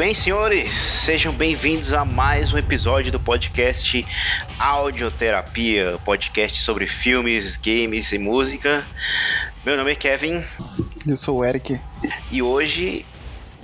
bem, 0.00 0.14
senhores, 0.14 0.72
sejam 0.72 1.30
bem-vindos 1.30 1.92
a 1.92 2.06
mais 2.06 2.54
um 2.54 2.56
episódio 2.56 3.12
do 3.12 3.20
podcast 3.20 4.06
Audioterapia, 4.58 6.00
podcast 6.06 6.62
sobre 6.62 6.88
filmes, 6.88 7.58
games 7.58 8.10
e 8.10 8.18
música. 8.18 8.82
Meu 9.62 9.76
nome 9.76 9.92
é 9.92 9.94
Kevin. 9.94 10.42
Eu 11.06 11.18
sou 11.18 11.40
o 11.40 11.44
Eric. 11.44 11.78
E 12.30 12.40
hoje 12.40 13.04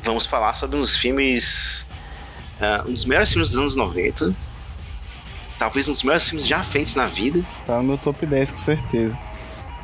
vamos 0.03 0.27
falar 0.27 0.57
sobre 0.57 0.77
uns 0.77 0.95
filmes. 0.95 1.87
Uh, 2.61 2.91
um 2.91 2.93
dos 2.93 3.07
melhores 3.07 3.31
filmes 3.33 3.53
dos 3.53 3.59
anos 3.59 3.75
90. 3.75 4.35
Talvez 5.59 5.89
um 5.89 5.93
dos 5.93 6.03
melhores 6.03 6.29
filmes 6.29 6.47
já 6.47 6.63
feitos 6.63 6.97
na 6.97 7.07
vida. 7.07 7.43
Tá 7.65 7.79
no 7.79 7.85
meu 7.85 7.97
top 7.97 8.27
10, 8.27 8.53
com 8.53 8.59
certeza. 8.59 9.19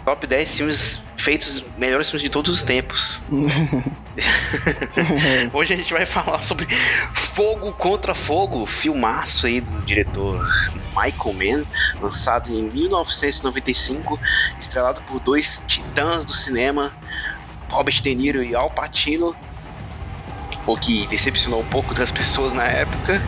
Top 0.04 0.26
10 0.26 0.56
filmes 0.56 1.02
feitos, 1.16 1.64
melhores 1.78 2.10
filmes 2.10 2.22
de 2.22 2.28
todos 2.28 2.52
os 2.52 2.64
tempos. 2.64 3.22
Hoje 5.52 5.74
a 5.74 5.76
gente 5.76 5.92
vai 5.92 6.04
falar 6.04 6.42
sobre 6.42 6.66
Fogo 7.14 7.72
contra 7.74 8.14
Fogo, 8.14 8.66
filmaço 8.66 9.46
aí 9.46 9.60
do 9.60 9.80
diretor 9.82 10.44
Michael 10.88 11.34
Mann, 11.34 11.64
lançado 12.00 12.52
em 12.52 12.64
1995, 12.64 14.18
estrelado 14.60 15.00
por 15.02 15.20
dois 15.20 15.62
titãs 15.68 16.24
do 16.24 16.34
cinema, 16.34 16.92
Robert 17.70 18.02
De 18.02 18.14
Niro 18.14 18.42
e 18.42 18.54
Al 18.54 18.70
Pacino, 18.70 19.36
o 20.66 20.76
que 20.76 21.06
decepcionou 21.06 21.60
um 21.60 21.66
pouco 21.66 21.94
das 21.94 22.10
pessoas 22.10 22.52
na 22.52 22.64
época, 22.64 23.22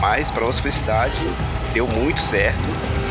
mas 0.00 0.32
para 0.32 0.44
nossa 0.44 0.60
felicidade 0.60 1.16
deu 1.72 1.86
muito 1.86 2.20
certo. 2.20 3.05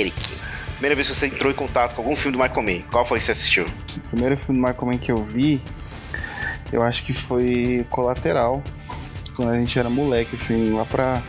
Eric, 0.00 0.16
primeira 0.72 0.94
vez 0.94 1.08
que 1.08 1.14
você 1.14 1.26
entrou 1.26 1.50
em 1.50 1.54
contato 1.54 1.94
com 1.94 2.02
algum 2.02 2.14
filme 2.14 2.36
do 2.36 2.42
Michael 2.42 2.62
Mann, 2.62 2.82
qual 2.90 3.04
foi 3.04 3.18
que 3.18 3.24
você 3.24 3.32
assistiu? 3.32 3.64
O 3.64 4.00
primeiro 4.10 4.36
filme 4.36 4.60
do 4.60 4.66
Michael 4.66 4.86
Mann 4.86 4.98
que 4.98 5.10
eu 5.10 5.22
vi, 5.22 5.60
eu 6.72 6.82
acho 6.82 7.04
que 7.04 7.12
foi 7.12 7.86
Colateral, 7.90 8.62
quando 9.34 9.50
a 9.50 9.58
gente 9.58 9.78
era 9.78 9.88
moleque, 9.88 10.34
assim, 10.34 10.70
lá 10.72 10.84
pra 10.84 11.22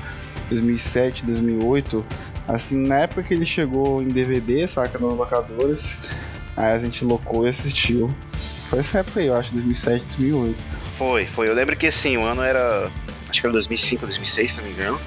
2007, 0.49 1.25
2008. 1.25 2.05
Assim, 2.47 2.77
na 2.77 2.99
época 2.99 3.23
que 3.23 3.33
ele 3.33 3.45
chegou 3.45 4.01
em 4.01 4.07
DVD, 4.07 4.67
saca, 4.67 4.97
nas 4.97 5.17
locadoras, 5.17 5.99
aí 6.55 6.71
a 6.71 6.79
gente 6.79 7.03
locou 7.03 7.45
e 7.45 7.49
assistiu. 7.49 8.09
Foi 8.69 8.79
essa 8.79 8.99
época 8.99 9.19
aí, 9.19 9.27
eu 9.27 9.35
acho, 9.35 9.51
2007, 9.53 10.05
2008. 10.17 10.63
Foi, 10.97 11.25
foi. 11.25 11.49
Eu 11.49 11.53
lembro 11.53 11.75
que, 11.75 11.87
assim, 11.87 12.17
o 12.17 12.25
ano 12.25 12.41
era, 12.41 12.89
acho 13.29 13.41
que 13.41 13.45
era 13.45 13.53
2005, 13.53 14.05
2006, 14.05 14.51
se 14.51 14.61
não 14.61 14.67
me 14.67 14.73
engano. 14.73 14.99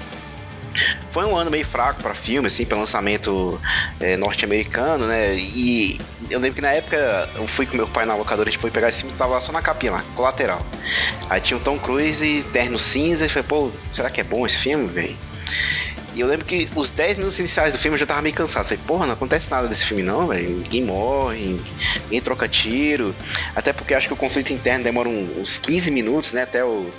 Foi 1.11 1.25
um 1.25 1.35
ano 1.35 1.51
meio 1.51 1.65
fraco 1.65 2.01
para 2.01 2.13
filme, 2.15 2.47
assim, 2.47 2.65
para 2.65 2.77
lançamento 2.77 3.59
é, 3.99 4.15
norte-americano, 4.15 5.05
né? 5.07 5.35
E 5.35 5.99
eu 6.29 6.39
lembro 6.39 6.55
que 6.55 6.61
na 6.61 6.71
época 6.71 7.29
eu 7.35 7.47
fui 7.47 7.65
com 7.65 7.75
meu 7.75 7.87
pai 7.87 8.05
na 8.05 8.15
locadora, 8.15 8.49
a 8.49 8.51
gente 8.51 8.61
foi 8.61 8.71
pegar 8.71 8.89
esse 8.89 9.01
filme, 9.01 9.15
tava 9.17 9.39
só 9.41 9.51
na 9.51 9.61
capinha 9.61 9.93
lá, 9.93 10.03
colateral. 10.15 10.65
Aí 11.29 11.41
tinha 11.41 11.57
o 11.57 11.59
Tom 11.59 11.77
Cruise 11.77 12.25
e 12.25 12.43
Terno 12.43 12.79
Cinza, 12.79 13.25
e 13.25 13.29
falei, 13.29 13.47
pô, 13.47 13.71
será 13.93 14.09
que 14.09 14.21
é 14.21 14.23
bom 14.23 14.45
esse 14.45 14.57
filme, 14.57 14.87
velho? 14.87 15.15
E 16.13 16.19
eu 16.19 16.27
lembro 16.27 16.45
que 16.45 16.69
os 16.75 16.91
10 16.91 17.19
minutos 17.19 17.39
iniciais 17.39 17.71
do 17.71 17.79
filme 17.79 17.95
eu 17.95 17.99
já 17.99 18.05
tava 18.05 18.21
meio 18.21 18.35
cansado. 18.35 18.65
Falei, 18.65 18.79
porra, 18.85 19.05
não 19.05 19.13
acontece 19.13 19.49
nada 19.49 19.67
desse 19.67 19.85
filme 19.85 20.03
não, 20.03 20.27
velho. 20.27 20.49
Ninguém 20.49 20.83
morre, 20.83 21.57
ninguém 22.03 22.21
troca 22.21 22.49
tiro. 22.49 23.15
Até 23.55 23.71
porque 23.71 23.93
acho 23.93 24.07
que 24.07 24.13
o 24.13 24.17
conflito 24.17 24.51
interno 24.51 24.83
demora 24.83 25.07
uns 25.07 25.57
15 25.57 25.89
minutos, 25.89 26.33
né? 26.33 26.43
Até 26.43 26.65
o, 26.65 26.91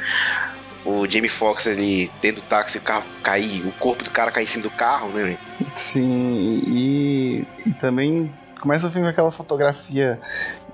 o 0.85 1.07
Jamie 1.09 1.29
Foxx 1.29 1.67
ali 1.67 2.11
dentro 2.21 2.43
do 2.43 2.49
táxi, 2.49 2.79
o 2.79 2.83
carro 2.83 3.07
cair, 3.23 3.67
o 3.67 3.73
corpo 3.73 4.03
do 4.05 4.11
cara 4.11 4.31
cair 4.31 4.45
em 4.45 4.49
cima 4.49 4.63
do 4.63 4.71
carro, 4.71 5.11
né? 5.11 5.39
Sim, 5.75 6.63
e, 6.67 7.47
e 7.67 7.73
também 7.75 8.33
começa 8.61 8.87
o 8.87 8.91
filme 8.91 9.07
com 9.07 9.11
aquela 9.11 9.31
fotografia 9.33 10.21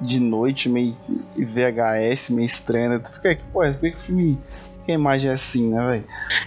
de 0.01 0.21
noite, 0.21 0.69
meio 0.69 0.95
VHS, 1.37 2.31
meio 2.31 2.47
estranha. 2.47 2.91
Né? 2.91 2.99
Tu 2.99 3.13
fica 3.13 3.39
pô, 3.53 3.61
por 3.61 3.81
que 3.81 3.89
o 3.89 3.99
filme 3.99 4.39
que 4.89 4.93
a 4.93 4.95
imagem 4.95 5.31
é 5.31 5.35
assim, 5.35 5.69
né, 5.69 5.87
velho? 5.87 6.05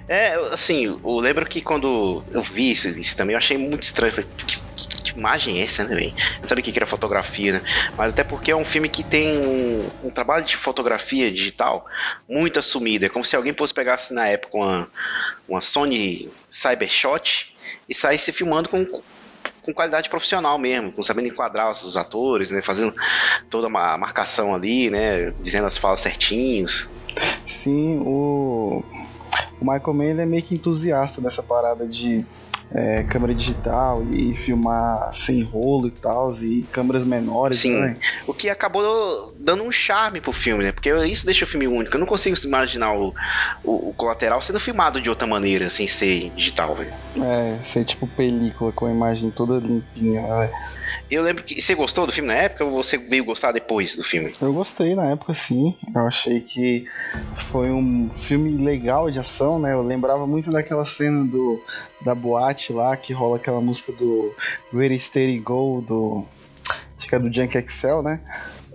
É, 0.07 0.33
assim, 0.51 0.85
eu 0.85 1.19
lembro 1.19 1.45
que 1.45 1.61
quando 1.61 2.23
eu 2.31 2.41
vi 2.41 2.71
isso, 2.71 2.87
isso 2.89 3.15
também, 3.15 3.35
eu 3.35 3.37
achei 3.37 3.55
muito 3.55 3.83
estranho. 3.83 4.11
Falei, 4.11 4.27
que, 4.47 4.59
imagem 5.15 5.59
é 5.59 5.63
essa, 5.63 5.83
né, 5.83 5.93
velho? 5.93 6.13
Não 6.41 6.49
sabia 6.49 6.63
o 6.63 6.65
que 6.65 6.79
era 6.79 6.87
fotografia, 6.87 7.53
né? 7.53 7.61
Mas 7.95 8.13
até 8.13 8.23
porque 8.23 8.49
é 8.49 8.55
um 8.55 8.65
filme 8.65 8.89
que 8.89 9.03
tem 9.03 9.37
um, 9.37 9.89
um, 10.05 10.09
trabalho 10.09 10.43
de 10.43 10.55
fotografia 10.55 11.31
digital 11.31 11.85
muito 12.27 12.57
assumido. 12.57 13.05
É 13.05 13.09
como 13.09 13.23
se 13.23 13.35
alguém 13.35 13.53
fosse 13.53 13.73
pegasse 13.73 14.11
na 14.11 14.27
época 14.27 14.57
uma, 14.57 14.87
uma 15.47 15.61
Sony 15.61 16.27
Cybershot 16.49 17.53
e 17.87 17.93
saísse 17.93 18.31
filmando 18.31 18.69
com 18.69 19.03
com 19.61 19.71
qualidade 19.71 20.09
profissional 20.09 20.57
mesmo, 20.57 20.91
com 20.91 21.03
sabendo 21.03 21.27
enquadrar 21.27 21.69
os 21.71 21.95
atores, 21.95 22.49
né, 22.49 22.63
fazendo 22.63 22.95
toda 23.47 23.67
uma 23.67 23.95
marcação 23.95 24.55
ali, 24.55 24.89
né, 24.89 25.31
dizendo 25.39 25.67
as 25.67 25.77
falas 25.77 25.99
certinhos. 25.99 26.89
Sim, 27.45 27.99
o, 28.05 28.83
o 29.59 29.65
Michael 29.71 29.93
Mann 29.93 30.21
é 30.21 30.25
meio 30.25 30.43
que 30.43 30.55
entusiasta 30.55 31.21
dessa 31.21 31.43
parada 31.43 31.87
de 31.87 32.25
é, 32.73 33.03
câmera 33.03 33.33
digital 33.33 34.03
e 34.11 34.33
filmar 34.33 35.13
sem 35.13 35.43
rolo 35.43 35.87
e 35.87 35.91
tal, 35.91 36.31
e 36.41 36.63
câmeras 36.71 37.03
menores. 37.03 37.57
Sim, 37.57 37.79
né? 37.79 37.97
o 38.25 38.33
que 38.33 38.49
acabou 38.49 39.33
dando 39.37 39.63
um 39.63 39.71
charme 39.71 40.21
pro 40.21 40.31
filme, 40.31 40.63
né? 40.63 40.71
Porque 40.71 40.89
isso 41.05 41.25
deixa 41.25 41.43
o 41.43 41.47
filme 41.47 41.67
único. 41.67 41.95
Eu 41.95 41.99
não 41.99 42.07
consigo 42.07 42.37
imaginar 42.45 42.93
o, 42.93 43.13
o, 43.63 43.89
o 43.89 43.93
colateral 43.95 44.41
sendo 44.41 44.59
filmado 44.59 45.01
de 45.01 45.09
outra 45.09 45.27
maneira, 45.27 45.69
sem 45.69 45.87
ser 45.87 46.31
digital, 46.35 46.75
velho. 46.75 46.93
É, 47.21 47.61
ser 47.61 47.83
tipo 47.83 48.07
película 48.07 48.71
com 48.71 48.85
a 48.85 48.91
imagem 48.91 49.29
toda 49.31 49.59
limpinha, 49.59 50.21
né? 50.21 50.49
Eu 51.09 51.23
lembro 51.23 51.43
que 51.43 51.61
você 51.61 51.75
gostou 51.75 52.05
do 52.05 52.11
filme 52.11 52.27
na 52.27 52.35
época 52.35 52.63
ou 52.63 52.71
você 52.71 52.97
veio 52.97 53.25
gostar 53.25 53.51
depois 53.51 53.95
do 53.95 54.03
filme? 54.03 54.33
Eu 54.41 54.53
gostei 54.53 54.95
na 54.95 55.11
época, 55.11 55.33
sim. 55.33 55.75
Eu 55.93 56.07
achei 56.07 56.41
que 56.41 56.87
foi 57.35 57.71
um 57.71 58.09
filme 58.09 58.63
legal 58.63 59.09
de 59.11 59.19
ação, 59.19 59.59
né? 59.59 59.73
Eu 59.73 59.81
lembrava 59.81 60.25
muito 60.25 60.49
daquela 60.51 60.85
cena 60.85 61.23
do 61.23 61.61
da 62.03 62.15
boate 62.15 62.73
lá 62.73 62.97
que 62.97 63.13
rola 63.13 63.37
aquela 63.37 63.61
música 63.61 63.91
do 63.91 64.33
Ready 64.73 64.99
Steady 64.99 65.39
Go 65.39 65.83
do 65.87 66.25
acho 66.97 67.07
que 67.07 67.15
é 67.15 67.19
do 67.19 67.31
Junk 67.31 67.57
Excel, 67.57 68.01
né? 68.01 68.19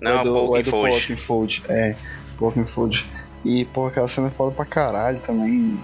Não, 0.01 0.21
é 0.21 0.25
do, 0.25 0.57
é 0.57 0.63
do 0.63 0.71
Paul 0.71 1.17
Fold. 1.17 1.63
É, 1.69 1.97
Paul 2.39 2.53
Fold. 2.67 3.07
E, 3.45 3.65
pô, 3.67 3.87
aquela 3.87 4.09
cena 4.09 4.27
é 4.29 4.31
foda 4.31 4.55
pra 4.55 4.65
caralho 4.65 5.21
também. 5.21 5.79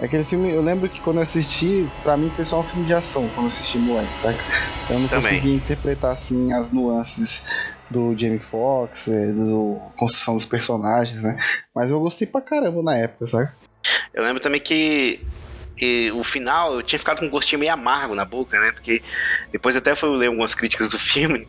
Aquele 0.00 0.24
filme, 0.24 0.50
eu 0.50 0.62
lembro 0.62 0.88
que 0.88 1.00
quando 1.00 1.18
eu 1.18 1.22
assisti, 1.22 1.92
pra 2.02 2.16
mim 2.16 2.32
foi 2.34 2.44
só 2.44 2.60
um 2.60 2.66
filme 2.66 2.86
de 2.86 2.92
ação, 2.94 3.28
quando 3.28 3.46
eu 3.46 3.52
assisti 3.52 3.78
moleque, 3.78 4.18
saca? 4.18 4.44
Então 4.82 4.96
eu 4.96 5.00
não 5.02 5.08
Também. 5.08 5.22
consegui 5.22 5.54
interpretar, 5.54 6.12
assim, 6.12 6.52
as 6.52 6.72
nuances 6.72 7.44
do 7.90 8.16
Jamie 8.16 8.38
Foxx, 8.38 9.08
é, 9.08 9.32
do 9.32 9.92
construção 9.96 10.34
dos 10.34 10.46
personagens, 10.46 11.22
né? 11.22 11.38
Mas 11.74 11.90
eu 11.90 12.00
gostei 12.00 12.26
pra 12.26 12.40
caramba 12.40 12.82
na 12.82 12.96
época, 12.96 13.26
saca? 13.26 13.54
Eu 14.14 14.24
lembro 14.24 14.40
também 14.40 14.60
que 14.60 15.26
e 15.80 16.10
o 16.12 16.22
final 16.22 16.74
eu 16.74 16.82
tinha 16.82 16.98
ficado 16.98 17.20
com 17.20 17.26
um 17.26 17.30
gostinho 17.30 17.58
meio 17.58 17.72
amargo 17.72 18.14
na 18.14 18.24
boca, 18.24 18.58
né? 18.60 18.70
Porque 18.72 19.02
depois 19.50 19.74
até 19.76 19.96
fui 19.96 20.10
ler 20.16 20.26
algumas 20.26 20.54
críticas 20.54 20.88
do 20.88 20.98
filme 20.98 21.48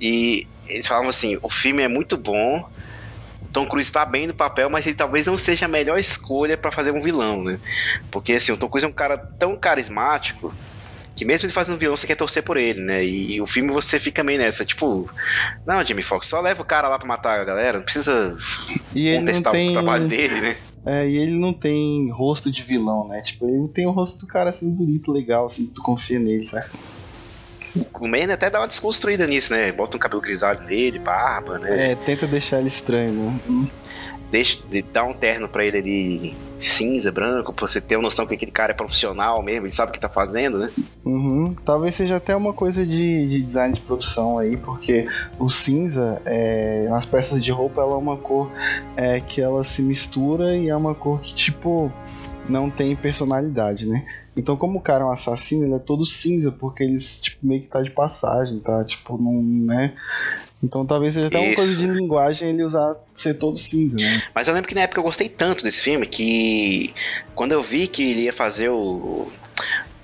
e 0.00 0.46
eles 0.66 0.86
falavam 0.86 1.10
assim: 1.10 1.38
o 1.42 1.50
filme 1.50 1.82
é 1.82 1.88
muito 1.88 2.16
bom, 2.16 2.64
Tom 3.58 3.66
Cruise 3.66 3.88
está 3.88 4.04
bem 4.04 4.26
no 4.26 4.34
papel, 4.34 4.70
mas 4.70 4.86
ele 4.86 4.94
talvez 4.94 5.26
não 5.26 5.36
seja 5.36 5.66
a 5.66 5.68
melhor 5.68 5.98
escolha 5.98 6.56
para 6.56 6.70
fazer 6.70 6.92
um 6.92 7.02
vilão, 7.02 7.42
né? 7.42 7.58
Porque 8.10 8.34
assim, 8.34 8.52
o 8.52 8.56
Tom 8.56 8.68
Cruise 8.68 8.86
é 8.86 8.88
um 8.88 8.92
cara 8.92 9.18
tão 9.18 9.56
carismático 9.56 10.54
que 11.16 11.24
mesmo 11.24 11.46
ele 11.46 11.52
fazendo 11.52 11.76
vilão, 11.76 11.96
você 11.96 12.06
quer 12.06 12.14
torcer 12.14 12.44
por 12.44 12.56
ele, 12.56 12.80
né? 12.80 13.04
E 13.04 13.40
o 13.40 13.46
filme 13.46 13.72
você 13.72 13.98
fica 13.98 14.22
meio 14.22 14.38
nessa, 14.38 14.64
tipo, 14.64 15.10
não, 15.66 15.84
Jimmy 15.84 16.02
Fox, 16.02 16.28
só 16.28 16.40
leva 16.40 16.62
o 16.62 16.64
cara 16.64 16.88
lá 16.88 16.96
pra 16.96 17.08
matar 17.08 17.40
a 17.40 17.44
galera, 17.44 17.78
não 17.78 17.84
precisa 17.84 18.36
e 18.94 19.16
contestar 19.18 19.52
tem... 19.52 19.70
o 19.70 19.72
trabalho 19.72 20.06
dele, 20.06 20.40
né? 20.40 20.56
É, 20.86 21.08
e 21.08 21.16
ele 21.16 21.36
não 21.36 21.52
tem 21.52 22.08
rosto 22.12 22.52
de 22.52 22.62
vilão, 22.62 23.08
né? 23.08 23.20
Tipo, 23.20 23.48
ele 23.48 23.66
tem 23.68 23.86
o 23.86 23.90
rosto 23.90 24.20
do 24.20 24.28
cara 24.28 24.50
assim 24.50 24.72
bonito, 24.72 25.10
legal, 25.10 25.46
assim, 25.46 25.66
tu 25.66 25.82
confia 25.82 26.20
nele, 26.20 26.46
sabe? 26.46 26.66
O 27.94 28.08
Manny 28.08 28.32
até 28.32 28.48
dá 28.50 28.60
uma 28.60 28.68
desconstruída 28.68 29.26
nisso, 29.26 29.52
né? 29.52 29.72
Bota 29.72 29.96
um 29.96 30.00
cabelo 30.00 30.20
grisalho 30.20 30.62
nele, 30.62 30.98
barba, 30.98 31.58
né? 31.58 31.92
É, 31.92 31.94
tenta 31.94 32.26
deixar 32.26 32.58
ele 32.58 32.68
estranho, 32.68 33.12
né? 33.12 33.68
deixa, 34.30 34.62
de, 34.70 34.82
dá 34.82 35.04
um 35.04 35.12
terno 35.12 35.48
pra 35.48 35.64
ele 35.64 35.78
ali 35.78 36.36
cinza, 36.60 37.12
branco, 37.12 37.52
pra 37.52 37.66
você 37.66 37.80
ter 37.80 37.96
uma 37.96 38.02
noção 38.02 38.26
que 38.26 38.34
aquele 38.34 38.50
cara 38.50 38.72
é 38.72 38.74
profissional 38.74 39.42
mesmo, 39.42 39.66
ele 39.66 39.72
sabe 39.72 39.90
o 39.90 39.92
que 39.92 40.00
tá 40.00 40.08
fazendo, 40.08 40.58
né? 40.58 40.70
Uhum. 41.04 41.54
Talvez 41.64 41.94
seja 41.94 42.16
até 42.16 42.34
uma 42.34 42.52
coisa 42.52 42.84
de, 42.84 43.26
de 43.28 43.42
design 43.42 43.72
de 43.72 43.80
produção 43.80 44.38
aí, 44.38 44.56
porque 44.56 45.06
o 45.38 45.48
cinza, 45.48 46.20
é, 46.24 46.88
nas 46.88 47.06
peças 47.06 47.42
de 47.42 47.50
roupa, 47.50 47.80
ela 47.80 47.94
é 47.94 47.96
uma 47.96 48.16
cor 48.16 48.50
é, 48.96 49.20
que 49.20 49.40
ela 49.40 49.62
se 49.62 49.82
mistura 49.82 50.54
e 50.56 50.68
é 50.68 50.76
uma 50.76 50.94
cor 50.94 51.20
que, 51.20 51.34
tipo, 51.34 51.92
não 52.48 52.68
tem 52.70 52.96
personalidade, 52.96 53.86
né? 53.86 54.04
Então, 54.38 54.56
como 54.56 54.78
o 54.78 54.80
cara 54.80 55.02
é 55.02 55.04
um 55.04 55.10
assassino, 55.10 55.64
ele 55.64 55.74
é 55.74 55.80
todo 55.80 56.04
cinza, 56.04 56.52
porque 56.52 56.84
ele 56.84 56.96
tipo, 56.96 57.44
meio 57.44 57.60
que 57.60 57.66
tá 57.66 57.82
de 57.82 57.90
passagem, 57.90 58.60
tá? 58.60 58.84
Tipo, 58.84 59.20
não, 59.20 59.42
né? 59.42 59.94
Então 60.62 60.86
talvez 60.86 61.14
seja 61.14 61.26
até 61.26 61.40
Isso. 61.40 61.48
uma 61.48 61.56
coisa 61.56 61.76
de 61.76 61.86
linguagem 61.88 62.48
ele 62.48 62.62
usar 62.62 62.96
ser 63.16 63.34
todo 63.34 63.58
cinza, 63.58 63.96
né? 63.96 64.22
Mas 64.32 64.46
eu 64.46 64.54
lembro 64.54 64.68
que 64.68 64.76
na 64.76 64.82
época 64.82 65.00
eu 65.00 65.04
gostei 65.04 65.28
tanto 65.28 65.64
desse 65.64 65.82
filme 65.82 66.06
que 66.06 66.94
quando 67.34 67.50
eu 67.50 67.62
vi 67.62 67.88
que 67.88 68.10
ele 68.10 68.22
ia 68.22 68.32
fazer 68.32 68.68
o 68.68 69.28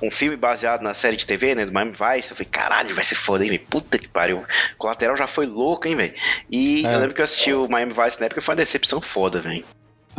um 0.02 0.10
filme 0.10 0.36
baseado 0.36 0.82
na 0.82 0.94
série 0.94 1.16
de 1.16 1.24
TV, 1.24 1.54
né, 1.54 1.64
do 1.64 1.72
Miami 1.72 1.92
Vice, 1.92 2.30
eu 2.30 2.36
falei, 2.36 2.48
caralho, 2.50 2.94
vai 2.94 3.04
ser 3.04 3.14
foda, 3.14 3.44
hein, 3.44 3.58
puta 3.70 3.98
que 3.98 4.08
pariu. 4.08 4.38
O 4.38 4.78
Colateral 4.78 5.16
já 5.16 5.26
foi 5.26 5.46
louco, 5.46 5.88
hein, 5.88 5.94
velho. 5.94 6.14
E 6.50 6.84
é. 6.84 6.94
eu 6.94 6.98
lembro 6.98 7.14
que 7.14 7.20
eu 7.20 7.24
assisti 7.24 7.52
o 7.52 7.68
Miami 7.68 7.92
Vice 7.92 8.18
na 8.18 8.26
época 8.26 8.40
e 8.40 8.42
foi 8.42 8.52
uma 8.52 8.60
decepção 8.60 9.00
foda, 9.00 9.40
velho. 9.40 9.64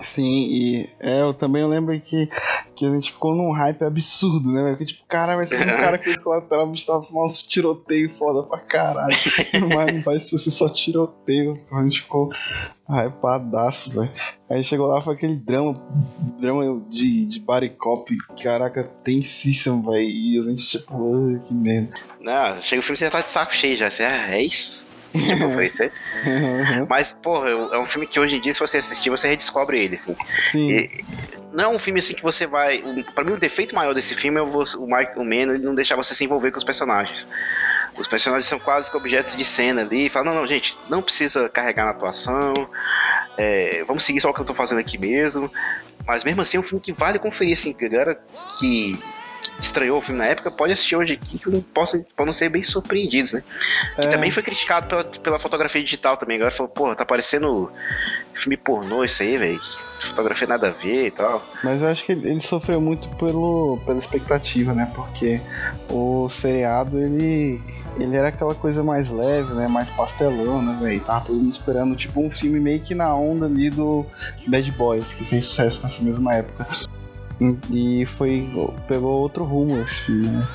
Sim, 0.01 0.47
e 0.49 0.89
é, 0.99 1.21
eu 1.21 1.33
também 1.33 1.65
lembro 1.65 1.99
que, 2.01 2.27
que 2.75 2.85
a 2.85 2.89
gente 2.89 3.13
ficou 3.13 3.33
num 3.33 3.51
hype 3.51 3.83
absurdo, 3.83 4.51
né? 4.51 4.71
Porque, 4.71 4.85
tipo, 4.85 5.05
cara, 5.07 5.35
vai 5.35 5.45
ser 5.45 5.61
um 5.61 5.65
cara 5.77 5.97
com 5.97 6.09
esse 6.09 6.23
colateral, 6.23 6.67
bicho 6.67 6.85
tava 6.85 7.05
uns 7.11 7.41
tiroteio 7.43 8.09
foda 8.09 8.43
pra 8.43 8.59
caralho. 8.59 9.15
Mas 9.73 9.93
não 9.93 10.01
vai 10.01 10.19
se 10.19 10.37
você 10.37 10.51
só 10.51 10.67
tiroteio. 10.67 11.59
A 11.71 11.83
gente 11.83 12.01
ficou 12.01 12.29
hypadaço, 12.89 13.91
velho. 13.91 14.11
Aí 14.49 14.63
chegou 14.63 14.87
lá, 14.87 15.01
foi 15.01 15.15
aquele 15.15 15.37
drama, 15.37 15.73
drama 16.39 16.81
de, 16.89 17.25
de 17.25 17.39
body 17.39 17.69
cop, 17.69 18.15
caraca, 18.41 18.83
tensíssimo, 18.83 19.91
velho. 19.91 20.09
E 20.09 20.39
a 20.39 20.43
gente, 20.43 20.67
tipo, 20.67 21.39
que 21.47 21.53
merda. 21.53 21.89
Não, 22.21 22.61
chega 22.61 22.81
o 22.81 22.83
filme 22.83 22.97
você 22.97 23.05
já 23.05 23.11
tá 23.11 23.21
de 23.21 23.29
saco 23.29 23.53
cheio 23.53 23.77
já. 23.77 23.89
Você, 23.89 24.03
ah, 24.03 24.35
é 24.35 24.43
isso? 24.43 24.84
Mas, 26.89 27.11
porra, 27.11 27.49
é 27.49 27.79
um 27.79 27.85
filme 27.85 28.07
que 28.07 28.19
hoje 28.19 28.37
em 28.37 28.41
dia, 28.41 28.53
se 28.53 28.59
você 28.59 28.77
assistir, 28.77 29.09
você 29.09 29.27
redescobre 29.27 29.79
ele, 29.79 29.95
assim. 29.95 30.15
Sim. 30.39 30.69
E, 30.71 30.89
não 31.53 31.63
é 31.63 31.67
um 31.69 31.79
filme 31.79 31.99
assim 31.99 32.13
que 32.13 32.21
você 32.21 32.45
vai. 32.45 32.83
Pra 33.13 33.23
mim, 33.23 33.31
o 33.31 33.39
defeito 33.39 33.73
maior 33.73 33.93
desse 33.93 34.13
filme 34.13 34.37
é 34.37 34.43
o, 34.43 34.47
o 34.47 34.87
Mike 34.87 35.17
o 35.17 35.23
Mano, 35.23 35.53
ele 35.53 35.63
não 35.63 35.73
deixar 35.73 35.95
você 35.95 36.13
se 36.13 36.23
envolver 36.23 36.51
com 36.51 36.57
os 36.57 36.63
personagens. 36.63 37.29
Os 37.97 38.07
personagens 38.07 38.45
são 38.45 38.59
quase 38.59 38.91
que 38.91 38.97
objetos 38.97 39.37
de 39.37 39.45
cena 39.45 39.81
ali. 39.81 40.09
Fala, 40.09 40.25
não, 40.25 40.35
não, 40.35 40.47
gente, 40.47 40.77
não 40.89 41.01
precisa 41.01 41.47
carregar 41.47 41.85
na 41.85 41.91
atuação. 41.91 42.69
É, 43.37 43.83
vamos 43.87 44.03
seguir 44.03 44.19
só 44.19 44.29
o 44.29 44.33
que 44.33 44.41
eu 44.41 44.45
tô 44.45 44.53
fazendo 44.53 44.79
aqui 44.79 44.97
mesmo. 44.97 45.49
Mas 46.05 46.23
mesmo 46.25 46.41
assim 46.41 46.57
é 46.57 46.59
um 46.59 46.63
filme 46.63 46.81
que 46.81 46.91
vale 46.91 47.17
conferir, 47.17 47.53
assim, 47.53 47.73
galera 47.73 48.19
que 48.59 48.99
estreou 49.59 49.99
o 49.99 50.01
filme 50.01 50.19
na 50.19 50.27
época 50.27 50.51
pode 50.51 50.73
assistir 50.73 50.95
hoje 50.95 51.13
aqui 51.13 51.37
que 51.37 51.61
possam, 51.73 52.05
podem 52.15 52.33
ser 52.33 52.49
bem 52.49 52.63
surpreendidos, 52.63 53.33
né? 53.33 53.43
É. 53.97 54.01
Que 54.01 54.11
também 54.11 54.31
foi 54.31 54.43
criticado 54.43 54.87
pela, 54.87 55.03
pela 55.03 55.39
fotografia 55.39 55.81
digital 55.81 56.17
também. 56.17 56.35
A 56.35 56.39
galera 56.39 56.55
falou, 56.55 56.71
porra, 56.71 56.95
tá 56.95 57.05
parecendo 57.05 57.71
filme 58.33 58.57
pornô 58.57 59.03
isso 59.03 59.23
aí, 59.23 59.37
velho. 59.37 59.59
Fotografia 59.99 60.47
nada 60.47 60.67
a 60.67 60.71
ver 60.71 61.07
e 61.07 61.11
tal. 61.11 61.41
Mas 61.63 61.81
eu 61.81 61.87
acho 61.87 62.03
que 62.03 62.11
ele, 62.11 62.29
ele, 62.29 62.39
sofreu 62.39 62.81
muito 62.81 63.07
pelo, 63.15 63.79
pela 63.85 63.97
expectativa, 63.97 64.73
né? 64.73 64.91
Porque 64.93 65.41
o 65.89 66.27
seriado, 66.29 66.99
ele, 66.99 67.61
ele 67.97 68.15
era 68.15 68.27
aquela 68.27 68.53
coisa 68.53 68.83
mais 68.83 69.09
leve, 69.09 69.53
né? 69.53 69.67
Mais 69.67 69.89
pastelão, 69.89 70.61
né, 70.61 70.77
velho? 70.81 71.01
Tava 71.01 71.25
todo 71.25 71.37
mundo 71.37 71.53
esperando, 71.53 71.95
tipo, 71.95 72.21
um 72.21 72.29
filme 72.29 72.59
meio 72.59 72.81
que 72.81 72.93
na 72.93 73.15
onda 73.15 73.45
ali 73.45 73.69
do 73.69 74.05
Bad 74.47 74.71
Boys, 74.73 75.13
que 75.13 75.23
fez 75.23 75.45
sucesso 75.45 75.83
nessa 75.83 76.03
mesma 76.03 76.35
época. 76.35 76.67
E 77.69 78.05
foi. 78.05 78.49
pegou 78.87 79.21
outro 79.21 79.43
rumo 79.43 79.81
esse 79.81 80.01
filme, 80.01 80.27
né? 80.27 80.47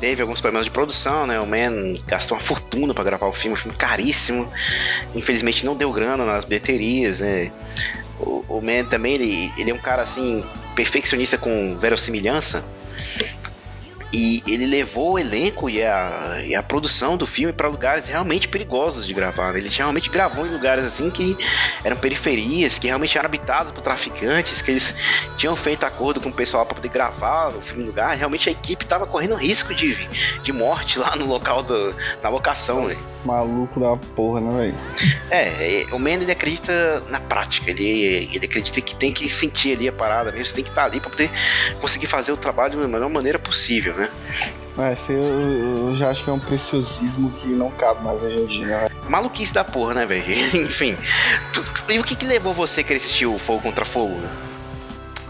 Teve 0.00 0.22
alguns 0.22 0.40
problemas 0.40 0.64
de 0.64 0.70
produção, 0.70 1.26
né? 1.26 1.38
O 1.38 1.46
Man 1.46 1.94
gastou 2.06 2.36
uma 2.36 2.42
fortuna 2.42 2.92
para 2.92 3.04
gravar 3.04 3.26
o 3.26 3.32
filme, 3.32 3.56
um 3.56 3.60
filme 3.60 3.76
caríssimo. 3.76 4.50
Infelizmente 5.14 5.64
não 5.64 5.76
deu 5.76 5.92
grana 5.92 6.24
nas 6.24 6.44
bilheterias, 6.44 7.20
né? 7.20 7.52
O, 8.18 8.44
o 8.48 8.60
Man 8.60 8.84
também, 8.84 9.14
ele, 9.14 9.52
ele 9.56 9.70
é 9.70 9.74
um 9.74 9.78
cara 9.78 10.02
assim, 10.02 10.44
perfeccionista 10.74 11.38
com 11.38 11.76
verossimilhança. 11.78 12.64
E 14.12 14.42
ele 14.46 14.66
levou 14.66 15.12
o 15.12 15.18
elenco 15.18 15.70
e 15.70 15.82
a, 15.82 16.42
e 16.44 16.54
a 16.54 16.62
produção 16.62 17.16
do 17.16 17.26
filme 17.26 17.52
para 17.52 17.66
lugares 17.68 18.06
realmente 18.06 18.46
perigosos 18.46 19.06
de 19.06 19.14
gravar. 19.14 19.52
Né? 19.52 19.60
Ele 19.60 19.68
realmente 19.70 20.10
gravou 20.10 20.46
em 20.46 20.50
lugares 20.50 20.84
assim 20.84 21.10
que 21.10 21.36
eram 21.82 21.96
periferias, 21.96 22.78
que 22.78 22.86
realmente 22.86 23.16
eram 23.16 23.26
habitados 23.26 23.72
por 23.72 23.80
traficantes, 23.80 24.60
que 24.60 24.70
eles 24.70 24.94
tinham 25.38 25.56
feito 25.56 25.84
acordo 25.84 26.20
com 26.20 26.28
o 26.28 26.32
pessoal 26.32 26.66
para 26.66 26.74
poder 26.74 26.90
gravar 26.90 27.48
o 27.48 27.62
filme 27.62 27.84
no 27.84 27.88
lugar. 27.88 28.14
Realmente 28.14 28.48
a 28.48 28.52
equipe 28.52 28.84
estava 28.84 29.06
correndo 29.06 29.34
risco 29.34 29.74
de, 29.74 29.94
de 30.42 30.52
morte 30.52 30.98
lá 30.98 31.16
no 31.16 31.26
local 31.26 31.62
do, 31.62 31.94
na 32.22 32.28
locação. 32.28 32.88
Né? 32.88 32.96
Maluco 33.24 33.78
da 33.78 33.96
porra, 34.14 34.40
né, 34.40 34.56
velho? 34.56 34.74
É, 35.30 35.86
o 35.92 35.98
Man 35.98 36.10
ele 36.10 36.32
acredita 36.32 37.02
na 37.08 37.20
prática, 37.20 37.70
ele, 37.70 38.28
ele 38.32 38.44
acredita 38.44 38.80
que 38.80 38.94
tem 38.96 39.12
que 39.12 39.28
sentir 39.28 39.76
ali 39.76 39.88
a 39.88 39.92
parada 39.92 40.32
mesmo, 40.32 40.46
você 40.46 40.54
tem 40.54 40.64
que 40.64 40.70
estar 40.70 40.82
tá 40.82 40.88
ali 40.88 41.00
para 41.00 41.10
poder 41.10 41.30
conseguir 41.80 42.06
fazer 42.06 42.32
o 42.32 42.36
trabalho 42.36 42.80
da 42.80 42.88
melhor 42.88 43.08
maneira 43.08 43.38
possível, 43.38 43.94
né? 43.94 44.10
É, 44.78 44.92
esse 44.94 45.12
eu, 45.12 45.18
eu, 45.18 45.94
já 45.94 46.10
acho 46.10 46.24
que 46.24 46.30
é 46.30 46.32
um 46.32 46.38
preciosismo 46.38 47.30
que 47.32 47.48
não 47.48 47.70
cabe 47.72 48.02
mais 48.02 48.22
hoje 48.22 48.38
em 48.38 48.46
dia, 48.46 48.66
né? 48.66 48.88
Maluquice 49.08 49.52
da 49.52 49.64
porra, 49.64 49.94
né, 49.94 50.06
velho? 50.06 50.24
Enfim. 50.66 50.96
Tu, 51.52 51.92
e 51.92 51.98
o 51.98 52.04
que 52.04 52.16
que 52.16 52.24
levou 52.24 52.54
você 52.54 52.80
a 52.80 52.84
querer 52.84 52.96
assistir 52.96 53.26
o 53.26 53.38
Fogo 53.38 53.62
contra 53.62 53.84
Fogo? 53.84 54.18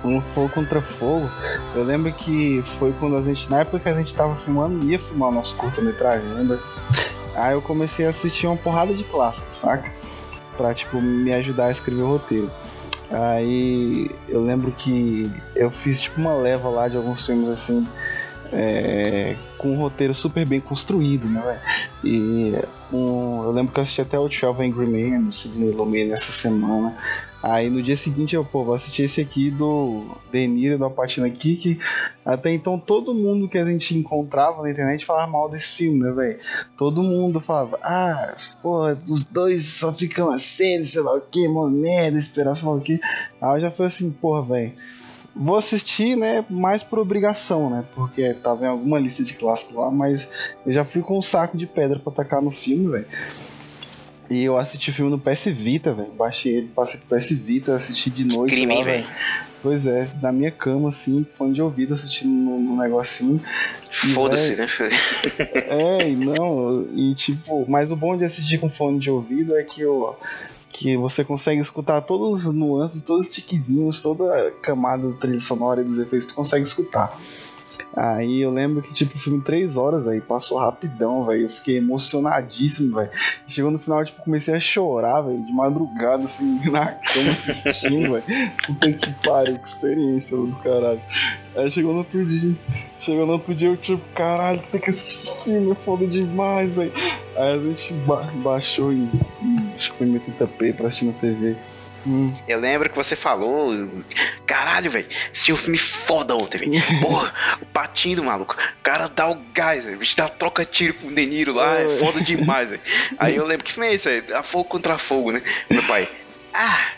Um 0.04 0.20
Fogo 0.20 0.48
contra 0.48 0.80
Fogo, 0.80 1.28
eu 1.74 1.82
lembro 1.82 2.12
que 2.12 2.62
foi 2.62 2.92
quando 2.98 3.16
a 3.16 3.22
gente, 3.22 3.50
na 3.50 3.60
época 3.60 3.80
que 3.80 3.88
a 3.88 3.94
gente 3.94 4.14
tava 4.14 4.34
filmando, 4.36 4.84
ia 4.84 4.98
filmar 4.98 5.28
o 5.28 5.32
nosso 5.32 5.56
curta-metragem, 5.56 6.28
lembra? 6.34 6.60
Aí 7.34 7.54
eu 7.54 7.62
comecei 7.62 8.06
a 8.06 8.10
assistir 8.10 8.46
uma 8.46 8.56
porrada 8.56 8.94
de 8.94 9.04
clássicos, 9.04 9.56
saca? 9.56 9.92
Pra, 10.56 10.74
tipo, 10.74 11.00
me 11.00 11.32
ajudar 11.32 11.66
a 11.66 11.70
escrever 11.70 12.02
o 12.02 12.08
roteiro. 12.08 12.50
Aí 13.10 14.10
eu 14.28 14.42
lembro 14.42 14.72
que 14.72 15.30
eu 15.54 15.70
fiz, 15.70 16.00
tipo, 16.00 16.20
uma 16.20 16.34
leva 16.34 16.68
lá 16.68 16.88
de 16.88 16.96
alguns 16.96 17.24
filmes, 17.26 17.48
assim, 17.48 17.86
é, 18.52 19.34
com 19.58 19.72
um 19.72 19.76
roteiro 19.76 20.14
super 20.14 20.44
bem 20.44 20.60
construído, 20.60 21.28
né, 21.28 21.42
véio? 21.44 21.60
E 22.04 22.54
um, 22.92 23.44
eu 23.44 23.50
lembro 23.50 23.72
que 23.72 23.78
eu 23.78 23.82
assisti 23.82 24.02
até 24.02 24.18
o 24.18 24.28
12 24.28 24.46
Angry 24.62 25.18
do 25.18 25.32
Sidney 25.32 25.70
Lumet, 25.70 26.08
nessa 26.08 26.32
semana. 26.32 26.94
Aí 27.42 27.68
no 27.68 27.82
dia 27.82 27.96
seguinte 27.96 28.36
eu, 28.36 28.44
pô, 28.44 28.64
vou 28.64 28.74
assistir 28.74 29.02
esse 29.02 29.20
aqui 29.20 29.50
do 29.50 30.16
Deniro, 30.30 30.78
do 30.78 30.84
Apatina 30.84 31.26
aqui, 31.26 31.56
que 31.56 31.78
até 32.24 32.52
então 32.52 32.78
todo 32.78 33.14
mundo 33.14 33.48
que 33.48 33.58
a 33.58 33.64
gente 33.64 33.96
encontrava 33.96 34.62
na 34.62 34.70
internet 34.70 35.04
falava 35.04 35.30
mal 35.30 35.48
desse 35.48 35.72
filme, 35.72 35.98
né, 35.98 36.12
velho? 36.12 36.38
Todo 36.76 37.02
mundo 37.02 37.40
falava, 37.40 37.78
ah, 37.82 38.36
pô, 38.62 38.86
os 39.08 39.24
dois 39.24 39.64
só 39.64 39.92
ficam 39.92 40.30
assim, 40.30 40.84
sei 40.84 41.02
lá 41.02 41.16
o 41.16 41.20
que, 41.20 41.48
moneda, 41.48 42.16
esperar, 42.16 42.56
sei 42.56 42.68
lá 42.68 42.74
o 42.74 42.80
que. 42.80 43.00
Aí 43.40 43.56
eu 43.56 43.60
já 43.60 43.70
foi 43.70 43.86
assim, 43.86 44.10
porra, 44.10 44.42
velho 44.42 44.72
Vou 45.34 45.56
assistir, 45.56 46.14
né, 46.14 46.44
mais 46.50 46.82
por 46.82 46.98
obrigação, 46.98 47.70
né? 47.70 47.84
Porque 47.94 48.34
tava 48.34 48.66
em 48.66 48.68
alguma 48.68 48.98
lista 48.98 49.24
de 49.24 49.32
clássicos 49.32 49.74
lá, 49.74 49.90
mas 49.90 50.30
eu 50.66 50.72
já 50.72 50.84
fui 50.84 51.00
com 51.00 51.18
um 51.18 51.22
saco 51.22 51.56
de 51.56 51.66
pedra 51.66 51.98
pra 51.98 52.12
tacar 52.12 52.42
no 52.42 52.50
filme, 52.50 52.90
velho. 52.90 53.06
E 54.32 54.44
eu 54.44 54.56
assisti 54.56 54.88
o 54.88 54.94
filme 54.94 55.10
no 55.10 55.18
PS 55.18 55.48
Vita, 55.48 55.92
velho. 55.92 56.10
Baixei 56.12 56.56
ele, 56.56 56.68
passei 56.68 56.98
pro 57.00 57.18
PS 57.18 57.32
Vita, 57.32 57.74
assisti 57.74 58.08
de 58.08 58.24
noite. 58.24 58.54
Crime, 58.54 58.82
velho. 58.82 59.06
Pois 59.62 59.86
é, 59.86 60.10
na 60.22 60.32
minha 60.32 60.50
cama, 60.50 60.88
assim, 60.88 61.26
fone 61.36 61.52
de 61.52 61.60
ouvido, 61.60 61.92
assistindo 61.92 62.32
no, 62.32 62.58
no 62.58 62.76
negocinho. 62.76 63.38
Foda-se, 64.14 64.56
né? 64.56 64.66
é, 65.68 66.10
não, 66.12 66.88
e 66.96 67.14
tipo, 67.14 67.66
mas 67.68 67.90
o 67.90 67.96
bom 67.96 68.16
de 68.16 68.24
assistir 68.24 68.58
com 68.58 68.70
fone 68.70 68.98
de 68.98 69.10
ouvido 69.10 69.54
é 69.54 69.62
que 69.62 69.82
eu 69.82 70.16
que 70.72 70.96
você 70.96 71.22
consegue 71.22 71.60
escutar 71.60 72.00
todos 72.00 72.46
os 72.46 72.54
nuances, 72.54 73.02
todos 73.02 73.28
os 73.28 73.34
tiquezinhos, 73.34 74.00
toda 74.00 74.34
a 74.34 74.50
camada 74.50 75.10
da 75.10 75.16
trilha 75.18 75.38
sonora 75.38 75.82
e 75.82 75.84
dos 75.84 75.98
efeitos, 75.98 76.26
tu 76.26 76.34
consegue 76.34 76.64
escutar. 76.64 77.14
Aí 77.96 78.40
eu 78.40 78.50
lembro 78.50 78.82
que, 78.82 78.92
tipo, 78.94 79.16
o 79.16 79.18
filme 79.18 79.40
três 79.40 79.76
horas, 79.76 80.08
aí 80.08 80.20
passou 80.20 80.58
rapidão, 80.58 81.24
velho. 81.26 81.42
Eu 81.42 81.48
fiquei 81.48 81.76
emocionadíssimo, 81.76 82.96
velho. 82.96 83.10
Chegou 83.46 83.70
no 83.70 83.78
final, 83.78 84.04
tipo, 84.04 84.22
comecei 84.22 84.54
a 84.54 84.60
chorar, 84.60 85.22
velho, 85.22 85.42
de 85.42 85.52
madrugada, 85.52 86.24
assim, 86.24 86.60
na 86.70 86.86
cama 86.86 87.30
assistindo, 87.30 88.12
velho. 88.12 88.24
Puta 88.66 88.92
que 88.92 89.12
pariu, 89.26 89.58
que 89.58 89.68
experiência 89.68 90.36
do 90.36 90.56
caralho. 90.56 91.00
Aí 91.54 91.70
chegou 91.70 91.92
no 91.92 91.98
outro 91.98 92.24
dia, 92.24 92.56
chegou 92.96 93.26
no 93.26 93.32
outro 93.34 93.54
dia, 93.54 93.68
eu, 93.68 93.76
tipo, 93.76 94.02
caralho, 94.14 94.60
tu 94.62 94.70
tem 94.70 94.80
que 94.80 94.90
assistir 94.90 95.30
esse 95.30 95.44
filme, 95.44 95.70
é 95.70 95.74
foda 95.74 96.06
demais, 96.06 96.76
velho. 96.76 96.92
Aí 97.36 97.54
a 97.54 97.58
gente 97.58 97.92
ba 98.06 98.26
baixou 98.36 98.92
em, 98.92 99.10
acho 99.74 99.92
que 99.92 99.98
foi 99.98 100.06
em 100.06 100.18
80p 100.18 100.76
pra 100.76 100.86
assistir 100.86 101.06
na 101.06 101.12
TV. 101.12 101.56
Hum. 102.06 102.32
Eu 102.48 102.58
lembro 102.58 102.90
que 102.90 102.96
você 102.96 103.14
falou, 103.14 103.72
caralho, 104.46 104.90
velho, 104.90 105.06
assisti 105.32 105.52
um 105.52 105.56
filme 105.56 105.78
foda 105.78 106.34
ontem, 106.34 106.58
velho. 106.58 106.72
Porra, 107.00 107.32
o 107.60 107.66
patinho 107.66 108.16
do 108.16 108.24
maluco. 108.24 108.54
O 108.54 108.82
cara 108.82 109.08
dá 109.08 109.30
o 109.30 109.36
gás, 109.54 109.84
velho. 109.84 109.96
O 109.96 110.00
bicho 110.00 110.16
dá 110.16 110.28
troca 110.28 110.64
tiro 110.64 110.94
com 110.94 111.08
o 111.08 111.12
Deniro 111.12 111.52
lá, 111.54 111.78
é 111.78 111.88
foda 111.98 112.20
demais, 112.20 112.70
velho. 112.70 112.82
Aí 113.18 113.36
eu 113.36 113.46
lembro 113.46 113.64
que 113.64 113.72
filme 113.72 113.88
é 113.88 113.94
esse, 113.94 114.08
velho? 114.08 114.36
A 114.36 114.42
fogo 114.42 114.64
contra 114.64 114.98
fogo, 114.98 115.32
né? 115.32 115.42
Meu 115.70 115.82
pai, 115.84 116.08
Ah, 116.54 116.92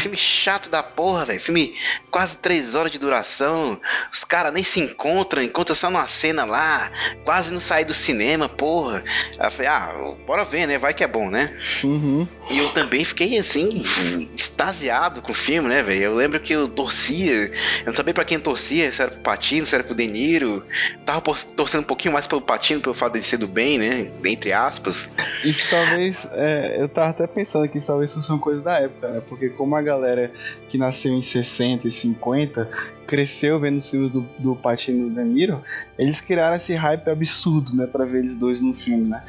filme 0.00 0.16
chato 0.16 0.70
da 0.70 0.82
porra, 0.82 1.24
velho. 1.24 1.40
Filme 1.40 1.74
quase 2.10 2.38
três 2.38 2.74
horas 2.74 2.90
de 2.90 2.98
duração. 2.98 3.80
Os 4.12 4.24
caras 4.24 4.52
nem 4.52 4.64
se 4.64 4.80
encontram, 4.80 5.42
encontram 5.42 5.76
só 5.76 5.90
numa 5.90 6.06
cena 6.06 6.44
lá. 6.44 6.90
Quase 7.24 7.52
não 7.52 7.60
sair 7.60 7.84
do 7.84 7.94
cinema, 7.94 8.48
porra. 8.48 9.04
Aí 9.38 9.46
eu 9.46 9.50
falei, 9.50 9.68
ah, 9.68 10.14
bora 10.26 10.44
ver, 10.44 10.66
né? 10.66 10.78
Vai 10.78 10.94
que 10.94 11.04
é 11.04 11.06
bom, 11.06 11.28
né? 11.28 11.54
Uhum. 11.84 12.26
E 12.50 12.58
eu 12.58 12.68
também 12.70 13.04
fiquei 13.04 13.38
assim, 13.38 13.82
extasiado 14.34 15.20
com 15.20 15.32
o 15.32 15.34
filme, 15.34 15.68
né, 15.68 15.82
velho? 15.82 16.04
Eu 16.04 16.14
lembro 16.14 16.40
que 16.40 16.52
eu 16.52 16.68
torcia. 16.68 17.52
Eu 17.80 17.86
não 17.86 17.94
sabia 17.94 18.14
pra 18.14 18.24
quem 18.24 18.40
torcia, 18.40 18.90
se 18.90 19.02
era 19.02 19.10
pro 19.10 19.20
Patino, 19.20 19.66
se 19.66 19.74
era 19.74 19.84
pro 19.84 19.94
De 19.94 20.06
Niro. 20.06 20.64
Tava 21.04 21.20
torcendo 21.56 21.82
um 21.82 21.86
pouquinho 21.86 22.14
mais 22.14 22.26
pelo 22.26 22.40
Patino, 22.40 22.80
pelo 22.80 22.94
fato 22.94 23.18
de 23.18 23.22
ser 23.22 23.36
do 23.36 23.46
bem, 23.48 23.78
né? 23.78 24.10
Entre 24.24 24.52
aspas. 24.52 25.12
Isso 25.44 25.68
talvez. 25.68 26.26
É, 26.32 26.76
eu 26.80 26.88
tava 26.88 27.10
até 27.10 27.26
pensando 27.26 27.68
que 27.68 27.76
isso 27.76 27.86
talvez 27.86 28.12
fosse 28.12 28.30
uma 28.30 28.38
coisa 28.38 28.62
da 28.62 28.77
época, 28.80 29.08
né? 29.08 29.22
Porque 29.28 29.48
como 29.48 29.76
a 29.76 29.82
galera 29.82 30.30
que 30.68 30.78
nasceu 30.78 31.12
em 31.12 31.22
60 31.22 31.86
e 31.86 31.90
50 31.90 32.68
cresceu 33.06 33.58
vendo 33.58 33.78
os 33.78 33.90
filmes 33.90 34.10
do, 34.10 34.20
do 34.38 34.54
Patino 34.54 35.06
e 35.06 35.10
do 35.10 35.16
De 35.16 35.24
Niro, 35.24 35.62
eles 35.98 36.20
criaram 36.20 36.56
esse 36.56 36.74
hype 36.74 37.08
absurdo, 37.08 37.74
né? 37.74 37.86
Pra 37.86 38.04
ver 38.04 38.18
eles 38.18 38.36
dois 38.36 38.60
no 38.60 38.74
filme, 38.74 39.08
né? 39.08 39.22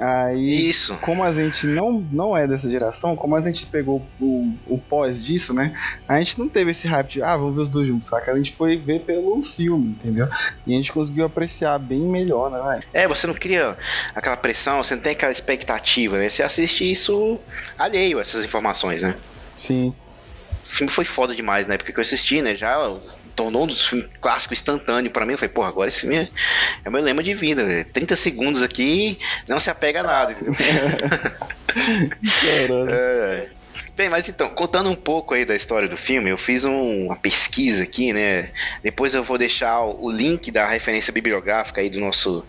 Aí, 0.00 0.68
Isso. 0.68 0.96
como 0.98 1.24
a 1.24 1.32
gente 1.32 1.66
não, 1.66 2.00
não 2.12 2.36
é 2.36 2.46
dessa 2.46 2.70
geração, 2.70 3.16
como 3.16 3.34
a 3.34 3.40
gente 3.40 3.66
pegou 3.66 4.06
o, 4.20 4.52
o 4.66 4.78
pós 4.78 5.24
disso, 5.24 5.54
né? 5.54 5.74
A 6.06 6.18
gente 6.18 6.38
não 6.38 6.48
teve 6.48 6.70
esse 6.70 6.86
hype 6.86 7.08
de, 7.08 7.22
ah, 7.22 7.36
vamos 7.36 7.54
ver 7.54 7.62
os 7.62 7.68
dois 7.68 7.88
juntos, 7.88 8.10
saca? 8.10 8.32
A 8.32 8.36
gente 8.36 8.52
foi 8.52 8.76
ver 8.76 9.04
pelo 9.04 9.42
filme, 9.42 9.88
entendeu? 9.88 10.28
E 10.66 10.74
a 10.74 10.76
gente 10.76 10.92
conseguiu 10.92 11.24
apreciar 11.24 11.78
bem 11.78 12.02
melhor, 12.02 12.50
né, 12.50 12.58
velho? 12.62 12.84
É, 12.92 13.08
você 13.08 13.26
não 13.26 13.34
cria 13.34 13.76
aquela 14.14 14.36
pressão, 14.36 14.84
você 14.84 14.94
não 14.94 15.02
tem 15.02 15.12
aquela 15.12 15.32
expectativa, 15.32 16.18
né? 16.18 16.28
Você 16.28 16.42
assiste 16.42 16.90
isso 16.90 17.38
alheio 17.78 18.20
essas 18.20 18.44
informações, 18.44 19.02
né? 19.02 19.16
Sim. 19.56 19.94
O 20.70 20.74
filme 20.76 20.92
foi 20.92 21.04
foda 21.04 21.34
demais 21.34 21.66
na 21.66 21.74
época 21.74 21.92
que 21.92 21.98
eu 21.98 22.02
assisti, 22.02 22.42
né? 22.42 22.54
Já 22.54 22.76
tornou 23.36 23.64
um 23.64 23.66
dos 23.66 23.86
filmes 23.86 24.08
clássicos 24.20 24.58
instantâneo 24.58 25.10
pra 25.10 25.24
mim. 25.26 25.32
Eu 25.32 25.38
falei, 25.38 25.52
porra, 25.54 25.68
agora 25.68 25.88
esse 25.88 26.00
filme 26.00 26.16
é, 26.16 26.28
é 26.84 26.90
meu 26.90 27.02
lema 27.02 27.22
de 27.22 27.34
vida. 27.34 27.62
Né? 27.64 27.84
30 27.84 28.16
segundos 28.16 28.62
aqui, 28.62 29.18
não 29.46 29.60
se 29.60 29.70
apega 29.70 30.00
a 30.00 30.02
nada. 30.02 30.34
Caralho. 32.42 32.90
É. 32.90 33.50
Bem, 33.94 34.08
mas 34.08 34.26
então, 34.28 34.48
contando 34.50 34.88
um 34.90 34.94
pouco 34.94 35.34
aí 35.34 35.44
da 35.44 35.54
história 35.54 35.86
do 35.88 35.96
filme, 35.98 36.30
eu 36.30 36.38
fiz 36.38 36.64
um- 36.64 37.06
uma 37.06 37.16
pesquisa 37.16 37.82
aqui, 37.82 38.10
né? 38.12 38.50
Depois 38.82 39.12
eu 39.14 39.22
vou 39.22 39.36
deixar 39.36 39.80
o 39.80 40.06
o 40.06 40.10
link 40.10 40.50
da 40.50 40.66
referência 40.66 41.12
bibliográfica 41.12 41.80
aí 41.80 41.90
do 41.90 42.00
nosso 42.00 42.46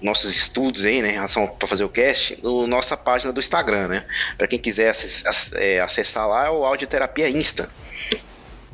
nossos 0.00 0.34
estudos 0.34 0.84
aí, 0.84 1.00
né, 1.02 1.10
em 1.10 1.14
relação 1.14 1.46
para 1.46 1.66
fazer 1.68 1.84
o 1.84 1.88
cast, 1.88 2.38
no 2.42 2.66
nossa 2.66 2.96
página 2.96 3.32
do 3.32 3.40
Instagram, 3.40 3.88
né? 3.88 4.04
Para 4.36 4.46
quem 4.48 4.58
quiser 4.58 4.88
acess- 4.90 5.24
ac- 5.26 5.52
é, 5.56 5.80
acessar 5.80 6.28
lá 6.28 6.46
é 6.46 6.50
o 6.50 6.64
Audioterapia 6.64 7.28
Insta. 7.30 7.68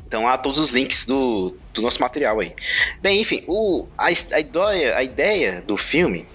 Então 0.07 0.23
lá 0.23 0.37
todos 0.37 0.59
os 0.59 0.71
links 0.71 1.05
do, 1.05 1.57
do 1.73 1.81
nosso 1.81 1.99
material 2.01 2.39
aí. 2.39 2.53
Bem, 3.01 3.21
enfim, 3.21 3.43
o, 3.47 3.87
a, 3.97 4.07
a, 4.07 4.39
ideia, 4.39 4.97
a 4.97 5.03
ideia 5.03 5.61
do 5.61 5.77
filme 5.77 6.27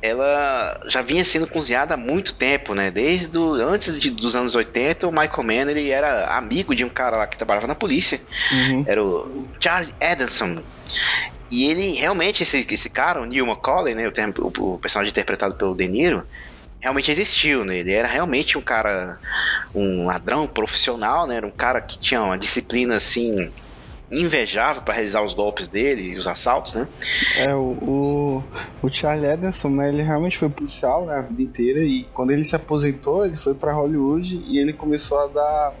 ela 0.00 0.78
já 0.86 1.02
vinha 1.02 1.24
sendo 1.24 1.46
cozinhada 1.48 1.94
há 1.94 1.96
muito 1.96 2.34
tempo, 2.34 2.74
né? 2.74 2.90
Desde 2.90 3.26
do, 3.28 3.54
antes 3.54 3.98
de- 3.98 4.10
dos 4.10 4.36
anos 4.36 4.54
80, 4.54 5.06
o 5.08 5.12
Michael 5.12 5.42
Mann 5.42 5.70
ele 5.70 5.90
era 5.90 6.36
amigo 6.36 6.74
de 6.74 6.84
um 6.84 6.88
cara 6.88 7.16
lá 7.16 7.26
que 7.26 7.36
trabalhava 7.36 7.66
na 7.66 7.74
polícia, 7.74 8.20
Uhum. 8.52 8.84
era 8.86 9.04
o 9.04 9.50
Charlie 9.62 9.94
Adamson. 10.00 10.62
E 11.50 11.64
ele 11.64 11.92
realmente, 11.94 12.42
esse, 12.42 12.66
esse 12.70 12.90
cara, 12.90 13.20
o 13.22 13.24
Neil 13.24 13.46
McCauley, 13.46 13.94
né? 13.94 14.06
O, 14.08 14.12
o- 14.60 14.74
o 14.74 14.78
personagem 14.78 15.10
interpretado 15.10 15.54
pelo 15.54 15.74
De 15.74 15.88
Niro, 15.88 16.24
realmente 16.80 17.10
existiu, 17.10 17.64
né? 17.64 17.78
Ele 17.78 17.92
era 17.92 18.08
realmente 18.08 18.56
um 18.56 18.62
cara, 18.62 19.18
um 19.74 20.06
ladrão 20.06 20.46
profissional, 20.46 21.26
né? 21.26 21.36
Era 21.36 21.46
um 21.46 21.50
cara 21.50 21.80
que 21.80 21.98
tinha 21.98 22.22
uma 22.22 22.38
disciplina 22.38 22.96
assim 22.96 23.50
invejável 24.10 24.82
para 24.82 24.94
realizar 24.94 25.22
os 25.22 25.34
golpes 25.34 25.68
dele 25.68 26.12
e 26.12 26.18
os 26.18 26.26
assaltos, 26.26 26.74
né? 26.74 26.88
É, 27.36 27.54
o, 27.54 27.76
o, 27.82 28.44
o 28.82 28.90
Charlie 28.90 29.30
Adelson, 29.30 29.68
né, 29.68 29.90
ele 29.90 30.02
realmente 30.02 30.38
foi 30.38 30.48
policial 30.48 31.04
né, 31.04 31.16
a 31.16 31.20
vida 31.20 31.42
inteira 31.42 31.80
e 31.80 32.04
quando 32.14 32.30
ele 32.30 32.42
se 32.42 32.56
aposentou, 32.56 33.26
ele 33.26 33.36
foi 33.36 33.54
pra 33.54 33.74
Hollywood 33.74 34.40
e 34.48 34.58
ele 34.58 34.72
começou 34.72 35.18
a 35.20 35.26
dar 35.26 35.74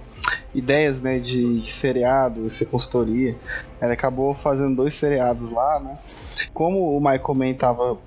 ideias, 0.54 1.00
né, 1.00 1.18
de, 1.18 1.60
de 1.60 1.70
seriado, 1.70 2.50
ser 2.50 2.66
consultoria. 2.66 3.36
Ele 3.80 3.92
acabou 3.92 4.34
fazendo 4.34 4.76
dois 4.76 4.94
seriados 4.94 5.50
lá, 5.50 5.80
né. 5.80 5.98
Como 6.52 6.96
o 6.96 7.00
Michael 7.00 7.34
Mann 7.34 7.54
tava 7.54 7.98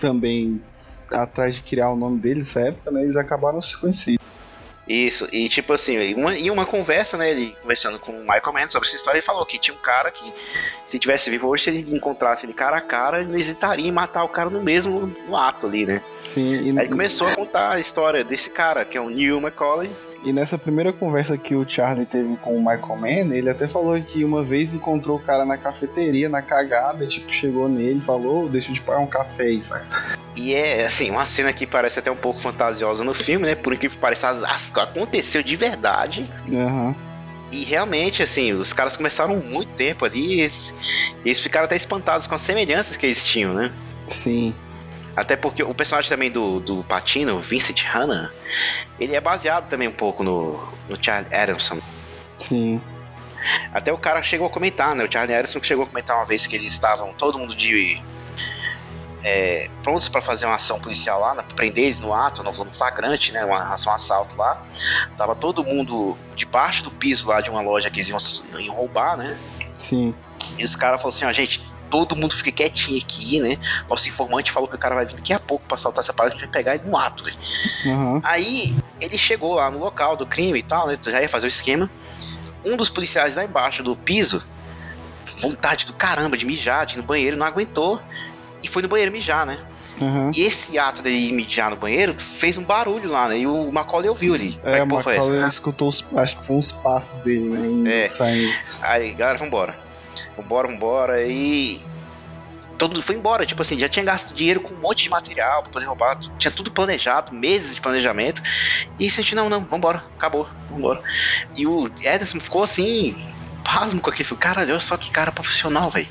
também 0.00 0.62
atrás 1.10 1.56
de 1.56 1.62
criar 1.62 1.90
o 1.90 1.96
nome 1.96 2.18
dele 2.18 2.40
nessa 2.40 2.60
época, 2.60 2.90
né, 2.90 3.02
eles 3.02 3.16
acabaram 3.16 3.60
se 3.60 3.76
conhecendo. 3.76 4.18
Isso, 4.88 5.28
e 5.30 5.50
tipo 5.50 5.74
assim, 5.74 5.98
em 5.98 6.14
uma, 6.14 6.34
em 6.34 6.50
uma 6.50 6.64
conversa, 6.64 7.18
né, 7.18 7.30
ele 7.30 7.54
conversando 7.60 7.98
com 7.98 8.12
o 8.12 8.20
Michael 8.20 8.52
Mann 8.54 8.70
sobre 8.70 8.88
essa 8.88 8.96
história, 8.96 9.18
ele 9.18 9.26
falou 9.26 9.44
que 9.44 9.58
tinha 9.58 9.76
um 9.76 9.80
cara 9.80 10.10
que, 10.10 10.32
se 10.86 10.98
tivesse 10.98 11.28
vivo 11.28 11.46
hoje, 11.46 11.64
se 11.64 11.70
ele 11.70 11.94
encontrasse 11.94 12.46
ele 12.46 12.54
cara 12.54 12.78
a 12.78 12.80
cara, 12.80 13.20
ele 13.20 13.28
não 13.28 13.38
hesitaria 13.38 13.86
em 13.86 13.92
matar 13.92 14.24
o 14.24 14.28
cara 14.30 14.48
no 14.48 14.62
mesmo 14.62 15.14
no 15.28 15.36
ato 15.36 15.66
ali, 15.66 15.84
né? 15.84 16.02
Sim, 16.24 16.72
e, 16.72 16.78
Aí 16.78 16.88
começou 16.88 17.26
a 17.26 17.34
contar 17.34 17.72
a 17.72 17.80
história 17.80 18.24
desse 18.24 18.48
cara, 18.48 18.82
que 18.82 18.96
é 18.96 19.00
o 19.00 19.10
Neil 19.10 19.38
McCauley. 19.38 19.90
E 20.24 20.32
nessa 20.32 20.58
primeira 20.58 20.92
conversa 20.92 21.38
que 21.38 21.54
o 21.54 21.68
Charlie 21.68 22.04
teve 22.04 22.36
com 22.38 22.56
o 22.56 22.58
Michael 22.58 22.96
Mann, 22.96 23.32
ele 23.32 23.48
até 23.48 23.68
falou 23.68 24.00
que 24.00 24.24
uma 24.24 24.42
vez 24.42 24.74
encontrou 24.74 25.16
o 25.16 25.20
cara 25.20 25.44
na 25.44 25.56
cafeteria, 25.56 26.28
na 26.28 26.42
cagada, 26.42 27.04
e, 27.04 27.08
tipo, 27.08 27.32
chegou 27.32 27.68
nele 27.68 27.98
e 27.98 28.04
falou, 28.04 28.48
deixa 28.48 28.70
eu 28.70 28.74
te 28.74 28.80
pagar 28.80 28.98
um 28.98 29.06
café 29.06 29.44
aí, 29.44 29.62
saca? 29.62 30.18
E 30.36 30.54
é, 30.54 30.84
assim, 30.84 31.10
uma 31.10 31.24
cena 31.24 31.52
que 31.52 31.66
parece 31.66 31.98
até 31.98 32.10
um 32.10 32.16
pouco 32.16 32.40
fantasiosa 32.40 33.04
no 33.04 33.14
filme, 33.14 33.46
né? 33.46 33.54
Por 33.54 33.72
incrível 33.72 33.96
que 33.96 34.00
pareça, 34.00 34.28
aconteceu 34.76 35.42
de 35.42 35.56
verdade. 35.56 36.30
Aham. 36.52 36.94
E 37.50 37.64
realmente, 37.64 38.22
assim, 38.22 38.52
os 38.52 38.72
caras 38.72 38.96
começaram 38.96 39.36
muito 39.36 39.70
tempo 39.72 40.04
ali 40.04 40.34
e 40.36 40.40
eles, 40.40 40.74
eles 41.24 41.40
ficaram 41.40 41.64
até 41.64 41.76
espantados 41.76 42.26
com 42.26 42.34
as 42.34 42.42
semelhanças 42.42 42.96
que 42.96 43.06
eles 43.06 43.24
tinham, 43.24 43.54
né? 43.54 43.72
Sim. 44.06 44.54
Até 45.18 45.34
porque 45.34 45.64
o 45.64 45.74
personagem 45.74 46.08
também 46.08 46.30
do, 46.30 46.60
do 46.60 46.84
Patino, 46.84 47.40
Vincent 47.40 47.82
Hanna, 47.82 48.32
ele 49.00 49.16
é 49.16 49.20
baseado 49.20 49.68
também 49.68 49.88
um 49.88 49.92
pouco 49.92 50.22
no, 50.22 50.56
no 50.88 50.96
Charlie 51.02 51.34
Adamson. 51.34 51.80
Sim. 52.38 52.80
Até 53.72 53.92
o 53.92 53.98
cara 53.98 54.22
chegou 54.22 54.46
a 54.46 54.50
comentar, 54.50 54.94
né? 54.94 55.04
O 55.04 55.12
Charlie 55.12 55.34
Adamson 55.34 55.58
chegou 55.60 55.84
a 55.84 55.88
comentar 55.88 56.16
uma 56.16 56.24
vez 56.24 56.46
que 56.46 56.54
eles 56.54 56.72
estavam 56.72 57.12
todo 57.14 57.36
mundo 57.36 57.56
de. 57.56 58.00
é, 59.24 59.68
prontos 59.82 60.08
para 60.08 60.22
fazer 60.22 60.46
uma 60.46 60.54
ação 60.54 60.78
policial 60.80 61.18
lá, 61.18 61.34
né, 61.34 61.44
prender 61.56 61.86
eles 61.86 61.98
no 61.98 62.14
ato, 62.14 62.44
no, 62.44 62.52
no 62.52 62.72
flagrante, 62.72 63.32
né? 63.32 63.44
Uma 63.44 63.74
ação 63.74 63.92
assalto 63.92 64.36
lá. 64.36 64.64
Tava 65.16 65.34
todo 65.34 65.64
mundo 65.64 66.16
debaixo 66.36 66.84
do 66.84 66.92
piso 66.92 67.26
lá 67.26 67.40
de 67.40 67.50
uma 67.50 67.60
loja 67.60 67.90
que 67.90 67.98
eles 67.98 68.08
iam, 68.08 68.60
iam 68.60 68.72
roubar, 68.72 69.16
né? 69.16 69.36
Sim. 69.76 70.14
E 70.56 70.62
os 70.62 70.76
caras 70.76 71.02
falaram 71.02 71.16
assim, 71.16 71.24
ó, 71.24 71.32
gente, 71.32 71.68
todo 71.90 72.16
mundo 72.16 72.34
fica 72.34 72.50
quietinho 72.50 73.00
aqui, 73.00 73.40
né? 73.40 73.58
Nosso 73.88 74.08
informante 74.08 74.52
falou 74.52 74.68
que 74.68 74.74
o 74.74 74.78
cara 74.78 74.94
vai 74.94 75.06
vir 75.06 75.16
daqui 75.16 75.32
a 75.32 75.40
pouco 75.40 75.64
pra 75.66 75.74
assaltar 75.74 76.02
essa 76.02 76.12
parada, 76.12 76.34
a 76.34 76.38
gente 76.38 76.46
vai 76.46 76.52
pegar 76.52 76.74
ele 76.74 76.84
no 76.84 76.96
ato. 76.96 77.24
Aham. 77.86 78.20
Aí 78.24 78.74
ele 79.00 79.18
chegou 79.18 79.54
lá 79.54 79.70
no 79.70 79.78
local 79.78 80.16
do 80.16 80.26
crime 80.26 80.58
e 80.58 80.62
tal, 80.62 80.86
né? 80.86 80.98
Já 81.02 81.20
ia 81.20 81.28
fazer 81.28 81.46
o 81.46 81.48
esquema. 81.48 81.90
Um 82.64 82.76
dos 82.76 82.90
policiais 82.90 83.34
lá 83.34 83.44
embaixo 83.44 83.82
do 83.82 83.96
piso, 83.96 84.42
vontade 85.40 85.86
do 85.86 85.92
caramba 85.92 86.36
de 86.36 86.44
mijar, 86.44 86.86
de 86.86 86.94
ir 86.94 86.98
no 86.98 87.02
banheiro, 87.02 87.36
não 87.36 87.46
aguentou 87.46 88.00
e 88.62 88.68
foi 88.68 88.82
no 88.82 88.88
banheiro 88.88 89.12
mijar, 89.12 89.46
né? 89.46 89.58
Aham. 90.00 90.30
E 90.34 90.42
esse 90.42 90.78
ato 90.78 91.02
dele 91.02 91.32
mijar 91.32 91.70
no 91.70 91.76
banheiro 91.76 92.14
fez 92.18 92.56
um 92.56 92.64
barulho 92.64 93.10
lá, 93.10 93.28
né? 93.28 93.38
E 93.38 93.46
o 93.46 93.70
Macaulay 93.72 94.08
ouviu 94.08 94.34
ali. 94.34 94.60
É, 94.62 94.82
o 94.82 94.86
pô, 94.86 95.02
foi 95.02 95.14
essa, 95.14 95.22
Macaulay 95.22 95.42
né? 95.42 95.48
escutou 95.48 95.88
os, 95.88 96.04
acho 96.16 96.38
que 96.38 96.46
foi 96.46 96.56
uns 96.56 96.72
passos 96.72 97.20
dele, 97.20 97.48
né? 97.48 98.04
É. 98.04 98.08
Saindo. 98.08 98.52
Aí, 98.82 99.12
galera, 99.12 99.38
vambora. 99.38 99.87
Vambora, 100.38 100.68
vambora. 100.68 101.26
E. 101.26 101.82
Todo 102.78 102.92
mundo 102.92 103.02
foi 103.02 103.16
embora. 103.16 103.44
Tipo 103.44 103.62
assim, 103.62 103.78
já 103.78 103.88
tinha 103.88 104.04
gasto 104.04 104.32
dinheiro 104.32 104.60
com 104.60 104.72
um 104.72 104.78
monte 104.78 105.02
de 105.02 105.10
material 105.10 105.62
pra 105.62 105.72
poder 105.72 105.86
roubar. 105.86 106.18
Tinha 106.38 106.52
tudo 106.52 106.70
planejado, 106.70 107.34
meses 107.34 107.74
de 107.74 107.80
planejamento. 107.80 108.40
E 108.98 109.06
a 109.06 109.10
gente, 109.10 109.34
não, 109.34 109.48
não, 109.48 109.64
vambora. 109.64 110.04
Acabou, 110.16 110.48
vambora. 110.70 111.02
E 111.56 111.66
o 111.66 111.88
Ederson 112.00 112.38
ficou 112.38 112.62
assim, 112.62 113.20
pasmo 113.64 114.00
com 114.00 114.10
aquilo. 114.10 114.36
Caralho, 114.36 114.70
olha 114.70 114.80
só 114.80 114.96
que 114.96 115.10
cara 115.10 115.32
profissional, 115.32 115.90
velho. 115.90 116.08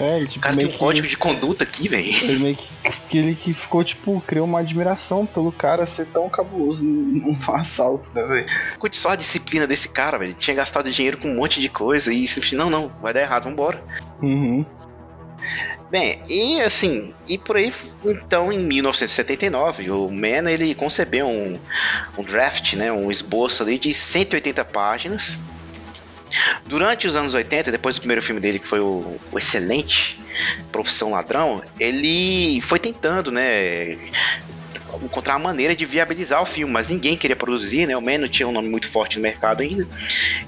É, 0.00 0.16
ele 0.16 0.24
O 0.24 0.28
tipo 0.28 0.42
cara 0.42 0.56
tem 0.56 0.66
um 0.66 0.70
que... 0.70 0.78
código 0.78 1.06
de 1.06 1.16
conduta 1.16 1.64
aqui, 1.64 1.86
velho. 1.86 2.08
Ele 2.08 2.38
meio 2.38 2.56
que, 2.56 2.68
que 3.08 3.18
ele 3.18 3.34
que 3.34 3.52
ficou, 3.52 3.84
tipo, 3.84 4.20
criou 4.26 4.46
uma 4.46 4.60
admiração 4.60 5.26
pelo 5.26 5.52
cara 5.52 5.84
ser 5.84 6.06
tão 6.06 6.28
cabuloso 6.28 6.82
num 6.82 7.36
assalto, 7.52 8.10
né, 8.14 8.22
velho? 8.24 8.46
Curte 8.78 8.96
só 8.96 9.10
a 9.10 9.16
disciplina 9.16 9.66
desse 9.66 9.90
cara, 9.90 10.18
velho. 10.18 10.30
Ele 10.30 10.38
tinha 10.38 10.56
gastado 10.56 10.90
dinheiro 10.90 11.18
com 11.18 11.28
um 11.28 11.36
monte 11.36 11.60
de 11.60 11.68
coisa. 11.68 12.12
E 12.12 12.26
simplesmente, 12.26 12.56
não, 12.56 12.70
não, 12.70 12.88
vai 13.02 13.12
dar 13.12 13.20
errado, 13.20 13.44
vambora. 13.44 13.84
Uhum. 14.22 14.64
Bem, 15.90 16.22
e 16.28 16.60
assim, 16.60 17.12
e 17.26 17.36
por 17.36 17.56
aí, 17.56 17.74
então, 18.04 18.52
em 18.52 18.60
1979, 18.60 19.90
o 19.90 20.08
Mann, 20.08 20.48
ele 20.48 20.72
concebeu 20.72 21.26
um, 21.26 21.58
um 22.16 22.22
draft, 22.22 22.74
né, 22.74 22.92
um 22.92 23.10
esboço 23.10 23.64
ali 23.64 23.76
de 23.76 23.92
180 23.92 24.64
páginas. 24.66 25.38
Durante 26.66 27.06
os 27.06 27.16
anos 27.16 27.34
80, 27.34 27.70
depois 27.72 27.96
do 27.96 28.00
primeiro 28.00 28.22
filme 28.22 28.40
dele, 28.40 28.58
que 28.58 28.66
foi 28.66 28.80
o, 28.80 29.18
o 29.32 29.38
excelente 29.38 30.18
Profissão 30.70 31.10
Ladrão, 31.10 31.62
ele 31.78 32.60
foi 32.62 32.78
tentando, 32.78 33.30
né, 33.30 33.98
encontrar 35.02 35.34
uma 35.36 35.50
maneira 35.50 35.74
de 35.74 35.84
viabilizar 35.84 36.42
o 36.42 36.46
filme, 36.46 36.72
mas 36.72 36.88
ninguém 36.88 37.16
queria 37.16 37.36
produzir, 37.36 37.86
né? 37.86 37.96
O 37.96 38.02
Man 38.02 38.18
não 38.18 38.28
tinha 38.28 38.48
um 38.48 38.52
nome 38.52 38.68
muito 38.68 38.88
forte 38.88 39.16
no 39.16 39.22
mercado 39.22 39.62
ainda. 39.62 39.86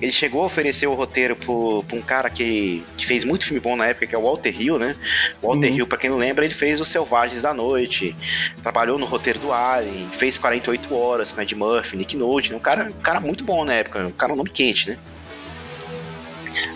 Ele 0.01 0.11
chegou 0.11 0.43
a 0.43 0.47
oferecer 0.47 0.87
o 0.87 0.95
roteiro 0.95 1.37
para 1.37 1.97
um 1.97 2.03
cara 2.03 2.29
que, 2.29 2.83
que 2.97 3.07
fez 3.07 3.25
muito 3.25 3.45
filme 3.45 3.61
bom 3.61 3.77
na 3.77 3.87
época, 3.87 4.07
que 4.07 4.15
é 4.15 4.19
o 4.19 4.23
Walter 4.23 4.61
Hill, 4.61 4.79
né? 4.79 4.97
O 5.41 5.49
Walter 5.49 5.71
uhum. 5.71 5.77
Hill, 5.77 5.87
para 5.87 5.99
quem 5.99 6.11
não 6.11 6.19
lembra, 6.19 6.45
ele 6.45 6.55
fez 6.55 6.81
Os 6.81 6.89
Selvagens 6.89 7.43
da 7.43 7.55
Noite, 7.55 8.17
trabalhou 8.63 8.99
no 8.99 9.07
roteiro 9.07 9.39
do 9.39 9.53
Alien, 9.53 10.09
fez 10.13 10.39
48 10.39 10.95
Horas 10.95 11.33
com 11.33 11.41
Ed 11.41 11.55
Murphy, 11.55 11.97
Nick 11.97 12.17
Nolte, 12.17 12.51
né? 12.51 12.57
um 12.57 12.61
cara, 12.61 12.85
um 12.85 13.03
cara 13.03 13.21
muito 13.21 13.45
bom 13.45 13.65
na 13.65 13.75
época, 13.75 14.07
um 14.07 14.13
cara 14.13 14.33
um 14.33 14.37
nome 14.37 14.51
quente, 14.51 14.91
né? 14.91 14.99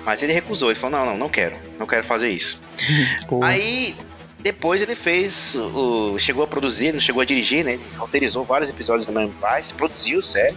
Mas 0.04 0.23
ele 0.23 0.33
recusou, 0.33 0.71
ele 0.71 0.78
falou: 0.78 0.99
não, 0.99 1.06
não, 1.06 1.18
não 1.18 1.28
quero, 1.28 1.56
não 1.78 1.87
quero 1.87 2.04
fazer 2.04 2.30
isso. 2.30 2.61
Aí 3.42 3.95
depois 4.40 4.80
ele 4.83 4.95
fez 4.95 5.56
o. 5.56 6.18
Chegou 6.18 6.45
a 6.45 6.47
produzir, 6.47 6.92
não 6.92 7.00
chegou 7.00 7.21
a 7.21 7.25
dirigir, 7.25 7.64
né? 7.64 7.75
Ele 7.75 7.83
roteirizou 7.97 8.45
vários 8.45 8.71
episódios 8.71 9.06
do 9.06 9.12
Man 9.12 9.28
Vice, 9.28 9.75
produziu, 9.75 10.23
sério. 10.23 10.56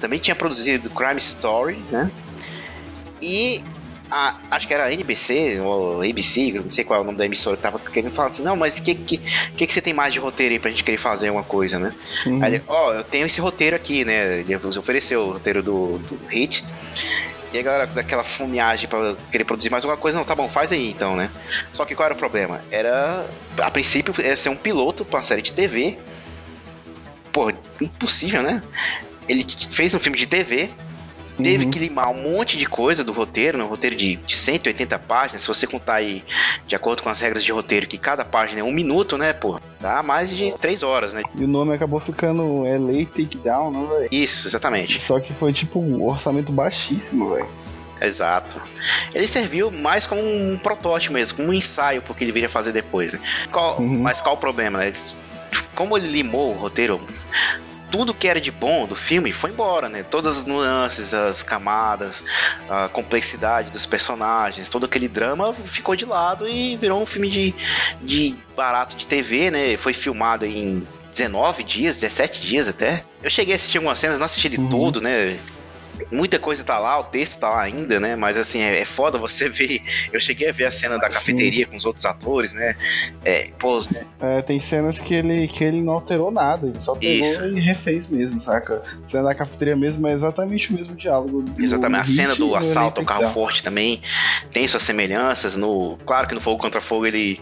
Também 0.00 0.18
tinha 0.18 0.34
produzido 0.34 0.90
Crime 0.90 1.18
Story, 1.18 1.76
né? 1.90 2.10
E 3.22 3.62
a, 4.10 4.36
acho 4.50 4.66
que 4.66 4.74
era 4.74 4.84
a 4.84 4.92
NBC 4.92 5.60
ou 5.60 6.02
ABC, 6.02 6.52
não 6.54 6.70
sei 6.70 6.82
qual 6.82 6.98
é 6.98 7.02
o 7.02 7.06
nome 7.06 7.18
da 7.18 7.24
emissora 7.24 7.56
que 7.56 7.62
tava 7.62 7.78
querendo 7.78 8.12
falar 8.12 8.28
assim, 8.28 8.42
não, 8.42 8.56
mas 8.56 8.78
o 8.78 8.82
que, 8.82 8.94
que, 8.94 9.18
que, 9.18 9.66
que 9.66 9.72
você 9.72 9.80
tem 9.80 9.94
mais 9.94 10.12
de 10.12 10.18
roteiro 10.18 10.52
aí 10.52 10.58
pra 10.58 10.70
gente 10.70 10.82
querer 10.82 10.96
fazer 10.96 11.30
uma 11.30 11.44
coisa, 11.44 11.78
né? 11.78 11.94
Uhum. 12.26 12.42
Aí 12.42 12.54
ele, 12.54 12.64
ó, 12.66 12.88
oh, 12.88 12.92
eu 12.94 13.04
tenho 13.04 13.26
esse 13.26 13.40
roteiro 13.40 13.76
aqui, 13.76 14.04
né? 14.04 14.40
Ele 14.40 14.56
ofereceu 14.56 15.22
o 15.22 15.32
roteiro 15.34 15.62
do, 15.62 15.98
do 15.98 16.18
Hit. 16.26 16.64
E 17.52 17.58
a 17.58 17.62
galera 17.62 17.86
daquela 17.86 18.22
fumeagem 18.22 18.88
pra 18.88 19.16
querer 19.30 19.44
produzir 19.44 19.70
mais 19.70 19.84
alguma 19.84 20.00
coisa, 20.00 20.16
não, 20.16 20.24
tá 20.24 20.34
bom, 20.34 20.48
faz 20.48 20.70
aí 20.70 20.90
então, 20.90 21.16
né? 21.16 21.30
Só 21.72 21.84
que 21.84 21.94
qual 21.94 22.06
era 22.06 22.14
o 22.14 22.16
problema? 22.16 22.62
Era, 22.70 23.26
a 23.60 23.70
princípio, 23.70 24.14
ia 24.22 24.36
ser 24.36 24.50
um 24.50 24.56
piloto 24.56 25.04
pra 25.04 25.18
uma 25.18 25.22
série 25.22 25.42
de 25.42 25.52
TV. 25.52 25.98
Pô, 27.32 27.52
impossível, 27.80 28.42
né? 28.42 28.62
Ele 29.28 29.44
fez 29.70 29.94
um 29.94 29.98
filme 29.98 30.16
de 30.16 30.26
TV, 30.26 30.70
teve 31.42 31.64
uhum. 31.64 31.70
que 31.70 31.78
limar 31.78 32.10
um 32.10 32.22
monte 32.22 32.56
de 32.56 32.66
coisa 32.66 33.02
do 33.04 33.12
roteiro, 33.12 33.58
né? 33.58 33.64
um 33.64 33.68
roteiro 33.68 33.96
de, 33.96 34.16
de 34.16 34.36
180 34.36 34.98
páginas. 35.00 35.42
Se 35.42 35.48
você 35.48 35.66
contar 35.66 35.94
aí, 35.94 36.24
de 36.66 36.74
acordo 36.74 37.02
com 37.02 37.08
as 37.08 37.20
regras 37.20 37.44
de 37.44 37.52
roteiro, 37.52 37.86
que 37.86 37.98
cada 37.98 38.24
página 38.24 38.60
é 38.60 38.64
um 38.64 38.72
minuto, 38.72 39.16
né, 39.18 39.32
pô? 39.32 39.58
Dá 39.80 40.02
mais 40.02 40.30
de 40.30 40.52
3 40.58 40.82
horas, 40.82 41.12
né? 41.12 41.22
E 41.34 41.44
o 41.44 41.48
nome 41.48 41.74
acabou 41.74 41.98
ficando 41.98 42.64
LA 42.64 43.06
Takedown, 43.06 43.70
não, 43.70 43.86
velho? 43.86 44.08
Isso, 44.10 44.48
exatamente. 44.48 45.00
Só 45.00 45.18
que 45.18 45.32
foi 45.32 45.52
tipo 45.52 45.80
um 45.80 46.04
orçamento 46.04 46.52
baixíssimo, 46.52 47.30
velho. 47.30 47.48
Exato. 48.00 48.60
Ele 49.14 49.28
serviu 49.28 49.70
mais 49.70 50.06
como 50.06 50.22
um 50.22 50.58
protótipo 50.58 51.12
mesmo, 51.12 51.36
como 51.36 51.50
um 51.50 51.54
ensaio 51.54 52.00
porque 52.00 52.24
ele 52.24 52.32
viria 52.32 52.48
fazer 52.48 52.72
depois. 52.72 53.12
Né? 53.12 53.20
Qual, 53.52 53.78
uhum. 53.78 54.00
Mas 54.00 54.20
qual 54.20 54.34
o 54.34 54.38
problema, 54.38 54.78
né? 54.78 54.92
Como 55.74 55.96
ele 55.96 56.08
limou 56.08 56.52
o 56.52 56.58
roteiro, 56.58 57.00
tudo 57.90 58.14
que 58.14 58.28
era 58.28 58.40
de 58.40 58.50
bom 58.50 58.86
do 58.86 58.94
filme 58.94 59.32
foi 59.32 59.50
embora, 59.50 59.88
né? 59.88 60.02
Todas 60.02 60.38
as 60.38 60.44
nuances, 60.44 61.12
as 61.12 61.42
camadas, 61.42 62.22
a 62.68 62.88
complexidade 62.88 63.70
dos 63.70 63.86
personagens, 63.86 64.68
todo 64.68 64.86
aquele 64.86 65.08
drama 65.08 65.52
ficou 65.52 65.96
de 65.96 66.04
lado 66.04 66.48
e 66.48 66.76
virou 66.76 67.02
um 67.02 67.06
filme 67.06 67.28
de, 67.28 67.54
de 68.02 68.34
barato 68.56 68.96
de 68.96 69.06
TV, 69.06 69.50
né? 69.50 69.76
Foi 69.76 69.92
filmado 69.92 70.46
em 70.46 70.86
19 71.12 71.64
dias, 71.64 71.96
17 72.00 72.40
dias 72.40 72.68
até. 72.68 73.04
Eu 73.22 73.30
cheguei 73.30 73.54
a 73.54 73.56
assistir 73.56 73.78
algumas 73.78 73.98
cenas, 73.98 74.18
não 74.18 74.26
assisti 74.26 74.48
de 74.48 74.60
uhum. 74.60 74.68
tudo, 74.68 75.00
né? 75.00 75.38
Muita 76.10 76.38
coisa 76.38 76.64
tá 76.64 76.78
lá, 76.78 76.98
o 76.98 77.04
texto 77.04 77.38
tá 77.38 77.48
lá 77.48 77.62
ainda, 77.62 77.98
né? 77.98 78.16
Mas 78.16 78.36
assim, 78.36 78.60
é, 78.60 78.80
é 78.80 78.84
foda 78.84 79.18
você 79.18 79.48
ver. 79.50 79.82
Eu 80.12 80.20
cheguei 80.20 80.48
a 80.48 80.52
ver 80.52 80.66
a 80.66 80.72
cena 80.72 80.98
da 80.98 81.08
cafeteria 81.08 81.64
Sim. 81.64 81.70
com 81.70 81.76
os 81.76 81.84
outros 81.84 82.04
atores, 82.04 82.54
né? 82.54 82.74
É, 83.24 83.50
pô. 83.58 83.80
É, 84.20 84.42
tem 84.42 84.58
cenas 84.58 85.00
que 85.00 85.14
ele, 85.14 85.48
que 85.48 85.64
ele 85.64 85.80
não 85.80 85.94
alterou 85.94 86.30
nada, 86.30 86.66
ele 86.66 86.80
só 86.80 86.94
pegou 86.94 87.26
Isso. 87.26 87.46
e 87.46 87.60
refez 87.60 88.06
mesmo, 88.06 88.40
saca? 88.40 88.82
A 89.02 89.06
cena 89.06 89.24
da 89.24 89.34
cafeteria 89.34 89.76
mesmo 89.76 90.06
é 90.06 90.12
exatamente 90.12 90.70
o 90.70 90.76
mesmo 90.76 90.94
diálogo. 90.94 91.44
Exatamente. 91.58 92.02
A 92.02 92.06
cena 92.06 92.34
do 92.34 92.54
assalto 92.54 93.00
ao 93.00 93.06
carro 93.06 93.30
forte 93.32 93.62
também 93.62 94.02
tem 94.52 94.66
suas 94.68 94.82
semelhanças. 94.82 95.56
No, 95.56 95.96
claro 96.04 96.28
que 96.28 96.34
no 96.34 96.40
Fogo 96.40 96.60
contra 96.60 96.80
Fogo 96.80 97.06
ele 97.06 97.40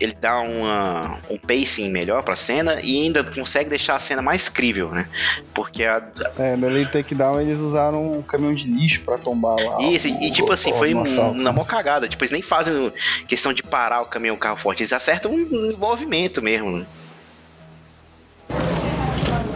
ele 0.00 0.16
dá 0.18 0.40
uma, 0.40 1.18
um 1.30 1.36
pacing 1.36 1.90
melhor 1.90 2.22
pra 2.22 2.34
cena 2.34 2.80
e 2.82 3.02
ainda 3.02 3.22
consegue 3.22 3.68
deixar 3.68 3.96
a 3.96 4.00
cena 4.00 4.22
mais 4.22 4.48
crível, 4.48 4.90
né? 4.90 5.06
Porque 5.52 5.84
a. 5.84 6.02
É, 6.38 6.56
no 6.56 6.66
Elite 6.68 6.92
Takedown 6.92 7.40
eles 7.40 7.60
usaram 7.60 8.18
um 8.18 8.22
caminhão 8.22 8.54
de 8.54 8.66
lixo 8.66 9.02
pra 9.02 9.18
tombar 9.18 9.56
lá. 9.56 9.82
Isso, 9.82 10.08
o, 10.08 10.22
e 10.22 10.30
tipo 10.30 10.50
assim, 10.50 10.72
foi 10.72 10.94
um, 10.94 11.04
na 11.34 11.52
mó 11.52 11.64
cagada. 11.64 12.08
Tipo, 12.08 12.24
eles 12.24 12.32
nem 12.32 12.42
fazem 12.42 12.92
questão 13.28 13.52
de 13.52 13.62
parar 13.62 14.00
o 14.00 14.06
caminhão 14.06 14.36
o 14.36 14.38
carro 14.38 14.56
forte, 14.56 14.82
eles 14.82 14.92
acertam 14.92 15.32
um 15.32 15.76
movimento 15.76 16.40
mesmo, 16.40 16.78
né? 16.78 16.86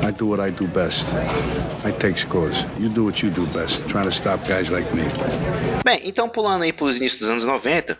I 0.04 0.12
do 0.12 0.26
what 0.26 0.38
I 0.38 0.50
do 0.50 0.66
best. 0.66 1.06
I 1.82 1.90
take 1.90 2.18
scores. 2.18 2.66
You 2.78 2.90
do 2.90 3.06
what 3.06 3.22
you 3.24 3.30
do 3.30 3.46
best, 3.46 3.88
trying 3.88 4.04
to 4.04 4.12
stop 4.12 4.46
guys 4.46 4.70
like 4.70 4.86
me. 4.94 5.04
Bem, 5.82 6.02
então 6.04 6.28
pulando 6.28 6.62
aí 6.62 6.74
para 6.74 6.84
os 6.84 6.98
inícios 6.98 7.20
dos 7.20 7.30
anos 7.30 7.46
90, 7.46 7.98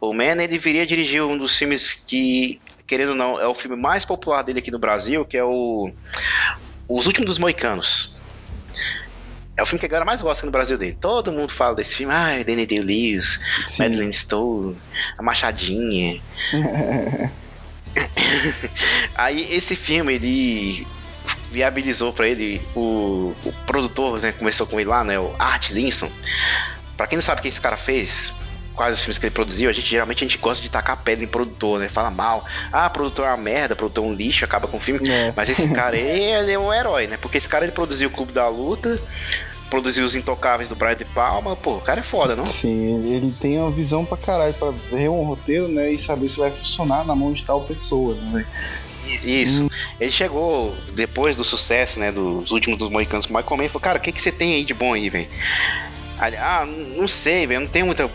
o 0.00 0.14
Mann 0.14 0.40
ele 0.40 0.58
viria 0.58 0.86
dirigir 0.86 1.24
um 1.24 1.36
dos 1.36 1.56
filmes 1.56 1.92
que, 1.92 2.60
querendo 2.86 3.10
ou 3.10 3.16
não, 3.16 3.40
é 3.40 3.48
o 3.48 3.54
filme 3.54 3.76
mais 3.76 4.04
popular 4.04 4.42
dele 4.42 4.60
aqui 4.60 4.70
no 4.70 4.78
Brasil, 4.78 5.24
que 5.24 5.36
é 5.36 5.42
o 5.42 5.90
Os 6.88 7.06
Últimos 7.06 7.26
dos 7.26 7.38
Moicanos. 7.38 8.14
É 9.56 9.62
o 9.62 9.66
filme 9.66 9.80
que 9.80 9.86
a 9.86 9.88
galera 9.88 10.04
mais 10.04 10.22
gosta 10.22 10.46
no 10.46 10.52
Brasil 10.52 10.78
dele. 10.78 10.96
Todo 11.00 11.32
mundo 11.32 11.52
fala 11.52 11.74
desse 11.74 11.96
filme. 11.96 12.14
Ah, 12.14 12.40
Danny 12.46 12.64
Day-Lewis, 12.64 13.40
Madeline 13.76 14.12
Stowe, 14.12 14.76
a 15.18 15.22
Machadinha. 15.22 16.20
Aí 19.16 19.52
esse 19.52 19.74
filme, 19.74 20.14
ele 20.14 20.86
viabilizou 21.50 22.12
para 22.12 22.28
ele 22.28 22.62
o, 22.74 23.34
o, 23.44 23.52
produtor, 23.66 24.20
né, 24.20 24.32
começou 24.32 24.66
com 24.66 24.78
ele 24.78 24.88
lá, 24.88 25.02
né, 25.04 25.18
o 25.18 25.34
Art 25.38 25.70
Linson. 25.70 26.10
Para 26.96 27.06
quem 27.06 27.16
não 27.16 27.22
sabe 27.22 27.40
o 27.40 27.42
que 27.42 27.48
esse 27.48 27.60
cara 27.60 27.76
fez, 27.76 28.32
quais 28.74 28.96
os 28.96 29.02
filmes 29.02 29.18
que 29.18 29.26
ele 29.26 29.34
produziu, 29.34 29.68
a 29.68 29.72
gente 29.72 29.88
geralmente 29.88 30.24
a 30.24 30.26
gente 30.26 30.38
gosta 30.38 30.62
de 30.62 30.70
tacar 30.70 31.02
pedra 31.02 31.24
em 31.24 31.28
produtor, 31.28 31.78
né? 31.78 31.88
Fala 31.88 32.10
mal. 32.10 32.44
Ah, 32.72 32.88
produtor 32.88 33.26
é 33.26 33.28
uma 33.28 33.36
merda, 33.36 33.74
produtor 33.74 34.04
é 34.04 34.08
um 34.08 34.14
lixo, 34.14 34.44
acaba 34.44 34.68
com 34.68 34.76
o 34.76 34.80
filme. 34.80 35.06
É. 35.08 35.32
Mas 35.36 35.48
esse 35.48 35.68
cara 35.74 35.96
ele 35.96 36.52
é 36.52 36.58
um 36.58 36.72
herói, 36.72 37.06
né? 37.06 37.16
Porque 37.16 37.38
esse 37.38 37.48
cara 37.48 37.64
ele 37.64 37.72
produziu 37.72 38.08
o 38.08 38.12
Clube 38.12 38.32
da 38.32 38.48
Luta, 38.48 39.00
produziu 39.70 40.04
os 40.04 40.14
Intocáveis 40.14 40.68
do 40.68 40.74
Brian 40.74 40.96
de 40.96 41.04
Palma, 41.04 41.54
pô, 41.56 41.76
o 41.76 41.80
cara 41.80 42.00
é 42.00 42.02
foda, 42.02 42.34
não? 42.34 42.44
Sim, 42.46 43.14
ele 43.14 43.32
tem 43.38 43.58
uma 43.58 43.70
visão 43.70 44.04
pra 44.04 44.16
caralho, 44.16 44.54
pra 44.54 44.70
ver 44.70 45.08
um 45.08 45.22
roteiro, 45.22 45.68
né, 45.68 45.92
e 45.92 45.98
saber 45.98 46.28
se 46.28 46.40
vai 46.40 46.50
funcionar 46.50 47.04
na 47.04 47.14
mão 47.14 47.32
de 47.32 47.44
tal 47.44 47.62
pessoa, 47.62 48.14
né? 48.14 48.44
Isso. 49.22 49.69
Ele 50.00 50.10
chegou 50.10 50.74
depois 50.94 51.36
do 51.36 51.44
sucesso, 51.44 52.00
né, 52.00 52.10
dos 52.10 52.50
últimos 52.50 52.78
dos 52.78 52.88
Moicanos 52.88 53.26
com 53.26 53.34
o 53.34 53.36
Michael 53.36 53.56
Mann 53.58 53.66
e 53.66 53.68
falou, 53.68 53.82
cara, 53.82 53.98
o 53.98 54.00
que, 54.00 54.10
que 54.10 54.22
você 54.22 54.32
tem 54.32 54.54
aí 54.54 54.64
de 54.64 54.72
bom 54.72 54.94
aí, 54.94 55.10
velho? 55.10 55.28
Ah, 56.18 56.66
não 56.66 57.06
sei, 57.06 57.46
velho, 57.46 57.60
não 57.60 57.68
tenho 57.68 57.86
muita 57.86 58.10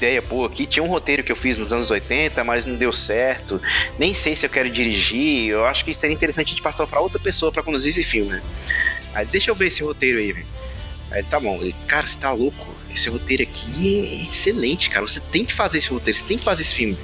ideia 0.00 0.22
boa 0.22 0.46
aqui. 0.46 0.66
Tinha 0.66 0.82
um 0.82 0.88
roteiro 0.88 1.22
que 1.22 1.30
eu 1.30 1.36
fiz 1.36 1.58
nos 1.58 1.72
anos 1.72 1.90
80, 1.90 2.42
mas 2.42 2.64
não 2.64 2.76
deu 2.76 2.92
certo. 2.92 3.60
Nem 3.98 4.14
sei 4.14 4.34
se 4.34 4.46
eu 4.46 4.50
quero 4.50 4.70
dirigir. 4.70 5.50
Eu 5.50 5.66
acho 5.66 5.84
que 5.84 5.94
seria 5.94 6.14
interessante 6.14 6.46
a 6.46 6.50
gente 6.50 6.62
passar 6.62 6.86
para 6.86 7.00
outra 7.00 7.18
pessoa 7.18 7.52
para 7.52 7.62
conduzir 7.62 7.90
esse 7.90 8.02
filme, 8.02 8.32
né? 8.32 8.42
Aí 9.14 9.26
deixa 9.26 9.50
eu 9.50 9.54
ver 9.54 9.66
esse 9.66 9.82
roteiro 9.82 10.18
aí, 10.18 10.32
velho. 10.32 10.46
Aí 11.10 11.22
tá 11.24 11.40
bom. 11.40 11.60
Ele, 11.60 11.74
cara, 11.86 12.06
você 12.06 12.18
tá 12.18 12.32
louco? 12.32 12.74
Esse 12.94 13.08
roteiro 13.08 13.42
aqui 13.42 13.98
é 13.98 14.30
excelente, 14.30 14.90
cara. 14.90 15.06
Você 15.06 15.20
tem 15.20 15.44
que 15.44 15.52
fazer 15.52 15.78
esse 15.78 15.88
roteiro, 15.88 16.18
você 16.18 16.24
tem 16.24 16.38
que 16.38 16.44
fazer 16.44 16.62
esse 16.62 16.74
filme. 16.74 16.96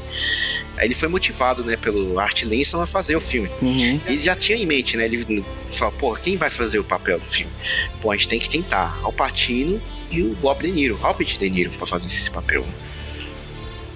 Aí 0.76 0.86
ele 0.86 0.94
foi 0.94 1.08
motivado, 1.08 1.64
né, 1.64 1.76
pelo 1.76 2.18
Art 2.18 2.42
Linson 2.42 2.82
a 2.82 2.86
fazer 2.86 3.16
o 3.16 3.20
filme. 3.20 3.48
Uhum. 3.62 4.00
E 4.08 4.18
já 4.18 4.36
tinha 4.36 4.58
em 4.58 4.66
mente, 4.66 4.96
né? 4.96 5.06
Ele 5.06 5.44
falou, 5.72 5.94
pô, 5.94 6.14
quem 6.16 6.36
vai 6.36 6.50
fazer 6.50 6.78
o 6.78 6.84
papel 6.84 7.18
do 7.18 7.30
filme? 7.30 7.52
Pô, 8.00 8.10
a 8.10 8.16
gente 8.16 8.28
tem 8.28 8.38
que 8.38 8.48
tentar. 8.48 8.98
Al 9.02 9.12
Pacino 9.12 9.80
e 10.10 10.22
o 10.22 10.34
Bob 10.34 10.62
De 10.62 10.70
Niro, 10.70 10.96
Robert 10.96 11.26
De 11.26 11.50
Niro, 11.50 11.70
pra 11.70 11.86
fazer 11.86 12.06
esse 12.08 12.30
papel. 12.30 12.64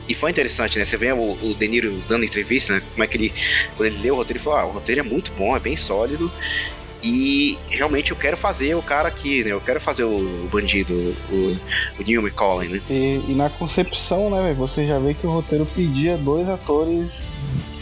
E 0.09 0.15
foi 0.15 0.31
interessante, 0.31 0.77
né? 0.77 0.85
Você 0.85 0.97
vê 0.97 1.13
o, 1.13 1.39
o 1.41 1.55
De 1.55 1.69
Niro 1.69 2.03
dando 2.09 2.25
entrevista, 2.25 2.75
né? 2.75 2.83
Como 2.93 3.05
é 3.05 3.07
que 3.07 3.17
ele. 3.17 3.33
Quando 3.77 3.87
ele 3.87 4.03
leu 4.03 4.15
o 4.15 4.17
roteiro, 4.17 4.39
ele 4.39 4.45
falou: 4.45 4.59
ah, 4.59 4.67
o 4.67 4.73
roteiro 4.73 5.01
é 5.03 5.05
muito 5.05 5.33
bom, 5.35 5.57
é 5.57 5.61
bem 5.61 5.77
sólido. 5.77 6.33
E 7.03 7.59
realmente 7.69 8.11
eu 8.11 8.17
quero 8.17 8.37
fazer 8.37 8.75
o 8.75 8.83
cara 8.83 9.09
aqui, 9.09 9.43
né? 9.45 9.53
Eu 9.53 9.61
quero 9.61 9.81
fazer 9.81 10.05
o, 10.05 10.49
bandido, 10.53 10.95
o, 11.31 11.57
o 11.99 12.03
Neil 12.07 12.23
McCollin, 12.23 12.69
né? 12.69 12.83
E, 12.91 13.21
e 13.29 13.35
na 13.35 13.49
concepção, 13.49 14.31
né, 14.31 14.55
você 14.57 14.87
já 14.87 14.99
vê 14.99 15.15
que 15.15 15.27
o 15.27 15.31
roteiro 15.31 15.67
pedia 15.67 16.17
dois 16.17 16.49
atores 16.49 17.31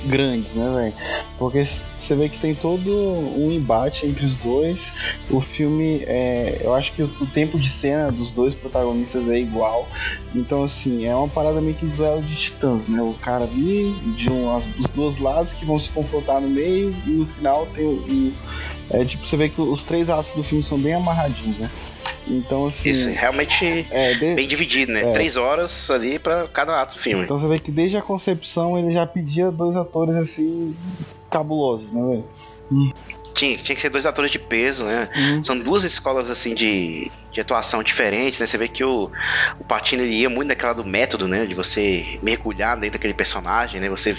grandes, 0.08 0.54
né, 0.54 0.70
velho? 0.74 0.94
Porque 1.38 1.64
você 1.64 2.16
vê 2.16 2.28
que 2.28 2.38
tem 2.38 2.54
todo 2.54 2.90
um 2.90 3.52
embate 3.52 4.06
entre 4.06 4.26
os 4.26 4.36
dois. 4.36 4.92
O 5.30 5.40
filme, 5.40 6.02
é, 6.06 6.60
eu 6.62 6.74
acho 6.74 6.92
que 6.92 7.02
o, 7.02 7.26
tempo 7.26 7.58
de 7.58 7.68
cena 7.68 8.10
dos 8.10 8.30
dois 8.30 8.54
protagonistas 8.54 9.28
é 9.28 9.38
igual. 9.38 9.86
Então, 10.34 10.64
assim, 10.64 11.04
é 11.06 11.14
uma 11.14 11.28
parada 11.28 11.60
meio 11.60 11.76
que 11.76 11.86
duelo 11.86 12.22
de 12.22 12.34
titãs, 12.34 12.88
né? 12.88 13.00
O 13.00 13.14
cara 13.14 13.44
ali, 13.44 13.92
de 14.16 14.30
um, 14.30 14.54
as, 14.54 14.68
os 14.78 14.86
dois 14.86 15.18
lados 15.18 15.52
que 15.52 15.64
vão 15.64 15.78
se 15.78 15.90
confrontar 15.90 16.40
no 16.40 16.48
meio, 16.48 16.94
e 17.06 17.10
no 17.10 17.26
final 17.26 17.66
tem 17.66 17.84
o. 17.84 18.32
é 18.90 19.04
tipo, 19.04 19.26
você 19.26 19.36
vê 19.36 19.48
que 19.48 19.60
os 19.60 19.84
três 19.84 20.10
atos 20.10 20.32
do 20.32 20.42
filme 20.42 20.64
são 20.64 20.78
bem 20.78 20.94
amarradinhos, 20.94 21.58
né? 21.58 21.70
Então, 22.28 22.66
assim. 22.66 22.90
Isso, 22.90 23.08
realmente 23.10 23.86
é, 23.90 24.14
de... 24.14 24.34
bem 24.34 24.46
dividido, 24.46 24.92
né? 24.92 25.02
É. 25.02 25.12
Três 25.12 25.36
horas 25.36 25.90
ali 25.90 26.18
pra 26.18 26.46
cada 26.48 26.80
ato 26.80 26.96
do 26.96 27.00
filme. 27.00 27.24
Então 27.24 27.38
você 27.38 27.48
vê 27.48 27.58
que 27.58 27.70
desde 27.70 27.96
a 27.96 28.02
concepção 28.02 28.78
ele 28.78 28.90
já 28.90 29.06
pedia 29.06 29.50
dois 29.50 29.76
atores 29.76 30.16
assim. 30.16 30.76
cabulosos, 31.30 31.92
né, 31.92 32.02
velho? 32.70 32.94
Tinha, 33.34 33.56
tinha 33.56 33.76
que 33.76 33.80
ser 33.80 33.88
dois 33.88 34.04
atores 34.04 34.30
de 34.30 34.38
peso, 34.38 34.84
né? 34.84 35.08
Uhum. 35.16 35.44
São 35.44 35.58
duas 35.58 35.84
escolas 35.84 36.28
assim 36.28 36.54
de, 36.54 37.10
de 37.32 37.40
atuação 37.40 37.82
diferentes, 37.82 38.40
né? 38.40 38.46
Você 38.46 38.56
vê 38.58 38.68
que 38.68 38.82
o, 38.82 39.10
o 39.58 39.64
Patino 39.64 40.02
ele 40.02 40.14
ia 40.14 40.30
muito 40.30 40.48
naquela 40.48 40.72
do 40.72 40.84
método, 40.84 41.28
né? 41.28 41.46
De 41.46 41.54
você 41.54 42.18
mergulhar 42.22 42.76
dentro 42.76 42.92
daquele 42.92 43.14
personagem, 43.14 43.80
né? 43.80 43.88
Você 43.88 44.12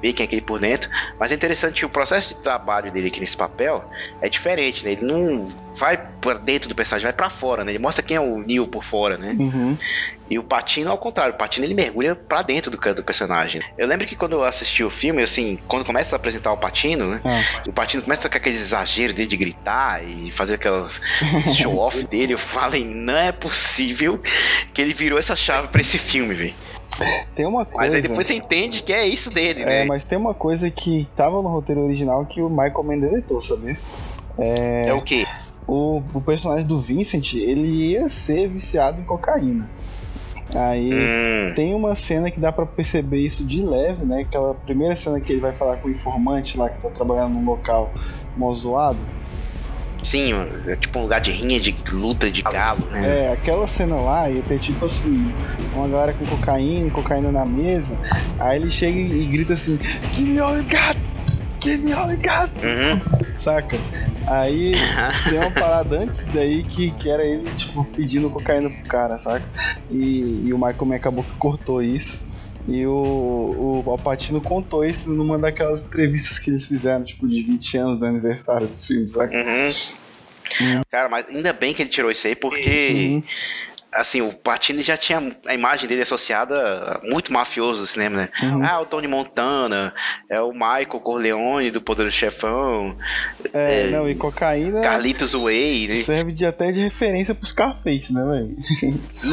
ver 0.00 0.12
quem 0.12 0.24
é 0.24 0.26
aquele 0.26 0.42
por 0.42 0.60
dentro. 0.60 0.90
Mas 1.18 1.32
é 1.32 1.34
interessante 1.34 1.80
que 1.80 1.86
o 1.86 1.88
processo 1.88 2.30
de 2.30 2.36
trabalho 2.36 2.90
dele 2.92 3.08
aqui 3.08 3.20
nesse 3.20 3.36
papel 3.36 3.84
é 4.20 4.28
diferente, 4.28 4.84
né? 4.84 4.92
Ele 4.92 5.04
não 5.04 5.52
vai 5.74 5.96
pra 6.20 6.34
dentro 6.34 6.68
do 6.68 6.74
personagem, 6.74 7.04
vai 7.04 7.12
para 7.12 7.30
fora, 7.30 7.64
né? 7.64 7.72
Ele 7.72 7.78
mostra 7.78 8.02
quem 8.02 8.16
é 8.16 8.20
o 8.20 8.38
Neo 8.38 8.66
por 8.66 8.84
fora, 8.84 9.16
né? 9.16 9.34
Uhum. 9.38 9.76
E 10.30 10.38
o 10.38 10.42
Patino, 10.42 10.90
ao 10.90 10.96
contrário, 10.96 11.34
o 11.34 11.36
Patino 11.36 11.66
ele 11.66 11.74
mergulha 11.74 12.14
pra 12.14 12.40
dentro 12.40 12.70
do, 12.70 12.94
do 12.94 13.04
personagem. 13.04 13.60
Eu 13.76 13.86
lembro 13.86 14.06
que 14.06 14.16
quando 14.16 14.32
eu 14.32 14.44
assisti 14.44 14.82
o 14.82 14.88
filme, 14.88 15.22
assim, 15.22 15.58
quando 15.68 15.84
começa 15.84 16.14
a 16.14 16.16
apresentar 16.16 16.52
o 16.52 16.56
Patino, 16.56 17.10
né? 17.10 17.18
Ah. 17.22 17.62
O 17.68 17.72
Patino 17.72 18.02
começa 18.02 18.30
com 18.30 18.36
aqueles 18.38 18.58
exageros 18.58 19.14
dele 19.14 19.28
de 19.28 19.36
gritar 19.36 20.02
e 20.02 20.30
fazer 20.30 20.54
aquelas 20.54 21.00
show-off 21.54 22.02
dele. 22.08 22.32
Eu 22.32 22.38
falei, 22.52 22.84
não 22.84 23.16
é 23.16 23.32
possível 23.32 24.20
que 24.72 24.80
ele 24.80 24.92
virou 24.92 25.18
essa 25.18 25.34
chave 25.36 25.68
pra 25.68 25.80
esse 25.80 25.98
filme, 25.98 26.34
velho. 26.34 26.54
Tem 27.34 27.46
uma 27.46 27.64
coisa. 27.64 27.78
Mas 27.78 27.94
aí 27.94 28.02
depois 28.02 28.26
você 28.26 28.34
entende 28.34 28.82
que 28.82 28.92
é 28.92 29.06
isso 29.06 29.30
dele, 29.30 29.62
É, 29.62 29.64
né? 29.64 29.84
mas 29.84 30.04
tem 30.04 30.18
uma 30.18 30.34
coisa 30.34 30.70
que 30.70 31.08
tava 31.16 31.40
no 31.42 31.48
roteiro 31.48 31.82
original 31.82 32.24
que 32.26 32.42
o 32.42 32.50
Michael 32.50 32.84
Mann 32.84 33.00
deletou, 33.00 33.40
sabia? 33.40 33.78
É, 34.38 34.86
É 34.88 34.92
o 34.94 35.02
quê? 35.02 35.24
o, 35.66 36.02
o 36.12 36.20
personagem 36.20 36.66
do 36.66 36.80
Vincent, 36.80 37.32
ele 37.34 37.66
ia 37.92 38.08
ser 38.08 38.48
viciado 38.48 39.00
em 39.00 39.04
cocaína. 39.04 39.70
Aí 40.54 40.92
Hum, 40.92 41.54
tem 41.56 41.74
uma 41.74 41.94
cena 41.94 42.30
que 42.30 42.38
dá 42.38 42.52
pra 42.52 42.66
perceber 42.66 43.20
isso 43.20 43.42
de 43.46 43.62
leve, 43.64 44.04
né? 44.04 44.20
Aquela 44.20 44.54
primeira 44.54 44.94
cena 44.94 45.18
que 45.18 45.32
ele 45.32 45.40
vai 45.40 45.52
falar 45.54 45.78
com 45.78 45.88
o 45.88 45.90
informante 45.90 46.58
lá 46.58 46.68
que 46.68 46.82
tá 46.82 46.90
trabalhando 46.90 47.32
num 47.32 47.44
local 47.44 47.94
mó 48.36 48.52
zoado. 48.52 49.00
Sim, 50.02 50.32
é 50.66 50.76
tipo 50.76 50.98
um 50.98 51.02
lugar 51.02 51.20
de 51.20 51.30
rinha, 51.30 51.60
de 51.60 51.82
luta 51.90 52.30
de 52.30 52.42
galo, 52.42 52.86
né? 52.90 53.26
É, 53.26 53.32
aquela 53.32 53.66
cena 53.66 54.00
lá 54.00 54.30
ia 54.30 54.42
ter 54.42 54.58
tipo 54.58 54.84
assim, 54.84 55.34
uma 55.72 55.88
galera 55.88 56.12
com 56.12 56.26
cocaína, 56.26 56.90
cocaína 56.90 57.30
na 57.30 57.44
mesa. 57.44 57.98
Aí 58.38 58.58
ele 58.58 58.70
chega 58.70 58.98
e 58.98 59.26
grita 59.26 59.52
assim: 59.52 59.78
Give 60.14 60.30
me 60.30 60.38
got! 60.38 60.98
Give 61.62 61.84
me 61.84 61.92
got! 61.92 62.52
Uhum. 62.62 63.00
Saca? 63.38 63.80
Aí 64.26 64.74
tem 65.28 65.38
uma 65.38 65.50
parada 65.50 65.98
antes 65.98 66.28
daí 66.32 66.64
que, 66.64 66.92
que 66.92 67.08
era 67.08 67.24
ele, 67.24 67.52
tipo, 67.54 67.84
pedindo 67.84 68.30
cocaína 68.30 68.70
pro 68.70 68.88
cara, 68.88 69.18
saca? 69.18 69.48
E, 69.90 70.42
e 70.44 70.52
o 70.52 70.56
Michael 70.56 70.86
Mann 70.86 70.96
acabou 70.96 71.24
que 71.24 71.36
cortou 71.38 71.82
isso. 71.82 72.31
E 72.68 72.86
o, 72.86 73.82
o 73.84 73.90
Alpatino 73.90 74.40
contou 74.40 74.84
isso 74.84 75.10
numa 75.10 75.38
daquelas 75.38 75.82
entrevistas 75.82 76.38
que 76.38 76.50
eles 76.50 76.66
fizeram, 76.66 77.04
tipo, 77.04 77.26
de 77.26 77.42
20 77.42 77.76
anos 77.78 77.98
do 77.98 78.06
aniversário 78.06 78.68
do 78.68 78.76
filme, 78.76 79.10
saca? 79.10 79.34
Uhum. 79.36 79.72
Uhum. 80.60 80.82
Cara, 80.90 81.08
mas 81.08 81.28
ainda 81.28 81.52
bem 81.52 81.72
que 81.74 81.82
ele 81.82 81.88
tirou 81.90 82.10
isso 82.10 82.26
aí, 82.26 82.36
porque 82.36 83.14
Uhum. 83.14 83.22
assim, 83.92 84.20
o 84.22 84.32
Patino 84.32 84.80
já 84.82 84.96
tinha 84.96 85.34
a 85.46 85.54
imagem 85.54 85.88
dele 85.88 86.02
associada 86.02 87.00
muito 87.04 87.32
mafioso 87.32 87.80
no 87.80 87.86
cinema, 87.86 88.16
né? 88.18 88.28
Uhum. 88.42 88.64
Ah, 88.64 88.80
o 88.80 88.86
Tony 88.86 89.08
Montana, 89.08 89.92
é 90.30 90.40
o 90.40 90.52
Michael 90.52 90.86
Corleone 90.86 91.70
do 91.70 91.80
Poder 91.80 92.04
do 92.04 92.10
Chefão, 92.10 92.96
É, 93.52 93.88
é, 93.88 93.90
não, 93.90 94.08
e 94.08 94.14
cocaína 94.14 94.82
Carlitos 94.82 95.32
Way, 95.32 95.88
né? 95.88 95.96
serve 95.96 96.32
de, 96.32 96.46
até 96.46 96.70
de 96.70 96.80
referência 96.80 97.34
pros 97.34 97.50
Scarface, 97.50 98.12
né, 98.12 98.24
velho? 98.24 98.56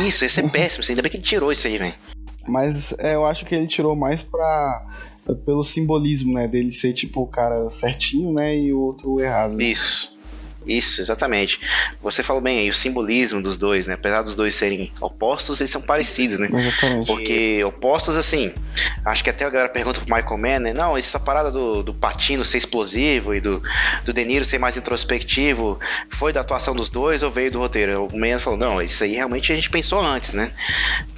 Isso, 0.07 0.25
esse 0.25 0.39
é 0.39 0.47
péssimo, 0.47 0.83
ainda 0.89 1.01
bem 1.01 1.11
que 1.11 1.17
ele 1.17 1.23
tirou 1.23 1.51
isso 1.51 1.67
aí, 1.67 1.77
velho. 1.77 1.93
Mas 2.49 2.93
é, 2.97 3.15
eu 3.15 3.25
acho 3.25 3.45
que 3.45 3.55
ele 3.55 3.67
tirou 3.67 3.95
mais 3.95 4.21
pra. 4.21 4.85
pelo 5.45 5.63
simbolismo, 5.63 6.33
né? 6.33 6.47
Dele 6.47 6.71
ser 6.71 6.93
tipo 6.93 7.21
o 7.21 7.27
cara 7.27 7.69
certinho, 7.69 8.33
né? 8.33 8.57
E 8.57 8.73
o 8.73 8.79
outro 8.79 9.19
errado. 9.19 9.61
Isso. 9.61 10.18
Isso, 10.65 11.01
exatamente. 11.01 11.59
Você 12.01 12.21
falou 12.21 12.41
bem 12.41 12.59
aí, 12.59 12.69
o 12.69 12.73
simbolismo 12.73 13.41
dos 13.41 13.57
dois, 13.57 13.87
né? 13.87 13.93
Apesar 13.95 14.21
dos 14.21 14.35
dois 14.35 14.55
serem 14.55 14.91
opostos, 15.01 15.59
eles 15.59 15.71
são 15.71 15.81
parecidos, 15.81 16.37
né? 16.37 16.49
Exatamente. 16.51 17.07
Porque 17.07 17.63
opostos, 17.63 18.15
assim, 18.15 18.53
acho 19.05 19.23
que 19.23 19.29
até 19.29 19.45
a 19.45 19.49
galera 19.49 19.69
pergunta 19.69 20.01
pro 20.01 20.15
Michael 20.15 20.37
Mann, 20.37 20.59
né? 20.59 20.73
Não, 20.73 20.97
essa 20.97 21.19
parada 21.19 21.49
do, 21.49 21.81
do 21.81 21.93
Patino 21.93 22.43
ser 22.45 22.57
explosivo 22.57 23.33
e 23.33 23.41
do, 23.41 23.61
do 24.05 24.13
De 24.13 24.25
Niro 24.25 24.45
ser 24.45 24.59
mais 24.59 24.77
introspectivo, 24.77 25.79
foi 26.09 26.31
da 26.33 26.41
atuação 26.41 26.75
dos 26.75 26.89
dois 26.89 27.23
ou 27.23 27.31
veio 27.31 27.51
do 27.51 27.59
roteiro? 27.59 28.07
O 28.11 28.17
Mann 28.17 28.39
falou, 28.39 28.59
não, 28.59 28.81
isso 28.81 29.03
aí 29.03 29.13
realmente 29.15 29.51
a 29.51 29.55
gente 29.55 29.69
pensou 29.69 30.01
antes, 30.01 30.33
né? 30.33 30.51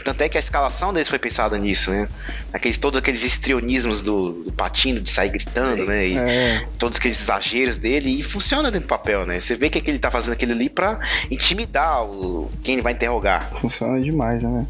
Tanto 0.03 0.21
é 0.21 0.29
que 0.29 0.37
a 0.37 0.39
escalação 0.39 0.93
deles 0.93 1.09
foi 1.09 1.19
pensada 1.19 1.57
nisso, 1.57 1.91
né? 1.91 2.07
Aqueles, 2.53 2.77
todos 2.77 2.97
aqueles 2.97 3.23
histrionismos 3.23 4.01
do, 4.01 4.43
do 4.43 4.51
Patino, 4.51 4.99
de 5.01 5.09
sair 5.09 5.29
gritando, 5.29 5.85
né? 5.85 6.07
E 6.07 6.17
É, 6.17 6.65
todos 6.77 6.97
aqueles 6.97 7.19
exageros 7.19 7.77
dele, 7.77 8.19
e 8.19 8.23
funciona 8.23 8.69
dentro 8.71 8.87
do 8.87 8.89
papel, 8.89 9.25
né? 9.25 9.30
Você 9.39 9.55
vê 9.55 9.69
que, 9.69 9.77
é 9.77 9.81
que 9.81 9.89
ele 9.89 9.99
tá 9.99 10.11
fazendo 10.11 10.33
aquilo 10.33 10.51
ali 10.51 10.69
pra 10.69 10.99
intimidar 11.29 12.03
o, 12.03 12.49
quem 12.63 12.73
ele 12.73 12.81
vai 12.81 12.93
interrogar. 12.93 13.49
funciona 13.53 14.01
demais, 14.01 14.41
né? 14.41 14.65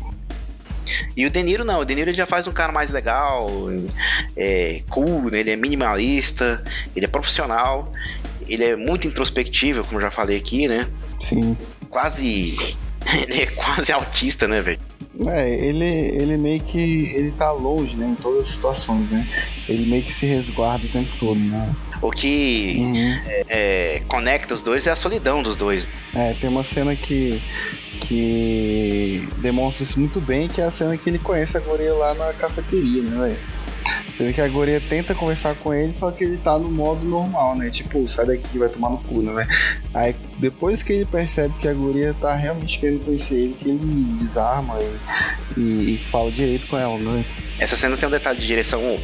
E 1.15 1.25
o 1.25 1.29
De 1.29 1.41
Niro 1.43 1.63
não, 1.63 1.79
o 1.79 1.85
De 1.85 1.95
Niro 1.95 2.13
já 2.13 2.25
faz 2.25 2.47
um 2.47 2.51
cara 2.51 2.71
mais 2.71 2.91
legal, 2.91 3.47
é, 4.35 4.81
cool, 4.89 5.29
né? 5.29 5.39
ele 5.39 5.51
é 5.51 5.55
minimalista, 5.55 6.63
ele 6.95 7.05
é 7.05 7.07
profissional, 7.07 7.91
ele 8.47 8.63
é 8.63 8.75
muito 8.75 9.07
introspectivo, 9.07 9.83
como 9.85 10.01
já 10.01 10.11
falei 10.11 10.37
aqui, 10.37 10.67
né? 10.67 10.87
Sim. 11.19 11.55
Quase. 11.89 12.55
Ele 13.27 13.41
é 13.43 13.45
quase 13.47 13.91
autista, 13.91 14.47
né, 14.47 14.61
velho? 14.61 14.79
É, 15.27 15.49
ele, 15.49 15.85
ele 15.85 16.37
meio 16.37 16.59
que. 16.61 17.11
Ele 17.13 17.31
tá 17.31 17.51
longe, 17.51 17.95
né? 17.95 18.07
Em 18.07 18.15
todas 18.15 18.41
as 18.41 18.47
situações, 18.47 19.09
né? 19.11 19.27
Ele 19.67 19.85
meio 19.89 20.03
que 20.03 20.11
se 20.11 20.25
resguarda 20.25 20.85
o 20.85 20.89
tempo 20.89 21.11
todo, 21.19 21.39
né? 21.39 21.73
O 22.01 22.09
que 22.09 22.77
Uhum. 22.79 23.19
é, 23.47 24.01
conecta 24.07 24.53
os 24.55 24.63
dois 24.63 24.87
é 24.87 24.91
a 24.91 24.95
solidão 24.95 25.43
dos 25.43 25.55
dois. 25.55 25.87
É, 26.15 26.33
tem 26.33 26.49
uma 26.49 26.63
cena 26.63 26.95
que. 26.95 27.41
que 27.99 29.27
demonstra 29.37 29.83
isso 29.83 29.99
muito 29.99 30.19
bem, 30.19 30.47
que 30.47 30.59
é 30.61 30.63
a 30.65 30.71
cena 30.71 30.97
que 30.97 31.09
ele 31.09 31.19
conhece 31.19 31.55
a 31.57 31.59
Goreia 31.59 31.93
lá 31.93 32.13
na 32.15 32.33
cafeteria, 32.33 33.01
né, 33.03 33.17
velho? 33.27 33.37
Você 34.13 34.25
vê 34.25 34.33
que 34.33 34.41
a 34.41 34.47
Goreia 34.47 34.81
tenta 34.81 35.15
conversar 35.15 35.55
com 35.55 35.73
ele, 35.73 35.93
só 35.95 36.11
que 36.11 36.23
ele 36.23 36.37
tá 36.37 36.57
no 36.57 36.69
modo 36.69 37.05
normal, 37.05 37.55
né? 37.55 37.69
Tipo, 37.69 38.07
sai 38.09 38.25
daqui, 38.25 38.57
vai 38.57 38.69
tomar 38.69 38.89
no 38.89 38.97
cu, 38.97 39.21
né? 39.21 39.47
Aí 39.93 40.15
depois 40.37 40.83
que 40.83 40.93
ele 40.93 41.05
percebe 41.05 41.53
que 41.59 41.67
a 41.67 41.73
Goreia 41.73 42.13
tá 42.19 42.35
realmente 42.35 42.77
querendo 42.79 43.05
conhecer 43.05 43.35
ele, 43.35 43.55
que 43.59 43.69
ele 43.69 43.79
desarma 44.19 44.77
e, 44.81 45.59
e- 45.59 45.95
e 45.95 45.97
fala 46.05 46.31
direito 46.31 46.67
com 46.67 46.77
ela, 46.77 46.97
né? 46.97 47.23
Essa 47.57 47.75
cena 47.75 47.95
tem 47.95 48.07
um 48.07 48.11
detalhe 48.11 48.39
de 48.39 48.45
direção 48.47 48.99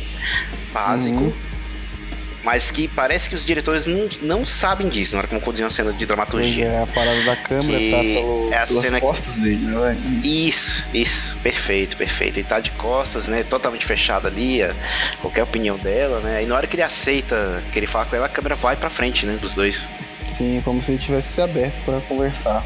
básico, 0.73 1.15
Uhum. 1.23 1.33
Mas 2.47 2.71
que 2.71 2.87
parece 2.87 3.27
que 3.27 3.35
os 3.35 3.43
diretores 3.45 3.87
não, 3.87 4.07
não 4.21 4.47
sabem 4.47 4.87
disso 4.87 5.11
na 5.11 5.17
hora 5.19 5.27
que 5.27 5.33
vão 5.33 5.41
conduzir 5.41 5.65
uma 5.65 5.69
cena 5.69 5.91
de 5.91 6.05
dramaturgia. 6.05 6.63
é, 6.65 6.81
a 6.81 6.87
parada 6.87 7.21
da 7.25 7.35
câmera 7.35 7.77
Que 7.77 7.91
tá 7.91 7.99
pelo, 7.99 8.53
é 8.53 8.57
a 8.57 8.65
pelas 8.65 8.85
cena 8.85 8.99
que- 9.01 9.05
costas 9.05 9.33
dele, 9.35 9.65
né? 9.65 9.97
Isso, 10.23 10.87
isso, 10.93 11.35
perfeito, 11.43 11.97
perfeito. 11.97 12.37
Ele 12.39 12.47
tá 12.47 12.61
de 12.61 12.71
costas, 12.71 13.27
né? 13.27 13.43
Totalmente 13.43 13.85
fechado 13.85 14.27
ali, 14.27 14.59
qualquer 15.21 15.43
opinião 15.43 15.77
dela, 15.77 16.21
né? 16.21 16.41
E 16.41 16.45
na 16.45 16.55
hora 16.55 16.65
que 16.67 16.77
ele 16.77 16.83
aceita, 16.83 17.61
que 17.73 17.77
ele 17.77 17.85
fala 17.85 18.05
com 18.05 18.15
ela, 18.15 18.27
a 18.27 18.29
câmera 18.29 18.55
vai 18.55 18.77
pra 18.77 18.89
frente, 18.89 19.25
né? 19.25 19.35
Dos 19.41 19.53
dois. 19.53 19.89
Sim, 20.29 20.61
como 20.63 20.81
se 20.81 20.91
ele 20.93 20.99
tivesse 20.99 21.33
se 21.33 21.41
aberto 21.41 21.75
pra 21.83 21.99
conversar. 21.99 22.63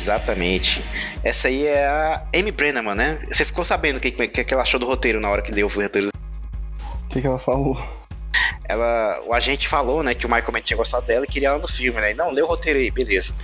Exatamente. 0.00 0.80
Essa 1.24 1.48
aí 1.48 1.66
é 1.66 1.86
a 1.86 2.22
Amy 2.32 2.52
Brenneman, 2.52 2.94
né? 2.94 3.18
Você 3.32 3.44
ficou 3.44 3.64
sabendo 3.64 3.96
o 3.96 4.00
que, 4.00 4.12
que, 4.12 4.44
que 4.44 4.54
ela 4.54 4.62
achou 4.62 4.78
do 4.78 4.86
roteiro 4.86 5.20
na 5.20 5.28
hora 5.28 5.42
que 5.42 5.50
leu 5.50 5.66
o 5.66 5.70
roteiro? 5.70 6.10
O 7.04 7.08
que, 7.08 7.20
que 7.20 7.26
ela 7.26 7.38
falou? 7.38 7.76
Ela, 8.68 9.22
o 9.26 9.32
agente 9.32 9.68
falou, 9.68 10.02
né, 10.02 10.14
que 10.14 10.26
o 10.26 10.28
Michael 10.28 10.52
Mann 10.52 10.62
tinha 10.62 10.76
gostado 10.76 11.06
dela 11.06 11.24
e 11.24 11.28
queria 11.28 11.48
ela 11.48 11.58
no 11.58 11.68
filme, 11.68 12.00
né? 12.00 12.14
Não, 12.14 12.30
leu 12.30 12.46
o 12.46 12.48
roteiro 12.48 12.78
aí, 12.78 12.90
beleza. 12.90 13.34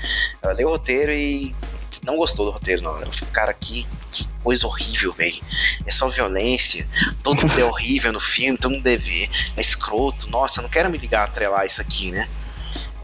Ela 0.42 0.52
leu 0.52 0.68
o 0.68 0.70
roteiro 0.72 1.12
e 1.12 1.54
não 2.02 2.16
gostou 2.16 2.46
do 2.46 2.52
roteiro, 2.52 2.82
não. 2.82 2.96
Ela 2.96 3.12
falou, 3.12 3.32
cara, 3.32 3.54
que, 3.54 3.86
que 4.10 4.28
coisa 4.42 4.66
horrível, 4.66 5.12
velho. 5.12 5.40
É 5.86 5.90
só 5.90 6.08
violência. 6.08 6.86
Todo 7.22 7.46
mundo 7.46 7.60
é 7.60 7.64
horrível 7.64 8.12
no 8.12 8.20
filme, 8.20 8.58
todo 8.58 8.72
mundo 8.72 8.82
deve. 8.82 9.30
É 9.56 9.60
escroto. 9.60 10.28
Nossa, 10.28 10.60
eu 10.60 10.62
não 10.62 10.70
quero 10.70 10.90
me 10.90 10.98
ligar 10.98 11.20
a 11.20 11.24
atrelar 11.24 11.64
isso 11.64 11.80
aqui, 11.80 12.10
né? 12.10 12.28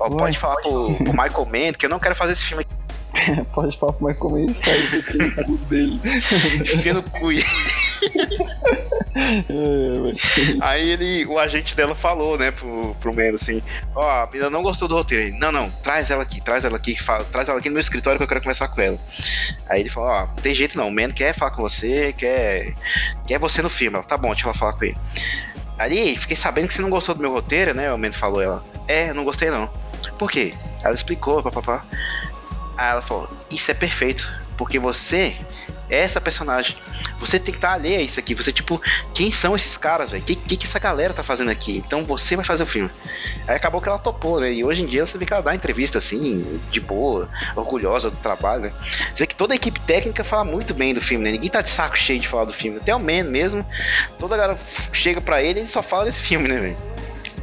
Ó, 0.00 0.08
pode 0.10 0.36
falar 0.36 0.56
pro, 0.56 0.94
pro 0.94 1.12
Michael 1.12 1.46
Mann 1.46 1.72
que 1.72 1.86
eu 1.86 1.90
não 1.90 1.98
quero 1.98 2.14
fazer 2.14 2.32
esse 2.32 2.42
filme 2.42 2.64
aqui. 2.64 2.78
Pode 3.52 3.76
falar 3.76 3.94
pro 3.94 4.06
Michael 4.06 4.30
Mann 4.30 4.50
e 4.50 4.54
faz 4.54 4.92
isso 4.92 4.98
aqui 4.98 5.18
no 5.18 5.44
cu 5.44 5.56
dele. 5.66 6.00
Enfia 6.74 6.94
no 6.94 7.02
cu. 7.02 7.28
Aí 10.60 10.90
ele, 10.90 11.24
o 11.26 11.38
agente 11.38 11.76
dela 11.76 11.94
falou, 11.94 12.38
né, 12.38 12.50
pro, 12.50 12.94
pro 13.00 13.14
Mano 13.14 13.36
assim: 13.36 13.62
Ó, 13.94 14.08
a 14.08 14.26
menina 14.26 14.50
não 14.50 14.62
gostou 14.62 14.88
do 14.88 14.94
roteiro. 14.94 15.24
Ele, 15.24 15.38
não, 15.38 15.52
não, 15.52 15.70
traz 15.82 16.10
ela 16.10 16.22
aqui, 16.22 16.40
traz 16.40 16.64
ela 16.64 16.76
aqui, 16.76 17.00
fala, 17.00 17.24
traz 17.24 17.48
ela 17.48 17.58
aqui 17.58 17.68
no 17.68 17.74
meu 17.74 17.80
escritório 17.80 18.18
que 18.18 18.24
eu 18.24 18.28
quero 18.28 18.40
conversar 18.40 18.68
com 18.68 18.80
ela. 18.80 18.98
Aí 19.68 19.80
ele 19.80 19.88
falou: 19.88 20.10
Ó, 20.10 20.26
não 20.26 20.36
tem 20.36 20.54
jeito 20.54 20.78
não, 20.78 20.88
o 20.88 20.92
Mano 20.92 21.14
quer 21.14 21.34
falar 21.34 21.50
com 21.50 21.62
você, 21.62 22.14
quer, 22.16 22.74
quer 23.26 23.38
você 23.38 23.62
no 23.62 23.68
filme. 23.68 23.96
Ela, 23.96 24.04
tá 24.04 24.16
bom, 24.16 24.30
deixa 24.30 24.46
ela 24.46 24.54
falar 24.54 24.74
com 24.74 24.84
ele. 24.84 24.96
Aí, 25.78 26.16
fiquei 26.16 26.36
sabendo 26.36 26.68
que 26.68 26.74
você 26.74 26.82
não 26.82 26.90
gostou 26.90 27.14
do 27.14 27.20
meu 27.20 27.32
roteiro, 27.32 27.72
né? 27.72 27.92
O 27.92 27.98
Mano 27.98 28.14
falou 28.14 28.42
ela. 28.42 28.64
É, 28.88 29.12
não 29.12 29.24
gostei 29.24 29.50
não. 29.50 29.70
Por 30.18 30.30
quê? 30.30 30.54
Ela 30.82 30.94
explicou, 30.94 31.42
papapá. 31.42 31.84
Aí 32.78 32.92
ela 32.92 33.02
falou: 33.02 33.28
Isso 33.50 33.70
é 33.72 33.74
perfeito, 33.74 34.32
porque 34.56 34.78
você 34.78 35.36
é 35.90 35.98
essa 35.98 36.20
personagem. 36.20 36.76
Você 37.18 37.38
tem 37.38 37.52
que 37.52 37.58
estar 37.58 37.68
tá 37.68 37.74
alheio 37.74 37.98
a 37.98 38.02
isso 38.02 38.20
aqui. 38.20 38.34
Você, 38.34 38.52
tipo, 38.52 38.80
quem 39.14 39.32
são 39.32 39.56
esses 39.56 39.76
caras, 39.76 40.10
velho? 40.10 40.22
O 40.22 40.26
que, 40.26 40.36
que, 40.36 40.56
que 40.56 40.66
essa 40.66 40.78
galera 40.78 41.12
tá 41.12 41.22
fazendo 41.22 41.50
aqui? 41.50 41.82
Então 41.84 42.04
você 42.04 42.36
vai 42.36 42.44
fazer 42.44 42.62
o 42.62 42.66
filme. 42.66 42.90
Aí 43.46 43.56
acabou 43.56 43.80
que 43.80 43.88
ela 43.88 43.98
topou, 43.98 44.38
né? 44.38 44.52
E 44.52 44.64
hoje 44.64 44.82
em 44.82 44.86
dia 44.86 45.04
você 45.04 45.18
vê 45.18 45.26
que 45.26 45.32
ela 45.32 45.42
dá 45.42 45.54
entrevista 45.54 45.98
assim, 45.98 46.60
de 46.70 46.80
boa, 46.80 47.28
orgulhosa 47.56 48.10
do 48.10 48.16
trabalho, 48.16 48.62
né? 48.62 48.72
Você 49.12 49.24
vê 49.24 49.26
que 49.26 49.34
toda 49.34 49.54
a 49.54 49.56
equipe 49.56 49.80
técnica 49.80 50.22
fala 50.22 50.44
muito 50.44 50.72
bem 50.74 50.94
do 50.94 51.00
filme, 51.00 51.24
né? 51.24 51.32
Ninguém 51.32 51.50
tá 51.50 51.62
de 51.62 51.68
saco 51.68 51.98
cheio 51.98 52.20
de 52.20 52.28
falar 52.28 52.44
do 52.44 52.52
filme. 52.52 52.78
Até 52.78 52.94
o 52.94 53.00
Man 53.00 53.24
mesmo, 53.24 53.66
toda 54.18 54.34
a 54.34 54.38
galera 54.38 54.58
chega 54.92 55.20
pra 55.20 55.42
ele 55.42 55.60
e 55.60 55.62
ele 55.62 55.68
só 55.68 55.82
fala 55.82 56.04
desse 56.04 56.20
filme, 56.20 56.46
né, 56.46 56.58
velho? 56.60 56.76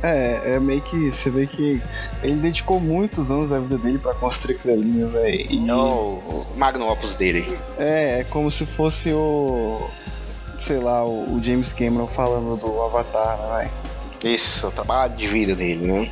É, 0.03 0.55
é 0.55 0.59
meio 0.59 0.81
que. 0.81 1.11
Você 1.11 1.29
vê 1.29 1.47
que 1.47 1.81
ele 2.21 2.35
dedicou 2.35 2.79
muitos 2.79 3.31
anos 3.31 3.49
da 3.49 3.59
vida 3.59 3.77
dele 3.77 3.97
para 3.97 4.13
construir 4.13 4.55
aquilo 4.55 4.73
ali, 4.73 4.85
né, 4.85 5.05
velho? 5.05 5.51
E... 5.51 5.69
É 5.69 5.73
o, 5.73 6.45
magno 6.55 6.87
opus 6.87 7.15
dele. 7.15 7.45
É, 7.77 8.19
é 8.19 8.23
como 8.23 8.49
se 8.51 8.65
fosse 8.65 9.11
o. 9.11 9.87
Sei 10.57 10.79
lá, 10.79 11.03
o, 11.03 11.35
o 11.35 11.43
James 11.43 11.73
Cameron 11.73 12.07
falando 12.07 12.59
do 12.59 12.81
Avatar, 12.81 13.37
né, 13.37 13.57
velho? 13.57 14.33
Isso, 14.33 14.67
o 14.67 14.71
trabalho 14.71 15.15
de 15.15 15.27
vida 15.27 15.55
dele, 15.55 15.85
né? 15.85 16.11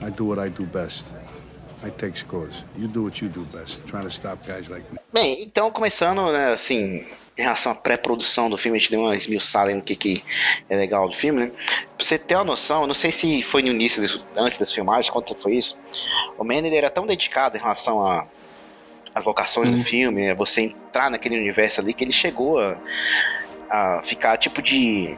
I 0.00 0.10
do 0.10 0.26
what 0.26 0.38
I 0.38 0.48
do 0.48 0.64
best. 0.64 1.06
I 1.84 1.90
take 1.90 2.18
scores. 2.18 2.64
You 2.76 2.88
do 2.88 3.04
what 3.04 3.22
you 3.24 3.30
do 3.30 3.44
best, 3.56 3.84
trying 3.86 4.02
to 4.02 4.10
stop 4.10 4.44
guys 4.46 4.68
like 4.68 4.84
me. 4.92 4.98
Bem, 5.12 5.42
então 5.42 5.70
começando, 5.70 6.32
né, 6.32 6.52
assim, 6.52 7.04
em 7.36 7.42
relação 7.42 7.72
à 7.72 7.74
pré-produção 7.74 8.50
do 8.50 8.58
filme, 8.58 8.78
a 8.78 8.80
gente 8.80 8.90
deu 8.90 9.00
uma 9.00 9.14
esmiuçada 9.14 9.72
no 9.74 9.80
que, 9.80 9.94
que 9.94 10.24
é 10.68 10.76
legal 10.76 11.08
do 11.08 11.14
filme, 11.14 11.40
né? 11.40 11.52
Pra 11.96 12.04
você 12.04 12.18
ter 12.18 12.34
uma 12.34 12.44
noção, 12.44 12.82
eu 12.82 12.86
não 12.88 12.94
sei 12.94 13.12
se 13.12 13.42
foi 13.42 13.62
no 13.62 13.68
início, 13.68 14.02
disso, 14.02 14.24
antes 14.36 14.58
das 14.58 14.72
filmagens, 14.72 15.08
quanto 15.08 15.34
foi 15.36 15.54
isso. 15.54 15.80
O 16.36 16.42
Man, 16.42 16.56
ele 16.56 16.74
era 16.74 16.90
tão 16.90 17.06
dedicado 17.06 17.56
em 17.56 17.60
relação 17.60 18.04
a 18.04 18.26
as 19.14 19.24
locações 19.24 19.72
uhum. 19.72 19.78
do 19.78 19.84
filme, 19.84 20.26
né? 20.26 20.34
você 20.34 20.62
entrar 20.62 21.10
naquele 21.10 21.36
universo 21.36 21.80
ali, 21.80 21.92
que 21.92 22.04
ele 22.04 22.12
chegou 22.12 22.60
a, 22.60 22.78
a 23.68 24.02
ficar 24.04 24.36
tipo 24.36 24.62
de 24.62 25.16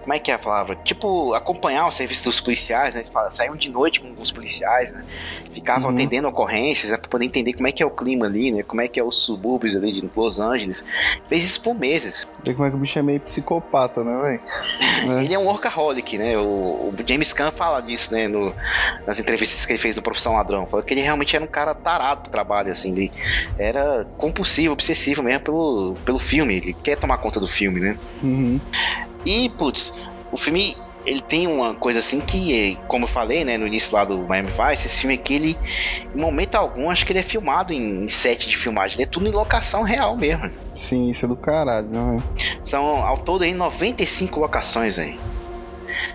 como 0.00 0.12
é 0.12 0.18
que 0.18 0.30
é 0.30 0.34
a 0.34 0.38
palavra? 0.38 0.76
Tipo, 0.76 1.34
acompanhar 1.34 1.86
o 1.86 1.92
serviço 1.92 2.24
dos 2.24 2.40
policiais, 2.40 2.94
né? 2.94 3.04
Saíam 3.30 3.56
de 3.56 3.68
noite 3.68 4.00
com 4.00 4.14
os 4.20 4.30
policiais, 4.30 4.92
né? 4.92 5.04
Ficavam 5.52 5.88
uhum. 5.88 5.94
atendendo 5.94 6.28
ocorrências, 6.28 6.90
né? 6.90 6.96
Pra 6.96 7.08
poder 7.08 7.24
entender 7.24 7.52
como 7.54 7.66
é 7.66 7.72
que 7.72 7.82
é 7.82 7.86
o 7.86 7.90
clima 7.90 8.26
ali, 8.26 8.52
né? 8.52 8.62
Como 8.62 8.80
é 8.80 8.88
que 8.88 8.98
é 8.98 9.04
os 9.04 9.16
subúrbios 9.16 9.76
ali 9.76 9.92
de 9.92 10.10
Los 10.14 10.38
Angeles. 10.38 10.84
Fez 11.28 11.44
isso 11.44 11.60
por 11.60 11.74
meses. 11.74 12.26
Vê 12.44 12.54
como 12.54 12.66
é 12.66 12.70
que 12.70 12.76
o 12.76 12.78
bicho 12.78 12.98
é 12.98 13.02
meio 13.02 13.20
psicopata, 13.20 14.02
né, 14.04 14.20
velho? 14.22 14.40
É. 15.04 15.24
ele 15.24 15.34
é 15.34 15.38
um 15.38 15.44
workaholic, 15.44 16.16
né? 16.16 16.38
O, 16.38 16.42
o 16.42 16.94
James 17.06 17.32
Caan 17.32 17.50
fala 17.50 17.80
disso, 17.80 18.12
né? 18.12 18.26
No, 18.26 18.54
nas 19.06 19.18
entrevistas 19.18 19.66
que 19.66 19.72
ele 19.72 19.78
fez 19.78 19.94
do 19.96 20.02
Profissão 20.02 20.34
Ladrão. 20.34 20.66
Falou 20.66 20.84
que 20.84 20.94
ele 20.94 21.02
realmente 21.02 21.36
era 21.36 21.44
um 21.44 21.48
cara 21.48 21.74
tarado 21.74 22.22
pro 22.22 22.30
trabalho, 22.30 22.72
assim. 22.72 22.92
Ele 22.92 23.12
era 23.58 24.06
compulsivo, 24.16 24.72
obsessivo 24.72 25.22
mesmo 25.22 25.40
pelo, 25.40 25.96
pelo 26.04 26.18
filme. 26.18 26.56
Ele 26.56 26.72
quer 26.72 26.96
tomar 26.96 27.18
conta 27.18 27.38
do 27.38 27.46
filme, 27.46 27.80
né? 27.80 27.98
Uhum. 28.22 28.60
E, 29.24 29.48
putz, 29.50 29.92
o 30.30 30.36
filme 30.36 30.76
ele 31.06 31.20
tem 31.20 31.46
uma 31.46 31.74
coisa 31.74 31.98
assim 31.98 32.20
que, 32.20 32.78
como 32.88 33.04
eu 33.04 33.08
falei, 33.08 33.44
né, 33.44 33.58
no 33.58 33.66
início 33.66 33.94
lá 33.94 34.04
do 34.04 34.18
Miami 34.26 34.48
Vice, 34.48 34.86
esse 34.86 35.00
filme 35.00 35.14
aqui, 35.14 35.34
ele, 35.34 35.58
em 36.14 36.18
momento 36.18 36.54
algum, 36.54 36.90
acho 36.90 37.04
que 37.04 37.12
ele 37.12 37.18
é 37.18 37.22
filmado 37.22 37.72
em, 37.72 38.04
em 38.04 38.08
set 38.08 38.48
de 38.48 38.56
filmagem, 38.56 39.02
é 39.02 39.06
tudo 39.06 39.28
em 39.28 39.30
locação 39.30 39.82
real 39.82 40.16
mesmo. 40.16 40.50
Sim, 40.74 41.10
isso 41.10 41.26
é 41.26 41.28
do 41.28 41.36
caralho, 41.36 41.88
né? 41.88 42.22
São 42.62 42.86
ao 43.04 43.18
todo 43.18 43.44
aí 43.44 43.52
95 43.52 44.40
locações 44.40 44.98
aí. 44.98 45.18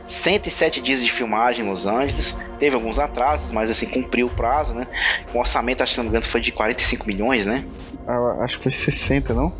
107 0.05 0.81
dias 0.81 1.03
de 1.03 1.11
filmagem 1.11 1.65
em 1.65 1.69
Los 1.69 1.85
Angeles. 1.85 2.35
Teve 2.57 2.75
alguns 2.75 2.99
atrasos, 2.99 3.51
mas 3.51 3.69
assim, 3.69 3.85
cumpriu 3.85 4.27
o 4.27 4.29
prazo, 4.29 4.73
né? 4.73 4.87
O 5.33 5.39
orçamento, 5.39 5.81
acho 5.81 5.93
que 5.93 5.97
não 5.99 6.05
me 6.05 6.09
engano, 6.09 6.25
foi 6.25 6.41
de 6.41 6.51
45 6.51 7.07
milhões, 7.07 7.45
né? 7.45 7.63
Ah, 8.07 8.43
acho 8.43 8.57
que 8.57 8.63
foi 8.63 8.71
60, 8.71 9.33
não? 9.33 9.53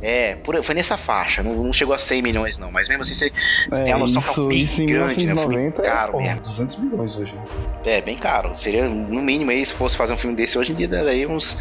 É, 0.00 0.36
por, 0.36 0.62
foi 0.62 0.74
nessa 0.76 0.96
faixa, 0.96 1.42
não, 1.42 1.54
não, 1.56 1.72
chegou 1.72 1.92
a 1.92 1.98
100 1.98 2.22
milhões 2.22 2.56
não, 2.56 2.70
mas 2.70 2.88
mesmo 2.88 3.02
assim 3.02 3.14
você 3.14 3.32
é, 3.72 3.84
tem 3.84 3.92
a 3.92 3.98
noção 3.98 4.20
isso, 4.20 4.34
que 4.34 4.40
é 4.40 4.44
um 4.44 4.52
isso 4.52 4.86
grande, 4.86 5.16
1990 5.16 5.82
né? 5.82 5.88
caro 5.88 6.20
é, 6.20 6.22
mesmo. 6.22 6.40
200 6.42 6.76
milhões 6.76 7.16
hoje. 7.16 7.34
Né? 7.34 7.42
É, 7.84 8.00
bem 8.00 8.16
caro. 8.16 8.52
Seria, 8.56 8.88
no 8.88 9.20
mínimo 9.20 9.50
aí, 9.50 9.64
se 9.66 9.74
fosse 9.74 9.96
fazer 9.96 10.12
um 10.12 10.16
filme 10.16 10.36
desse 10.36 10.56
hoje 10.56 10.72
em 10.72 10.76
dia, 10.76 10.86
daria 10.86 11.28
uns 11.28 11.56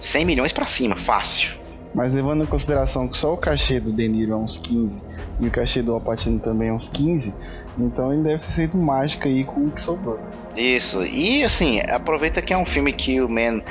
100 0.00 0.24
milhões 0.24 0.52
para 0.52 0.64
cima, 0.64 0.96
fácil. 0.96 1.50
Mas 1.94 2.14
levando 2.14 2.44
em 2.44 2.46
consideração 2.46 3.06
que 3.06 3.16
só 3.16 3.34
o 3.34 3.36
cachê 3.36 3.78
do 3.78 3.92
De 3.92 4.08
Niro 4.08 4.32
é 4.32 4.36
uns 4.36 4.56
15 4.56 5.06
e 5.40 5.46
o 5.46 5.50
cachê 5.50 5.82
do 5.82 5.92
Alpatino 5.92 6.38
também 6.38 6.68
é 6.68 6.72
uns 6.72 6.88
15, 6.88 7.34
então 7.78 8.12
ele 8.12 8.22
deve 8.22 8.42
ter 8.42 8.50
sido 8.50 8.78
mágica 8.78 9.28
aí 9.28 9.44
com 9.44 9.66
o 9.66 9.70
que 9.70 9.80
sobrou. 9.80 10.18
Isso. 10.56 11.04
E 11.04 11.42
assim, 11.44 11.80
aproveita 11.80 12.42
que 12.42 12.52
é 12.52 12.58
um 12.58 12.64
filme 12.64 12.92
que 12.92 13.20
o 13.20 13.28
Man 13.28 13.62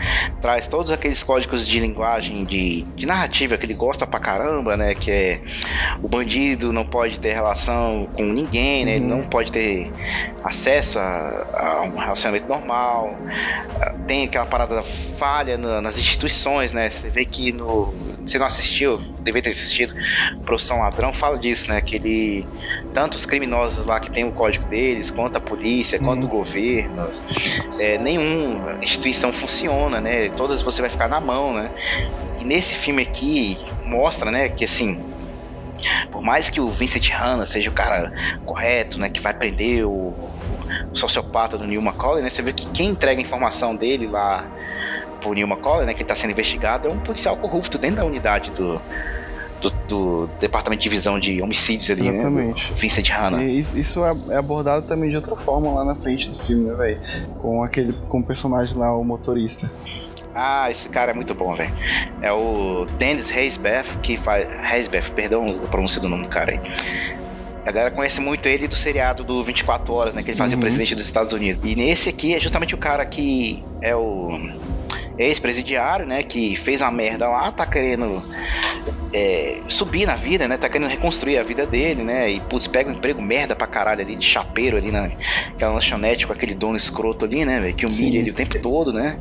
traz 0.41 0.67
todos 0.67 0.91
aqueles 0.91 1.23
códigos 1.23 1.67
de 1.67 1.79
linguagem, 1.79 2.43
de, 2.45 2.83
de 2.95 3.05
narrativa 3.05 3.57
que 3.57 3.65
ele 3.65 3.73
gosta 3.73 4.07
pra 4.07 4.19
caramba, 4.19 4.75
né? 4.75 4.95
Que 4.95 5.11
é 5.11 5.41
o 6.01 6.07
bandido 6.07 6.73
não 6.73 6.85
pode 6.85 7.19
ter 7.19 7.33
relação 7.33 8.09
com 8.15 8.23
ninguém, 8.23 8.85
né? 8.85 8.95
Ele 8.95 9.05
não 9.05 9.19
uhum. 9.19 9.29
pode 9.29 9.51
ter 9.51 9.91
acesso 10.43 10.97
a, 10.99 11.45
a, 11.53 11.81
um 11.83 11.97
relacionamento 11.97 12.47
normal. 12.47 13.15
Tem 14.07 14.25
aquela 14.25 14.45
parada 14.45 14.75
da 14.75 14.83
falha 14.83 15.57
no, 15.57 15.81
nas 15.81 15.97
instituições, 15.97 16.73
né? 16.73 16.89
Você 16.89 17.09
vê 17.09 17.25
que 17.25 17.51
no. 17.51 17.93
Você 18.25 18.37
não 18.37 18.45
assistiu, 18.45 18.97
deveria 19.19 19.43
ter 19.43 19.51
assistido. 19.51 19.95
Profissão 20.45 20.79
Ladrão 20.79 21.11
fala 21.11 21.37
disso, 21.37 21.71
né? 21.71 21.81
Que 21.81 21.95
ele. 21.95 22.47
Tanto 22.93 23.15
os 23.15 23.25
criminosos 23.25 23.85
lá 23.85 23.99
que 23.99 24.11
tem 24.11 24.23
o 24.23 24.31
código 24.31 24.67
deles, 24.67 25.09
quanto 25.09 25.37
a 25.37 25.39
polícia, 25.39 25.99
uhum. 25.99 26.05
quanto 26.05 26.25
o 26.25 26.27
governo 26.27 26.70
governo, 26.71 27.12
é, 27.79 27.97
nenhuma 27.97 28.77
instituição 28.81 29.31
funciona, 29.31 29.99
né? 29.99 30.29
Todas 30.29 30.62
você 30.62 30.81
vai 30.81 30.89
ficar 30.89 31.07
na 31.07 31.19
mão, 31.19 31.53
né? 31.53 31.71
E 32.39 32.43
nesse 32.43 32.75
filme 32.75 33.01
aqui 33.01 33.60
mostra, 33.86 34.31
né, 34.31 34.49
que 34.49 34.63
assim, 34.63 35.03
por 36.12 36.21
mais 36.21 36.49
que 36.49 36.62
o 36.62 36.69
Vincent 36.71 37.10
Hanna 37.12 37.45
seja 37.45 37.69
o 37.69 37.73
cara 37.73 38.12
correto, 38.45 38.99
né, 38.99 39.10
que 39.10 39.19
vai 39.19 39.34
prender 39.34 39.86
o, 39.86 39.91
o 39.91 40.95
sociopata 40.95 41.57
do 41.57 41.67
Neil 41.67 41.81
McCauley, 41.81 42.23
né? 42.23 42.29
Você 42.29 42.41
vê 42.41 42.53
que 42.53 42.65
quem 42.67 42.89
entrega 42.89 43.19
a 43.19 43.23
informação 43.23 43.75
dele 43.75 44.07
lá 44.07 44.47
pro 45.19 45.34
Neil 45.34 45.47
McCauley, 45.47 45.86
né, 45.86 45.93
que 45.93 46.01
está 46.01 46.15
sendo 46.15 46.31
investigado, 46.31 46.88
é 46.88 46.91
um 46.91 46.99
policial 46.99 47.36
corrupto 47.38 47.77
dentro 47.77 47.97
da 47.97 48.05
unidade 48.05 48.51
do 48.51 48.81
do, 49.62 49.69
do, 49.88 50.30
Departamento 50.39 50.82
de 50.82 50.89
Divisão 50.89 51.19
de 51.19 51.41
Homicídios 51.41 51.89
ali, 51.89 52.04
né? 52.04 52.15
Exatamente. 52.15 52.71
né? 52.71 52.78
Vincent 52.78 53.10
Hanna. 53.10 53.43
E 53.43 53.60
isso 53.76 54.04
é, 54.04 54.15
é 54.30 54.38
abordado 54.38 54.88
também 54.88 55.10
de 55.10 55.15
outra 55.15 55.36
forma 55.36 55.71
lá 55.71 55.86
na 55.86 55.95
frente 55.95 56.30
do 56.30 56.39
filme, 56.43 56.69
né, 56.69 56.76
velho? 56.76 57.00
Com 57.41 57.63
aquele 57.63 57.93
com 57.93 58.19
o 58.19 58.24
personagem 58.24 58.78
lá, 58.78 58.95
o 58.95 59.04
motorista. 59.04 59.71
Ah, 60.34 60.71
esse 60.71 60.89
cara 60.89 61.12
é 61.12 61.13
muito 61.13 61.34
bom, 61.34 61.54
velho. 61.54 61.74
É 62.21 62.32
o 62.32 62.86
Dennis 62.97 63.30
Reisbeth, 63.30 64.00
que 64.02 64.17
faz. 64.17 64.47
Reisbeth, 64.62 65.12
perdão 65.13 65.60
a 65.63 65.67
pronúncia 65.67 66.00
do 66.02 66.08
nome 66.08 66.24
do 66.24 66.30
cara 66.30 66.52
aí. 66.52 66.62
A 67.65 67.71
galera 67.71 67.91
conhece 67.91 68.19
muito 68.19 68.47
ele 68.47 68.67
do 68.67 68.76
seriado 68.76 69.24
do 69.24 69.43
24 69.43 69.93
Horas, 69.93 70.15
né? 70.15 70.24
Que 70.24 70.32
ele 70.32 70.38
fazia 70.38 70.56
uhum. 70.56 70.62
o 70.62 70.63
presidente 70.63 70.95
dos 70.95 71.06
Estados 71.06 71.32
Unidos. 71.32 71.62
E 71.63 71.76
nesse 71.76 72.10
aqui 72.10 72.34
é 72.34 72.39
justamente 72.39 72.74
o 72.74 72.78
cara 72.78 73.06
que 73.06 73.63
é 73.82 73.95
o 73.95 74.32
ex-presidiário, 75.23 76.05
né? 76.05 76.23
Que 76.23 76.55
fez 76.55 76.81
uma 76.81 76.91
merda 76.91 77.27
lá, 77.27 77.51
tá 77.51 77.65
querendo 77.65 78.23
é, 79.13 79.62
subir 79.67 80.05
na 80.05 80.15
vida, 80.15 80.47
né? 80.47 80.57
Tá 80.57 80.69
querendo 80.69 80.89
reconstruir 80.89 81.38
a 81.38 81.43
vida 81.43 81.65
dele, 81.65 82.03
né? 82.03 82.29
E, 82.29 82.39
putz, 82.41 82.67
pega 82.67 82.89
um 82.89 82.93
emprego 82.93 83.21
merda 83.21 83.55
pra 83.55 83.67
caralho 83.67 84.01
ali, 84.01 84.15
de 84.15 84.25
chapeiro 84.25 84.77
ali 84.77 84.91
naquela 84.91 85.73
lanchonete 85.73 86.27
com 86.27 86.34
aquele 86.34 86.55
dono 86.55 86.77
escroto 86.77 87.25
ali, 87.25 87.45
né? 87.45 87.71
Que 87.71 87.86
humilha 87.86 88.12
Sim. 88.12 88.17
ele 88.17 88.31
o 88.31 88.34
tempo 88.34 88.60
todo, 88.60 88.93
né? 88.93 89.17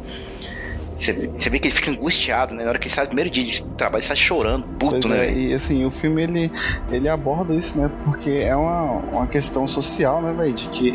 Você 1.01 1.49
vê 1.49 1.59
que 1.59 1.69
ele 1.69 1.75
fica 1.75 1.91
angustiado, 1.91 2.55
né? 2.55 2.63
Na 2.63 2.69
hora 2.69 2.79
que 2.79 2.87
ele 2.87 2.95
sai 2.95 3.05
no 3.05 3.09
primeiro 3.09 3.31
dia 3.31 3.43
de 3.43 3.63
trabalho, 3.63 4.01
ele 4.01 4.07
sai 4.07 4.17
chorando, 4.17 4.69
puto, 4.69 5.01
pois 5.01 5.05
né? 5.07 5.29
É, 5.29 5.33
e 5.33 5.55
assim, 5.55 5.83
o 5.87 5.91
filme 5.91 6.23
ele, 6.23 6.53
ele 6.91 7.09
aborda 7.09 7.55
isso, 7.55 7.79
né? 7.79 7.91
Porque 8.05 8.31
é 8.31 8.55
uma, 8.55 8.99
uma 9.11 9.27
questão 9.27 9.67
social, 9.67 10.21
né, 10.21 10.35
velho? 10.35 10.53
De 10.53 10.69
que 10.69 10.93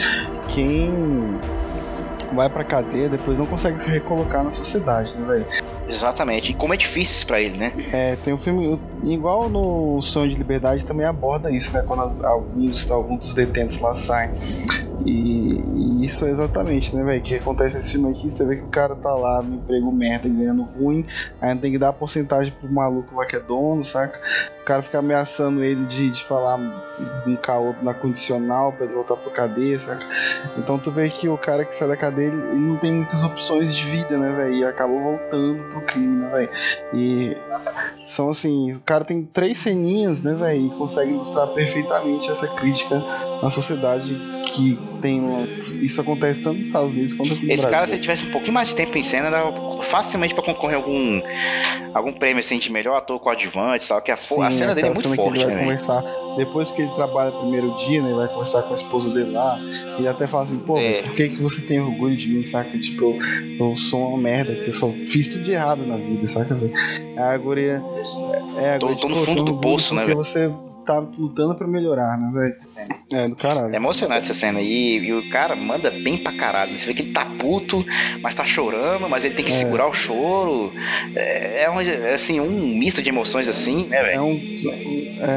quem 0.47 0.93
vai 2.33 2.49
pra 2.49 2.63
cadeia, 2.63 3.09
depois 3.09 3.37
não 3.37 3.45
consegue 3.45 3.81
se 3.81 3.89
recolocar 3.89 4.43
na 4.43 4.51
sociedade, 4.51 5.13
né, 5.15 5.25
velho? 5.25 5.45
Exatamente. 5.87 6.51
E 6.51 6.53
como 6.55 6.73
é 6.73 6.77
difícil 6.77 7.27
pra 7.27 7.39
ele, 7.39 7.57
né? 7.57 7.71
É, 7.91 8.15
tem 8.23 8.33
um 8.33 8.37
filme, 8.37 8.79
igual 9.03 9.49
no 9.49 10.01
Sonho 10.01 10.29
de 10.29 10.35
Liberdade, 10.35 10.85
também 10.85 11.05
aborda 11.05 11.51
isso, 11.51 11.73
né? 11.73 11.83
Quando 11.85 12.25
alguns, 12.25 12.89
alguns 12.89 13.19
dos 13.19 13.33
detentos 13.33 13.79
lá 13.79 13.93
saem. 13.93 14.31
E, 15.05 15.61
Isso 16.05 16.23
exatamente, 16.27 16.95
né, 16.95 17.03
velho? 17.03 17.19
que 17.19 17.35
acontece 17.35 17.77
nesse 17.77 17.93
filme 17.93 18.11
aqui, 18.11 18.29
você 18.29 18.45
vê 18.45 18.57
que 18.57 18.63
o 18.63 18.69
cara 18.69 18.95
tá 18.95 19.11
lá 19.15 19.41
no 19.41 19.55
emprego 19.55 19.91
merda, 19.91 20.29
ganhando 20.29 20.61
ruim, 20.61 21.03
ainda 21.41 21.59
tem 21.59 21.71
que 21.71 21.79
dar 21.79 21.91
porcentagem 21.93 22.53
pro 22.53 22.71
maluco 22.71 23.15
lá 23.15 23.25
que 23.25 23.35
é 23.35 23.39
dono, 23.39 23.83
saca? 23.83 24.21
O 24.61 24.65
cara 24.65 24.81
fica 24.81 24.99
ameaçando 24.99 25.63
ele 25.63 25.83
de, 25.85 26.11
de 26.11 26.23
falar 26.23 26.57
um 27.25 27.35
caô 27.35 27.75
na 27.81 27.93
condicional 27.93 28.71
pra 28.71 28.85
ele 28.85 28.93
voltar 28.93 29.15
pra 29.15 29.31
cadeia, 29.31 29.77
saca? 29.77 30.05
Então 30.57 30.77
tu 30.77 30.91
vê 30.91 31.09
que 31.09 31.27
o 31.27 31.37
cara 31.37 31.65
que 31.65 31.75
sai 31.75 31.87
da 31.87 31.97
cadeia, 31.97 32.27
ele, 32.27 32.59
não 32.59 32.77
tem 32.77 32.91
muitas 32.91 33.23
opções 33.23 33.75
de 33.75 33.83
vida, 33.85 34.17
né, 34.17 34.31
velho? 34.31 34.55
E 34.55 34.63
acaba 34.63 34.93
voltando 34.93 35.63
pro 35.71 35.81
crime, 35.81 36.17
né, 36.17 36.29
velho? 36.29 36.49
E 36.93 37.37
são 38.05 38.29
assim, 38.29 38.73
o 38.73 38.79
cara 38.81 39.03
tem 39.03 39.23
três 39.23 39.57
ceninhas, 39.57 40.21
né, 40.21 40.33
velho? 40.33 40.65
E 40.65 40.69
consegue 40.71 41.11
ilustrar 41.11 41.47
perfeitamente 41.47 42.29
essa 42.29 42.47
crítica 42.47 42.99
na 43.41 43.49
sociedade 43.49 44.15
que 44.51 44.79
tem. 45.01 45.21
Uma... 45.21 45.45
Isso 45.95 46.01
acontece 46.01 46.41
tanto 46.41 46.57
nos 46.57 46.67
Estados 46.67 46.91
Unidos 46.91 47.13
quanto 47.13 47.33
aqui 47.33 47.45
no 47.45 47.47
Esse 47.47 47.61
Brasil. 47.61 47.71
cara, 47.71 47.87
se 47.87 47.93
ele 47.93 48.01
tivesse 48.01 48.25
um 48.25 48.31
pouquinho 48.31 48.53
mais 48.53 48.67
de 48.67 48.75
tempo 48.75 48.97
em 48.97 49.01
cena, 49.03 49.29
dava 49.31 49.81
facilmente 49.83 50.33
pra 50.35 50.43
concorrer 50.43 50.75
algum, 50.75 51.21
algum 51.93 52.11
prêmio 52.11 52.41
assim, 52.41 52.57
de 52.59 52.69
melhor 52.69 52.97
ator 52.97 53.17
coadjuvante, 53.17 53.87
tal, 53.87 54.01
que 54.01 54.11
a, 54.11 54.17
fo- 54.17 54.41
a 54.41 54.51
Sim, 54.51 54.57
cena 54.59 54.75
dele 54.75 54.87
é 54.87 54.89
muito 54.89 55.03
cena 55.03 55.15
que 55.15 55.23
forte, 55.23 55.37
ele 55.37 55.45
vai 55.45 55.55
né, 55.55 55.61
conversar 55.61 56.03
depois 56.37 56.69
que 56.71 56.81
ele 56.81 56.91
trabalha 56.95 57.29
o 57.29 57.39
primeiro 57.39 57.73
dia, 57.77 58.01
né? 58.01 58.09
Ele 58.09 58.17
vai 58.17 58.27
conversar 58.27 58.63
com 58.63 58.71
a 58.71 58.75
esposa 58.75 59.09
dele 59.09 59.31
lá. 59.31 59.57
Ele 59.97 60.05
até 60.07 60.27
fala 60.27 60.43
assim, 60.43 60.59
pô, 60.59 60.77
É. 60.77 61.01
por 61.03 61.13
que, 61.13 61.29
que 61.29 61.41
você 61.41 61.61
tem 61.61 61.79
orgulho 61.79 62.17
de 62.17 62.27
mim, 62.27 62.43
saca? 62.45 62.77
Tipo, 62.77 63.17
eu, 63.57 63.69
eu 63.69 63.75
sou 63.77 64.09
uma 64.09 64.17
merda, 64.17 64.53
que 64.55 64.67
eu 64.67 64.73
só 64.73 64.91
fiz 65.07 65.29
tudo 65.29 65.45
de 65.45 65.51
errado 65.53 65.85
na 65.85 65.95
vida, 65.95 66.27
saca, 66.27 66.53
velho? 66.53 66.73
A 67.17 67.37
guria. 67.37 67.81
É, 68.57 68.75
a 68.75 68.79
Tô- 68.79 68.87
guria, 68.87 69.01
tô 69.01 69.07
no 69.07 69.15
"Pô, 69.15 69.21
eu 69.21 69.25
fundo 69.27 69.43
do 69.45 69.57
poço, 69.61 69.95
né, 69.95 70.01
Porque 70.01 70.13
velho?" 70.13 70.25
você 70.25 70.51
tá 70.85 70.99
lutando 70.99 71.55
pra 71.55 71.67
melhorar, 71.67 72.17
né, 72.17 72.31
velho? 72.33 72.55
É, 73.13 73.27
do 73.27 73.35
caralho. 73.35 73.73
É 73.73 73.77
emocionante 73.77 74.29
essa 74.29 74.33
cena. 74.39 74.61
E, 74.61 74.97
e 74.97 75.13
o 75.13 75.29
cara 75.29 75.55
manda 75.55 75.89
bem 75.91 76.17
pra 76.17 76.31
caralho. 76.35 76.77
Você 76.77 76.85
vê 76.85 76.93
que 76.93 77.01
ele 77.03 77.11
tá 77.11 77.25
puto, 77.25 77.85
mas 78.21 78.35
tá 78.35 78.45
chorando, 78.45 79.09
mas 79.09 79.23
ele 79.23 79.35
tem 79.35 79.45
que 79.45 79.51
É. 79.51 79.55
segurar 79.55 79.87
o 79.87 79.93
choro. 79.93 80.71
É, 81.15 81.63
é, 81.63 81.69
um, 81.69 81.79
é, 81.79 82.13
assim, 82.13 82.39
um 82.39 82.77
misto 82.77 83.01
de 83.01 83.09
emoções 83.09 83.47
assim, 83.47 83.87
né, 83.87 84.01
velho? 84.03 84.15
É 84.15 84.21
um, 84.21 84.39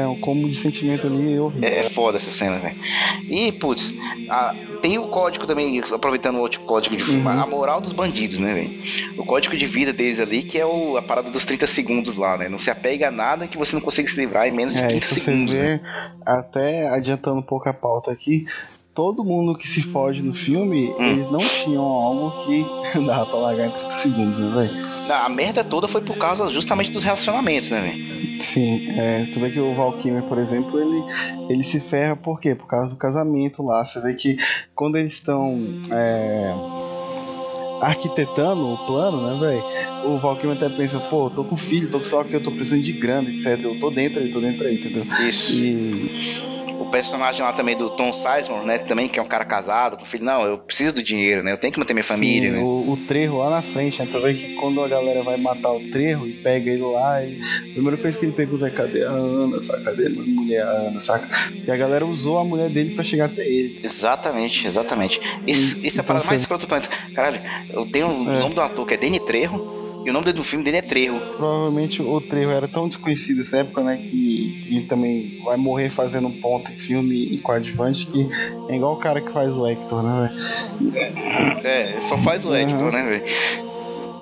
é 0.03 0.07
um 0.07 0.19
combo 0.19 0.49
de 0.49 0.55
sentimento 0.57 1.07
ali 1.07 1.39
horrível. 1.39 1.67
É, 1.69 1.79
é 1.79 1.83
foda 1.83 2.17
essa 2.17 2.31
cena, 2.31 2.59
velho. 2.59 2.75
E, 3.29 3.51
putz, 3.51 3.93
a- 4.29 4.55
tem 4.81 4.97
o 4.97 5.07
código 5.09 5.45
também, 5.45 5.81
aproveitando 5.93 6.37
o 6.37 6.39
outro 6.41 6.61
código 6.61 6.95
de 6.95 7.03
filme, 7.03 7.21
Uhum. 7.21 7.27
a 7.41 7.45
moral 7.45 7.81
dos 7.81 7.91
bandidos, 7.91 8.39
né, 8.39 8.53
velho? 8.53 8.79
O 9.17 9.25
código 9.25 9.55
de 9.57 9.65
vida 9.65 9.91
deles 9.91 10.19
ali, 10.19 10.41
que 10.41 10.57
é 10.57 10.65
o, 10.65 10.95
a 10.97 11.01
parada 11.01 11.29
dos 11.29 11.43
30 11.45 11.67
segundos 11.67 12.15
lá, 12.15 12.37
né? 12.37 12.47
Não 12.49 12.57
se 12.57 12.69
apega 12.71 13.09
a 13.09 13.11
nada 13.11 13.47
que 13.47 13.57
você 13.57 13.75
não 13.75 13.81
consiga 13.81 14.07
se 14.09 14.17
livrar 14.19 14.47
em 14.47 14.51
menos 14.51 14.73
de 14.73 14.81
É, 14.81 14.87
30 14.87 15.05
isso 15.05 15.15
segundos, 15.47 15.55
né? 15.55 15.79
até 16.25 16.89
adiantando 16.89 17.39
um 17.39 17.43
pouco 17.43 17.69
a 17.69 17.73
pauta 17.73 18.11
aqui, 18.11 18.45
todo 18.93 19.23
mundo 19.23 19.55
que 19.57 19.67
se 19.67 19.81
foge 19.81 20.21
no 20.21 20.33
filme, 20.33 20.89
Hum. 20.99 21.11
eles 21.11 21.31
não 21.31 21.39
tinham 21.39 21.83
algo 21.83 22.31
que 22.43 22.65
dava 23.05 23.25
pra 23.27 23.39
largar 23.39 23.67
em 23.67 23.71
30 23.71 23.91
segundos, 23.91 24.39
né, 24.39 24.51
velho? 24.53 25.13
A 25.13 25.29
merda 25.29 25.63
toda 25.63 25.87
foi 25.87 26.01
por 26.01 26.17
causa 26.17 26.49
justamente 26.51 26.91
dos 26.91 27.03
relacionamentos, 27.03 27.69
né, 27.71 27.79
velho? 27.81 28.41
Sim, 28.41 28.89
é, 28.97 29.25
tu 29.33 29.39
vê 29.39 29.49
que 29.51 29.59
o 29.59 29.73
Val 29.75 29.93
Kilmer, 29.97 30.23
por 30.23 30.37
exemplo, 30.37 30.79
ele, 30.79 31.03
ele 31.49 31.63
se 31.63 31.79
ferra 31.79 32.15
por 32.15 32.39
quê? 32.39 32.55
Por 32.55 32.67
causa 32.67 32.89
do 32.89 32.95
casamento 32.95 33.63
lá. 33.63 33.83
Você 33.83 33.99
vê 34.01 34.13
que 34.13 34.37
quando 34.75 34.97
eles 34.97 35.13
estão 35.13 35.57
é, 35.91 36.53
arquitetando 37.81 38.73
o 38.73 38.77
plano, 38.85 39.21
né, 39.21 39.39
velho? 39.39 40.07
O 40.07 40.17
Val 40.17 40.35
Kilmer 40.35 40.57
até 40.57 40.69
pensa, 40.69 40.99
pô, 40.99 41.29
tô 41.29 41.43
com 41.43 41.55
filho, 41.55 41.89
tô 41.89 41.99
com 41.99 42.05
sei 42.05 42.17
lá 42.17 42.23
o 42.23 42.27
que, 42.27 42.35
eu 42.35 42.43
tô 42.43 42.51
precisando 42.51 42.83
de 42.83 42.93
grana, 42.93 43.29
etc. 43.29 43.61
Eu 43.63 43.75
tô 43.79 43.89
dentro 43.89 44.19
aí, 44.19 44.29
tô 44.29 44.39
dentro 44.39 44.67
aí, 44.67 44.75
entendeu? 44.75 45.05
Isso. 45.27 45.53
E 45.53 46.58
personagem 46.89 47.41
lá 47.41 47.53
também 47.53 47.75
do 47.77 47.89
Tom 47.91 48.13
Sizemore, 48.13 48.65
né? 48.65 48.77
Também 48.79 49.07
que 49.07 49.19
é 49.19 49.21
um 49.21 49.25
cara 49.25 49.45
casado, 49.45 49.97
com 49.97 50.05
filho. 50.05 50.23
Não, 50.23 50.43
eu 50.43 50.57
preciso 50.57 50.95
do 50.95 51.03
dinheiro, 51.03 51.43
né? 51.43 51.51
Eu 51.51 51.57
tenho 51.57 51.71
que 51.73 51.79
manter 51.79 51.93
minha 51.93 52.03
família, 52.03 52.49
Sim, 52.49 52.55
né? 52.57 52.61
o, 52.61 52.91
o 52.91 52.97
trevo 53.07 53.37
lá 53.37 53.49
na 53.49 53.61
frente, 53.61 54.01
né? 54.01 54.07
Que 54.33 54.55
quando 54.55 54.81
a 54.83 54.87
galera 54.87 55.23
vai 55.23 55.37
matar 55.37 55.71
o 55.73 55.89
trevo 55.91 56.27
e 56.27 56.33
pega 56.33 56.69
ele 56.71 56.81
lá, 56.83 57.23
ele, 57.23 57.39
a 57.69 57.73
primeira 57.73 57.97
coisa 57.97 58.17
que 58.17 58.25
ele 58.25 58.33
pergunta 58.33 58.67
é 58.67 58.71
cadê 58.71 59.03
a 59.05 59.09
Ana, 59.11 59.61
saca? 59.61 59.81
Cadê 59.83 60.07
a 60.07 60.09
mulher 60.09 60.61
a 60.61 60.69
Ana, 60.71 60.99
saca? 60.99 61.29
E 61.65 61.69
a 61.71 61.77
galera 61.77 62.05
usou 62.05 62.37
a 62.39 62.43
mulher 62.45 62.69
dele 62.69 62.95
pra 62.95 63.03
chegar 63.03 63.25
até 63.25 63.45
ele. 63.47 63.79
Exatamente, 63.83 64.67
exatamente. 64.67 65.19
Isso, 65.45 65.79
isso 65.79 65.97
é 65.97 66.01
a 66.01 66.03
Então 66.03 66.05
parada 66.05 66.25
mais 66.25 66.41
escrota 66.41 66.65
do 66.65 66.69
planeta. 66.69 66.89
Caralho, 67.13 67.41
eu 67.71 67.85
tenho 67.85 68.07
o 68.07 68.29
É. 68.31 68.39
nome 68.39 68.55
do 68.55 68.61
ator 68.61 68.85
que 68.85 68.93
é 68.93 68.97
Danny 68.97 69.19
Trejo. 69.19 69.78
E 70.05 70.09
o 70.09 70.13
nome 70.13 70.31
do 70.31 70.43
filme 70.43 70.63
dele 70.63 70.77
é 70.77 70.81
Trejo. 70.81 71.19
Provavelmente 71.37 72.01
o 72.01 72.21
trevo 72.21 72.51
era 72.51 72.67
tão 72.67 72.87
desconhecido 72.87 73.37
nessa 73.39 73.57
época, 73.57 73.83
né? 73.83 73.97
Que 73.97 74.63
ele 74.67 74.85
também 74.85 75.41
vai 75.43 75.57
morrer 75.57 75.89
fazendo 75.89 76.27
um 76.27 76.39
ponto 76.41 76.71
em 76.71 76.79
filme 76.79 77.15
e 77.15 77.37
coadjuvante, 77.39 78.05
que 78.07 78.27
é 78.69 78.75
igual 78.75 78.93
o 78.93 78.97
cara 78.97 79.21
que 79.21 79.31
faz 79.31 79.55
o 79.57 79.67
Hector, 79.67 80.01
né, 80.01 80.33
velho? 80.79 81.67
É, 81.67 81.85
só 81.85 82.17
faz 82.19 82.45
o 82.45 82.55
Hector, 82.55 82.81
Aham. 82.87 82.91
né, 82.91 83.03
velho? 83.09 83.23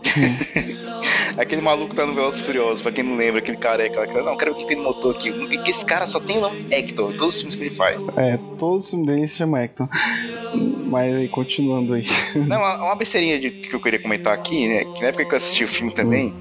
aquele 1.38 1.62
maluco 1.62 1.94
tá 1.94 2.06
no 2.06 2.14
Velozes 2.16 2.40
Furiosos, 2.42 2.82
pra 2.82 2.92
quem 2.92 3.04
não 3.04 3.16
lembra, 3.16 3.40
aquele 3.40 3.58
careca 3.58 4.08
que- 4.08 4.14
Não, 4.22 4.36
quero 4.36 4.56
ver 4.56 4.62
o 4.62 4.64
que 4.64 4.68
tem 4.68 4.78
no 4.78 4.84
motor 4.84 5.16
aqui. 5.16 5.32
Que 5.60 5.72
esse 5.72 5.86
cara 5.86 6.08
só 6.08 6.20
tem 6.20 6.38
o 6.38 6.42
nome 6.42 6.66
Hector, 6.72 7.14
todos 7.16 7.36
os 7.36 7.42
filmes 7.42 7.56
que 7.56 7.64
ele 7.64 7.76
faz. 7.76 8.02
É, 8.16 8.38
todo 8.58 8.80
o 8.80 8.82
filme 8.82 9.06
dele 9.06 9.28
se 9.28 9.36
chama 9.38 9.62
Hector. 9.62 9.88
Mas 10.90 11.14
aí, 11.14 11.28
continuando 11.28 11.94
aí. 11.94 12.04
Não, 12.36 12.58
uma, 12.58 12.84
uma 12.86 12.96
besteirinha 12.96 13.40
de- 13.40 13.52
que 13.52 13.74
eu 13.74 13.80
queria 13.80 14.00
comentar 14.00 14.34
aqui, 14.34 14.68
né? 14.68 14.86
Que 14.96 15.02
na 15.02 15.08
época 15.08 15.26
que 15.26 15.34
eu 15.34 15.38
assisti 15.38 15.64
o 15.64 15.68
filme 15.68 15.92
também, 15.92 16.34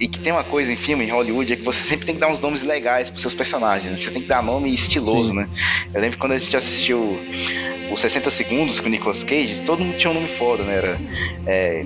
e 0.00 0.06
que 0.06 0.20
tem 0.20 0.32
uma 0.32 0.44
coisa 0.44 0.72
em 0.72 0.76
filme, 0.76 1.04
em 1.04 1.10
Hollywood, 1.10 1.52
é 1.52 1.56
que 1.56 1.64
você 1.64 1.80
sempre 1.82 2.06
tem 2.06 2.14
que 2.14 2.20
dar 2.20 2.28
uns 2.28 2.38
nomes 2.40 2.62
legais 2.62 3.10
pros 3.10 3.22
seus 3.22 3.34
personagens. 3.34 3.90
Né? 3.90 3.96
Você 3.96 4.10
tem 4.10 4.22
que 4.22 4.28
dar 4.28 4.42
nome 4.42 4.72
estiloso, 4.72 5.30
Sim. 5.30 5.36
né? 5.36 5.48
Eu 5.92 6.00
lembro 6.00 6.18
quando 6.18 6.32
a 6.32 6.38
gente 6.38 6.56
assistiu 6.56 7.18
os 7.92 8.00
60 8.00 8.30
Segundos 8.30 8.78
com 8.80 8.86
o 8.86 8.90
Nicolas 8.90 9.24
Cage, 9.24 9.62
todo 9.64 9.82
mundo 9.82 9.96
tinha 9.96 10.10
um 10.10 10.14
nome 10.14 10.28
foda, 10.28 10.62
né? 10.62 10.76
Era 10.76 11.00
é, 11.46 11.84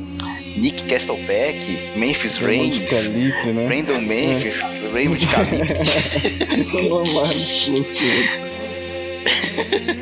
Nick 0.56 0.84
Castlebeck, 0.84 1.64
Memphis 1.96 2.36
Reigns, 2.36 2.80
Calitre, 2.90 3.52
né? 3.52 3.66
Brandon 3.66 4.00
Memphis, 4.02 4.60
Raymond 4.92 5.26
Calibre. 5.26 5.68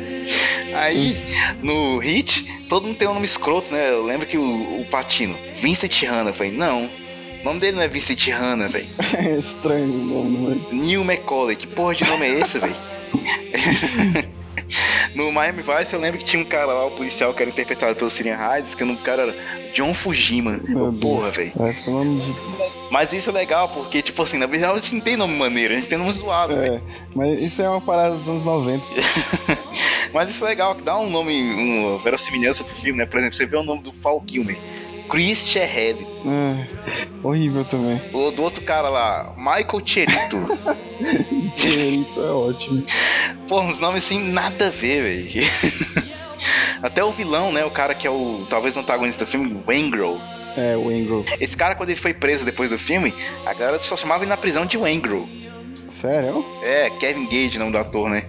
Aí, 0.81 1.15
no 1.61 1.99
Hit, 1.99 2.65
todo 2.67 2.87
mundo 2.87 2.97
tem 2.97 3.07
um 3.07 3.13
nome 3.13 3.25
escroto, 3.25 3.71
né? 3.71 3.91
Eu 3.91 4.03
lembro 4.03 4.25
que 4.25 4.35
o, 4.35 4.81
o 4.81 4.85
Patino, 4.89 5.37
Vincent 5.53 6.01
Hanna, 6.03 6.31
eu 6.31 6.33
falei, 6.33 6.51
não, 6.51 6.85
o 6.85 7.45
nome 7.45 7.59
dele 7.59 7.77
não 7.77 7.83
é 7.83 7.87
Vincent 7.87 8.27
Hanna, 8.29 8.67
velho. 8.67 8.89
É 9.15 9.37
estranho 9.37 9.93
o 9.93 9.97
nome, 9.97 10.37
né? 10.39 10.67
Neil 10.71 11.03
McCauley, 11.03 11.55
que 11.55 11.67
porra 11.67 11.93
de 11.93 12.03
nome 12.05 12.25
é 12.25 12.39
esse, 12.39 12.57
velho? 12.57 12.73
no 15.15 15.31
Miami 15.31 15.61
Vice 15.61 15.93
eu 15.93 15.99
lembro 15.99 16.17
que 16.17 16.25
tinha 16.25 16.41
um 16.41 16.45
cara 16.45 16.73
lá, 16.73 16.85
o 16.85 16.91
policial 16.91 17.33
que 17.33 17.43
era 17.43 17.51
interpretado 17.51 17.95
pelo 17.95 18.09
Sirian 18.09 18.35
Hydes, 18.35 18.73
que 18.73 18.81
o 18.81 18.85
nome 18.87 18.99
do 18.99 19.03
cara 19.03 19.23
era 19.23 19.71
John 19.73 19.93
Fujima. 19.93 20.59
Meu 20.67 20.85
Eu, 20.85 20.93
porra, 20.93 21.29
velho. 21.29 21.53
É. 21.59 22.71
Mas 22.91 23.13
isso 23.13 23.29
é 23.29 23.33
legal, 23.33 23.69
porque, 23.69 24.01
tipo 24.01 24.21
assim, 24.21 24.37
na 24.37 24.45
verdade 24.45 24.73
a 24.73 24.77
gente 24.77 24.95
não 24.95 25.01
tem 25.01 25.15
nome 25.15 25.37
maneiro, 25.37 25.73
a 25.73 25.77
gente 25.77 25.87
tem 25.87 25.97
nome 25.97 26.11
zoado, 26.11 26.55
velho. 26.55 26.75
É, 26.75 26.81
mas 27.15 27.39
isso 27.39 27.61
é 27.61 27.69
uma 27.69 27.81
parada 27.81 28.17
dos 28.17 28.27
anos 28.27 28.43
90. 28.43 28.85
Mas 30.13 30.29
isso 30.29 30.45
é 30.45 30.49
legal, 30.49 30.75
que 30.75 30.83
dá 30.83 30.97
um 30.97 31.09
nome, 31.09 31.53
uma 31.53 31.97
verossimilhança 31.97 32.63
pro 32.63 32.75
filme, 32.75 32.99
né? 32.99 33.05
Por 33.05 33.19
exemplo, 33.19 33.35
você 33.35 33.45
vê 33.45 33.57
o 33.57 33.63
nome 33.63 33.81
do 33.81 33.91
Fall 33.91 34.21
Kilmer. 34.21 34.57
Chris 35.09 35.45
Shehead. 35.47 36.07
É, 36.25 36.67
horrível 37.21 37.65
também. 37.65 38.01
O 38.13 38.31
do 38.31 38.43
outro 38.43 38.63
cara 38.63 38.87
lá, 38.87 39.33
Michael 39.35 39.81
Cherito. 39.85 40.37
Dinheirito 41.55 42.19
é 42.21 42.31
ótimo. 42.31 42.83
Pô, 43.47 43.59
uns 43.61 43.77
nomes 43.79 44.05
assim, 44.05 44.31
nada 44.31 44.67
a 44.67 44.69
ver, 44.69 45.03
velho. 45.03 45.47
Até 46.81 47.03
o 47.03 47.11
vilão, 47.11 47.51
né? 47.51 47.65
O 47.65 47.71
cara 47.71 47.93
que 47.93 48.07
é 48.07 48.09
o, 48.09 48.45
talvez, 48.49 48.75
o 48.75 48.79
antagonista 48.79 49.25
do 49.25 49.29
filme, 49.29 49.53
o 49.53 49.63
Wangro. 49.69 50.17
É, 50.55 50.75
o 50.75 50.91
Engro. 50.91 51.23
Esse 51.39 51.55
cara, 51.55 51.75
quando 51.75 51.89
ele 51.89 51.99
foi 51.99 52.13
preso 52.13 52.43
depois 52.43 52.71
do 52.71 52.77
filme, 52.77 53.13
a 53.45 53.53
galera 53.53 53.81
só 53.81 53.95
chamava 53.95 54.23
ele 54.23 54.29
na 54.29 54.37
prisão 54.37 54.65
de 54.65 54.77
Wangro. 54.77 55.27
Sério? 55.87 56.45
É, 56.61 56.89
Kevin 56.89 57.25
Gage, 57.25 57.59
nome 57.59 57.71
do 57.71 57.77
ator, 57.77 58.09
né? 58.09 58.25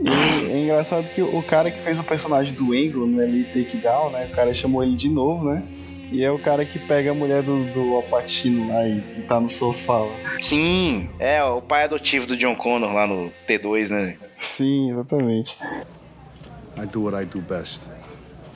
E 0.00 0.50
é 0.50 0.58
engraçado 0.58 1.08
que 1.10 1.22
o 1.22 1.42
cara 1.42 1.70
que 1.70 1.80
fez 1.80 1.98
o 1.98 2.04
personagem 2.04 2.54
do 2.54 2.74
Engro 2.74 3.06
no 3.06 3.22
Elite 3.22 3.64
Takedown, 3.64 4.10
né? 4.10 4.26
O 4.26 4.34
cara 4.34 4.52
chamou 4.52 4.82
ele 4.82 4.96
de 4.96 5.08
novo, 5.08 5.44
né? 5.50 5.62
E 6.10 6.22
é 6.22 6.30
o 6.30 6.38
cara 6.38 6.66
que 6.66 6.78
pega 6.78 7.10
a 7.10 7.14
mulher 7.14 7.42
do, 7.42 7.72
do 7.72 7.94
Alpatino 7.94 8.68
lá 8.68 8.86
e 8.86 9.00
que 9.00 9.22
tá 9.22 9.40
no 9.40 9.48
sofá. 9.48 9.98
lá. 9.98 10.14
Sim, 10.40 11.10
é 11.18 11.42
o 11.42 11.62
pai 11.62 11.84
adotivo 11.84 12.26
do 12.26 12.36
John 12.36 12.54
Connor 12.54 12.92
lá 12.92 13.06
no 13.06 13.32
T2, 13.48 13.88
né? 13.88 14.18
Sim, 14.38 14.90
exatamente. 14.90 15.56
I 16.76 16.86
do 16.86 17.02
what 17.02 17.16
I 17.16 17.24
do 17.24 17.40
best. 17.40 17.82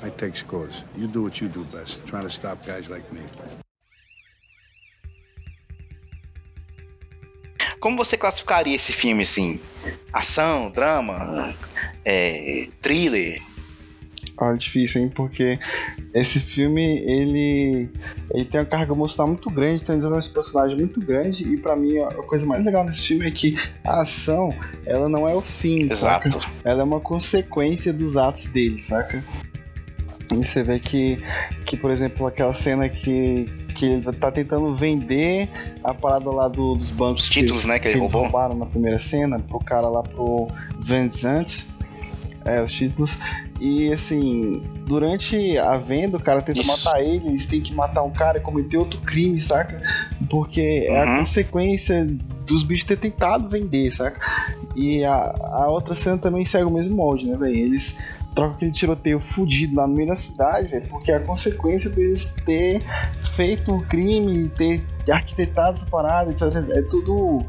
I 0.04 0.10
take 0.10 0.36
scores. 0.36 0.84
You 0.96 1.08
do 1.08 1.22
what 1.22 1.42
you 1.42 1.48
do 1.48 1.64
best, 1.64 2.04
trying 2.04 2.22
to 2.22 2.30
stop 2.30 2.66
guys 2.66 2.90
like 2.90 3.04
me. 3.12 3.20
Como 7.86 7.96
você 7.96 8.16
classificaria 8.16 8.74
esse 8.74 8.92
filme, 8.92 9.22
assim? 9.22 9.60
Ação, 10.12 10.72
drama, 10.72 11.54
é, 12.04 12.66
thriller? 12.82 13.40
Olha, 14.38 14.58
difícil, 14.58 15.02
hein? 15.02 15.08
Porque 15.14 15.56
esse 16.12 16.40
filme, 16.40 16.84
ele, 16.84 17.88
ele 18.34 18.44
tem 18.44 18.58
uma 18.58 18.66
carga 18.66 18.92
emocional 18.92 19.28
muito 19.28 19.48
grande, 19.48 19.84
tem 19.84 19.94
um 19.94 19.98
desenvolvimento 19.98 20.26
de 20.26 20.34
personagem 20.34 20.76
muito 20.76 21.00
grande, 21.00 21.44
e 21.44 21.56
pra 21.58 21.76
mim 21.76 21.96
a 22.00 22.10
coisa 22.24 22.44
mais 22.44 22.64
legal 22.64 22.84
desse 22.84 23.06
filme 23.06 23.24
é 23.24 23.30
que 23.30 23.56
a 23.84 24.02
ação, 24.02 24.52
ela 24.84 25.08
não 25.08 25.28
é 25.28 25.34
o 25.36 25.40
fim, 25.40 25.88
saca? 25.88 26.26
Exato. 26.26 26.50
Ela 26.64 26.80
é 26.80 26.84
uma 26.84 26.98
consequência 26.98 27.92
dos 27.92 28.16
atos 28.16 28.46
dele, 28.46 28.82
saca? 28.82 29.22
E 30.32 30.44
você 30.44 30.64
vê 30.64 30.80
que, 30.80 31.22
que 31.64 31.76
por 31.76 31.92
exemplo, 31.92 32.26
aquela 32.26 32.52
cena 32.52 32.88
que, 32.88 33.46
que 33.76 33.86
ele 33.86 34.12
tá 34.12 34.30
tentando 34.32 34.74
vender 34.74 35.48
a 35.84 35.92
parada 35.92 36.30
lá 36.30 36.48
do, 36.48 36.74
dos 36.74 36.90
bancos 36.90 37.24
Os 37.24 37.30
títulos, 37.30 37.62
que, 37.62 37.68
né, 37.68 37.78
que 37.78 37.88
ele 37.88 37.98
eles 38.00 38.12
roubaram 38.12 38.56
na 38.56 38.66
primeira 38.66 38.98
cena, 38.98 39.38
pro 39.38 39.60
cara 39.60 39.88
lá 39.88 40.02
pro 40.02 40.48
Vincent. 40.80 41.64
É, 42.44 42.62
os 42.62 42.72
títulos. 42.72 43.18
E 43.60 43.90
assim, 43.92 44.62
durante 44.86 45.58
a 45.58 45.76
venda, 45.76 46.16
o 46.16 46.20
cara 46.20 46.40
tenta 46.42 46.60
Isso. 46.60 46.68
matar 46.70 47.02
ele, 47.02 47.28
eles 47.28 47.44
têm 47.46 47.60
que 47.60 47.74
matar 47.74 48.02
um 48.02 48.10
cara 48.10 48.38
e 48.38 48.40
cometer 48.40 48.76
outro 48.76 49.00
crime, 49.00 49.40
saca? 49.40 49.82
Porque 50.30 50.86
é 50.88 51.02
a 51.02 51.10
Uhum. 51.10 51.18
consequência 51.20 52.06
dos 52.46 52.62
bichos 52.62 52.84
ter 52.86 52.96
tentado 52.96 53.48
vender, 53.48 53.90
saca? 53.92 54.20
E 54.76 55.04
a, 55.04 55.14
a 55.14 55.68
outra 55.70 55.94
cena 55.94 56.18
também 56.18 56.44
segue 56.44 56.64
o 56.64 56.70
mesmo 56.70 56.94
molde, 56.94 57.26
né, 57.26 57.36
velho? 57.36 57.56
Eles 57.56 57.98
trocam 58.36 58.54
aquele 58.54 58.70
tiroteio 58.70 59.18
fudido 59.18 59.74
lá 59.74 59.86
no 59.86 59.94
meio 59.94 60.08
da 60.08 60.14
cidade, 60.14 60.68
velho, 60.68 60.86
porque 60.88 61.10
a 61.10 61.18
consequência 61.18 61.90
deles 61.90 62.32
ter 62.44 62.82
feito 63.34 63.74
o 63.74 63.82
crime, 63.82 64.48
ter 64.50 64.84
arquitetado 65.10 65.74
essa 65.74 65.86
parada, 65.86 66.30
etc. 66.30 66.42
É 66.70 66.82
tudo. 66.82 67.44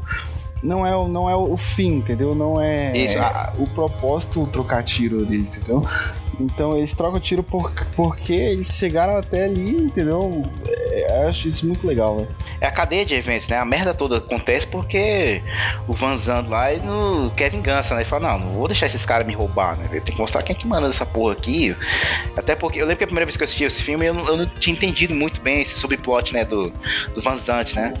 Não 0.62 0.84
é, 0.86 0.96
o- 0.96 1.06
não 1.08 1.30
é 1.30 1.36
o 1.36 1.56
fim, 1.56 1.94
entendeu? 1.96 2.34
Não 2.34 2.60
é 2.60 2.92
a- 3.20 3.52
o 3.58 3.66
propósito 3.68 4.46
trocar 4.52 4.82
tiro 4.82 5.24
deles, 5.24 5.56
entendeu? 5.56 5.86
Então 6.40 6.76
eles 6.76 6.92
trocam 6.92 7.18
tiro 7.18 7.42
por, 7.42 7.72
porque 7.96 8.32
eles 8.32 8.68
chegaram 8.76 9.16
até 9.16 9.44
ali, 9.44 9.76
entendeu? 9.76 10.44
É, 10.66 11.22
eu 11.24 11.28
acho 11.28 11.48
isso 11.48 11.66
muito 11.66 11.84
legal, 11.86 12.16
velho. 12.18 12.28
É 12.60 12.66
a 12.66 12.70
cadeia 12.70 13.04
de 13.04 13.12
eventos, 13.14 13.48
né? 13.48 13.56
A 13.56 13.64
merda 13.64 13.92
toda 13.92 14.18
acontece 14.18 14.64
porque 14.66 15.42
o 15.88 15.92
Van 15.94 16.16
Zandt 16.16 16.48
lá 16.48 16.66
não 16.84 17.28
quer 17.30 17.50
vingança, 17.50 17.94
né? 17.94 18.02
Ele 18.02 18.08
fala, 18.08 18.38
não, 18.38 18.46
não 18.46 18.54
vou 18.54 18.68
deixar 18.68 18.86
esses 18.86 19.04
caras 19.04 19.26
me 19.26 19.32
roubar, 19.32 19.76
né? 19.76 19.88
Tem 20.00 20.14
que 20.14 20.20
mostrar 20.20 20.42
quem 20.42 20.54
é 20.54 20.58
que 20.58 20.66
manda 20.66 20.86
essa 20.86 21.04
porra 21.06 21.32
aqui. 21.32 21.76
Até 22.36 22.54
porque 22.54 22.80
eu 22.80 22.84
lembro 22.86 22.98
que 22.98 23.04
a 23.04 23.08
primeira 23.08 23.26
vez 23.26 23.36
que 23.36 23.42
eu 23.42 23.44
assisti 23.44 23.64
esse 23.64 23.82
filme 23.82 24.06
eu 24.06 24.14
não, 24.14 24.26
eu 24.28 24.36
não 24.36 24.46
tinha 24.46 24.74
entendido 24.74 25.14
muito 25.16 25.40
bem 25.40 25.60
esse 25.62 25.74
subplot, 25.74 26.32
né? 26.34 26.44
Do, 26.44 26.72
do 27.14 27.20
Van 27.20 27.36
Zandt, 27.36 27.74
né? 27.74 27.94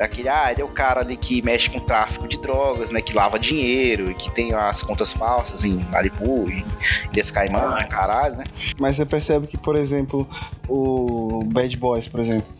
Daquele, 0.00 0.30
ah, 0.30 0.50
ele 0.50 0.62
é 0.62 0.64
o 0.64 0.68
cara 0.68 1.00
ali 1.00 1.14
que 1.14 1.42
mexe 1.42 1.68
com 1.68 1.78
tráfico 1.78 2.26
de 2.26 2.40
drogas, 2.40 2.90
né? 2.90 3.02
Que 3.02 3.12
lava 3.12 3.38
dinheiro 3.38 4.10
e 4.10 4.14
que 4.14 4.30
tem 4.30 4.50
lá 4.50 4.70
as 4.70 4.80
contas 4.80 5.12
falsas 5.12 5.62
em 5.62 5.74
Malibu 5.90 6.48
e 6.48 6.64
Ilhas 7.12 7.30
Caimã, 7.30 7.84
caralho, 7.84 8.38
né? 8.38 8.44
Mas 8.78 8.96
você 8.96 9.04
percebe 9.04 9.46
que, 9.46 9.58
por 9.58 9.76
exemplo, 9.76 10.26
o 10.66 11.44
Bad 11.44 11.76
Boys, 11.76 12.08
por 12.08 12.18
exemplo. 12.18 12.50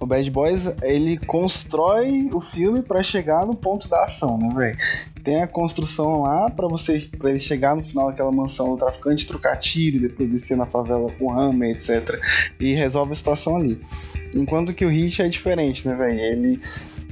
O 0.00 0.04
Bad 0.04 0.28
Boys, 0.32 0.66
ele 0.82 1.16
constrói 1.16 2.28
o 2.32 2.40
filme 2.40 2.82
pra 2.82 3.04
chegar 3.04 3.46
no 3.46 3.54
ponto 3.54 3.86
da 3.86 4.02
ação, 4.02 4.36
né, 4.36 4.52
velho? 4.52 4.78
Tem 5.22 5.44
a 5.44 5.46
construção 5.46 6.22
lá 6.22 6.50
pra 6.50 6.66
você 6.66 7.08
para 7.16 7.30
ele 7.30 7.38
chegar 7.38 7.76
no 7.76 7.84
final 7.84 8.08
daquela 8.10 8.32
mansão 8.32 8.70
do 8.70 8.78
traficante, 8.78 9.28
trocar 9.28 9.54
tiro, 9.58 10.00
depois 10.00 10.28
descer 10.28 10.56
na 10.56 10.66
favela 10.66 11.08
com 11.12 11.30
hammer, 11.30 11.76
etc. 11.76 12.20
E 12.58 12.74
resolve 12.74 13.12
a 13.12 13.14
situação 13.14 13.56
ali. 13.58 13.80
Enquanto 14.34 14.72
que 14.72 14.84
o 14.84 14.88
Hit 14.88 15.22
é 15.22 15.28
diferente, 15.28 15.86
né, 15.86 15.94
velho? 15.94 16.18
Ele 16.18 16.60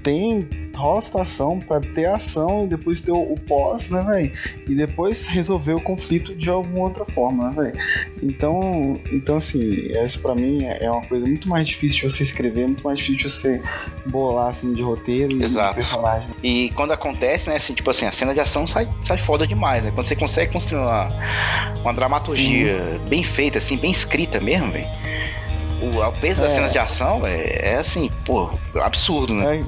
tem 0.02 0.48
rola 0.74 1.00
situação 1.00 1.60
pra 1.60 1.80
ter 1.80 2.06
ação 2.06 2.64
e 2.64 2.68
depois 2.68 3.00
ter 3.00 3.12
o, 3.12 3.20
o 3.20 3.38
pós, 3.38 3.90
né, 3.90 4.02
velho? 4.02 4.32
E 4.68 4.74
depois 4.74 5.26
resolver 5.26 5.74
o 5.74 5.80
conflito 5.80 6.34
de 6.34 6.48
alguma 6.48 6.84
outra 6.84 7.04
forma, 7.04 7.50
né, 7.50 7.54
velho? 7.56 7.78
Então, 8.22 8.98
então 9.12 9.36
assim, 9.36 9.88
essa 9.92 10.18
pra 10.18 10.34
mim 10.34 10.64
é 10.64 10.80
é 10.80 10.90
uma 10.90 11.02
coisa 11.02 11.26
muito 11.26 11.48
mais 11.48 11.66
difícil 11.66 12.08
de 12.08 12.14
você 12.14 12.22
escrever, 12.22 12.66
muito 12.66 12.82
mais 12.82 12.98
difícil 12.98 13.18
de 13.18 13.30
você 13.30 13.62
bolar 14.06 14.48
assim 14.48 14.72
de 14.72 14.82
roteiro 14.82 15.32
e 15.32 15.42
Exato. 15.42 15.68
de 15.68 15.74
personagem. 15.74 16.30
E 16.42 16.70
quando 16.74 16.92
acontece, 16.92 17.50
né, 17.50 17.56
assim, 17.56 17.74
tipo 17.74 17.90
assim, 17.90 18.06
a 18.06 18.12
cena 18.12 18.32
de 18.32 18.40
ação 18.40 18.66
sai, 18.66 18.88
sai 19.02 19.18
foda 19.18 19.46
demais, 19.46 19.84
né? 19.84 19.90
Quando 19.94 20.06
você 20.06 20.16
consegue 20.16 20.52
construir 20.52 20.80
uma, 20.80 21.08
uma 21.82 21.92
dramaturgia 21.92 23.00
bem 23.08 23.22
feita, 23.22 23.58
assim, 23.58 23.76
bem 23.76 23.90
escrita 23.90 24.40
mesmo, 24.40 24.70
velho. 24.72 24.88
O, 25.82 26.00
o 26.06 26.12
peso 26.12 26.40
das 26.42 26.52
É. 26.52 26.56
cenas 26.56 26.72
de 26.72 26.78
ação 26.78 27.26
é, 27.26 27.72
é 27.72 27.76
assim, 27.76 28.10
pô, 28.24 28.50
absurdo, 28.80 29.34
né? 29.34 29.64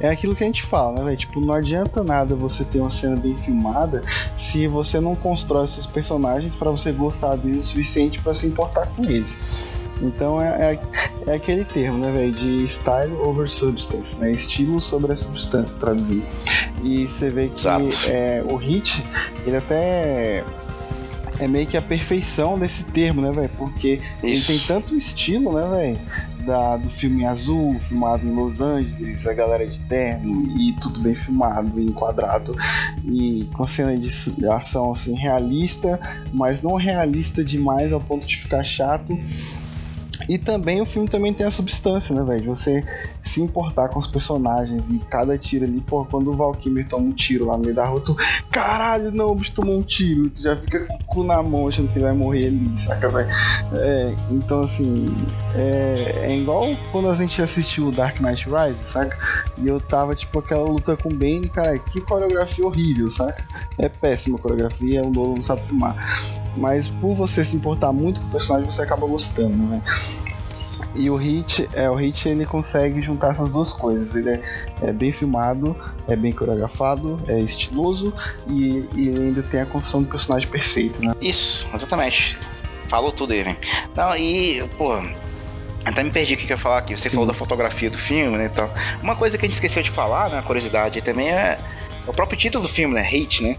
É, 0.00 0.08
é 0.08 0.10
aquilo 0.10 0.34
que 0.34 0.42
a 0.42 0.46
gente 0.46 0.62
fala, 0.62 0.92
né, 0.98 1.04
velho? 1.04 1.16
Tipo, 1.16 1.40
não 1.40 1.54
adianta 1.54 2.02
nada 2.02 2.34
você 2.34 2.64
ter 2.64 2.80
uma 2.80 2.88
cena 2.90 3.16
bem 3.16 3.36
filmada 3.36 4.02
se 4.36 4.66
você 4.66 5.00
não 5.00 5.14
constrói 5.14 5.66
seus 5.66 5.86
personagens 5.86 6.54
pra 6.56 6.70
você 6.70 6.92
gostar 6.92 7.36
deles 7.36 7.66
o 7.66 7.68
suficiente 7.68 8.20
pra 8.20 8.32
se 8.34 8.46
importar 8.46 8.86
com 8.88 9.04
eles. 9.04 9.38
Então 10.02 10.40
é, 10.40 10.72
é, 10.72 10.80
é 11.26 11.34
aquele 11.34 11.62
termo, 11.62 11.98
né, 11.98 12.10
velho? 12.10 12.32
De 12.32 12.64
style 12.66 13.12
over 13.22 13.46
substance, 13.46 14.18
né? 14.18 14.32
Estilo 14.32 14.80
sobre 14.80 15.12
a 15.12 15.16
substância, 15.16 15.76
traduzindo. 15.76 16.24
E 16.82 17.06
você 17.06 17.30
vê 17.30 17.48
que 17.48 17.66
é, 18.08 18.42
o 18.48 18.56
hit, 18.56 19.04
ele 19.46 19.56
até 19.56 20.42
é 21.40 21.48
meio 21.48 21.66
que 21.66 21.76
a 21.76 21.82
perfeição 21.82 22.58
desse 22.58 22.84
termo, 22.84 23.22
né, 23.22 23.32
velho? 23.32 23.50
Porque 23.56 24.00
ele 24.22 24.34
Isso. 24.34 24.46
tem 24.46 24.58
tanto 24.60 24.94
estilo, 24.96 25.52
né, 25.54 25.68
velho? 25.68 26.80
Do 26.82 26.90
filme 26.90 27.24
azul, 27.24 27.78
filmado 27.78 28.26
em 28.26 28.34
Los 28.34 28.60
Angeles, 28.60 29.26
a 29.26 29.32
galera 29.32 29.66
de 29.66 29.78
terno 29.80 30.42
e 30.58 30.72
tudo 30.80 31.00
bem 31.00 31.14
filmado, 31.14 31.80
enquadrado 31.80 32.56
e 33.04 33.48
com 33.54 33.66
cena 33.66 33.96
de 33.96 34.08
ação 34.48 34.90
assim 34.90 35.14
realista, 35.14 36.00
mas 36.32 36.60
não 36.62 36.74
realista 36.74 37.44
demais 37.44 37.92
ao 37.92 38.00
ponto 38.00 38.26
de 38.26 38.36
ficar 38.36 38.64
chato. 38.64 39.16
E 40.30 40.38
também 40.38 40.80
o 40.80 40.86
filme 40.86 41.08
também 41.08 41.34
tem 41.34 41.44
a 41.44 41.50
substância, 41.50 42.14
né, 42.14 42.22
velho? 42.22 42.54
Você 42.54 42.84
se 43.20 43.42
importar 43.42 43.88
com 43.88 43.98
os 43.98 44.06
personagens 44.06 44.88
e 44.88 45.00
cada 45.00 45.36
tiro 45.36 45.64
ali, 45.64 45.80
pô, 45.80 46.04
quando 46.04 46.30
o 46.30 46.36
Valkyrie 46.36 46.84
toma 46.84 47.06
um 47.06 47.12
tiro 47.12 47.46
lá 47.46 47.56
no 47.56 47.64
meio 47.64 47.74
da 47.74 47.84
rua, 47.84 48.00
tu, 48.00 48.14
caralho, 48.48 49.10
não, 49.10 49.32
o 49.32 49.34
bicho 49.34 49.52
tomou 49.52 49.76
um 49.76 49.82
tiro, 49.82 50.30
tu 50.30 50.40
já 50.40 50.56
fica 50.56 50.86
com 50.86 50.94
o 50.94 51.04
cu 51.04 51.24
na 51.24 51.42
mão 51.42 51.66
achando 51.66 51.88
que 51.88 51.98
ele 51.98 52.04
vai 52.04 52.14
morrer 52.14 52.46
ali, 52.46 52.78
saca, 52.78 53.08
velho? 53.08 53.28
É, 53.72 54.14
então, 54.30 54.62
assim, 54.62 55.06
é, 55.56 56.26
é 56.26 56.38
igual 56.38 56.62
quando 56.92 57.10
a 57.10 57.14
gente 57.14 57.42
assistiu 57.42 57.88
o 57.88 57.90
Dark 57.90 58.20
Knight 58.20 58.46
Rises, 58.48 58.86
saca? 58.86 59.18
E 59.58 59.66
eu 59.66 59.80
tava, 59.80 60.14
tipo, 60.14 60.38
aquela 60.38 60.62
luta 60.62 60.96
com 60.96 61.08
o 61.08 61.12
Bane, 61.12 61.48
cara, 61.48 61.76
que 61.76 62.00
coreografia 62.00 62.64
horrível, 62.64 63.10
saca? 63.10 63.44
É 63.78 63.88
péssima 63.88 64.38
a 64.38 64.40
coreografia, 64.40 65.02
o 65.02 65.10
Nolan 65.10 65.34
não 65.34 65.42
sabe 65.42 65.62
filmar. 65.62 65.96
Mas 66.56 66.88
por 66.88 67.14
você 67.14 67.44
se 67.44 67.56
importar 67.56 67.92
muito 67.92 68.20
com 68.20 68.28
o 68.28 68.30
personagem, 68.30 68.70
você 68.70 68.82
acaba 68.82 69.06
gostando, 69.06 69.56
né? 69.56 69.82
E 70.94 71.08
o 71.08 71.14
Hit, 71.14 71.68
é, 71.72 71.88
o 71.88 71.94
Hit 71.94 72.28
ele 72.28 72.44
consegue 72.44 73.00
juntar 73.00 73.32
essas 73.32 73.48
duas 73.48 73.72
coisas. 73.72 74.14
Ele 74.14 74.30
é, 74.30 74.42
é 74.82 74.92
bem 74.92 75.12
filmado, 75.12 75.76
é 76.08 76.16
bem 76.16 76.32
coreografado, 76.32 77.18
é 77.28 77.38
estiloso 77.40 78.12
e, 78.48 78.88
e 78.94 79.08
ele 79.08 79.24
ainda 79.26 79.42
tem 79.42 79.60
a 79.60 79.66
construção 79.66 80.02
do 80.02 80.08
personagem 80.08 80.48
perfeita, 80.48 80.98
né? 81.00 81.14
Isso, 81.20 81.68
exatamente. 81.72 82.38
Falou 82.88 83.12
tudo 83.12 83.32
aí, 83.32 83.44
velho. 83.44 83.56
Não, 83.94 84.16
e, 84.16 84.68
pô, 84.76 85.00
até 85.84 86.02
me 86.02 86.10
perdi 86.10 86.34
o 86.34 86.36
que 86.36 86.46
que 86.46 86.52
eu 86.52 86.56
ia 86.56 86.58
falar 86.58 86.78
aqui. 86.78 86.96
Você 86.96 87.08
Sim. 87.08 87.14
falou 87.14 87.26
da 87.26 87.34
fotografia 87.34 87.88
do 87.88 87.98
filme, 87.98 88.36
né, 88.36 88.46
e 88.46 88.48
tal. 88.48 88.72
Uma 89.02 89.14
coisa 89.14 89.38
que 89.38 89.44
a 89.44 89.48
gente 89.48 89.54
esqueceu 89.54 89.82
de 89.82 89.90
falar, 89.90 90.28
né, 90.28 90.36
uma 90.36 90.42
curiosidade 90.42 91.00
também 91.00 91.30
é 91.30 91.58
o 92.06 92.12
próprio 92.12 92.38
título 92.38 92.64
do 92.64 92.68
filme, 92.68 92.94
né, 92.94 93.02
Hate, 93.02 93.42
né? 93.42 93.56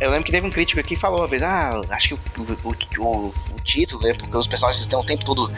Eu 0.00 0.10
lembro 0.10 0.24
que 0.24 0.32
teve 0.32 0.46
um 0.46 0.50
crítico 0.50 0.80
aqui 0.80 0.94
que 0.94 1.00
falou 1.00 1.20
uma 1.20 1.26
vez, 1.26 1.42
ah, 1.42 1.82
acho 1.90 2.16
que 2.16 2.40
o, 2.40 2.42
o, 2.64 3.04
o, 3.04 3.26
o 3.28 3.60
título, 3.62 4.02
né, 4.02 4.14
porque 4.14 4.34
os 4.34 4.48
personagens 4.48 4.80
estão 4.80 5.00
o 5.00 5.04
tempo 5.04 5.22
todo 5.24 5.52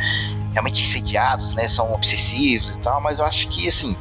realmente 0.53 0.83
insediados, 0.83 1.55
né, 1.55 1.69
são 1.69 1.93
obsessivos 1.93 2.71
e 2.71 2.79
tal, 2.79 3.01
mas 3.01 3.21
eu 3.21 3.25
acho 3.25 3.49
que, 3.49 3.69
assim, 3.69 3.97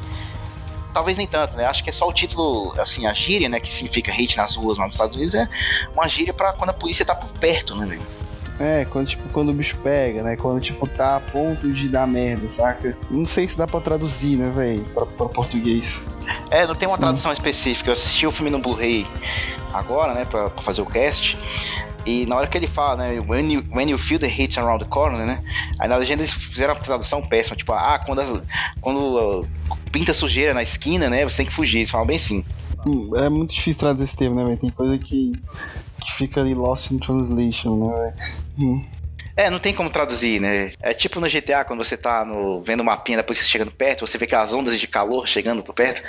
talvez 0.92 1.16
nem 1.16 1.28
tanto, 1.28 1.56
né, 1.56 1.64
acho 1.66 1.84
que 1.84 1.90
é 1.90 1.92
só 1.92 2.08
o 2.08 2.12
título, 2.12 2.74
assim, 2.76 3.06
a 3.06 3.12
gíria, 3.12 3.48
né, 3.48 3.60
que 3.60 3.72
significa 3.72 4.10
hate 4.10 4.36
nas 4.36 4.56
ruas 4.56 4.78
lá 4.78 4.84
nos 4.84 4.94
Estados 4.94 5.14
Unidos, 5.14 5.34
é 5.34 5.48
uma 5.94 6.08
gíria 6.08 6.34
pra 6.34 6.52
quando 6.52 6.70
a 6.70 6.74
polícia 6.74 7.06
tá 7.06 7.14
por 7.14 7.30
perto, 7.38 7.76
né, 7.76 7.86
velho? 7.86 8.02
É, 8.62 8.84
quando, 8.84 9.08
tipo, 9.08 9.28
quando 9.30 9.48
o 9.48 9.52
bicho 9.52 9.76
pega, 9.80 10.22
né? 10.22 10.36
Quando, 10.36 10.60
tipo, 10.60 10.86
tá 10.86 11.16
a 11.16 11.20
ponto 11.20 11.72
de 11.72 11.88
dar 11.88 12.06
merda, 12.06 12.48
saca? 12.48 12.96
Não 13.10 13.26
sei 13.26 13.48
se 13.48 13.58
dá 13.58 13.66
pra 13.66 13.80
traduzir, 13.80 14.38
né, 14.38 14.50
velho, 14.50 14.84
pra, 14.94 15.04
pra 15.04 15.28
português. 15.28 16.00
É, 16.48 16.64
não 16.64 16.74
tem 16.76 16.86
uma 16.88 16.96
tradução 16.96 17.32
específica. 17.32 17.88
Eu 17.90 17.94
assisti 17.94 18.24
o 18.24 18.30
filme 18.30 18.50
no 18.50 18.60
Blu-ray 18.60 19.04
agora, 19.74 20.14
né, 20.14 20.24
pra, 20.24 20.48
pra 20.48 20.62
fazer 20.62 20.80
o 20.80 20.86
cast. 20.86 21.36
E 22.06 22.24
na 22.26 22.36
hora 22.36 22.46
que 22.46 22.56
ele 22.56 22.68
fala, 22.68 22.96
né, 22.98 23.20
when 23.28 23.52
you, 23.52 23.64
when 23.72 23.90
you 23.90 23.98
feel 23.98 24.20
the 24.20 24.26
hate 24.28 24.60
around 24.60 24.78
the 24.84 24.88
corner, 24.88 25.26
né, 25.26 25.40
aí 25.80 25.88
na 25.88 25.96
legenda 25.96 26.22
eles 26.22 26.32
fizeram 26.32 26.74
uma 26.74 26.80
tradução 26.80 27.20
péssima, 27.22 27.56
tipo, 27.56 27.72
ah, 27.72 27.98
quando, 27.98 28.20
a- 28.20 28.42
quando 28.80 28.98
uh, 29.42 29.48
pinta 29.90 30.14
sujeira 30.14 30.54
na 30.54 30.62
esquina, 30.62 31.10
né, 31.10 31.24
você 31.24 31.38
tem 31.38 31.46
que 31.46 31.52
fugir. 31.52 31.78
Eles 31.78 31.90
falam 31.90 32.06
bem 32.06 32.16
assim. 32.16 32.44
Hum, 32.86 33.10
É 33.16 33.28
muito 33.28 33.54
difícil 33.54 33.80
traduzir 33.80 34.04
esse 34.04 34.16
termo, 34.16 34.36
né, 34.36 34.44
velho? 34.44 34.56
Tem 34.56 34.70
coisa 34.70 34.96
que, 34.98 35.32
que 36.00 36.12
fica 36.12 36.40
ali 36.40 36.54
lost 36.54 36.90
in 36.92 36.98
translation, 36.98 37.76
né, 37.76 37.92
velho? 37.92 38.14
Hum. 38.58 38.84
É, 39.34 39.48
não 39.48 39.58
tem 39.58 39.74
como 39.74 39.88
traduzir, 39.88 40.40
né? 40.40 40.72
É 40.80 40.92
tipo 40.92 41.18
no 41.18 41.28
GTA, 41.28 41.64
quando 41.64 41.82
você 41.82 41.96
tá 41.96 42.24
no, 42.24 42.62
vendo 42.62 42.80
o 42.80 42.84
mapinha 42.84 43.16
da 43.16 43.24
polícia 43.24 43.46
chegando 43.46 43.70
perto, 43.70 44.06
você 44.06 44.18
vê 44.18 44.26
aquelas 44.26 44.52
ondas 44.52 44.78
de 44.78 44.86
calor 44.86 45.26
chegando 45.26 45.62
por 45.62 45.74
perto, 45.74 46.02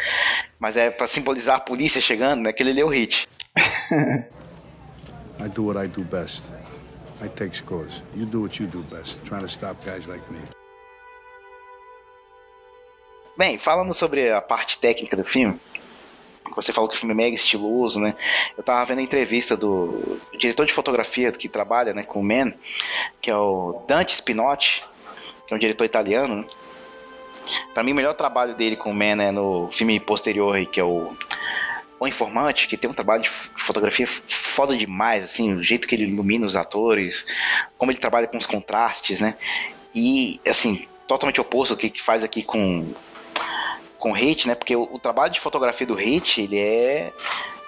mas 0.60 0.76
é 0.76 0.92
pra 0.92 1.08
simbolizar 1.08 1.58
a 1.58 1.60
polícia 1.60 2.02
chegando, 2.02 2.42
né? 2.42 2.50
Aquele 2.50 2.72
ali 2.72 2.82
é 2.82 2.86
o 2.86 2.90
hit. 2.90 3.28
I 5.40 5.50
do 5.50 5.66
what 5.66 5.84
I 5.84 5.88
do 5.88 6.04
best. 6.04 6.44
I 7.22 7.30
take 7.30 7.56
scores. 7.56 8.04
You 8.14 8.26
do 8.26 8.42
what 8.42 8.62
you 8.62 8.68
do 8.68 8.84
best, 8.84 9.20
trying 9.24 9.42
to 9.42 9.48
stop 9.48 9.84
guys 9.86 10.08
like 10.08 10.24
me. 10.32 10.40
Bem, 13.38 13.58
falando 13.58 13.94
sobre 13.94 14.32
a 14.32 14.42
parte 14.42 14.78
técnica 14.78 15.18
do 15.18 15.24
filme, 15.24 15.60
Você 16.56 16.72
falou 16.72 16.90
que 16.90 16.96
o 16.96 17.00
filme 17.00 17.14
é 17.14 17.18
mega 17.18 17.36
estiloso, 17.36 18.00
né? 18.00 18.16
Eu 18.58 18.64
tava 18.64 18.86
vendo 18.86 19.00
a 19.00 19.04
entrevista 19.04 19.58
do 19.58 20.20
diretor 20.38 20.66
de 20.66 20.74
fotografia 20.74 21.32
que 21.32 21.50
trabalha 21.50 21.94
né, 21.94 22.04
com 22.04 22.20
o 22.20 22.24
Man, 22.24 22.54
que 23.22 23.32
é 23.32 23.36
o 23.36 23.82
Dante 23.88 24.14
Spinotti, 24.14 24.84
que 25.48 25.54
é 25.54 25.56
um 25.56 25.60
diretor 25.60 25.86
italiano, 25.86 26.36
né? 26.38 26.46
Pra 27.74 27.84
mim, 27.84 27.92
o 27.92 27.96
melhor 27.96 28.14
trabalho 28.14 28.56
dele 28.56 28.76
com 28.76 28.92
o 28.92 28.94
Man 28.94 29.22
é 29.22 29.32
no 29.32 29.68
filme 29.70 30.00
posterior, 30.00 30.64
que 30.66 30.80
é 30.80 30.84
o 30.84 31.16
O 32.00 32.08
Informante, 32.08 32.68
que 32.68 32.78
tem 32.78 32.90
um 32.90 32.94
trabalho 32.94 33.24
de 33.24 33.30
fotografia 33.30 34.06
foda 34.08 34.76
demais, 34.76 35.24
assim, 35.24 35.54
o 35.54 35.64
jeito 35.64 35.88
que 35.88 35.96
ele 35.96 36.04
ilumina 36.04 36.46
os 36.46 36.56
atores, 36.56 37.26
como 37.78 37.92
ele 37.92 38.00
trabalha 38.00 38.28
com 38.28 38.38
os 38.38 38.46
contrastes, 38.46 39.20
né? 39.20 39.36
E, 39.96 40.40
assim, 40.48 40.88
totalmente 41.08 41.40
oposto 41.40 41.74
ao 41.74 41.78
que 41.78 42.02
faz 42.02 42.24
aqui 42.24 42.44
com 42.44 42.94
com 44.04 44.12
Hit, 44.12 44.50
né? 44.50 44.54
Porque 44.54 44.76
o, 44.76 44.84
o, 44.92 45.00
trabalho 45.00 45.32
de 45.32 45.40
fotografia 45.40 45.88
do 45.88 45.96
Hit, 45.96 46.42
ele 46.42 46.60
é 46.60 47.14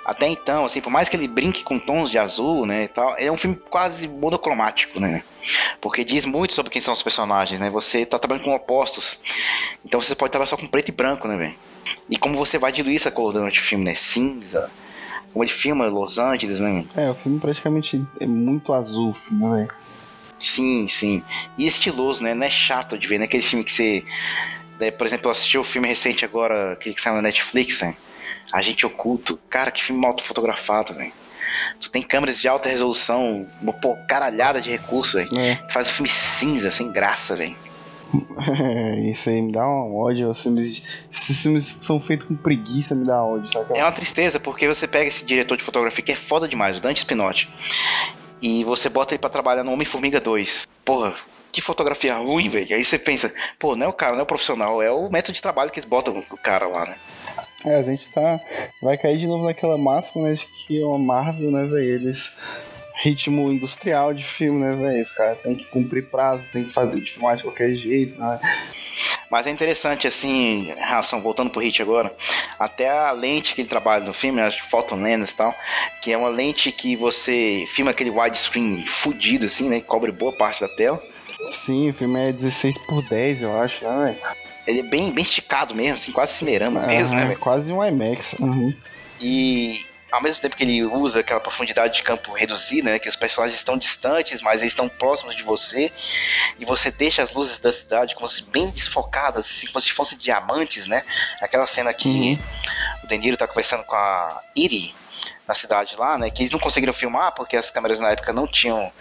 até 0.03 0.27
então, 0.27 0.65
assim, 0.65 0.81
por 0.81 0.91
mais 0.91 1.07
que 1.07 1.15
ele 1.15 1.29
brinque 1.29 1.63
com 1.63 1.79
tons 1.79 2.11
de 2.11 2.19
azul, 2.19 2.65
né, 2.65 2.83
e 2.83 2.87
tal, 2.89 3.15
é 3.17 3.31
um 3.31 3.37
filme 3.37 3.55
quase 3.55 4.05
monocromático, 4.05 4.99
né? 4.99 5.23
Porque 5.79 6.03
diz 6.03 6.25
muito 6.25 6.51
sobre 6.51 6.69
quem 6.69 6.81
são 6.81 6.93
os 6.93 7.01
personagens, 7.01 7.61
né? 7.61 7.69
Você 7.69 8.05
tá 8.05 8.19
trabalhando 8.19 8.43
com 8.43 8.53
opostos. 8.53 9.17
Então 9.85 10.01
você 10.01 10.13
pode 10.13 10.29
trabalhar 10.29 10.47
só 10.47 10.57
com 10.57 10.67
preto 10.67 10.89
e 10.89 10.91
branco, 10.91 11.25
né, 11.25 11.37
velho? 11.37 11.55
E 12.09 12.17
como 12.17 12.37
você 12.37 12.57
vai 12.57 12.73
diluir 12.73 12.97
essa 12.97 13.09
cor 13.09 13.31
durante 13.31 13.61
o 13.61 13.63
filme, 13.63 13.85
né? 13.85 13.95
Cinza, 13.95 14.69
como 15.31 15.41
ele 15.41 15.51
filma 15.51 15.87
Los 15.87 16.17
Angeles, 16.17 16.59
né? 16.59 16.83
É, 16.97 17.09
o 17.09 17.15
filme 17.15 17.39
praticamente 17.39 18.05
é 18.19 18.27
muito 18.27 18.73
azul, 18.73 19.13
filme, 19.13 19.55
velho. 19.55 19.71
Sim, 20.37 20.85
sim. 20.89 21.23
E 21.57 21.65
estiloso, 21.65 22.21
né? 22.21 22.33
Não 22.33 22.45
é 22.45 22.49
chato 22.49 22.97
de 22.97 23.07
ver, 23.07 23.19
né? 23.19 23.23
Aquele 23.23 23.41
filme 23.41 23.63
que 23.63 23.71
você 23.71 24.03
né, 24.79 24.91
por 24.91 25.07
exemplo, 25.07 25.27
eu 25.27 25.31
assisti 25.31 25.57
o 25.57 25.61
um 25.61 25.63
filme 25.63 25.87
recente 25.87 26.25
agora, 26.25 26.75
que 26.75 26.99
saiu 26.99 27.15
na 27.15 27.21
Netflix, 27.21 27.81
né? 27.81 27.95
Agente 28.51 28.85
Oculto. 28.85 29.39
Cara, 29.49 29.71
que 29.71 29.83
filme 29.83 30.01
mal 30.01 30.15
fotografado, 30.19 30.93
velho. 30.93 31.11
Tu 31.79 31.89
tem 31.89 32.01
câmeras 32.01 32.39
de 32.39 32.47
alta 32.47 32.69
resolução, 32.69 33.45
uma 33.61 33.73
pô, 33.73 33.95
caralhada 34.07 34.61
de 34.61 34.69
recursos, 34.69 35.13
velho. 35.13 35.39
É. 35.39 35.59
Faz 35.69 35.87
um 35.87 35.91
filme 35.91 36.09
cinza, 36.09 36.71
sem 36.71 36.91
graça, 36.91 37.35
velho. 37.35 37.55
isso 39.09 39.29
aí 39.29 39.41
me 39.41 39.51
dá 39.51 39.67
um 39.67 39.95
ódio. 39.95 40.29
Os 40.29 40.41
filmes, 40.41 40.83
esses 41.11 41.41
filmes 41.41 41.73
que 41.73 41.85
são 41.85 41.99
feitos 41.99 42.27
com 42.27 42.35
preguiça 42.35 42.95
me 42.95 43.05
dá 43.05 43.23
ódio, 43.23 43.51
sabe? 43.51 43.77
É 43.77 43.83
uma 43.83 43.91
tristeza, 43.91 44.39
porque 44.39 44.67
você 44.67 44.87
pega 44.87 45.07
esse 45.07 45.25
diretor 45.25 45.57
de 45.57 45.63
fotografia 45.63 46.03
que 46.03 46.11
é 46.11 46.15
foda 46.15 46.47
demais, 46.47 46.77
o 46.77 46.81
Dante 46.81 46.99
Spinotti, 46.99 47.49
e 48.41 48.63
você 48.63 48.89
bota 48.89 49.13
ele 49.13 49.19
para 49.19 49.29
trabalhar 49.29 49.63
no 49.63 49.71
Homem-Formiga 49.71 50.19
2. 50.19 50.67
Porra, 50.83 51.13
que 51.55 51.61
fotografia 51.61 52.13
ruim, 52.15 52.49
velho. 52.49 52.75
Aí 52.75 52.83
você 52.83 52.99
pensa, 52.99 53.33
pô, 53.57 53.77
não 53.77 53.85
é 53.85 53.89
o 53.89 53.93
cara, 53.93 54.11
não 54.11 54.19
é 54.19 54.23
o 54.23 54.27
profissional, 54.27 54.83
é 54.83 54.91
o 54.91 55.09
método 55.09 55.33
de 55.33 55.41
trabalho 55.41 55.71
que 55.71 55.79
eles 55.79 55.87
botam 55.87 56.21
o 56.29 56.37
cara 56.37 56.67
lá, 56.67 56.85
né? 56.85 56.97
É, 57.65 57.75
a 57.75 57.83
gente 57.83 58.09
tá. 58.09 58.41
Vai 58.81 58.97
cair 58.97 59.17
de 59.17 59.25
novo 59.25 59.45
naquela 59.45 59.77
máxima, 59.77 60.27
né? 60.27 60.33
De 60.33 60.45
que 60.45 60.83
a 60.83 60.97
Marvel, 60.97 61.51
né, 61.51 61.63
velho? 61.63 61.95
Eles. 61.95 62.35
Ritmo 62.97 63.51
industrial 63.51 64.13
de 64.13 64.23
filme, 64.23 64.61
né, 64.61 64.73
velho? 64.73 65.01
Os 65.01 65.11
caras 65.11 65.39
tem 65.41 65.55
que 65.55 65.65
cumprir 65.65 66.09
prazo, 66.09 66.47
tem 66.51 66.63
que 66.63 66.69
fazer 66.69 67.01
de 67.01 67.11
filmar 67.11 67.35
de 67.35 67.43
qualquer 67.43 67.73
jeito, 67.73 68.19
né? 68.19 68.39
Mas 69.29 69.47
é 69.47 69.49
interessante, 69.49 70.07
assim, 70.07 70.73
Ração, 70.79 71.21
voltando 71.21 71.49
pro 71.49 71.61
Hit 71.61 71.81
agora, 71.81 72.15
até 72.57 72.89
a 72.89 73.11
lente 73.11 73.53
que 73.53 73.61
ele 73.61 73.67
trabalha 73.67 74.05
no 74.05 74.13
filme, 74.13 74.39
as 74.39 74.57
photon 74.57 74.95
lens 74.95 75.31
e 75.31 75.35
tal, 75.35 75.53
que 76.01 76.13
é 76.13 76.17
uma 76.17 76.29
lente 76.29 76.71
que 76.71 76.95
você 76.95 77.65
filma 77.67 77.91
aquele 77.91 78.11
widescreen 78.11 78.85
fudido, 78.85 79.45
assim, 79.45 79.67
né? 79.67 79.81
Que 79.81 79.85
cobre 79.85 80.11
boa 80.11 80.31
parte 80.31 80.61
da 80.61 80.69
tela. 80.69 81.03
Sim, 81.45 81.89
o 81.89 81.93
filme 81.93 82.29
é 82.29 82.31
16 82.31 82.77
por 82.79 83.01
10, 83.03 83.41
eu 83.43 83.59
acho, 83.59 83.85
né, 83.87 84.17
Ele 84.67 84.79
é 84.79 84.83
bem, 84.83 85.11
bem 85.11 85.23
esticado 85.23 85.75
mesmo, 85.75 85.93
assim, 85.93 86.11
quase 86.11 86.33
cinerama 86.33 86.81
mesmo, 86.87 87.17
né, 87.17 87.35
Quase 87.35 87.71
um 87.71 87.83
IMAX. 87.83 88.35
Uhum. 88.39 88.73
E 89.19 89.85
ao 90.11 90.21
mesmo 90.21 90.41
tempo 90.41 90.55
que 90.55 90.63
ele 90.63 90.83
usa 90.83 91.19
aquela 91.19 91.41
profundidade 91.41 91.95
de 91.95 92.03
campo 92.03 92.31
reduzida, 92.31 92.91
né, 92.91 92.99
que 92.99 93.09
os 93.09 93.15
personagens 93.15 93.57
estão 93.57 93.77
distantes, 93.77 94.41
mas 94.41 94.61
eles 94.61 94.71
estão 94.71 94.87
próximos 94.87 95.35
de 95.35 95.43
você, 95.43 95.91
e 96.57 96.65
você 96.65 96.89
deixa 96.89 97.21
as 97.21 97.33
luzes 97.33 97.59
da 97.59 97.71
cidade 97.71 98.15
como 98.15 98.29
se 98.29 98.43
bem 98.49 98.69
desfocadas, 98.69 99.45
assim, 99.45 99.67
como 99.67 99.81
se 99.81 99.91
fossem 99.91 100.17
diamantes, 100.17 100.87
né? 100.87 101.03
Aquela 101.41 101.67
cena 101.67 101.93
que 101.93 102.07
uhum. 102.07 102.39
o 103.03 103.07
Deniro 103.07 103.35
tá 103.35 103.47
conversando 103.47 103.83
com 103.83 103.95
a 103.95 104.41
Iri 104.55 104.95
na 105.47 105.53
cidade 105.53 105.95
lá, 105.97 106.17
né, 106.17 106.29
que 106.29 106.41
eles 106.41 106.51
não 106.51 106.59
conseguiram 106.59 106.93
filmar 106.93 107.33
porque 107.33 107.55
as 107.55 107.69
câmeras 107.69 107.99
na 107.99 108.09
época 108.09 108.33
não 108.33 108.47
tinham 108.47 108.91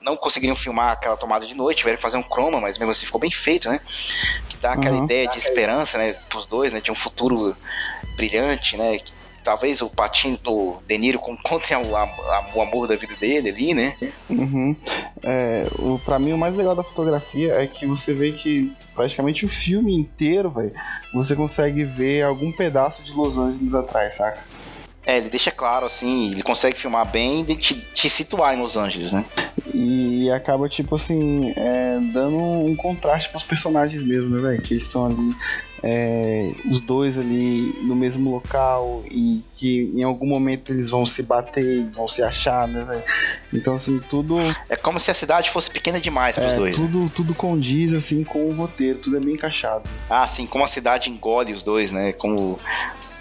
não 0.00 0.16
conseguiriam 0.16 0.56
filmar 0.56 0.92
aquela 0.92 1.16
tomada 1.16 1.46
de 1.46 1.54
noite, 1.54 1.78
tiveram 1.78 1.96
que 1.96 2.02
fazer 2.02 2.16
um 2.16 2.22
chroma, 2.22 2.60
mas 2.60 2.78
mesmo 2.78 2.92
assim 2.92 3.04
ficou 3.04 3.20
bem 3.20 3.30
feito, 3.30 3.68
né? 3.68 3.80
Que 4.48 4.56
dá 4.56 4.72
aquela 4.72 4.96
uhum. 4.96 5.04
ideia 5.04 5.28
de 5.28 5.38
esperança, 5.38 5.98
né, 5.98 6.14
pros 6.28 6.46
dois, 6.46 6.72
né, 6.72 6.80
de 6.80 6.90
um 6.90 6.94
futuro 6.94 7.56
brilhante, 8.16 8.76
né? 8.76 9.00
Talvez 9.44 9.80
o 9.80 9.88
Patinho, 9.88 10.38
o 10.46 10.82
Deniro 10.86 11.20
encontre 11.26 11.74
o, 11.76 12.58
o 12.58 12.62
amor 12.62 12.86
da 12.86 12.96
vida 12.96 13.14
dele 13.16 13.48
ali, 13.50 13.74
né? 13.74 13.96
Uhum. 14.28 14.76
É, 15.22 15.66
o, 15.78 15.98
pra 15.98 16.18
mim, 16.18 16.32
o 16.32 16.38
mais 16.38 16.54
legal 16.54 16.74
da 16.74 16.84
fotografia 16.84 17.54
é 17.54 17.66
que 17.66 17.86
você 17.86 18.12
vê 18.12 18.32
que 18.32 18.72
praticamente 18.94 19.46
o 19.46 19.48
filme 19.48 19.94
inteiro, 19.94 20.50
velho, 20.50 20.72
você 21.12 21.34
consegue 21.34 21.84
ver 21.84 22.22
algum 22.22 22.52
pedaço 22.52 23.02
de 23.02 23.12
Los 23.12 23.38
Angeles 23.38 23.74
atrás, 23.74 24.16
saca? 24.16 24.42
É, 25.08 25.16
ele 25.16 25.30
deixa 25.30 25.50
claro, 25.50 25.86
assim, 25.86 26.32
ele 26.32 26.42
consegue 26.42 26.76
filmar 26.76 27.10
bem 27.10 27.42
e 27.48 27.56
te, 27.56 27.74
te 27.94 28.10
situar 28.10 28.54
em 28.54 28.60
Los 28.60 28.76
Angeles, 28.76 29.10
né? 29.10 29.24
E 29.72 30.30
acaba, 30.30 30.68
tipo 30.68 30.96
assim, 30.96 31.54
é, 31.56 31.98
dando 32.12 32.36
um 32.36 32.76
contraste 32.76 33.30
pros 33.30 33.42
personagens 33.42 34.02
mesmo, 34.02 34.36
né, 34.36 34.42
velho? 34.42 34.60
Que 34.60 34.74
eles 34.74 34.82
estão 34.82 35.06
ali, 35.06 35.34
é, 35.82 36.52
os 36.70 36.82
dois 36.82 37.18
ali 37.18 37.74
no 37.84 37.96
mesmo 37.96 38.30
local 38.30 39.02
e 39.10 39.42
que 39.54 39.90
em 39.94 40.02
algum 40.02 40.26
momento 40.26 40.74
eles 40.74 40.90
vão 40.90 41.06
se 41.06 41.22
bater, 41.22 41.64
eles 41.64 41.96
vão 41.96 42.06
se 42.06 42.22
achar, 42.22 42.68
né, 42.68 42.84
velho? 42.84 43.04
Então, 43.54 43.76
assim, 43.76 43.98
tudo. 44.10 44.36
É 44.68 44.76
como 44.76 45.00
se 45.00 45.10
a 45.10 45.14
cidade 45.14 45.48
fosse 45.48 45.70
pequena 45.70 45.98
demais 45.98 46.36
pros 46.36 46.52
é, 46.52 46.56
dois. 46.56 46.76
Tudo, 46.76 47.04
né? 47.04 47.10
tudo 47.14 47.34
condiz, 47.34 47.94
assim, 47.94 48.24
com 48.24 48.50
o 48.50 48.52
roteiro, 48.52 48.98
tudo 48.98 49.16
é 49.16 49.20
bem 49.20 49.32
encaixado. 49.32 49.88
Ah, 50.10 50.28
sim, 50.28 50.46
como 50.46 50.64
a 50.64 50.68
cidade 50.68 51.08
engole 51.08 51.54
os 51.54 51.62
dois, 51.62 51.92
né? 51.92 52.12
Como 52.12 52.58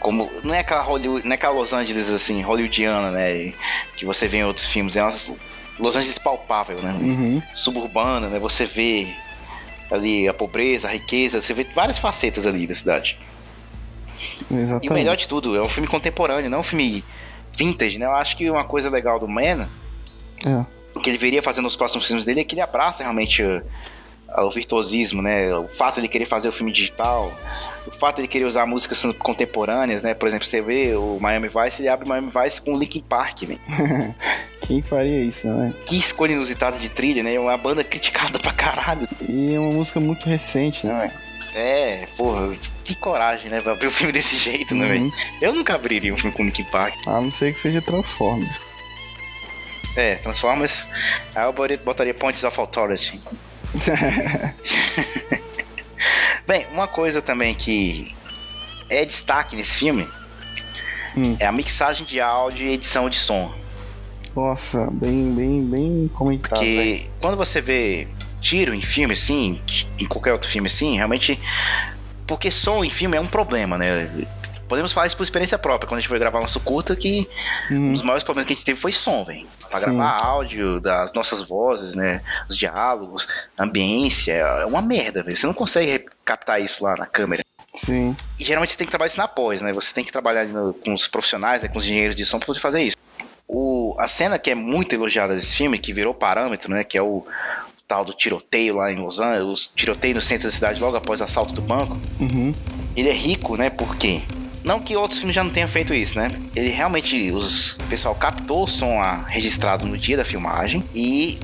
como 0.08 0.32
não 0.41 0.53
é 0.53 0.60
aquela 0.60 0.82
Hollywood, 0.84 1.26
não 1.26 1.34
é 1.34 1.36
aquela 1.36 1.51
Los 1.51 1.74
Angeles 1.74 2.10
assim, 2.10 2.41
hollywoodiana, 2.41 3.12
né, 3.12 3.53
que 3.97 4.05
você 4.05 4.26
vê 4.26 4.38
em 4.38 4.45
outros 4.45 4.66
filmes, 4.66 4.95
é 4.95 5.03
uma 5.03 5.12
Los 5.78 5.97
Angeles 5.97 6.18
palpável, 6.18 6.82
né? 6.82 6.93
Uhum. 6.93 7.43
Suburbana, 7.53 8.30
né? 8.30 8.39
Você 8.39 8.64
vê 8.64 9.14
ali 9.91 10.26
a 10.26 10.34
pobreza, 10.34 10.88
a 10.88 10.91
riqueza, 10.91 11.41
você 11.41 11.53
vê 11.53 11.68
várias 11.76 11.97
facetas 11.97 12.45
ali 12.45 12.66
da 12.66 12.74
cidade. 12.74 13.20
Exatamente. 14.49 14.86
E 14.86 14.89
o 14.89 14.93
melhor 14.93 15.18
de 15.18 15.28
tudo, 15.28 15.58
é 15.58 15.62
um 15.62 15.68
filme 15.68 15.89
contemporâneo, 15.89 16.49
não 16.49 16.60
é 16.60 16.62
um 16.62 16.64
filme 16.64 17.03
vintage, 17.53 17.97
né? 17.97 18.05
Eu 18.05 18.16
acho 18.16 18.38
que 18.38 18.49
uma 18.49 18.64
coisa 18.64 18.89
legal 18.89 19.20
do 19.20 19.28
Man, 19.28 19.68
é. 20.45 21.01
que 21.03 21.10
ele 21.10 21.18
viria 21.18 21.43
fazer 21.43 21.60
nos 21.60 21.76
próximos 21.76 22.08
filmes 22.08 22.24
dele, 22.24 22.39
é 22.39 22.43
que 22.45 22.55
ele 22.55 22.62
abraça 22.62 23.03
realmente 23.03 23.43
o, 23.43 23.62
o 24.45 24.51
virtuosismo, 24.51 25.22
né? 25.22 25.53
O 25.53 25.68
fato 25.68 25.95
de 25.95 25.99
ele 25.99 26.08
querer 26.08 26.26
fazer 26.26 26.47
o 26.47 26.51
filme 26.53 26.72
digital, 26.72 27.30
o 27.88 27.92
fato 27.92 28.22
de 28.22 28.28
querer 28.28 28.46
usar 28.46 28.66
músicas 28.66 29.04
contemporâneas, 29.18 30.04
né? 30.04 30.14
Por 30.14 30.28
exemplo, 30.28 30.46
você 30.46 30.62
vê 30.62 30.94
o 30.96 31.18
Miami 31.20 31.48
Vice, 31.48 31.82
ele 31.82 31.90
abre 31.90 32.06
o 32.06 32.10
Miami 32.10 32.30
Vice 32.30 32.62
com 32.62 32.74
o 32.74 32.80
Linkin 32.80 33.02
Park, 33.02 33.44
velho. 33.44 33.60
Quem 34.62 34.82
faria 34.82 35.22
isso, 35.22 35.48
né? 35.48 35.74
Que 35.86 35.96
escolha 35.96 36.34
inusitada 36.34 36.78
de 36.78 36.90
trilha, 36.90 37.24
né? 37.24 37.34
É 37.34 37.40
uma 37.40 37.58
banda 37.58 37.84
criticada 37.84 38.38
pra 38.40 38.52
caralho. 38.52 39.08
E 39.28 39.54
é 39.54 39.60
uma 39.60 39.72
música 39.72 40.00
muito 40.00 40.28
recente, 40.28 40.86
né, 40.86 41.00
velho? 41.00 41.28
É, 41.56 42.08
porra, 42.18 42.54
que 42.84 42.94
coragem, 42.96 43.50
né? 43.50 43.62
Pra 43.62 43.72
abrir 43.72 43.88
um 43.88 43.92
filme 43.92 44.12
desse 44.12 44.38
jeito, 44.38 44.76
né, 44.76 44.86
uhum. 44.86 44.92
né, 44.92 44.98
velho? 45.00 45.14
Eu 45.42 45.54
nunca 45.54 45.74
abriria 45.76 46.14
um 46.14 46.18
filme 46.18 46.36
com 46.36 46.44
Linkin 46.44 46.66
Park. 46.66 46.96
A 47.08 47.22
não 47.22 47.32
ser 47.32 47.54
que 47.54 47.60
seja 47.60 47.82
Transformers. 47.82 48.58
É, 49.96 50.16
Transformers. 50.18 50.86
Aí 51.34 51.46
eu 51.46 51.54
botaria 51.84 52.14
Points 52.14 52.44
of 52.44 52.60
Authority. 52.60 53.20
Bem, 56.48 56.66
uma 56.72 56.88
coisa 56.88 57.22
também 57.22 57.54
que 57.54 58.16
é 58.89 59.04
destaque 59.04 59.56
nesse 59.56 59.74
filme 59.74 60.08
hum. 61.16 61.36
é 61.39 61.45
a 61.45 61.52
mixagem 61.52 62.06
de 62.06 62.22
áudio 62.22 62.66
e 62.66 62.74
edição 62.74 63.10
de 63.10 63.18
som. 63.18 63.54
Nossa, 64.34 64.88
bem, 64.91 65.34
bem, 65.34 65.66
bem 65.66 66.12
comentado. 66.14 66.50
Porque 66.52 66.66
véio. 66.66 67.12
quando 67.20 67.36
você 67.36 67.60
vê 67.60 68.08
tiro 68.39 68.74
em 68.74 68.80
filme 68.80 69.14
assim, 69.14 69.62
em 70.00 70.06
qualquer 70.06 70.32
outro 70.32 70.50
filme 70.50 70.68
assim, 70.68 70.95
realmente. 70.95 71.38
Porque 72.26 72.50
som 72.50 72.84
em 72.84 72.89
filme 72.89 73.18
é 73.18 73.20
um 73.20 73.26
problema, 73.26 73.78
né? 73.78 74.28
Podemos 74.70 74.91
falar 74.91 75.08
isso 75.08 75.18
por 75.18 75.24
experiência 75.24 75.58
própria, 75.58 75.88
quando 75.88 75.98
a 75.98 76.02
gente 76.02 76.10
foi 76.10 76.20
gravar 76.20 76.41
nosso 76.41 76.60
curta, 76.60 76.93
que 76.95 77.28
uhum. 77.72 77.89
um 77.89 77.93
dos 77.93 78.04
maiores 78.04 78.24
problemas 78.24 78.48
que 78.48 78.54
a 78.54 78.56
gente 78.56 78.66
teve 78.66 78.80
foi 78.80 78.91
som, 78.91 79.24
velho. 79.24 79.48
Pra 79.70 79.80
Sim. 79.80 79.86
gravar 79.86 80.22
áudio 80.22 80.80
das 80.82 81.14
nossas 81.14 81.41
vozes, 81.41 81.95
né? 81.95 82.22
Os 82.50 82.58
diálogos, 82.58 83.28
a 83.58 83.64
ambiência, 83.64 84.34
é 84.34 84.66
uma 84.66 84.82
merda, 84.82 85.24
velho. 85.24 85.38
Você 85.38 85.48
não 85.48 85.54
consegue 85.54 86.06
captar 86.28 86.62
isso 86.62 86.84
lá 86.84 86.96
na 86.96 87.06
câmera. 87.06 87.44
Sim. 87.74 88.16
E 88.40 88.44
geralmente 88.44 88.72
você 88.72 88.78
tem 88.78 88.86
que 88.86 88.92
trabalhar 88.92 89.08
isso 89.08 89.18
na 89.18 89.28
pós, 89.28 89.62
né? 89.62 89.72
Você 89.72 89.94
tem 89.94 90.04
que 90.04 90.12
trabalhar 90.12 90.46
no, 90.46 90.74
com 90.74 90.94
os 90.94 91.08
profissionais, 91.08 91.62
né? 91.62 91.70
com 91.70 91.80
os 91.80 91.86
engenheiros 91.86 92.16
de 92.16 92.26
som 92.26 92.38
pra 92.38 92.48
poder 92.48 92.60
fazer 92.60 92.82
isso. 92.82 92.98
O, 93.48 93.96
a 93.98 94.08
cena 94.08 94.38
que 94.38 94.52
é 94.52 94.56
muito 94.56 94.94
elogiada 94.94 95.34
desse 95.34 95.56
filme, 95.56 95.80
que 95.80 95.94
virou 95.94 96.14
parâmetro, 96.14 96.70
né? 96.70 96.84
Que 96.84 96.98
é 96.98 97.02
o, 97.02 97.26
tal 97.88 98.04
do 98.04 98.14
tiroteio 98.14 98.76
lá 98.76 98.92
em 98.92 98.98
Los 98.98 99.20
Angeles, 99.20 99.66
o 99.66 99.76
tiroteio 99.76 100.16
no 100.16 100.22
centro 100.22 100.48
da 100.48 100.52
cidade 100.52 100.82
logo 100.82 100.98
após 100.98 101.22
o 101.22 101.24
assalto 101.24 101.54
do 101.54 101.62
banco. 101.62 101.98
Uhum. 102.20 102.54
Ele 102.96 103.10
é 103.10 103.14
rico, 103.14 103.56
né? 103.56 103.70
Porque 103.70 104.22
Não 104.64 104.80
que 104.82 104.98
outros 104.98 105.20
filmes 105.20 105.36
já 105.36 105.44
não 105.44 105.52
tenham 105.52 105.70
feito 105.70 105.94
isso, 105.94 106.20
né? 106.20 106.30
Ele 106.54 106.70
realmente, 106.70 107.32
os, 107.32 107.74
o 107.76 107.84
pessoal 107.84 108.14
captou 108.16 108.66
o 108.66 108.68
som 108.68 109.00
a, 109.02 109.24
registrado 109.28 109.88
no 109.88 109.98
dia 109.98 110.18
da 110.18 110.26
filmagem 110.26 110.84
e 110.94 111.40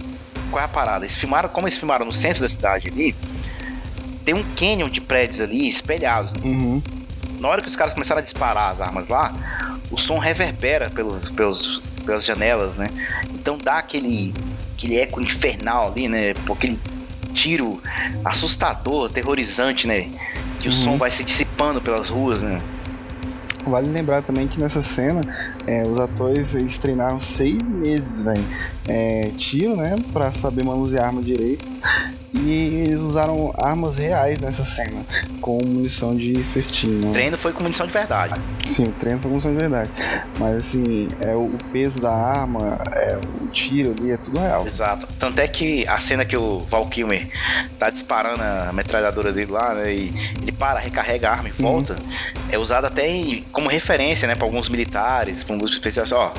qual 0.52 0.62
é 0.62 0.66
a 0.66 0.68
parada? 0.68 1.06
Eles 1.06 1.16
filmaram, 1.16 1.48
como 1.48 1.68
eles 1.68 1.78
filmaram 1.78 2.06
no 2.06 2.14
centro 2.14 2.42
da 2.42 2.50
cidade 2.50 2.90
ali, 2.90 3.16
tem 4.24 4.34
um 4.34 4.43
canyon 4.55 4.89
de 4.89 5.01
prédios 5.01 5.41
ali 5.41 5.67
espelhados. 5.67 6.34
Né? 6.34 6.41
Uhum. 6.45 6.82
Na 7.39 7.49
hora 7.49 7.61
que 7.61 7.67
os 7.67 7.76
caras 7.76 7.93
começaram 7.93 8.19
a 8.19 8.21
disparar 8.24 8.71
as 8.71 8.80
armas 8.82 9.09
lá, 9.09 9.34
o 9.91 9.97
som 9.97 10.17
reverbera 10.17 10.89
pelos, 10.89 11.30
pelos, 11.32 11.91
pelas 12.05 12.24
janelas, 12.26 12.78
né? 12.78 12.88
Então 13.34 13.57
dá 13.57 13.78
aquele, 13.78 14.34
aquele 14.74 14.97
eco 14.97 15.21
infernal 15.21 15.89
ali, 15.91 16.07
né? 16.07 16.32
Aquele 16.49 16.80
tiro 17.34 17.82
assustador, 18.24 19.09
aterrorizante, 19.09 19.88
né? 19.88 20.09
Que 20.61 20.69
o 20.69 20.71
Uhum. 20.71 20.78
som 20.84 20.97
vai 20.97 21.11
se 21.11 21.24
dissipando 21.24 21.82
pelas 21.82 22.07
ruas, 22.09 22.41
né? 22.43 22.61
Vale 23.65 23.89
lembrar 23.89 24.21
também 24.21 24.47
que 24.47 24.59
nessa 24.59 24.82
cena 24.82 25.21
é, 25.65 25.84
os 25.84 25.97
atores 25.99 26.53
eles 26.53 26.78
treinaram 26.78 27.19
seis 27.19 27.61
meses, 27.65 28.24
velho. 28.24 28.43
É, 28.88 29.32
tiro, 29.38 29.76
né? 29.76 29.95
Pra 30.11 30.32
saber 30.32 30.63
manusear 30.65 31.05
a 31.05 31.07
arma 31.07 31.21
direito. 31.21 31.65
E 32.34 32.82
eles 32.88 33.00
usaram 33.00 33.54
armas 33.58 33.98
reais 33.98 34.40
nessa 34.40 34.64
cena, 34.64 35.06
com 35.40 35.64
munição 35.64 36.16
de 36.16 36.34
festim. 36.46 36.88
Né? 36.88 37.10
O 37.10 37.14
treino 37.14 37.38
foi 37.38 37.54
com 37.54 37.62
munição 37.62 37.86
de 37.86 37.94
verdade. 37.94 38.34
Sim, 38.66 38.86
o 38.86 38.92
treino 38.94 39.20
foi 39.22 39.30
munição 39.30 39.52
de 39.52 39.58
verdade. 39.60 39.90
Mas 40.40 40.56
assim, 40.58 41.08
é 41.22 41.36
o, 41.36 41.52
peso 41.72 42.00
da 42.02 42.12
arma, 42.12 42.80
é, 42.94 43.20
o 43.42 43.48
tiro 43.48 43.94
ali, 43.98 44.12
é 44.12 44.18
tudo 44.18 44.40
real. 44.40 44.66
Exato. 44.66 45.08
Tanto 45.20 45.40
é 45.40 45.48
que 45.48 45.88
a 45.88 46.00
cena 46.00 46.26
que 46.26 46.36
o 46.36 46.60
Val 46.60 46.88
Kilmer 46.88 47.30
tá 47.78 47.90
disparando 47.90 48.42
a 48.42 48.74
metralhadora 48.74 49.32
dele 49.32 49.52
lá, 49.52 49.76
né? 49.76 49.94
E 49.94 50.14
ele 50.42 50.52
para, 50.52 50.80
recarrega 50.80 51.30
a 51.30 51.34
arma 51.34 51.50
e 51.50 51.62
volta. 51.62 51.96
É 52.50 52.58
usada 52.58 52.88
até 52.88 53.08
em- 53.08 53.44
como 53.52 53.70
referência, 53.70 54.28
né? 54.28 54.36
Pra 54.36 54.46
alguns 54.46 54.70
militares, 54.70 55.44
pra 55.44 55.54
alguns 55.56 55.72
especiais. 55.72 56.12
Ó, 56.12 56.34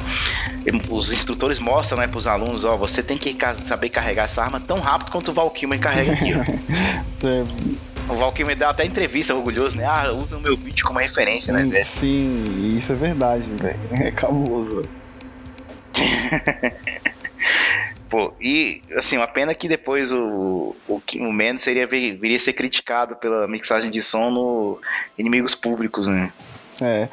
os 0.90 1.12
instrutores 1.12 1.58
mostram, 1.58 1.98
né? 1.98 2.06
Pros 2.08 2.26
alunos, 2.26 2.64
ó, 2.64 2.76
você 2.76 3.02
tem 3.02 3.16
que 3.16 3.36
saber 3.56 3.90
carregar 3.90 4.24
essa 4.24 4.42
arma 4.42 4.58
tão 4.60 4.80
rápido 4.80 5.10
quanto 5.12 5.30
o 5.30 5.34
Val 5.34 5.50
Kilmer 5.50 5.83
carrega 5.84 6.12
aqui. 6.12 6.32
É, 7.24 7.42
O 8.12 8.16
Val 8.16 8.30
Kilmer 8.32 8.54
dá 8.54 8.68
até 8.68 8.84
entrevista 8.84 9.34
orgulhoso, 9.34 9.78
né? 9.78 9.86
Ah, 9.86 10.12
usa 10.12 10.36
o 10.36 10.40
meu 10.40 10.58
vídeo 10.58 10.84
como 10.84 10.98
referência, 10.98 11.54
né? 11.54 11.62
Hum, 11.62 11.84
Sim, 11.84 12.74
isso 12.76 12.92
é 12.92 12.94
verdade, 12.94 13.50
velho. 13.50 13.80
É 13.92 14.10
cabuloso. 14.10 14.82
Pô, 18.10 18.34
e 18.38 18.82
assim, 18.94 19.16
uma 19.16 19.26
pena 19.26 19.54
que 19.54 19.66
depois 19.66 20.12
o, 20.12 20.76
o, 20.86 21.02
o 21.20 21.32
Man 21.32 21.56
seria, 21.56 21.86
viria 21.86 22.36
a 22.36 22.38
ser 22.38 22.52
criticado 22.52 23.16
pela 23.16 23.48
mixagem 23.48 23.90
de 23.90 24.02
som 24.02 24.30
no 24.30 24.78
Inimigos 25.18 25.54
Públicos, 25.54 26.06
né? 26.06 26.30
É, 26.82 27.08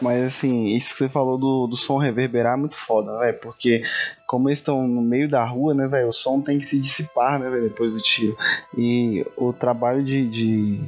mas 0.00 0.22
assim, 0.24 0.66
isso 0.66 0.92
que 0.92 0.98
você 0.98 1.08
falou 1.08 1.38
do, 1.38 1.66
do 1.66 1.76
som 1.76 1.96
reverberar 1.96 2.54
é 2.54 2.60
muito 2.60 2.76
foda, 2.76 3.18
velho, 3.18 3.38
porque 3.38 3.82
como 4.26 4.48
eles 4.48 4.58
estão 4.58 4.86
no 4.86 5.00
meio 5.00 5.28
da 5.28 5.42
rua, 5.44 5.72
né, 5.72 5.86
velho, 5.88 6.08
o 6.08 6.12
som 6.12 6.40
tem 6.40 6.58
que 6.58 6.66
se 6.66 6.78
dissipar, 6.78 7.38
né, 7.38 7.48
velho, 7.48 7.64
depois 7.64 7.92
do 7.92 8.00
tiro. 8.02 8.36
E 8.76 9.24
o 9.36 9.52
trabalho 9.52 10.04
de, 10.04 10.26
de, 10.26 10.80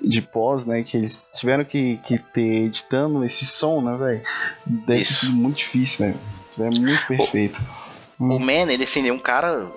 de 0.00 0.22
pós, 0.22 0.64
né, 0.64 0.82
que 0.82 0.96
eles 0.96 1.30
tiveram 1.34 1.64
que, 1.64 1.98
que 1.98 2.18
ter 2.18 2.66
editando 2.66 3.22
esse 3.24 3.44
som, 3.44 3.82
né, 3.82 3.96
velho, 3.98 4.22
deve 4.64 5.02
Isso. 5.02 5.30
muito 5.30 5.58
difícil, 5.58 6.06
né, 6.06 6.14
é 6.58 6.70
muito 6.70 7.06
perfeito. 7.06 7.60
O 8.18 8.38
Man, 8.38 8.72
ele 8.72 8.84
assim, 8.84 9.06
é 9.06 9.12
um 9.12 9.18
cara 9.18 9.70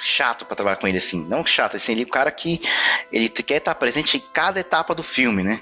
chato 0.00 0.44
pra 0.44 0.56
trabalhar 0.56 0.76
com 0.76 0.86
ele, 0.86 0.98
assim. 0.98 1.26
Não 1.26 1.44
chato, 1.44 1.76
assim, 1.76 1.92
ele 1.92 2.02
é 2.02 2.06
um 2.06 2.10
cara 2.10 2.30
que 2.30 2.60
ele 3.12 3.28
quer 3.28 3.56
estar 3.56 3.74
presente 3.74 4.16
em 4.16 4.22
cada 4.32 4.60
etapa 4.60 4.94
do 4.94 5.02
filme, 5.02 5.42
né? 5.42 5.60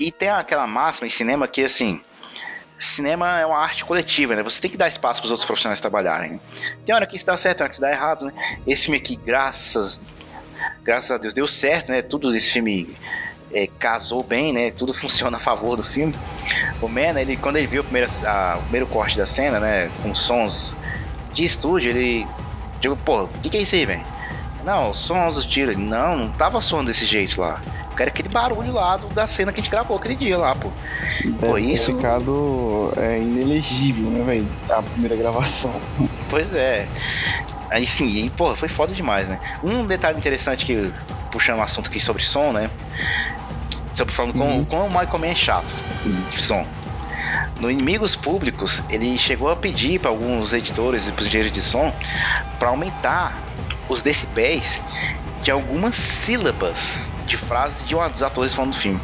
E 0.00 0.10
tem 0.10 0.30
aquela 0.30 0.66
máxima 0.66 1.06
em 1.06 1.10
cinema 1.10 1.46
que, 1.46 1.62
assim, 1.62 2.00
cinema 2.78 3.38
é 3.40 3.46
uma 3.46 3.58
arte 3.58 3.84
coletiva, 3.84 4.34
né? 4.34 4.42
Você 4.42 4.60
tem 4.60 4.70
que 4.70 4.76
dar 4.78 4.88
espaço 4.88 5.20
pros 5.20 5.30
outros 5.30 5.46
profissionais 5.46 5.80
trabalharem. 5.80 6.40
Tem 6.86 6.94
hora 6.94 7.06
que 7.06 7.16
isso 7.16 7.26
dá 7.26 7.36
certo, 7.36 7.58
tem 7.58 7.64
hora 7.64 7.68
que 7.70 7.74
isso 7.74 7.82
dá 7.82 7.92
errado, 7.92 8.24
né? 8.26 8.32
Esse 8.66 8.84
filme 8.84 8.98
aqui, 8.98 9.16
graças, 9.16 10.14
graças 10.82 11.10
a 11.10 11.18
Deus, 11.18 11.34
deu 11.34 11.46
certo, 11.46 11.90
né? 11.92 12.02
Tudo 12.02 12.34
esse 12.34 12.50
filme 12.50 12.96
é, 13.52 13.66
casou 13.66 14.22
bem, 14.24 14.52
né? 14.52 14.70
Tudo 14.70 14.94
funciona 14.94 15.36
a 15.36 15.40
favor 15.40 15.76
do 15.76 15.84
filme. 15.84 16.14
O 16.80 16.88
Man, 16.88 17.20
ele, 17.20 17.36
quando 17.36 17.56
ele 17.56 17.66
viu 17.66 17.82
a 17.82 17.84
primeira, 17.84 18.08
a- 18.26 18.58
o 18.58 18.62
primeiro 18.62 18.86
corte 18.86 19.18
da 19.18 19.26
cena, 19.26 19.60
né? 19.60 19.90
Com 20.02 20.14
sons 20.14 20.78
de 21.32 21.44
estúdio, 21.44 21.90
ele. 21.90 22.28
Digo, 22.80 22.96
pô, 22.96 23.24
o 23.24 23.28
que, 23.28 23.50
que 23.50 23.58
é 23.58 23.62
isso 23.62 23.74
aí, 23.74 23.84
velho? 23.84 24.06
Não, 24.70 24.94
sons 24.94 25.34
dos 25.34 25.44
tiros. 25.44 25.74
Não, 25.76 26.16
não 26.16 26.30
tava 26.30 26.60
soando 26.62 26.86
desse 26.92 27.04
jeito 27.04 27.40
lá. 27.40 27.60
Eu 27.90 27.96
quero 27.96 28.08
aquele 28.10 28.28
barulho 28.28 28.72
lá 28.72 28.96
do- 28.96 29.08
da 29.08 29.26
cena 29.26 29.52
que 29.52 29.58
a 29.60 29.62
gente 29.64 29.70
gravou 29.70 29.96
aquele 29.96 30.14
dia 30.14 30.38
lá, 30.38 30.54
pô. 30.54 30.70
Deve 31.24 31.32
Pô, 31.38 31.58
isso- 31.58 31.92
ficado 31.96 32.92
é, 32.96 33.18
inelegível, 33.18 34.08
né, 34.10 34.22
velho, 34.24 34.48
a 34.70 34.80
primeira 34.80 35.16
gravação. 35.16 35.74
Pois 36.30 36.54
é. 36.54 36.86
Aí 37.68 37.84
sim, 37.84 38.06
e, 38.26 38.30
pô, 38.30 38.54
foi 38.54 38.68
foda 38.68 38.94
demais, 38.94 39.26
né? 39.28 39.40
Um 39.64 39.84
detalhe 39.84 40.16
interessante 40.16 40.64
que, 40.64 40.92
puxando 41.32 41.58
um 41.58 41.62
assunto 41.62 41.90
aqui 41.90 41.98
sobre 41.98 42.22
som, 42.22 42.52
né? 42.52 42.70
Sobre 43.92 44.14
falando 44.14 44.36
Uhum. 44.40 44.64
como 44.64 44.84
o 44.84 44.88
Michael 44.88 45.18
Mann 45.18 45.30
é 45.30 45.34
chato 45.34 45.74
de 46.30 46.40
som. 46.40 46.64
No 47.58 47.68
Inimigos 47.68 48.14
Públicos, 48.14 48.84
ele 48.88 49.18
chegou 49.18 49.50
a 49.50 49.56
pedir 49.56 49.98
para 49.98 50.10
alguns 50.10 50.52
editores 50.52 51.08
e 51.08 51.10
os 51.10 51.26
engenheiros 51.26 51.52
de 51.52 51.60
som 51.60 51.92
para 52.60 52.68
aumentar 52.68 53.36
os 53.90 54.02
decibéis 54.02 54.80
de 55.42 55.50
algumas 55.50 55.96
sílabas 55.96 57.10
de 57.26 57.36
frases 57.36 57.86
de 57.86 57.94
um 57.94 58.08
dos 58.08 58.22
atores 58.22 58.54
falando 58.54 58.72
do 58.72 58.78
filme. 58.78 59.00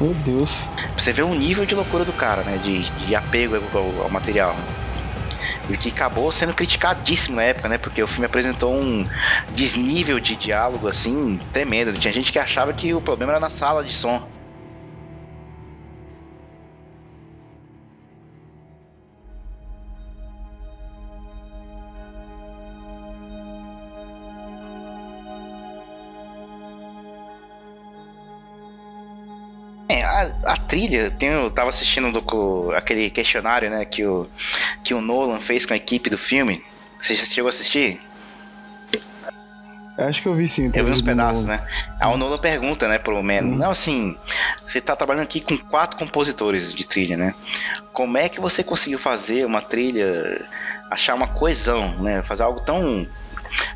Meu 0.00 0.12
Deus. 0.14 0.64
Você 0.96 1.12
ver 1.12 1.22
o 1.22 1.34
nível 1.34 1.64
de 1.64 1.74
loucura 1.74 2.04
do 2.04 2.12
cara, 2.12 2.42
né? 2.42 2.58
De, 2.62 2.88
de 2.90 3.14
apego 3.16 3.56
ao, 3.72 4.02
ao 4.02 4.10
material. 4.10 4.54
E 5.68 5.76
que 5.76 5.88
acabou 5.88 6.30
sendo 6.30 6.52
criticadíssimo 6.52 7.36
na 7.36 7.44
época, 7.44 7.68
né? 7.68 7.78
Porque 7.78 8.02
o 8.02 8.06
filme 8.06 8.26
apresentou 8.26 8.74
um 8.74 9.06
desnível 9.54 10.20
de 10.20 10.36
diálogo, 10.36 10.86
assim, 10.86 11.40
tremendo. 11.52 11.92
Tinha 11.98 12.12
gente 12.12 12.30
que 12.30 12.38
achava 12.38 12.72
que 12.72 12.92
o 12.92 13.00
problema 13.00 13.32
era 13.32 13.40
na 13.40 13.50
sala 13.50 13.82
de 13.82 13.92
som. 13.92 14.22
Trilha, 30.76 31.10
tem, 31.10 31.30
eu 31.30 31.50
tava 31.50 31.70
assistindo 31.70 32.08
um 32.08 32.12
docu- 32.12 32.70
aquele 32.76 33.08
questionário, 33.08 33.70
né, 33.70 33.86
que 33.86 34.04
o, 34.04 34.28
que 34.84 34.92
o 34.92 35.00
Nolan 35.00 35.40
fez 35.40 35.64
com 35.64 35.72
a 35.72 35.76
equipe 35.76 36.10
do 36.10 36.18
filme. 36.18 36.62
Você 37.00 37.14
já 37.14 37.24
chegou 37.24 37.48
a 37.48 37.50
assistir? 37.50 37.98
Acho 39.98 40.20
que 40.20 40.28
eu 40.28 40.34
vi 40.34 40.46
sim. 40.46 40.70
Eu 40.74 40.84
vi 40.84 40.90
uns 40.90 41.00
pedaços, 41.00 41.46
né? 41.46 41.62
Aí 41.98 42.12
o 42.12 42.18
Nolan 42.18 42.36
pergunta, 42.36 42.86
né, 42.86 42.98
pro 42.98 43.22
Man, 43.22 43.40
não, 43.40 43.70
assim, 43.70 44.14
você 44.68 44.78
tá 44.78 44.94
trabalhando 44.94 45.24
aqui 45.24 45.40
com 45.40 45.56
quatro 45.56 45.98
compositores 45.98 46.74
de 46.74 46.86
trilha, 46.86 47.16
né? 47.16 47.34
Como 47.94 48.18
é 48.18 48.28
que 48.28 48.38
você 48.38 48.62
conseguiu 48.62 48.98
fazer 48.98 49.46
uma 49.46 49.62
trilha, 49.62 50.46
achar 50.90 51.14
uma 51.14 51.26
coesão, 51.26 51.88
né? 52.02 52.20
Fazer 52.22 52.42
algo 52.42 52.60
tão 52.60 53.06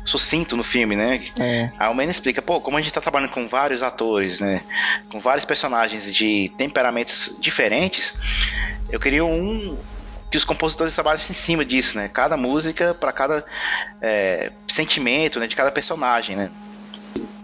sucinto 0.05 0.55
no 0.57 0.63
filme, 0.63 0.95
né? 0.95 1.23
É, 1.39 1.69
Aí 1.79 1.89
o 1.89 1.93
Man 1.93 2.05
explica, 2.05 2.41
pô, 2.41 2.59
como 2.59 2.77
a 2.77 2.81
gente 2.81 2.93
tá 2.93 3.01
trabalhando 3.01 3.31
com 3.31 3.47
vários 3.47 3.81
atores, 3.81 4.39
né? 4.39 4.61
Com 5.09 5.19
vários 5.19 5.45
personagens 5.45 6.11
de 6.11 6.51
temperamentos 6.57 7.35
diferentes, 7.39 8.15
eu 8.89 8.99
queria 8.99 9.25
um 9.25 9.79
que 10.29 10.37
os 10.37 10.45
compositores 10.45 10.93
trabalhassem 10.93 11.31
em 11.31 11.35
cima 11.35 11.65
disso, 11.65 11.97
né? 11.97 12.07
Cada 12.07 12.37
música 12.37 12.93
para 12.93 13.11
cada 13.11 13.45
é, 14.01 14.51
sentimento, 14.67 15.39
né? 15.39 15.47
De 15.47 15.55
cada 15.55 15.71
personagem, 15.71 16.35
né? 16.35 16.49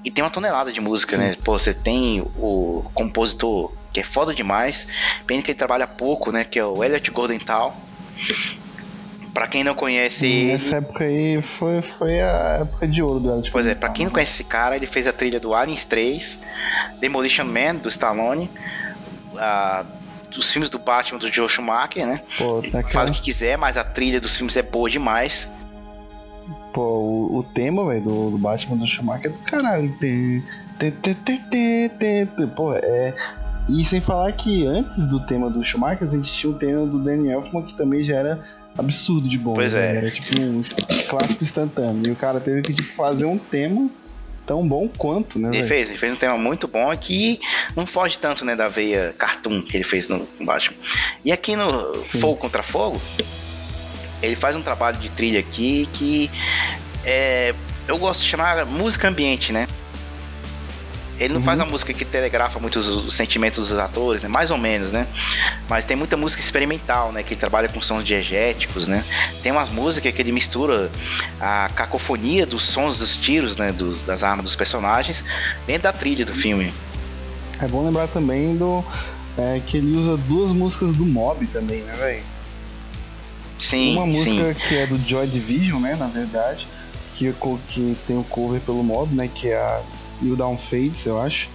E 0.06 0.10
tem 0.10 0.24
uma 0.24 0.30
tonelada 0.30 0.72
de 0.72 0.80
música, 0.80 1.18
Sim. 1.18 1.22
né? 1.22 1.36
Pô, 1.44 1.60
você 1.60 1.74
tem 1.74 2.22
o 2.38 2.90
compositor 2.94 3.74
que 3.92 4.00
é 4.00 4.04
foda 4.04 4.34
demais, 4.34 4.88
pena 5.26 5.42
que 5.42 5.52
ele 5.52 5.58
trabalha 5.58 5.86
pouco, 5.86 6.32
né? 6.32 6.46
Que 6.46 6.60
é 6.60 6.66
o 6.66 6.82
Elliot 6.82 7.12
Goldenthal. 7.12 7.76
Pra 9.38 9.48
quem 9.48 9.64
não 9.64 9.76
conhece 9.76 10.26
ele, 10.26 10.52
nessa 10.52 10.78
época 10.78 11.04
aí 11.04 11.40
foi, 11.42 11.82
foi 11.82 12.20
a 12.20 12.60
época 12.62 12.88
de 12.88 13.02
ouro 13.04 13.20
do 13.20 13.30
Elliot. 13.32 13.52
Pois 13.52 13.68
é, 13.68 13.76
pra 13.76 13.90
quem 13.90 14.06
não 14.06 14.12
conhece 14.12 14.32
esse 14.34 14.44
cara, 14.44 14.76
ele 14.76 14.88
fez 14.88 15.06
a 15.06 15.14
trilha 15.14 15.40
do 15.40 15.54
Aliens 15.54 15.86
3, 15.86 16.40
Demolition 17.00 17.46
Man, 17.46 17.76
do 17.76 17.88
Stallone, 17.90 18.50
a- 19.38 19.86
dos 20.32 20.52
filmes 20.52 20.70
do 20.70 20.80
Batman, 20.80 21.20
do 21.20 21.32
Joe 21.32 21.48
Schumacher, 21.48 22.06
né? 22.08 22.22
Pô, 22.38 22.62
tá 22.92 23.04
o 23.06 23.12
que 23.12 23.22
quiser, 23.22 23.58
mas 23.58 23.78
a 23.78 23.84
trilha 23.84 24.20
dos 24.20 24.36
filmes 24.36 24.58
é 24.58 24.62
boa 24.64 24.90
demais. 24.90 25.48
pô 26.74 26.82
o, 26.82 27.38
o 27.38 27.44
tema, 27.44 27.86
velho, 27.88 28.02
do, 28.02 28.32
do 28.32 28.38
Batman 28.38 28.78
do 28.78 28.88
Schumacher 28.88 29.28
é 29.28 29.34
do 29.34 29.40
caralho. 29.40 29.96
Tem, 30.00 30.44
tem, 30.80 30.92
tem, 30.92 31.14
tem, 31.14 31.38
tem, 31.40 31.90
tem, 31.90 32.26
tem. 32.26 32.48
Pô, 32.48 32.74
é. 32.74 33.14
E 33.70 33.84
sem 33.84 34.00
falar 34.00 34.32
que 34.32 34.66
antes 34.66 35.06
do 35.08 35.20
tema 35.26 35.50
do 35.50 35.64
Schumacher, 35.64 36.08
a 36.08 36.12
gente 36.12 36.32
tinha 36.34 36.52
o 36.52 36.56
tema 36.58 36.86
do 36.86 37.00
Danny 37.00 37.30
Elfman, 37.32 37.64
que 37.64 37.74
também 37.76 38.02
já 38.02 38.18
era 38.18 38.57
absurdo 38.78 39.28
de 39.28 39.38
bom. 39.38 39.56
Pois 39.56 39.74
né? 39.74 39.94
é. 39.94 39.98
Era 39.98 40.12
tipo 40.12 40.40
um 40.40 40.62
clássico 41.08 41.44
instantâneo. 41.44 42.08
E 42.08 42.12
o 42.12 42.16
cara 42.16 42.40
teve 42.40 42.62
que 42.62 42.74
tipo, 42.74 42.94
fazer 42.96 43.26
um 43.26 43.38
tema 43.38 43.90
tão 44.46 44.66
bom 44.66 44.88
quanto, 44.88 45.38
né? 45.38 45.50
Ele 45.50 45.60
véi? 45.60 45.68
fez, 45.68 45.90
ele 45.90 45.98
fez 45.98 46.14
um 46.14 46.16
tema 46.16 46.38
muito 46.38 46.68
bom 46.68 46.96
que 46.96 47.40
não 47.76 47.86
foge 47.86 48.18
tanto, 48.18 48.46
né, 48.46 48.56
da 48.56 48.70
veia 48.70 49.14
cartoon 49.18 49.62
que 49.62 49.76
ele 49.76 49.84
fez 49.84 50.08
no 50.08 50.26
Batman. 50.40 50.78
E 51.26 51.32
aqui 51.32 51.56
no 51.56 51.96
Sim. 51.98 52.20
Fogo 52.20 52.38
contra 52.38 52.64
Fogo, 52.64 53.02
ele 54.24 54.38
faz 54.38 54.56
um 54.56 54.62
trabalho 54.62 54.98
de 54.98 55.10
trilha 55.10 55.40
aqui 55.42 55.88
que 55.92 56.32
é, 57.04 57.54
eu 57.88 57.98
gosto 57.98 58.22
de 58.22 58.28
chamar 58.28 58.66
música 58.66 59.10
ambiente, 59.10 59.52
né? 59.52 59.68
Ele 61.20 61.34
não 61.34 61.40
Uhum. 61.40 61.46
faz 61.46 61.60
uma 61.60 61.66
música 61.66 61.94
que 61.94 62.06
telegrafa 62.06 62.60
muito 62.60 62.78
os, 62.78 62.88
os 62.88 63.16
sentimentos 63.16 63.70
dos 63.70 63.80
atores, 63.80 64.22
né? 64.24 64.30
Mais 64.30 64.52
ou 64.52 64.58
menos, 64.58 64.92
né? 64.92 65.08
Mas 65.68 65.84
tem 65.86 65.98
muita 65.98 66.16
música 66.16 66.42
experimental, 66.42 67.12
né? 67.12 67.24
Que 67.24 67.34
ele 67.34 67.40
trabalha 67.40 67.68
com 67.68 67.82
sons 67.82 68.06
diegéticos, 68.06 68.88
né? 68.88 69.04
Tem 69.42 69.52
umas 69.52 69.70
músicas 69.70 70.14
que 70.14 70.22
ele 70.22 70.32
mistura 70.32 70.92
a 71.42 71.70
cacofonia 71.76 72.46
dos 72.46 72.64
sons 72.66 73.00
dos 73.00 73.18
tiros, 73.18 73.58
né? 73.58 73.72
dos- 73.72 74.04
das 74.04 74.22
armas 74.24 74.46
dos 74.46 74.56
personagens 74.56 75.24
dentro 75.66 75.84
da 75.84 75.94
trilha 75.94 76.26
do 76.26 76.34
filme. 76.36 76.72
É 77.60 77.68
bom 77.68 77.84
lembrar 77.86 78.08
também 78.08 78.56
do. 78.56 78.84
é, 79.38 79.60
que 79.66 79.78
ele 79.78 79.96
usa 79.98 80.18
duas 80.18 80.52
músicas 80.52 80.94
do 80.96 81.06
Mob 81.06 81.46
também, 81.48 81.82
né, 81.82 81.94
velho? 81.96 82.24
Sim, 83.60 83.94
Uma 83.98 84.06
sim. 84.06 84.12
música 84.12 84.54
que 84.54 84.76
é 84.78 84.86
do 84.88 85.00
Joy 85.08 85.28
Division, 85.28 85.82
né, 85.82 85.96
na 85.96 86.08
verdade, 86.08 86.68
que, 87.16 87.34
que 87.70 87.98
tem 88.08 88.18
o 88.18 88.24
cover 88.24 88.62
pelo 88.62 88.84
Mob, 88.84 89.14
né, 89.16 89.28
que 89.28 89.50
é 89.50 89.56
a 89.58 89.82
You 90.22 90.36
Down 90.36 90.58
Fades, 90.58 91.06
eu 91.06 91.22
acho. 91.22 91.50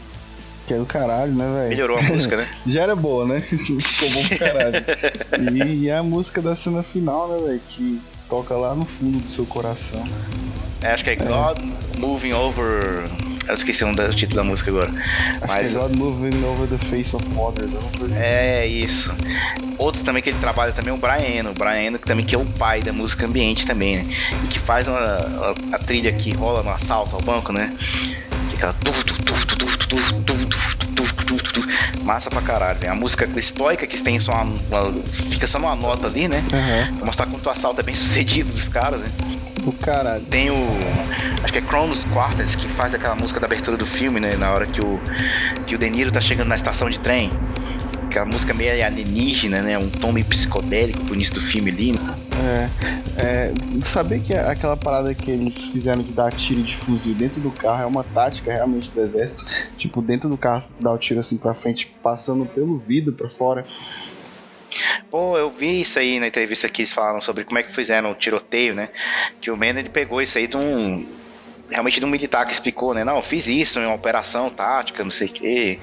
Que 0.67 0.75
é 0.75 0.79
do 0.79 0.87
caralho, 0.87 1.33
né, 1.33 1.45
velho? 1.45 1.69
Melhorou 1.71 1.99
a 1.99 2.03
música, 2.03 2.37
né? 2.37 2.49
Já 2.67 2.83
era 2.83 2.95
boa, 2.95 3.27
né? 3.27 3.41
Ficou 3.43 4.11
bom 4.11 4.29
pro 4.29 4.39
caralho. 4.39 4.85
E, 5.57 5.85
e 5.85 5.91
a 5.91 6.03
música 6.03 6.41
da 6.41 6.55
cena 6.55 6.83
final, 6.83 7.29
né, 7.29 7.47
velho? 7.47 7.61
Que 7.69 8.01
toca 8.29 8.55
lá 8.55 8.75
no 8.75 8.85
fundo 8.85 9.19
do 9.19 9.29
seu 9.29 9.45
coração. 9.45 10.03
É, 10.81 10.93
acho 10.93 11.05
que 11.05 11.11
é 11.11 11.17
God 11.17 11.59
Moving 11.99 12.33
Over. 12.33 13.05
Eu 13.49 13.55
esqueci 13.55 13.85
o 13.85 13.95
título 14.15 14.37
da 14.37 14.45
música 14.45 14.71
agora. 14.71 14.89
Acho 15.41 15.53
Mas 15.53 15.71
que 15.71 15.77
é 15.77 15.81
God 15.81 15.97
Moving 15.97 16.45
Over 16.45 16.69
the 16.69 16.79
Face 16.79 17.15
of 17.15 17.25
Water, 17.35 17.69
assim. 18.07 18.23
é 18.23 18.67
isso. 18.67 19.13
Outro 19.79 20.03
também 20.05 20.23
que 20.23 20.31
ele 20.31 20.39
trabalha 20.39 20.73
também 20.73 20.93
é 20.93 20.95
o 20.95 20.97
Brian 20.97 21.39
Eno. 21.39 21.51
O 21.51 21.55
Brian 21.55 21.83
Eno 21.83 21.99
que 21.99 22.07
também 22.07 22.25
que 22.25 22.35
é 22.35 22.39
o 22.39 22.45
pai 22.45 22.83
da 22.83 22.93
música 22.93 23.27
ambiente 23.27 23.67
também, 23.67 23.97
né? 23.97 24.17
E 24.45 24.47
que 24.47 24.61
faz 24.61 24.87
uma, 24.87 24.99
a, 24.99 25.55
a 25.73 25.79
trilha 25.79 26.13
que 26.13 26.33
rola 26.33 26.63
no 26.63 26.71
assalto 26.71 27.17
ao 27.17 27.23
banco, 27.23 27.53
né? 27.53 27.77
Que 28.63 28.67
aquela 28.67 28.73
tuf, 28.85 29.05
tuf, 29.05 29.21
tuf, 29.25 29.47
tuf, 29.47 29.77
tuf, 29.77 29.87
tuf, 29.89 30.13
tuf, 30.23 30.47
tuf, 30.47 30.77
tuf, 30.95 31.13
tuf, 31.25 31.53
tuf. 31.53 32.03
Massa 32.05 32.31
pra 32.31 32.41
caralho, 32.43 32.79
velho. 32.79 32.93
A 32.93 32.95
música 32.95 33.29
estoica 33.37 33.89
que 33.89 34.01
tem 34.01 34.21
só 34.21 34.31
uma, 34.31 34.45
uma- 34.45 35.03
fica 35.31 35.49
só 35.49 35.59
numa 35.59 35.75
nota 35.75 36.07
ali, 36.07 36.29
né? 36.29 36.41
Aham. 36.53 36.97
Pra 36.99 37.07
mostrar 37.07 37.27
quanto 37.27 37.45
o 37.45 37.51
assalto 37.51 37.81
é 37.81 37.83
bem 37.83 37.97
sucedido 37.97 38.53
dos 38.53 38.69
caras, 38.69 39.01
né? 39.01 39.07
Do 39.65 39.73
caralho. 39.73 40.23
Tem 40.27 40.49
o. 40.51 40.55
Acho 41.43 41.53
que 41.53 41.59
é 41.59 41.63
Kronos 41.63 42.05
Quartets 42.05 42.55
que 42.55 42.69
faz 42.69 42.95
aquela 42.95 43.17
música 43.17 43.41
da 43.41 43.47
abertura 43.47 43.77
do 43.77 43.85
filme, 43.87 44.21
né? 44.21 44.37
Na 44.37 44.53
hora 44.53 44.65
que 44.65 44.81
o, 44.81 45.01
que 45.67 45.75
o 45.75 45.79
De 45.79 45.91
Niro 45.91 46.13
tá 46.13 46.21
chegando 46.21 46.47
na 46.47 46.55
estação 46.57 46.89
de 46.89 47.01
trem. 47.01 47.33
Aquela 48.13 48.27
música 48.27 48.53
meio 48.53 48.85
alienígena, 48.85 49.63
né? 49.63 49.79
Um 49.79 49.89
tom 49.89 50.13
meio 50.13 50.27
psicodélico 50.27 51.03
pro 51.03 51.15
início 51.15 51.33
do 51.33 51.41
filme 51.41 51.71
ali. 51.71 51.93
né? 51.93 51.99
É, 53.17 53.23
é, 53.23 53.53
saber 53.83 54.21
que 54.21 54.35
aquela 54.35 54.77
parada 54.77 55.15
que 55.15 55.31
eles 55.31 55.69
fizeram 55.69 56.03
de 56.03 56.13
dar 56.13 56.31
tiro 56.31 56.63
de 56.63 56.77
fuzil 56.77 57.15
dentro 57.15 57.41
do 57.41 57.51
carro 57.51 57.83
é 57.83 57.87
uma 57.87 58.05
tática 58.05 58.53
realmente 58.53 58.91
do 58.91 59.01
exército. 59.01 59.47
Tipo, 59.79 60.03
dentro 60.03 60.29
do 60.29 60.37
carro, 60.37 60.61
você 60.61 60.73
dá 60.79 60.93
o 60.93 60.99
tiro 60.99 61.21
assim 61.21 61.39
pra 61.39 61.55
frente, 61.55 61.87
passando 62.03 62.45
pelo 62.45 62.77
vidro 62.77 63.15
pra 63.15 63.31
fora. 63.31 63.65
Pô, 65.11 65.39
eu 65.39 65.51
vi 65.51 65.81
isso 65.81 65.99
aí 65.99 66.21
na 66.21 66.27
entrevista 66.27 66.69
que 66.69 66.83
eles 66.83 66.93
falaram 66.93 67.23
sobre 67.23 67.45
como 67.45 67.61
é 67.61 67.63
que 67.63 67.75
fizeram 67.75 68.11
o 68.11 68.15
tiroteio, 68.15 68.75
né? 68.75 68.91
Que 69.41 69.51
o 69.51 69.57
Mena 69.57 69.81
ele 69.81 69.89
pegou 69.89 70.21
isso 70.21 70.37
aí 70.37 70.47
de 70.47 70.59
um. 70.59 71.07
Realmente 71.69 72.05
um 72.05 72.09
militar 72.09 72.45
que 72.47 72.53
explicou, 72.53 72.93
né? 72.93 73.05
Não, 73.05 73.23
fiz 73.23 73.47
isso 73.47 73.79
em 73.79 73.87
uma 73.87 73.95
operação 73.95 74.51
tática, 74.51 75.03
não 75.03 75.11
sei 75.11 75.29
o 75.29 75.33
quê. 75.33 75.81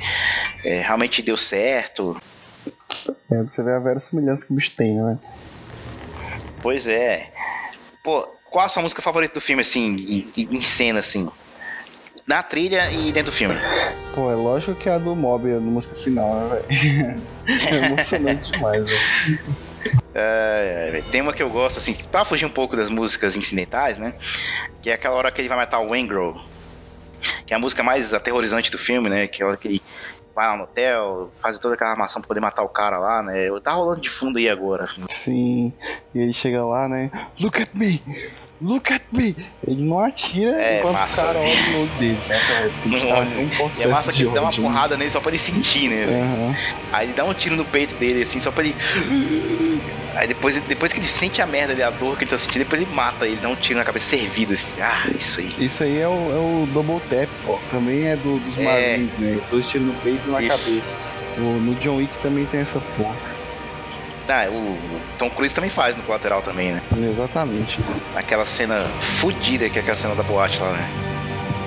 É, 0.64 0.82
realmente 0.82 1.22
deu 1.22 1.38
certo. 1.38 2.20
É, 3.32 3.44
você 3.44 3.64
vê 3.64 3.72
a 3.72 3.80
vera 3.80 4.00
semelhança 4.00 4.46
que 4.46 4.54
o 4.54 4.56
bicho 4.56 4.72
tem, 4.76 4.96
né? 4.96 5.18
Pois 6.62 6.88
é. 6.88 7.32
Pô, 8.04 8.28
qual 8.50 8.66
a 8.66 8.70
sua 8.70 8.84
música 8.84 9.02
favorita 9.02 9.36
do 9.36 9.42
filme, 9.42 9.62
assim, 9.62 10.32
em, 10.36 10.56
em 10.56 10.62
cena, 10.62 11.00
assim? 11.00 11.30
Na 12.28 12.44
trilha 12.44 12.92
e 12.92 13.12
dentro 13.12 13.32
do 13.32 13.36
filme. 13.36 13.56
Pô, 14.14 14.32
é 14.32 14.36
lógico 14.36 14.76
que 14.76 14.90
é 14.90 14.94
a 14.94 14.98
do 14.98 15.16
Mob, 15.16 15.52
a 15.52 15.60
música 15.60 15.96
final, 15.96 16.36
né, 16.36 16.62
velho? 16.70 17.22
É 17.50 17.76
emocionante 17.88 18.52
demais, 18.52 18.86
velho. 18.86 19.00
É, 20.14 21.02
tem 21.12 21.22
uma 21.22 21.34
que 21.34 21.42
eu 21.42 21.50
gosto, 21.50 21.78
assim, 21.78 21.94
pra 22.12 22.26
fugir 22.26 22.46
um 22.46 22.50
pouco 22.50 22.76
das 22.76 22.90
músicas 22.90 23.36
incidentais, 23.38 23.98
né? 23.98 24.14
Que 24.82 24.90
é 24.90 24.94
aquela 24.94 25.16
hora 25.16 25.32
que 25.32 25.40
ele 25.42 25.50
vai 25.50 25.58
matar 25.58 25.80
o 25.80 25.90
Wengro. 25.90 26.40
Que 27.46 27.54
é 27.54 27.58
a 27.58 27.60
música 27.60 27.84
mais 27.84 28.14
aterrorizante 28.14 28.72
do 28.72 28.78
filme, 28.78 29.10
né? 29.10 29.28
Que 29.28 29.42
é 29.42 29.46
a 29.46 29.50
hora 29.50 29.58
que 29.58 29.68
ele 29.68 29.82
vai 30.36 30.48
lá 30.48 30.56
no 30.58 30.64
hotel, 30.64 31.32
faz 31.42 31.60
toda 31.60 31.76
aquela 31.76 31.92
armação 31.92 32.22
pra 32.22 32.28
poder 32.28 32.40
matar 32.40 32.64
o 32.64 32.70
cara 32.70 32.98
lá, 32.98 33.22
né? 33.22 33.48
Tá 33.62 33.72
rolando 33.72 34.02
de 34.02 34.10
fundo 34.10 34.38
aí 34.38 34.50
agora. 34.50 34.86
assim. 34.86 35.04
Sim, 35.10 35.74
e 36.14 36.20
ele 36.20 36.34
chega 36.34 36.64
lá, 36.64 36.88
né? 36.88 37.12
Look 37.40 37.62
at 37.62 37.70
me! 37.76 38.02
Look 38.62 38.92
at 38.92 39.04
me! 39.14 39.36
Ele 39.66 39.86
não 39.86 40.00
atira 40.00 40.62
É, 40.62 40.80
enquanto 40.80 40.94
massa, 40.94 41.22
o 41.22 41.26
cara 41.26 41.40
olha 41.40 41.62
no 41.72 41.82
olho 41.82 41.92
dele, 41.98 42.22
sabe? 42.22 42.42
Ele 42.84 42.92
Não 42.94 43.08
tá 43.08 43.26
E 43.78 43.84
é 43.84 43.88
massa 43.88 44.12
que 44.12 44.24
ele 44.24 44.34
dá 44.34 44.42
uma 44.42 44.52
porrada 44.52 44.98
nele 44.98 45.10
só 45.10 45.22
pra 45.22 45.32
ele 45.32 45.38
sentir, 45.38 45.90
né? 45.90 46.06
Aham. 46.06 46.54
Aí 46.92 47.06
ele 47.06 47.14
dá 47.14 47.24
um 47.24 47.34
tiro 47.34 47.56
no 47.56 47.64
peito 47.64 47.96
dele, 47.96 48.24
assim, 48.24 48.40
só 48.40 48.52
pra 48.52 48.66
ele. 48.66 48.76
Aí 50.18 50.28
depois, 50.28 50.60
depois 50.62 50.92
que 50.92 51.00
ele 51.00 51.08
sente 51.08 51.42
a 51.42 51.46
merda 51.46 51.72
ali, 51.72 51.82
a 51.82 51.90
dor 51.92 52.18
que 52.18 52.26
ele 52.26 52.32
tá 52.32 52.38
sentindo, 52.38 52.64
depois 52.64 52.82
ele 52.82 52.92
mata 52.92 53.26
ele, 53.26 53.40
dá 53.40 53.48
um 53.48 53.56
tiro 53.56 53.80
na 53.80 53.86
cabeça 53.86 54.08
servido, 54.10 54.54
assim. 54.54 54.82
Ah, 54.82 55.08
isso 55.16 55.40
aí. 55.40 55.56
Isso 55.58 55.84
aí 55.84 55.98
é 55.98 56.08
o, 56.08 56.32
é 56.34 56.38
o 56.40 56.68
Double 56.74 57.00
Tap, 57.08 57.30
pô. 57.44 57.58
Também 57.70 58.08
é 58.08 58.18
do, 58.18 58.40
dos 58.40 58.58
É. 58.58 58.64
Marines, 58.64 59.18
né? 59.18 59.40
Dois 59.50 59.68
tiros 59.68 59.88
no 59.88 59.94
peito 60.02 60.28
e 60.28 60.32
na 60.32 60.42
Isso. 60.42 60.66
cabeça. 60.66 60.98
O, 61.38 61.42
no 61.60 61.76
John 61.76 61.96
Wick 61.96 62.18
também 62.18 62.46
tem 62.46 62.60
essa 62.60 62.82
porra. 62.82 63.39
Ah, 64.30 64.48
o, 64.50 64.54
o 64.54 65.02
Tom 65.18 65.30
Cruise 65.32 65.54
também 65.54 65.72
faz 65.72 65.98
no 65.98 66.04
colateral 66.04 66.44
também, 66.44 66.72
né? 66.72 66.82
Exatamente. 67.02 67.80
Aquela 68.16 68.46
cena 68.46 68.80
fodida 69.02 69.68
que 69.70 69.80
é 69.80 69.82
aquela 69.82 69.98
cena 69.98 70.14
da 70.16 70.24
boate 70.24 70.60
lá, 70.60 70.72
né? 70.72 70.90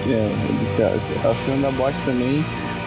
É. 0.09 1.29
A 1.29 1.35
cena 1.35 1.63
da 1.63 1.71
boate 1.73 2.01
também. 2.03 2.45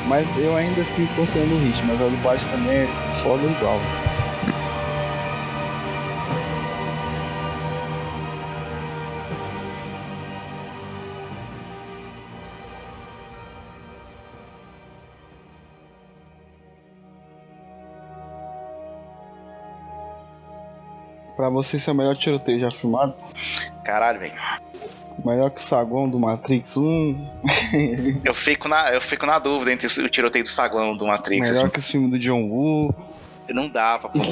Mas 0.08 0.38
eu 0.38 0.56
ainda 0.56 0.84
fico 0.84 1.14
com 1.16 1.24
a 1.24 1.26
cena 1.26 1.48
do 1.48 1.58
Hit, 1.58 1.84
mas 1.86 2.00
a 2.00 2.06
do 2.06 2.18
boate 2.18 2.48
também 2.48 2.72
é 2.72 2.88
foda 3.16 3.44
igual. 3.48 3.82
Pra 21.36 21.50
você, 21.50 21.78
é 21.88 21.92
o 21.92 21.96
melhor 21.96 22.16
tiroteio 22.18 22.60
já 22.60 22.72
filmado? 22.72 23.14
Caralho, 23.84 24.20
velho. 24.20 24.34
Melhor 25.24 25.50
que 25.50 25.60
o 25.60 25.64
saguão 25.64 26.10
do 26.10 26.20
Matrix 26.20 26.78
1. 26.78 27.30
Eu 28.24 28.34
fico 28.34 28.68
na, 28.68 28.94
eu 28.94 29.02
fico 29.02 29.26
na 29.26 29.40
dúvida 29.40 29.72
entre 29.72 29.88
o 29.88 30.10
tiroteio 30.10 30.44
do 30.44 30.50
saguão 30.50 30.96
do 30.96 31.06
Matrix. 31.08 31.48
melhor 31.50 31.62
Assim. 31.64 31.70
que 31.72 31.80
o 31.80 31.82
filme 31.82 32.10
do 32.10 32.20
John 32.20 32.44
Woo. 32.50 32.94
Não 33.50 33.70
dava, 33.70 34.10
pô. 34.10 34.20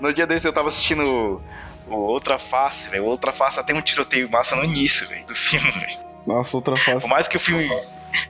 no 0.00 0.12
dia 0.12 0.26
desse 0.26 0.46
eu 0.46 0.52
tava 0.52 0.68
assistindo 0.68 1.40
Outra 1.88 2.38
Face, 2.38 2.88
velho. 2.88 3.04
O 3.04 3.06
Outra 3.08 3.32
Face 3.32 3.62
tem 3.64 3.74
um 3.76 3.80
tiroteio 3.80 4.30
massa 4.30 4.54
no 4.56 4.64
início, 4.64 5.06
velho, 5.08 5.24
do 5.26 5.34
filme, 5.34 5.70
velho. 5.72 5.98
Nossa, 6.26 6.56
outra 6.56 6.76
face. 6.76 7.00
Por 7.00 7.08
mais 7.08 7.26
que 7.26 7.36
o 7.36 7.40
filme 7.40 7.68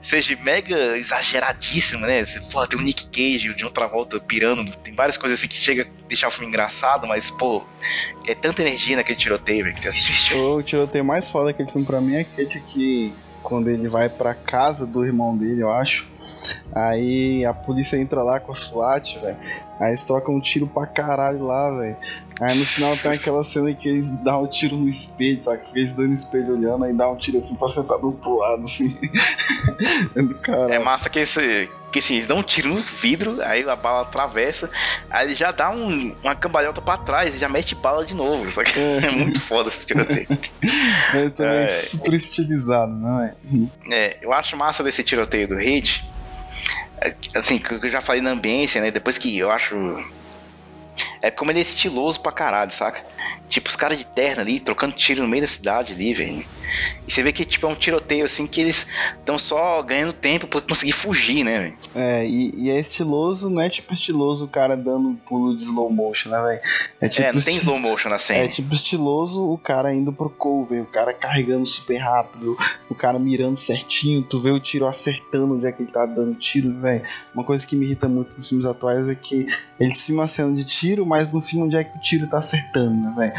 seja 0.01 0.37
mega 0.43 0.97
exageradíssimo, 0.97 2.07
né? 2.07 2.25
Você, 2.25 2.41
pô, 2.41 2.67
tem 2.67 2.79
o 2.79 2.83
Nick 2.83 3.07
Cage, 3.07 3.51
o 3.51 3.55
de 3.55 3.65
outra 3.65 3.87
volta 3.87 4.19
pirando, 4.21 4.71
tem 4.77 4.95
várias 4.95 5.17
coisas 5.17 5.39
assim 5.39 5.49
que 5.49 5.57
chega 5.57 5.83
a 5.83 6.09
deixar 6.09 6.29
o 6.29 6.31
filme 6.31 6.49
engraçado, 6.49 7.07
mas, 7.07 7.31
pô, 7.31 7.63
é 8.27 8.35
tanta 8.35 8.63
energia 8.63 8.97
naquele 8.97 9.19
tiroteio, 9.19 9.73
que 9.73 9.83
você 9.83 9.89
assiste. 9.89 10.35
O 10.35 10.63
tiroteio 10.63 11.05
mais 11.05 11.29
foda 11.29 11.47
daquele 11.47 11.71
filme 11.71 11.87
pra 11.87 12.01
mim 12.01 12.17
é 12.17 12.21
aquele 12.21 12.61
que 12.61 13.15
quando 13.43 13.71
ele 13.71 13.89
vai 13.89 14.09
pra 14.09 14.35
casa 14.35 14.87
do 14.87 15.05
irmão 15.05 15.37
dele, 15.37 15.63
eu 15.63 15.71
acho. 15.71 16.09
Aí 16.75 17.45
a 17.45 17.53
polícia 17.53 17.97
entra 17.97 18.23
lá 18.23 18.41
com 18.41 18.53
a 18.53 18.55
SWAT, 18.55 19.19
velho. 19.19 19.37
Aí 19.79 19.91
eles 19.91 20.03
trocam 20.03 20.35
um 20.35 20.41
tiro 20.41 20.67
pra 20.67 20.87
caralho 20.87 21.43
lá, 21.45 21.71
velho. 21.79 21.97
Aí 22.41 22.57
no 22.59 22.65
final 22.65 22.97
tem 22.97 23.11
aquela 23.13 23.45
cena 23.45 23.75
que 23.75 23.89
eles 23.89 24.09
dão 24.09 24.45
um 24.45 24.47
tiro 24.47 24.75
no 24.77 24.89
espelho, 24.89 25.43
sabe? 25.45 25.59
Que 25.59 25.79
eles 25.79 25.93
dois 25.93 26.09
no 26.09 26.15
espelho 26.15 26.55
olhando, 26.57 26.85
aí 26.87 26.93
dá 26.95 27.11
um 27.11 27.17
tiro 27.17 27.37
assim 27.37 27.55
pra 27.55 27.69
sentar 27.69 27.99
do 27.99 28.07
outro 28.07 28.35
lado, 28.37 28.65
assim. 28.65 28.97
é 30.17 30.35
caralho. 30.43 30.73
É 30.73 30.79
massa 30.79 31.11
que 31.11 31.19
esse. 31.19 31.69
Que 31.93 31.99
assim, 31.99 32.15
eles 32.15 32.27
dão 32.27 32.39
um 32.39 32.43
tiro 32.43 32.69
no 32.69 32.81
vidro, 32.81 33.43
aí 33.43 33.69
a 33.69 33.75
bala 33.75 34.03
atravessa, 34.03 34.71
aí 35.11 35.27
ele 35.27 35.35
já 35.35 35.51
dá 35.51 35.71
um- 35.71 36.15
uma 36.23 36.37
cambalhota 36.37 36.81
pra 36.81 36.97
trás 36.97 37.35
e 37.35 37.39
já 37.39 37.49
mete 37.49 37.75
bala 37.75 38.07
de 38.07 38.15
novo. 38.15 38.49
Só 38.51 38.63
que 38.63 38.79
É. 38.79 38.99
é 39.07 39.11
muito 39.11 39.41
foda 39.41 39.69
esse 39.69 39.85
tiroteio. 39.85 40.29
Ele 41.13 41.31
também 41.31 41.53
é 41.53 41.65
É. 41.65 41.69
super 41.69 42.15
estilizado, 42.15 42.93
não 42.93 43.21
é? 43.21 43.35
É, 43.91 44.19
eu 44.23 44.33
acho 44.33 44.57
massa 44.57 44.85
desse 44.85 45.03
tiroteio 45.03 45.49
do 45.49 45.57
Hit. 45.57 46.09
é, 47.01 47.13
Assim, 47.35 47.59
que 47.59 47.75
eu 47.75 47.91
já 47.91 48.01
falei 48.01 48.23
na 48.23 48.31
ambiência, 48.31 48.81
né? 48.81 48.91
Depois 48.93 49.19
que 49.19 49.37
eu 49.37 49.51
acho. 49.51 49.75
É 51.23 51.31
como 51.31 51.51
ele 51.51 51.59
é 51.59 51.63
estiloso 51.63 52.21
pra 52.21 52.33
caralho, 52.33 52.73
saca? 52.75 53.05
Tipo, 53.51 53.69
os 53.69 53.75
caras 53.77 53.99
de 53.99 54.07
terno 54.07 54.41
ali, 54.41 54.61
trocando 54.61 54.95
tiro 54.95 55.23
no 55.23 55.29
meio 55.29 55.43
da 55.43 55.49
cidade 55.49 55.93
ali, 55.93 56.15
velho. 56.15 56.45
E 57.07 57.13
você 57.13 57.21
vê 57.21 57.33
que, 57.33 57.45
tipo, 57.45 57.67
é 57.67 57.69
um 57.69 57.75
tiroteio, 57.75 58.25
assim, 58.25 58.47
que 58.47 58.61
eles 58.61 58.87
estão 59.19 59.37
só 59.37 59.83
ganhando 59.83 60.13
tempo 60.13 60.47
pra 60.47 60.61
conseguir 60.61 60.93
fugir, 60.93 61.43
né, 61.43 61.59
velho? 61.59 61.75
É, 61.95 62.25
e, 62.25 62.53
e, 62.55 62.71
é 62.71 62.79
estiloso, 62.79 63.51
não 63.51 63.61
é 63.61 63.69
tipo 63.69 63.93
estiloso 63.93 64.45
o 64.45 64.49
cara 64.49 64.77
dando 64.77 65.09
um 65.09 65.17
pulo 65.17 65.57
de 65.57 65.63
slow 65.63 65.91
motion, 65.91 66.31
né, 66.31 66.41
velho? 66.41 66.61
É, 67.01 67.09
tipo 67.09 67.27
é, 67.27 67.33
não 67.33 67.41
tem 67.41 67.57
slow 67.57 67.79
motion 67.79 68.09
na 68.09 68.19
cena. 68.19 68.45
É 68.45 68.49
tipo 68.49 68.73
estiloso 68.73 69.45
o 69.51 69.59
cara 69.59 69.93
indo 69.93 70.13
pro 70.13 70.31
cover, 70.31 70.83
o 70.83 70.87
cara 70.87 71.13
carregando 71.13 71.67
super 71.67 71.97
rápido, 71.97 72.57
o 72.89 72.95
cara 72.95 73.19
mirando 73.19 73.57
certinho, 73.57 74.23
tu 74.23 74.41
vê 74.41 74.51
o 74.51 74.61
tiro 74.61 74.87
acertando 74.87 75.57
onde 75.57 75.67
é 75.67 75.73
que 75.73 75.83
ele 75.83 75.91
tá 75.91 76.07
dando 76.07 76.35
tiro, 76.37 76.73
velho. 76.81 77.03
Uma 77.35 77.43
coisa 77.43 77.67
que 77.67 77.75
me 77.75 77.87
irrita 77.87 78.07
muito 78.07 78.37
nos 78.37 78.49
filmes 78.49 78.67
atuais 78.67 79.09
é 79.09 79.15
que 79.17 79.47
eles 79.79 80.01
filmam 80.05 80.25
a 80.25 80.29
cena 80.29 80.53
de 80.53 80.65
tiro, 80.65 81.05
mas 81.05 81.33
no 81.33 81.41
filme 81.41 81.67
onde 81.67 81.77
é 81.77 81.83
que 81.83 81.97
o 81.97 82.01
tiro 82.01 82.29
tá 82.29 82.39
acertando, 82.39 82.95
né, 82.95 83.13
velho? 83.17 83.33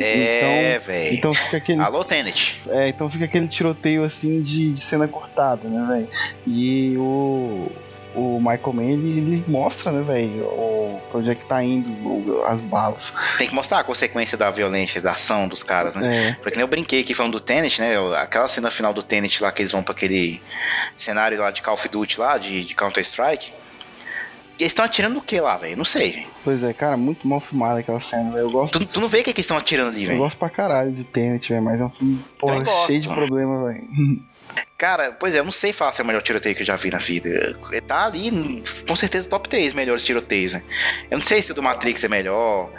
É, 0.00 0.74
então, 0.76 0.86
velho. 0.86 1.14
Então 1.14 1.34
fica 1.34 1.56
aquele. 1.56 1.80
Alô, 1.80 2.04
Tenet. 2.04 2.60
É, 2.68 2.88
então 2.88 3.08
fica 3.08 3.24
aquele 3.24 3.48
tiroteio 3.48 4.04
assim 4.04 4.42
de, 4.42 4.72
de 4.72 4.80
cena 4.80 5.08
cortada, 5.08 5.68
né, 5.68 5.86
velho? 5.88 6.08
E 6.46 6.96
o 6.98 7.70
o 8.14 8.38
Michael 8.40 8.72
Mann 8.72 8.88
ele, 8.88 9.18
ele 9.18 9.44
mostra, 9.46 9.92
né, 9.92 10.02
velho, 10.02 11.00
pra 11.08 11.20
onde 11.20 11.30
é 11.30 11.34
que 11.34 11.44
tá 11.44 11.62
indo 11.62 11.88
o, 11.90 12.42
as 12.46 12.60
balas. 12.60 13.14
Tem 13.36 13.46
que 13.46 13.54
mostrar 13.54 13.78
a 13.80 13.84
consequência 13.84 14.36
da 14.36 14.50
violência, 14.50 15.00
da 15.00 15.12
ação 15.12 15.46
dos 15.46 15.62
caras, 15.62 15.94
né? 15.94 16.30
É. 16.30 16.32
Porque 16.42 16.56
nem 16.56 16.62
eu 16.62 16.68
brinquei 16.68 17.00
aqui 17.00 17.14
falando 17.14 17.32
do 17.32 17.40
Tenet, 17.40 17.80
né? 17.80 17.94
Aquela 18.16 18.48
cena 18.48 18.70
final 18.70 18.92
do 18.92 19.02
Tenet 19.02 19.42
lá 19.42 19.52
que 19.52 19.62
eles 19.62 19.72
vão 19.72 19.82
pra 19.82 19.92
aquele 19.92 20.42
cenário 20.96 21.38
lá 21.38 21.50
de 21.50 21.62
Call 21.62 21.74
of 21.74 21.88
Duty 21.88 22.18
lá, 22.18 22.38
de, 22.38 22.64
de 22.64 22.74
Counter-Strike. 22.74 23.52
Eles 24.58 24.72
estão 24.72 24.84
atirando 24.84 25.18
o 25.18 25.22
que 25.22 25.40
lá, 25.40 25.56
velho? 25.56 25.76
Não 25.76 25.84
sei, 25.84 26.12
velho. 26.12 26.26
Pois 26.42 26.62
é, 26.62 26.72
cara, 26.72 26.96
muito 26.96 27.26
mal 27.28 27.40
filmada 27.40 27.78
aquela 27.80 28.00
cena, 28.00 28.30
velho. 28.32 28.46
Eu 28.46 28.50
gosto. 28.50 28.78
Tu, 28.78 28.86
tu, 28.86 29.00
não 29.00 29.08
vê 29.08 29.20
o 29.20 29.24
que, 29.24 29.32
que 29.32 29.38
eles 29.38 29.44
estão 29.44 29.56
atirando 29.56 29.90
ali, 29.90 30.04
velho? 30.04 30.16
Eu 30.16 30.22
gosto 30.22 30.36
pra 30.36 30.50
caralho 30.50 30.90
de 30.90 31.04
Tenet, 31.04 31.48
velho, 31.48 31.62
mas 31.62 31.80
é 31.80 31.84
um 31.84 31.90
filme, 31.90 32.24
porra, 32.38 32.64
cheio 32.86 33.00
de 33.00 33.08
problema, 33.08 33.66
velho. 33.66 33.88
Cara, 34.76 35.12
pois 35.12 35.34
é, 35.34 35.40
eu 35.40 35.44
não 35.44 35.52
sei 35.52 35.72
falar 35.72 35.92
se 35.92 36.00
é 36.00 36.04
o 36.04 36.06
melhor 36.06 36.22
tiroteio 36.22 36.54
que 36.54 36.62
eu 36.62 36.66
já 36.66 36.76
vi 36.76 36.90
na 36.90 36.98
vida. 36.98 37.56
Tá 37.86 38.06
ali, 38.06 38.62
com 38.86 38.96
certeza, 38.96 39.28
top 39.28 39.48
3 39.48 39.72
melhores 39.72 40.04
tiroteios, 40.04 40.54
né? 40.54 40.62
Eu 41.10 41.18
não 41.18 41.24
sei 41.24 41.42
se 41.42 41.50
o 41.50 41.54
do 41.54 41.62
Matrix 41.62 42.02
é 42.04 42.08
melhor. 42.08 42.70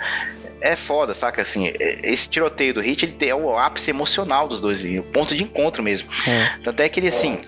É 0.62 0.76
foda, 0.76 1.14
saca? 1.14 1.42
Assim, 1.42 1.72
esse 2.04 2.28
tiroteio 2.28 2.74
do 2.74 2.82
Hit 2.82 3.06
ele 3.06 3.30
é 3.30 3.36
o 3.36 3.58
ápice 3.58 3.92
emocional 3.92 4.48
dos 4.48 4.60
dois, 4.60 4.84
o 4.84 5.04
ponto 5.04 5.36
de 5.36 5.44
encontro 5.44 5.82
mesmo. 5.82 6.10
É. 6.28 6.60
Tanto 6.64 6.82
é 6.82 6.90
que 6.90 7.00
ele, 7.00 7.08
assim, 7.08 7.40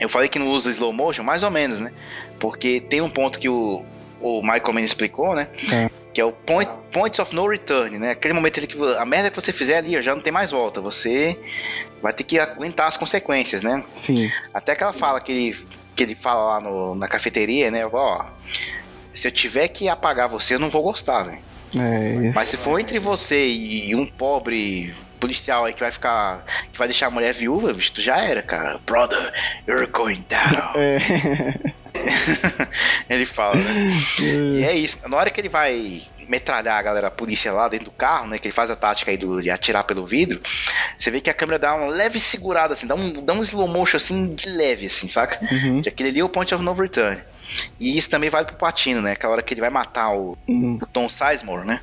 eu 0.00 0.08
falei 0.08 0.28
que 0.28 0.38
não 0.38 0.48
usa 0.48 0.70
slow 0.70 0.92
motion, 0.92 1.22
mais 1.22 1.42
ou 1.42 1.50
menos, 1.50 1.80
né? 1.80 1.92
Porque 2.38 2.80
tem 2.80 3.00
um 3.00 3.10
ponto 3.10 3.38
que 3.38 3.48
o, 3.48 3.84
o 4.20 4.42
Michael 4.42 4.72
Mann 4.72 4.82
explicou, 4.82 5.34
né? 5.34 5.48
É. 5.72 5.90
Que 6.12 6.20
é 6.20 6.24
o 6.24 6.32
point, 6.32 6.70
points 6.92 7.18
of 7.18 7.34
no 7.34 7.48
return, 7.48 7.98
né? 7.98 8.12
Aquele 8.12 8.34
momento 8.34 8.66
que 8.66 8.76
a 8.96 9.04
merda 9.04 9.30
que 9.30 9.36
você 9.36 9.52
fizer 9.52 9.78
ali 9.78 10.00
já 10.02 10.14
não 10.14 10.22
tem 10.22 10.32
mais 10.32 10.50
volta. 10.50 10.80
Você 10.80 11.38
vai 12.02 12.12
ter 12.12 12.24
que 12.24 12.38
aguentar 12.38 12.88
as 12.88 12.96
consequências, 12.96 13.62
né? 13.62 13.84
Sim. 13.94 14.30
Até 14.52 14.74
que 14.74 14.82
ela 14.82 14.92
fala 14.92 15.20
que 15.20 15.32
ele, 15.32 15.66
que 15.94 16.02
ele 16.02 16.14
fala 16.14 16.54
lá 16.54 16.60
no, 16.60 16.94
na 16.94 17.08
cafeteria, 17.08 17.70
né? 17.70 17.86
Ó, 17.86 18.26
se 19.12 19.26
eu 19.26 19.32
tiver 19.32 19.68
que 19.68 19.88
apagar 19.88 20.28
você, 20.28 20.54
eu 20.54 20.60
não 20.60 20.70
vou 20.70 20.82
gostar, 20.82 21.24
velho. 21.24 21.48
É, 21.78 22.32
Mas 22.34 22.48
se 22.48 22.56
for 22.56 22.80
entre 22.80 22.98
você 22.98 23.46
e 23.46 23.94
um 23.94 24.06
pobre 24.06 24.90
policial 25.18 25.64
aí 25.64 25.74
que 25.74 25.80
vai 25.80 25.90
ficar. 25.90 26.44
que 26.72 26.78
vai 26.78 26.88
deixar 26.88 27.08
a 27.08 27.10
mulher 27.10 27.34
viúva, 27.34 27.74
bicho, 27.74 27.92
tu 27.92 28.00
já 28.00 28.18
era, 28.18 28.42
cara. 28.42 28.80
Brother, 28.86 29.32
you're 29.66 29.86
going 29.86 30.24
down. 30.28 30.72
É. 30.78 30.98
ele 33.08 33.26
fala, 33.26 33.54
né? 33.54 33.90
e 34.20 34.64
é 34.64 34.74
isso. 34.74 35.08
Na 35.08 35.16
hora 35.16 35.30
que 35.30 35.40
ele 35.40 35.48
vai 35.48 36.02
metralhar 36.28 36.78
a 36.78 36.82
galera, 36.82 37.06
a 37.08 37.10
polícia 37.10 37.52
lá 37.52 37.68
dentro 37.68 37.86
do 37.86 37.90
carro, 37.90 38.28
né? 38.28 38.38
Que 38.38 38.48
ele 38.48 38.54
faz 38.54 38.70
a 38.70 38.76
tática 38.76 39.10
aí 39.10 39.16
do, 39.16 39.40
de 39.40 39.50
atirar 39.50 39.84
pelo 39.84 40.06
vidro. 40.06 40.40
Você 40.98 41.10
vê 41.10 41.20
que 41.20 41.30
a 41.30 41.34
câmera 41.34 41.58
dá 41.58 41.74
uma 41.74 41.88
leve 41.88 42.20
segurada, 42.20 42.74
assim, 42.74 42.86
dá 42.86 42.94
um, 42.94 43.24
dá 43.24 43.32
um 43.32 43.42
slow 43.42 43.68
motion 43.68 43.96
assim 43.96 44.34
de 44.34 44.48
leve, 44.48 44.86
assim, 44.86 45.08
saca? 45.08 45.38
Uhum. 45.50 45.82
Que 45.82 45.88
aquele 45.88 46.10
ali 46.10 46.20
é 46.20 46.24
o 46.24 46.28
point 46.28 46.54
of 46.54 46.62
no 46.64 46.72
return. 46.72 47.20
E 47.78 47.96
isso 47.96 48.10
também 48.10 48.30
vale 48.30 48.46
pro 48.46 48.56
Patino, 48.56 49.00
né? 49.00 49.12
Aquela 49.12 49.34
hora 49.34 49.42
que 49.42 49.54
ele 49.54 49.60
vai 49.60 49.70
matar 49.70 50.12
o, 50.14 50.36
uhum. 50.46 50.78
o 50.80 50.86
Tom 50.86 51.08
Sizemore, 51.08 51.66
né? 51.66 51.80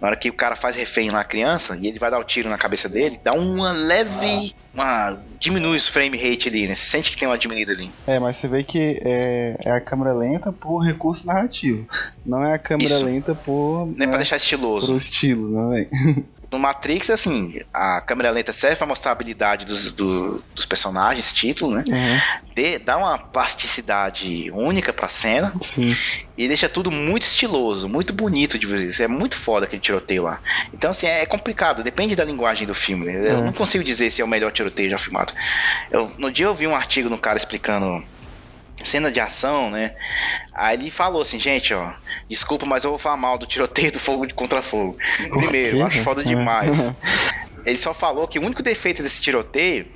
Na 0.00 0.08
hora 0.08 0.16
que 0.16 0.28
o 0.28 0.34
cara 0.34 0.56
faz 0.56 0.76
refém 0.76 1.10
lá, 1.10 1.20
a 1.20 1.24
criança, 1.24 1.76
e 1.76 1.86
ele 1.86 1.98
vai 1.98 2.10
dar 2.10 2.18
o 2.18 2.24
tiro 2.24 2.48
na 2.48 2.58
cabeça 2.58 2.88
dele, 2.88 3.18
dá 3.22 3.32
uma 3.32 3.72
leve. 3.72 4.54
Uma, 4.74 5.18
diminui 5.38 5.76
os 5.76 5.86
frame 5.86 6.16
rate 6.16 6.48
ali, 6.48 6.66
né? 6.66 6.74
Você 6.74 6.84
sente 6.84 7.10
que 7.10 7.16
tem 7.16 7.28
uma 7.28 7.38
diminuída 7.38 7.72
ali. 7.72 7.90
É, 8.06 8.18
mas 8.18 8.36
você 8.36 8.48
vê 8.48 8.62
que 8.62 9.00
é, 9.04 9.56
é 9.64 9.70
a 9.70 9.80
câmera 9.80 10.12
lenta 10.12 10.52
por 10.52 10.78
recurso 10.80 11.26
narrativo. 11.26 11.86
Não 12.24 12.44
é 12.44 12.54
a 12.54 12.58
câmera 12.58 12.94
Isso. 12.94 13.04
lenta 13.04 13.34
por. 13.34 13.86
Nem 13.86 13.98
né, 13.98 14.06
pra 14.08 14.16
deixar 14.16 14.36
estiloso. 14.36 14.88
Pro 14.88 14.96
estilo, 14.96 15.48
não 15.48 15.74
é? 15.74 15.86
no 16.54 16.60
Matrix, 16.60 17.10
assim, 17.10 17.60
a 17.72 18.00
câmera 18.00 18.30
lenta 18.30 18.52
serve 18.52 18.76
para 18.76 18.86
mostrar 18.86 19.10
a 19.10 19.12
habilidade 19.12 19.64
dos, 19.64 19.90
do, 19.90 20.40
dos 20.54 20.64
personagens, 20.64 21.32
título, 21.32 21.74
né? 21.74 21.84
Uhum. 21.88 22.20
De, 22.54 22.78
dá 22.78 22.96
uma 22.96 23.18
plasticidade 23.18 24.52
única 24.52 24.92
pra 24.92 25.08
cena. 25.08 25.52
Sim. 25.60 25.96
E 26.38 26.46
deixa 26.46 26.68
tudo 26.68 26.92
muito 26.92 27.22
estiloso, 27.22 27.88
muito 27.88 28.12
bonito 28.12 28.56
de 28.56 28.66
ver. 28.68 28.94
É 29.00 29.08
muito 29.08 29.36
foda 29.36 29.66
aquele 29.66 29.82
tiroteio 29.82 30.22
lá. 30.22 30.40
Então, 30.72 30.92
assim, 30.92 31.08
é 31.08 31.26
complicado, 31.26 31.82
depende 31.82 32.14
da 32.14 32.24
linguagem 32.24 32.68
do 32.68 32.74
filme. 32.74 33.12
Eu 33.12 33.38
é. 33.38 33.42
não 33.42 33.52
consigo 33.52 33.82
dizer 33.82 34.10
se 34.10 34.22
é 34.22 34.24
o 34.24 34.28
melhor 34.28 34.52
tiroteio 34.52 34.90
já 34.90 34.98
filmado. 34.98 35.32
Eu, 35.90 36.12
no 36.16 36.30
dia 36.30 36.46
eu 36.46 36.54
vi 36.54 36.68
um 36.68 36.76
artigo 36.76 37.10
no 37.10 37.18
cara 37.18 37.36
explicando 37.36 38.04
cena 38.82 39.10
de 39.10 39.20
ação, 39.20 39.70
né? 39.70 39.94
Aí 40.52 40.76
ele 40.76 40.90
falou 40.90 41.22
assim, 41.22 41.38
gente, 41.38 41.72
ó, 41.72 41.92
desculpa, 42.28 42.66
mas 42.66 42.84
eu 42.84 42.90
vou 42.90 42.98
falar 42.98 43.16
mal 43.16 43.38
do 43.38 43.46
tiroteio 43.46 43.92
do 43.92 44.00
fogo 44.00 44.26
de 44.26 44.34
contra 44.34 44.62
fogo. 44.62 44.96
Primeiro, 45.30 45.78
eu 45.78 45.86
acho 45.86 46.02
foda 46.02 46.24
demais. 46.24 46.70
ele 47.64 47.78
só 47.78 47.94
falou 47.94 48.26
que 48.26 48.38
o 48.38 48.42
único 48.42 48.62
defeito 48.62 49.02
desse 49.02 49.20
tiroteio 49.20 49.86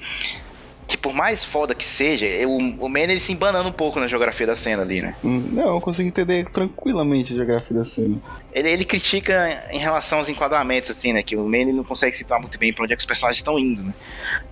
que 0.88 0.96
por 0.96 1.12
mais 1.12 1.44
foda 1.44 1.74
que 1.74 1.84
seja, 1.84 2.26
o, 2.46 2.56
o 2.56 2.88
Man 2.88 3.00
ele 3.00 3.20
se 3.20 3.30
embanando 3.30 3.68
um 3.68 3.72
pouco 3.72 4.00
na 4.00 4.08
geografia 4.08 4.46
da 4.46 4.56
cena 4.56 4.82
ali, 4.82 5.02
né? 5.02 5.14
Hum, 5.22 5.50
não, 5.52 5.74
eu 5.74 5.80
consigo 5.82 6.08
entender 6.08 6.46
tranquilamente 6.46 7.34
a 7.34 7.36
geografia 7.36 7.76
da 7.76 7.84
cena. 7.84 8.18
Ele, 8.54 8.70
ele 8.70 8.84
critica 8.86 9.62
em 9.70 9.78
relação 9.78 10.16
aos 10.16 10.30
enquadramentos, 10.30 10.90
assim, 10.90 11.12
né? 11.12 11.22
Que 11.22 11.36
o 11.36 11.46
Man 11.46 11.58
ele 11.58 11.72
não 11.74 11.84
consegue 11.84 12.16
situar 12.16 12.40
muito 12.40 12.58
bem 12.58 12.72
pra 12.72 12.84
onde 12.84 12.94
é 12.94 12.96
que 12.96 13.00
os 13.00 13.06
personagens 13.06 13.38
estão 13.38 13.58
indo, 13.58 13.82
né? 13.82 13.92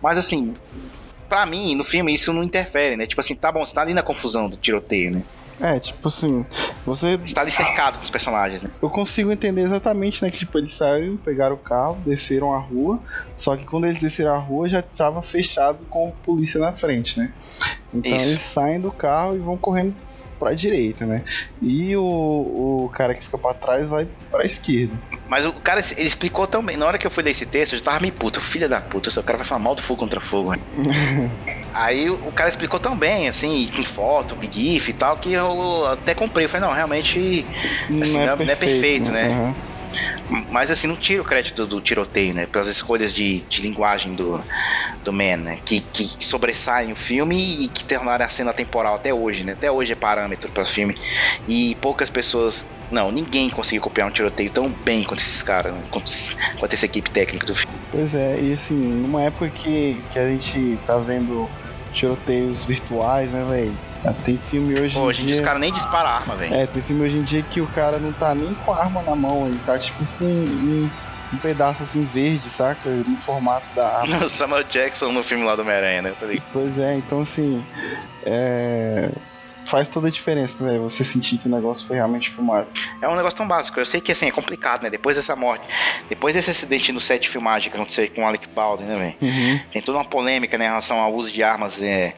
Mas 0.03 0.19
assim, 0.19 0.55
pra 1.29 1.47
mim, 1.47 1.75
no 1.75 1.85
filme, 1.85 2.15
isso 2.15 2.33
não 2.33 2.43
interfere, 2.43 2.97
né? 2.97 3.07
Tipo 3.07 3.21
assim, 3.21 3.35
tá 3.35 3.51
bom, 3.51 3.65
você 3.65 3.75
tá 3.75 3.83
ali 3.83 3.95
na 3.95 4.03
confusão 4.03 4.49
do 4.49 4.57
tiroteio, 4.57 5.11
né? 5.11 5.23
É, 5.59 5.81
tipo 5.81 6.09
assim, 6.09 6.45
você. 6.85 7.19
Está 7.25 7.41
ali 7.41 7.51
cercado 7.51 7.97
com 7.97 8.05
os 8.05 8.11
personagens, 8.11 8.63
né? 8.63 8.71
Eu 8.83 8.91
consigo 8.91 9.33
entender 9.33 9.63
exatamente, 9.63 10.23
né? 10.23 10.31
Que 10.31 10.39
tipo, 10.39 10.59
eles 10.59 10.75
saíram, 10.75 11.17
pegaram 11.17 11.55
o 11.55 11.59
carro, 11.59 12.03
desceram 12.05 12.53
a 12.53 12.59
rua. 12.59 13.01
Só 13.39 13.57
que 13.57 13.65
quando 13.65 13.87
eles 13.87 14.01
desceram 14.01 14.35
a 14.35 14.39
rua 14.39 14.69
já 14.69 14.81
estava 14.81 15.23
fechado 15.23 15.87
com 15.89 16.11
polícia 16.11 16.61
na 16.61 16.73
frente, 16.73 17.19
né? 17.19 17.33
Então 17.93 18.15
Isso. 18.15 18.27
eles 18.27 18.43
saem 18.43 18.81
do 18.81 18.93
carro 18.93 19.35
e 19.37 19.39
vão 19.39 19.57
correndo 19.57 19.97
pra 20.39 20.55
direita, 20.55 21.07
né? 21.07 21.25
E 21.61 21.97
o, 21.97 22.03
o 22.85 22.91
cara 22.91 23.15
que 23.15 23.23
fica 23.23 23.39
pra 23.39 23.55
trás 23.55 23.89
vai 23.89 24.09
pra 24.31 24.45
esquerda. 24.45 24.95
Mas 25.29 25.45
o 25.45 25.53
cara, 25.53 25.83
ele 25.97 26.07
explicou 26.07 26.47
também. 26.47 26.77
Na 26.77 26.87
hora 26.87 26.99
que 26.99 27.07
eu 27.07 27.11
fui 27.11 27.23
ler 27.23 27.31
esse 27.31 27.47
texto, 27.47 27.73
eu 27.73 27.79
já 27.79 27.85
tava 27.85 28.01
meio 28.01 28.13
puto. 28.13 28.41
Filha 28.41 28.69
da 28.69 28.81
puta, 28.81 29.09
o 29.09 29.25
cara 29.25 29.39
vai 29.39 29.47
falar 29.47 29.61
mal 29.61 29.75
do 29.75 29.83
fogo 29.83 30.01
contra 30.01 30.21
fogo, 30.21 30.53
né? 30.53 30.59
Aí 31.75 32.09
o 32.09 32.33
cara 32.33 32.49
explicou 32.49 32.81
tão 32.81 32.97
bem, 32.97 33.29
assim, 33.29 33.71
com 33.77 33.85
foto, 33.85 34.35
com 34.35 34.51
GIF 34.51 34.89
e 34.89 34.95
tal, 34.95 35.19
que 35.19 35.33
eu 35.33 35.87
até 35.87 36.15
comprei. 36.15 36.47
Eu 36.47 36.49
falei, 36.49 36.67
não, 36.67 36.75
realmente. 36.75 37.51
Assim, 38.03 38.15
não, 38.15 38.23
é, 38.23 38.27
não, 38.27 38.37
perfeito, 38.37 38.47
não 38.47 38.53
é 38.53 38.57
perfeito, 38.57 39.11
né? 39.13 39.29
Uhum. 39.29 39.55
Mas 40.51 40.71
assim, 40.71 40.87
não 40.87 40.97
tira 40.97 41.23
o 41.23 41.25
crédito 41.25 41.67
do 41.67 41.81
tiroteio, 41.81 42.35
né? 42.35 42.47
Pelas 42.47 42.69
escolhas 42.69 43.13
de, 43.13 43.45
de 43.49 43.63
linguagem 43.63 44.15
do, 44.15 44.43
do 45.05 45.13
Man, 45.13 45.37
né? 45.39 45.59
Que, 45.65 45.81
que 45.81 46.09
sobressaem 46.21 46.93
o 46.93 46.97
filme 46.97 47.65
e 47.65 47.69
que 47.69 47.85
tornaram 47.85 48.25
a 48.25 48.29
cena 48.29 48.53
temporal 48.53 48.97
até 48.97 49.13
hoje, 49.13 49.45
né? 49.45 49.53
Até 49.53 49.71
hoje 49.71 49.93
é 49.93 49.97
parâmetro 49.97 50.51
para 50.51 50.65
o 50.65 50.67
filme. 50.67 50.97
E 51.47 51.77
poucas 51.77 52.11
pessoas. 52.11 52.65
Não, 52.91 53.11
ninguém 53.11 53.51
conseguiu 53.51 53.83
copiar 53.83 54.07
um 54.07 54.13
tiroteio 54.13 54.51
tão 54.51 54.69
bem 54.85 55.03
quanto 55.03 55.19
esses 55.19 55.43
caras, 55.43 55.75
né? 55.75 55.83
quanto, 55.91 56.11
quanto 56.59 56.73
essa 56.73 56.87
equipe 56.87 57.11
técnica 57.11 57.45
do 57.45 57.55
filme. 57.55 57.81
Pois 57.91 58.15
é, 58.15 58.41
e 58.41 58.53
assim, 58.53 58.77
numa 58.77 59.25
época 59.25 59.51
que, 59.51 60.05
que 60.13 60.19
a 60.19 60.29
gente 60.29 60.79
tá 60.87 60.97
vendo 60.99 61.51
tiroteios 61.93 62.65
virtuais, 62.65 63.33
né, 63.33 63.45
velho? 63.45 63.77
Tem 64.13 64.39
filme 64.39 64.79
hoje 64.79 64.95
Pô, 64.95 65.11
em 65.11 65.15
dia. 65.15 65.35
os 65.35 65.41
caras 65.41 65.61
nem 65.61 65.73
disparam 65.73 66.09
arma, 66.09 66.37
velho. 66.37 66.55
É, 66.55 66.67
tem 66.67 66.83
filme 66.83 67.03
hoje 67.03 67.19
em 67.19 67.23
dia 67.23 67.43
que 67.43 67.61
o 67.61 67.67
cara 67.69 67.99
não 67.99 68.13
tá 68.13 68.35
nem 68.35 68.55
com 68.55 68.73
a 68.73 68.79
arma 68.79 69.03
na 69.03 69.15
mão, 69.15 69.47
ele 69.47 69.59
tá 69.65 69.79
tipo 69.79 70.05
com 70.19 70.25
um, 70.25 70.91
um 71.33 71.39
pedaço 71.39 71.83
assim 71.83 72.05
verde, 72.05 72.49
saca? 72.49 72.89
No 72.89 73.17
formato 73.19 73.67
da 73.75 73.99
arma. 73.99 74.25
O 74.25 74.29
Samuel 74.29 74.65
Jackson 74.65 75.13
no 75.13 75.23
filme 75.23 75.45
lá 75.45 75.57
do 75.57 75.63
Homem-Aranha, 75.63 76.03
né? 76.03 76.15
Pois 76.53 76.79
é, 76.79 76.97
então 76.97 77.21
assim. 77.21 77.65
É 78.25 79.11
faz 79.67 79.89
toda 79.89 80.09
a 80.09 80.11
diferença, 80.11 80.65
né? 80.65 80.79
Você 80.79 81.05
sentir 81.05 81.39
que 81.39 81.49
o 81.49 81.51
negócio 81.51 81.87
foi 81.87 81.97
realmente 81.97 82.31
filmado. 82.31 82.69
É 83.03 83.09
um 83.09 83.17
negócio 83.17 83.37
tão 83.37 83.47
básico. 83.47 83.79
Eu 83.79 83.85
sei 83.85 84.01
que 84.01 84.13
assim 84.13 84.27
é 84.27 84.31
complicado, 84.31 84.83
né? 84.83 84.91
Depois 84.91 85.17
dessa 85.17 85.37
morte, 85.37 85.65
depois 86.09 86.35
desse 86.35 86.51
acidente 86.51 86.93
no 86.93 87.01
set 87.01 87.23
de 87.23 87.29
filmagem 87.29 87.71
que 87.71 87.77
aconteceu 87.77 88.09
com 88.11 88.23
o 88.23 88.27
Alec 88.27 88.49
Baldwin, 88.49 88.87
né, 88.87 88.97
velho? 88.97 89.17
Uhum. 89.21 89.61
Tem 89.73 89.83
toda 89.83 89.99
uma 89.99 90.05
polêmica 90.05 90.57
né, 90.57 90.67
em 90.67 90.69
relação 90.69 91.01
ao 91.01 91.13
uso 91.13 91.33
de 91.33 91.43
armas 91.43 91.83
é, 91.83 92.15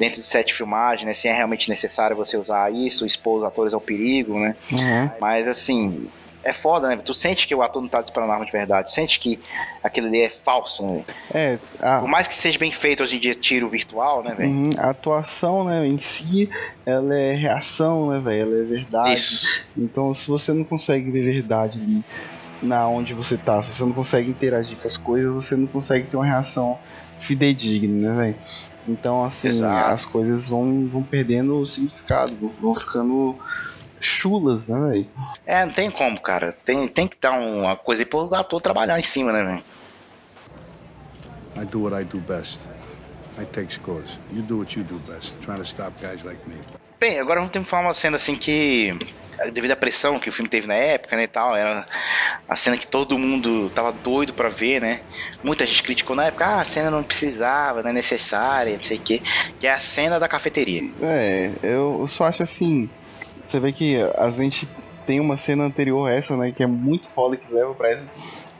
dentro 0.00 0.22
de 0.22 0.54
filmagem, 0.54 1.04
né? 1.04 1.12
Se 1.12 1.28
é 1.28 1.32
realmente 1.32 1.68
necessário 1.68 2.16
você 2.16 2.38
usar 2.38 2.72
isso, 2.72 3.04
expor 3.04 3.38
os 3.38 3.44
atores 3.44 3.74
ao 3.74 3.80
perigo, 3.82 4.38
né? 4.38 4.56
Uhum. 4.72 5.10
Mas 5.20 5.46
assim, 5.46 6.08
é 6.42 6.54
foda, 6.54 6.88
né? 6.88 6.96
Tu 6.96 7.14
sente 7.14 7.46
que 7.46 7.54
o 7.54 7.60
ator 7.60 7.82
não 7.82 7.88
tá 7.88 8.00
disparando 8.00 8.32
arma 8.32 8.46
de 8.46 8.50
verdade, 8.50 8.90
sente 8.90 9.20
que 9.20 9.38
aquilo 9.84 10.06
ali 10.06 10.22
é 10.22 10.30
falso, 10.30 10.86
né? 10.86 11.04
É, 11.34 11.58
a, 11.80 12.00
Por 12.00 12.08
mais 12.08 12.26
que 12.26 12.34
seja 12.34 12.58
bem 12.58 12.72
feito 12.72 13.02
hoje 13.02 13.16
em 13.16 13.20
dia 13.20 13.34
tiro 13.34 13.68
virtual, 13.68 14.22
né, 14.24 14.34
velho? 14.34 14.48
uhum, 14.48 14.70
a 14.78 14.88
atuação, 14.88 15.64
né, 15.64 15.86
em 15.86 15.98
si, 15.98 16.48
ela 16.86 17.14
é 17.14 17.34
reação, 17.34 18.10
né, 18.10 18.20
velho? 18.20 18.54
Ela 18.54 18.62
é 18.62 18.64
verdade. 18.64 19.12
Isso. 19.12 19.64
Então, 19.76 20.14
se 20.14 20.28
você 20.28 20.54
não 20.54 20.64
consegue 20.64 21.10
ver 21.10 21.30
verdade 21.30 21.78
ali 21.78 22.02
na 22.62 22.88
onde 22.88 23.12
você 23.12 23.36
tá, 23.36 23.62
se 23.62 23.74
você 23.74 23.82
não 23.82 23.92
consegue 23.92 24.30
interagir 24.30 24.78
com 24.78 24.88
as 24.88 24.96
coisas, 24.96 25.30
você 25.30 25.56
não 25.56 25.66
consegue 25.66 26.06
ter 26.06 26.16
uma 26.16 26.24
reação 26.24 26.78
fidedigna, 27.18 28.14
né, 28.14 28.22
velho? 28.22 28.36
Então, 28.90 29.24
assim, 29.24 29.48
Exato. 29.48 29.92
as 29.92 30.04
coisas 30.04 30.48
vão, 30.48 30.88
vão 30.88 31.02
perdendo 31.02 31.60
o 31.60 31.64
significado, 31.64 32.52
vão- 32.60 32.74
ficando 32.74 33.38
chulas, 34.00 34.66
né, 34.66 34.80
velho? 34.90 35.06
É, 35.46 35.64
não 35.64 35.72
tem 35.72 35.88
como, 35.90 36.20
cara. 36.20 36.52
Tem, 36.52 36.88
tem 36.88 37.06
que 37.06 37.16
dar 37.20 37.32
uma 37.38 37.76
coisa 37.76 38.02
aí 38.02 38.06
pro 38.06 38.34
ator 38.34 38.60
trabalhar 38.60 38.98
em 38.98 39.02
cima, 39.04 39.32
né, 39.32 39.44
velho? 39.44 39.62
I 41.62 41.66
do 41.66 41.82
what 41.82 41.94
I 41.94 42.04
do 42.04 42.18
best. 42.18 42.60
I 43.38 43.44
take 43.44 43.72
scores. 43.72 44.18
You 44.32 44.42
do 44.42 44.58
what 44.58 44.76
you 44.76 44.84
do 44.84 44.98
best, 45.00 45.36
trying 45.40 45.58
to 45.58 45.64
stop 45.64 45.92
guys 46.00 46.24
like 46.24 46.40
me. 46.48 46.56
Bem, 47.00 47.18
agora 47.18 47.40
vamos 47.40 47.66
falar 47.66 47.84
uma 47.88 47.94
cena 47.94 48.16
assim 48.16 48.36
que, 48.36 48.94
devido 49.54 49.70
à 49.70 49.76
pressão 49.76 50.18
que 50.18 50.28
o 50.28 50.32
filme 50.32 50.50
teve 50.50 50.66
na 50.66 50.74
época, 50.74 51.16
né, 51.16 51.22
e 51.22 51.26
tal, 51.26 51.56
era 51.56 51.88
a 52.46 52.54
cena 52.54 52.76
que 52.76 52.86
todo 52.86 53.18
mundo 53.18 53.70
tava 53.70 53.90
doido 53.90 54.34
pra 54.34 54.50
ver, 54.50 54.82
né? 54.82 55.00
Muita 55.42 55.64
gente 55.64 55.82
criticou 55.82 56.14
na 56.14 56.26
época, 56.26 56.44
ah, 56.44 56.60
a 56.60 56.64
cena 56.66 56.90
não 56.90 57.02
precisava, 57.02 57.82
não 57.82 57.88
é 57.88 57.94
necessária, 57.94 58.76
não 58.76 58.84
sei 58.84 58.98
o 58.98 59.00
quê, 59.00 59.22
que 59.58 59.66
é 59.66 59.72
a 59.72 59.78
cena 59.78 60.20
da 60.20 60.28
cafeteria. 60.28 60.82
É, 61.00 61.52
eu 61.62 62.06
só 62.06 62.26
acho 62.26 62.42
assim. 62.42 62.90
Você 63.46 63.58
vê 63.58 63.72
que 63.72 63.96
a 64.18 64.28
gente 64.28 64.68
tem 65.06 65.20
uma 65.20 65.38
cena 65.38 65.64
anterior 65.64 66.06
a 66.06 66.14
essa, 66.14 66.36
né? 66.36 66.52
Que 66.52 66.62
é 66.62 66.66
muito 66.66 67.08
foda 67.08 67.34
que 67.34 67.50
leva 67.50 67.74
pra 67.74 67.88
essa. 67.88 68.06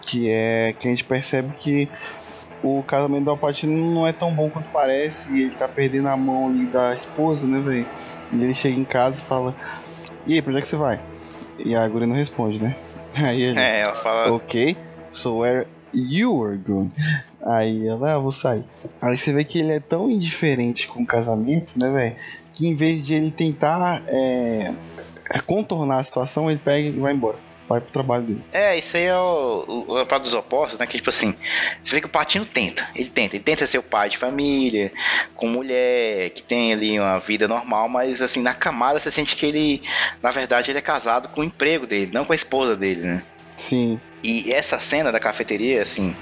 Que 0.07 0.31
é 0.31 0.73
que 0.73 0.89
a 0.89 0.91
gente 0.91 1.05
percebe 1.05 1.53
que 1.53 1.91
o 2.63 2.83
casamento 2.83 3.25
do 3.25 3.31
Alpatino 3.31 3.95
não 3.95 4.07
é 4.07 4.13
tão 4.13 4.35
bom 4.35 4.51
quanto 4.51 4.69
parece. 4.73 5.33
E 5.33 5.43
ele 5.43 5.57
tá 5.57 5.69
perdendo 5.69 6.09
a 6.09 6.17
mão 6.17 6.49
ali 6.49 6.67
da 6.67 6.93
esposa, 6.95 7.47
né, 7.47 7.61
velho? 7.61 7.87
E 8.33 8.43
ele 8.43 8.55
chega 8.55 8.79
em 8.79 8.85
casa 8.85 9.21
e 9.21 9.25
fala: 9.25 9.57
E 10.27 10.35
aí, 10.35 10.43
pra 10.43 10.51
onde 10.51 10.59
é 10.59 10.63
que 10.63 10.69
você 10.69 10.77
vai? 10.77 11.01
E 11.59 11.75
a 11.75 11.87
guria 11.89 12.07
não 12.07 12.17
responde, 12.17 12.63
né? 12.63 12.77
Aí 13.17 13.43
ele. 13.43 13.59
É, 13.59 13.81
ela 13.81 13.95
fala, 13.95 14.33
Ok, 14.33 14.77
so 15.11 15.39
where 15.39 15.67
you 15.93 16.45
are 16.45 16.57
going? 16.57 16.91
Aí 17.45 17.87
ela, 17.87 18.15
ah, 18.15 18.19
vou 18.19 18.31
sair. 18.31 18.65
Aí 19.01 19.17
você 19.17 19.33
vê 19.33 19.45
que 19.45 19.59
ele 19.59 19.73
é 19.73 19.81
tão 19.81 20.11
indiferente 20.11 20.87
com 20.87 21.03
o 21.03 21.07
casamento, 21.07 21.79
né, 21.79 21.91
velho? 21.91 22.17
Que 22.53 22.67
em 22.67 22.75
vez 22.75 23.05
de 23.05 23.15
ele 23.15 23.31
tentar 23.31 24.03
é, 24.07 24.73
contornar 25.47 25.99
a 25.99 26.05
situação, 26.05 26.51
ele 26.51 26.61
pega 26.63 26.89
e 26.89 27.01
vai 27.01 27.13
embora. 27.13 27.39
Vai 27.71 27.81
pro 27.81 27.93
trabalho 27.93 28.25
dele. 28.25 28.45
É, 28.53 28.77
isso 28.77 28.97
aí 28.97 29.05
é 29.05 29.17
o, 29.17 29.65
o, 29.69 30.01
o 30.01 30.05
par 30.05 30.19
dos 30.19 30.35
opostos, 30.35 30.77
né? 30.77 30.89
Que 30.89 30.97
tipo 30.97 31.09
assim, 31.09 31.37
você 31.85 31.95
vê 31.95 32.01
que 32.01 32.09
o 32.09 32.11
Patinho 32.11 32.45
tenta, 32.45 32.89
ele 32.97 33.09
tenta, 33.09 33.37
ele 33.37 33.45
tenta 33.45 33.65
ser 33.65 33.79
o 33.79 33.83
pai 33.83 34.09
de 34.09 34.19
família, 34.19 34.91
com 35.37 35.47
mulher, 35.47 36.31
que 36.31 36.43
tem 36.43 36.73
ali 36.73 36.99
uma 36.99 37.21
vida 37.21 37.47
normal, 37.47 37.89
mas 37.89 38.21
assim, 38.21 38.43
na 38.43 38.53
camada 38.53 38.99
você 38.99 39.09
sente 39.09 39.37
que 39.37 39.47
ele, 39.47 39.85
na 40.21 40.33
verdade, 40.33 40.73
ele 40.73 40.79
é 40.81 40.83
casado 40.83 41.29
com 41.29 41.43
o 41.43 41.45
emprego 41.45 41.87
dele, 41.87 42.11
não 42.13 42.25
com 42.25 42.33
a 42.33 42.35
esposa 42.35 42.77
dele, 42.77 43.03
né? 43.03 43.23
Sim. 43.57 44.01
E 44.25 44.53
essa 44.53 44.81
cena 44.81 45.13
da 45.13 45.21
cafeteria, 45.21 45.81
assim, 45.81 46.13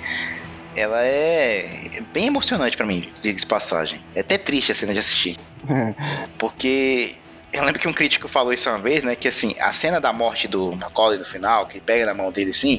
ela 0.76 1.02
é 1.02 2.02
bem 2.12 2.26
emocionante 2.26 2.76
pra 2.76 2.84
mim, 2.84 3.10
diga-se 3.22 3.46
de 3.46 3.46
passagem. 3.46 4.02
É 4.14 4.20
até 4.20 4.36
triste 4.36 4.72
a 4.72 4.74
cena 4.74 4.92
de 4.92 4.98
assistir. 4.98 5.38
Porque 6.38 7.14
eu 7.52 7.64
lembro 7.64 7.80
que 7.80 7.88
um 7.88 7.92
crítico 7.92 8.28
falou 8.28 8.52
isso 8.52 8.68
uma 8.68 8.78
vez, 8.78 9.04
né? 9.04 9.16
Que 9.16 9.28
assim, 9.28 9.54
a 9.60 9.72
cena 9.72 10.00
da 10.00 10.12
morte 10.12 10.46
do 10.46 10.74
Macaulay 10.76 11.18
no 11.18 11.24
final, 11.24 11.66
que 11.66 11.74
ele 11.74 11.84
pega 11.84 12.06
na 12.06 12.14
mão 12.14 12.30
dele 12.30 12.50
assim, 12.50 12.78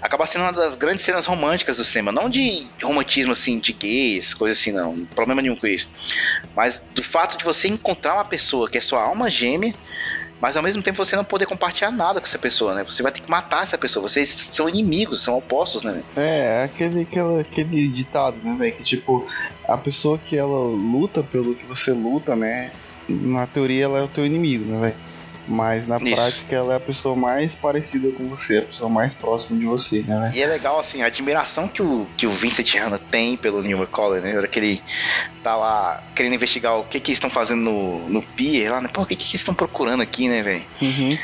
acaba 0.00 0.26
sendo 0.26 0.42
uma 0.42 0.52
das 0.52 0.74
grandes 0.74 1.04
cenas 1.04 1.26
românticas 1.26 1.76
do 1.76 1.84
cinema. 1.84 2.10
Não 2.10 2.28
de 2.28 2.66
romantismo 2.82 3.32
assim, 3.32 3.58
de 3.58 3.72
gays, 3.72 4.34
coisa 4.34 4.52
assim, 4.52 4.72
não. 4.72 5.04
Problema 5.14 5.40
nenhum 5.40 5.56
com 5.56 5.66
isso. 5.66 5.90
Mas 6.56 6.84
do 6.94 7.02
fato 7.02 7.38
de 7.38 7.44
você 7.44 7.68
encontrar 7.68 8.14
uma 8.14 8.24
pessoa 8.24 8.68
que 8.68 8.78
é 8.78 8.80
sua 8.80 9.02
alma 9.02 9.30
gêmea. 9.30 9.74
Mas 10.40 10.56
ao 10.56 10.62
mesmo 10.62 10.80
tempo 10.80 11.04
você 11.04 11.16
não 11.16 11.24
poder 11.24 11.46
compartilhar 11.46 11.90
nada 11.90 12.20
com 12.20 12.26
essa 12.26 12.38
pessoa, 12.38 12.72
né? 12.72 12.84
Você 12.84 13.02
vai 13.02 13.10
ter 13.10 13.20
que 13.20 13.28
matar 13.28 13.64
essa 13.64 13.76
pessoa. 13.76 14.08
Vocês 14.08 14.28
são 14.28 14.68
inimigos, 14.68 15.20
são 15.20 15.36
opostos, 15.36 15.82
né? 15.82 16.00
É, 16.16 16.62
aquele, 16.62 17.02
aquela, 17.02 17.40
aquele 17.40 17.88
ditado, 17.88 18.36
né, 18.44 18.54
velho? 18.56 18.72
Que 18.72 18.84
tipo, 18.84 19.26
a 19.66 19.76
pessoa 19.76 20.16
que 20.16 20.36
ela 20.36 20.60
luta 20.60 21.24
pelo 21.24 21.56
que 21.56 21.66
você 21.66 21.90
luta, 21.90 22.36
né? 22.36 22.70
Na 23.08 23.46
teoria 23.46 23.84
ela 23.84 23.98
é 23.98 24.02
o 24.02 24.08
teu 24.08 24.24
inimigo, 24.26 24.70
né, 24.70 24.80
velho? 24.80 24.96
Mas 25.48 25.86
na 25.86 25.96
Isso. 25.96 26.14
prática 26.14 26.56
ela 26.56 26.74
é 26.74 26.76
a 26.76 26.80
pessoa 26.80 27.16
mais 27.16 27.54
parecida 27.54 28.10
com 28.12 28.28
você, 28.28 28.58
a 28.58 28.62
pessoa 28.62 28.90
mais 28.90 29.14
próxima 29.14 29.58
de 29.58 29.64
você, 29.64 30.02
né, 30.02 30.20
velho? 30.20 30.34
E 30.34 30.42
é 30.42 30.46
legal, 30.46 30.78
assim, 30.78 31.00
a 31.00 31.06
admiração 31.06 31.66
que 31.66 31.82
o, 31.82 32.06
que 32.18 32.26
o 32.26 32.32
Vincent 32.32 32.74
Hanna 32.74 32.98
tem 32.98 33.34
pelo 33.34 33.62
Neil 33.62 33.78
McCauley, 33.78 34.20
né? 34.20 34.32
Na 34.32 34.40
hora 34.40 34.48
que 34.48 34.58
ele 34.58 34.82
tá 35.42 35.56
lá 35.56 36.04
querendo 36.14 36.34
investigar 36.34 36.76
o 36.76 36.84
que 36.84 37.00
que 37.00 37.10
eles 37.10 37.16
estão 37.16 37.30
fazendo 37.30 37.62
no, 37.62 38.10
no 38.10 38.22
pier 38.22 38.70
lá, 38.70 38.82
né? 38.82 38.90
Pô, 38.92 39.02
o 39.02 39.06
que 39.06 39.16
que 39.16 39.24
eles 39.24 39.40
estão 39.40 39.54
procurando 39.54 40.02
aqui, 40.02 40.28
né, 40.28 40.42
velho? 40.42 40.66
Uhum. 40.82 41.18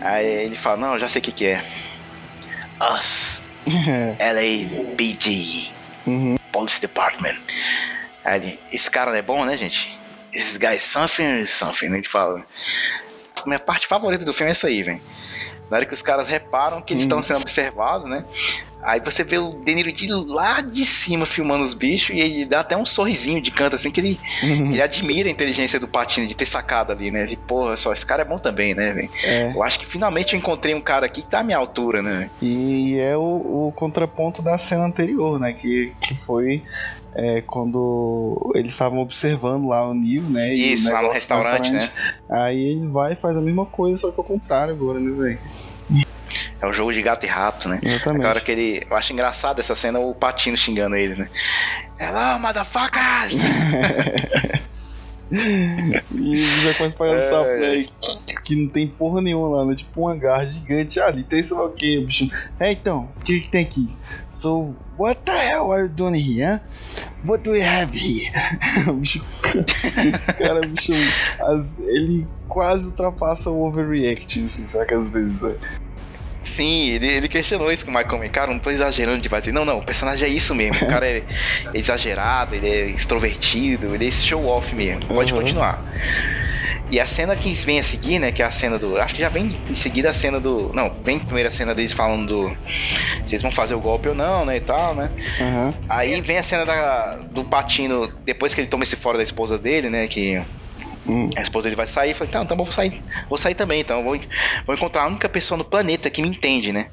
Aí 0.00 0.26
ele 0.26 0.56
fala, 0.56 0.76
não, 0.76 0.98
já 0.98 1.08
sei 1.08 1.20
o 1.20 1.22
que 1.22 1.32
que 1.32 1.44
é. 1.44 1.64
Us, 2.80 3.42
LAPD, 4.18 5.78
Uhum. 6.06 6.36
Police 6.50 6.80
Department. 6.80 7.36
Aí 8.24 8.40
ele, 8.40 8.60
esse 8.72 8.90
cara 8.90 9.10
não 9.10 9.18
é 9.18 9.22
bom, 9.22 9.44
né, 9.44 9.56
gente? 9.58 9.97
Esses 10.38 10.56
guys 10.56 10.84
something 10.84 11.44
something, 11.44 11.88
né? 11.88 11.98
Ele 11.98 12.08
fala. 12.08 12.46
Minha 13.44 13.58
parte 13.58 13.86
favorita 13.86 14.24
do 14.24 14.32
filme 14.32 14.50
é 14.50 14.52
essa 14.52 14.68
aí, 14.68 14.82
velho. 14.82 15.00
Na 15.70 15.76
hora 15.76 15.86
que 15.86 15.92
os 15.92 16.00
caras 16.00 16.28
reparam 16.28 16.80
que 16.80 16.92
eles 16.92 17.02
estão 17.02 17.20
sendo 17.20 17.40
observados, 17.40 18.08
né? 18.08 18.24
Aí 18.80 19.00
você 19.00 19.24
vê 19.24 19.38
o 19.38 19.50
De 19.50 19.74
Niro 19.74 19.92
de 19.92 20.06
lá 20.06 20.60
de 20.60 20.86
cima 20.86 21.26
filmando 21.26 21.64
os 21.64 21.74
bichos 21.74 22.16
e 22.16 22.20
ele 22.20 22.44
dá 22.44 22.60
até 22.60 22.76
um 22.76 22.86
sorrisinho 22.86 23.42
de 23.42 23.50
canto, 23.50 23.74
assim, 23.74 23.90
que 23.90 24.00
ele, 24.00 24.20
ele 24.42 24.80
admira 24.80 25.28
a 25.28 25.32
inteligência 25.32 25.80
do 25.80 25.88
Patino 25.88 26.26
de 26.26 26.34
ter 26.34 26.46
sacado 26.46 26.92
ali, 26.92 27.10
né? 27.10 27.24
Ele, 27.24 27.36
porra, 27.36 27.76
só, 27.76 27.92
esse 27.92 28.06
cara 28.06 28.22
é 28.22 28.24
bom 28.24 28.38
também, 28.38 28.74
né, 28.74 28.94
velho? 28.94 29.10
É. 29.24 29.52
Eu 29.54 29.62
acho 29.64 29.80
que 29.80 29.86
finalmente 29.86 30.34
eu 30.34 30.38
encontrei 30.38 30.74
um 30.74 30.80
cara 30.80 31.06
aqui 31.06 31.22
que 31.22 31.28
tá 31.28 31.40
à 31.40 31.42
minha 31.42 31.58
altura, 31.58 32.02
né? 32.02 32.30
E 32.40 32.98
é 32.98 33.16
o, 33.16 33.66
o 33.66 33.72
contraponto 33.74 34.40
da 34.40 34.56
cena 34.56 34.84
anterior, 34.84 35.40
né? 35.40 35.52
Que, 35.52 35.92
que 36.00 36.14
foi 36.14 36.62
é, 37.14 37.40
quando 37.42 38.52
eles 38.54 38.72
estavam 38.72 38.98
observando 38.98 39.68
lá 39.68 39.88
o 39.88 39.94
Neil, 39.94 40.22
né? 40.22 40.54
Isso, 40.54 40.90
lá 40.90 41.02
no 41.02 41.10
restaurante, 41.10 41.70
né? 41.70 41.90
Aí 42.30 42.58
ele 42.58 42.88
vai 42.88 43.12
e 43.12 43.16
faz 43.16 43.36
a 43.36 43.40
mesma 43.40 43.66
coisa, 43.66 44.00
só 44.00 44.10
que 44.10 44.18
ao 44.18 44.24
contrário 44.24 44.74
agora, 44.74 45.00
né, 45.00 45.10
velho? 45.10 45.38
É 46.60 46.66
o 46.66 46.72
jogo 46.72 46.92
de 46.92 47.00
gato 47.00 47.24
e 47.24 47.28
rato, 47.28 47.68
né? 47.68 47.78
Exatamente. 47.82 48.26
Hora 48.26 48.40
que 48.40 48.50
ele. 48.50 48.84
Eu 48.90 48.96
acho 48.96 49.12
engraçado 49.12 49.60
essa 49.60 49.76
cena, 49.76 50.00
o 50.00 50.14
Patino 50.14 50.56
xingando 50.56 50.96
eles, 50.96 51.18
né? 51.18 51.28
Hello, 51.98 52.40
motherfuckers! 52.40 53.36
E 55.30 56.38
já 56.38 56.74
começa 56.74 56.96
pagar 56.96 57.16
É. 57.16 57.20
sapo, 57.20 57.50
né? 57.50 57.84
Que, 58.00 58.42
que 58.42 58.56
não 58.56 58.68
tem 58.68 58.88
porra 58.88 59.20
nenhuma 59.20 59.58
lá, 59.58 59.64
né? 59.66 59.74
Tipo 59.74 60.02
um 60.02 60.08
hangar 60.08 60.46
gigante 60.46 60.98
ali, 61.00 61.22
tem 61.22 61.42
sei 61.42 61.56
lá 61.56 61.66
o 61.66 61.70
que, 61.70 62.00
bicho. 62.00 62.30
É, 62.58 62.72
então, 62.72 63.12
o 63.14 63.24
que, 63.24 63.40
que 63.40 63.50
tem 63.50 63.62
aqui? 63.62 63.88
So, 64.38 64.76
what 64.96 65.26
the 65.26 65.32
hell 65.32 65.72
are 65.72 65.82
you 65.82 65.88
doing 65.88 66.14
here? 66.14 66.60
What 67.24 67.42
do 67.42 67.50
we 67.50 67.58
have 67.60 67.90
here? 67.90 68.30
o 68.86 68.92
bicho. 68.94 69.20
cara, 70.38 70.62
bicho. 70.62 70.92
as- 71.42 71.76
ele 71.80 72.28
quase 72.46 72.86
ultrapassa 72.86 73.50
o 73.50 73.66
overreact, 73.66 74.44
assim, 74.44 74.68
sabe? 74.68 74.94
Às 74.94 75.10
vezes, 75.10 75.40
velho. 75.40 75.58
Sim, 76.48 76.90
ele, 76.90 77.06
ele 77.06 77.28
questionou 77.28 77.70
isso 77.70 77.84
com 77.84 77.90
o 77.90 77.94
Michael 77.94 78.18
Mann. 78.18 78.28
Cara, 78.28 78.50
não 78.52 78.58
tô 78.58 78.70
exagerando 78.70 79.20
demais. 79.20 79.46
Ele, 79.46 79.54
Não, 79.54 79.64
não, 79.64 79.78
o 79.78 79.82
personagem 79.82 80.26
é 80.26 80.30
isso 80.30 80.54
mesmo. 80.54 80.76
O 80.82 80.88
cara 80.88 81.06
é, 81.06 81.18
é 81.18 81.24
exagerado, 81.78 82.54
ele 82.54 82.66
é 82.68 82.86
extrovertido, 82.86 83.94
ele 83.94 84.04
é 84.04 84.08
esse 84.08 84.24
show 84.24 84.44
off 84.46 84.74
mesmo. 84.74 85.04
Pode 85.06 85.32
Uhum. 85.32 85.40
continuar. 85.40 85.84
E 86.90 86.98
a 86.98 87.04
cena 87.04 87.36
que 87.36 87.52
vem 87.52 87.78
a 87.78 87.82
seguir, 87.82 88.18
né? 88.18 88.32
Que 88.32 88.42
é 88.42 88.46
a 88.46 88.50
cena 88.50 88.78
do. 88.78 88.96
Acho 88.96 89.14
que 89.14 89.20
já 89.20 89.28
vem 89.28 89.60
em 89.68 89.74
seguida 89.74 90.08
a 90.08 90.14
cena 90.14 90.40
do. 90.40 90.70
Não, 90.74 90.90
vem 91.04 91.18
primeiro 91.18 91.48
a 91.48 91.50
cena 91.52 91.74
deles 91.74 91.92
falando 91.92 92.26
do. 92.26 92.48
Se 93.26 93.34
eles 93.34 93.42
vão 93.42 93.50
fazer 93.50 93.74
o 93.74 93.80
golpe 93.80 94.08
ou 94.08 94.14
não, 94.14 94.46
né? 94.46 94.56
E 94.56 94.60
tal, 94.60 94.94
né? 94.94 95.10
Aham. 95.38 95.74
Aí 95.86 96.18
vem 96.22 96.38
a 96.38 96.42
cena 96.42 96.64
da, 96.64 97.16
do 97.30 97.44
Patino, 97.44 98.10
depois 98.24 98.54
que 98.54 98.60
ele 98.62 98.68
toma 98.68 98.84
esse 98.84 98.96
fora 98.96 99.18
da 99.18 99.22
esposa 99.24 99.58
dele, 99.58 99.90
né? 99.90 100.08
Que. 100.08 100.42
A 101.36 101.40
esposa 101.40 101.64
dele 101.64 101.76
vai 101.76 101.86
sair. 101.86 102.14
Fala, 102.14 102.28
então, 102.28 102.42
então 102.42 102.56
eu 102.56 102.64
vou 102.64 102.72
sair. 102.72 103.02
Vou 103.28 103.38
sair 103.38 103.54
também, 103.54 103.80
então. 103.80 104.02
Vou, 104.02 104.18
vou 104.66 104.74
encontrar 104.74 105.02
a 105.02 105.06
única 105.06 105.28
pessoa 105.28 105.58
no 105.58 105.64
planeta 105.64 106.10
que 106.10 106.22
me 106.22 106.28
entende, 106.28 106.72
né? 106.72 106.90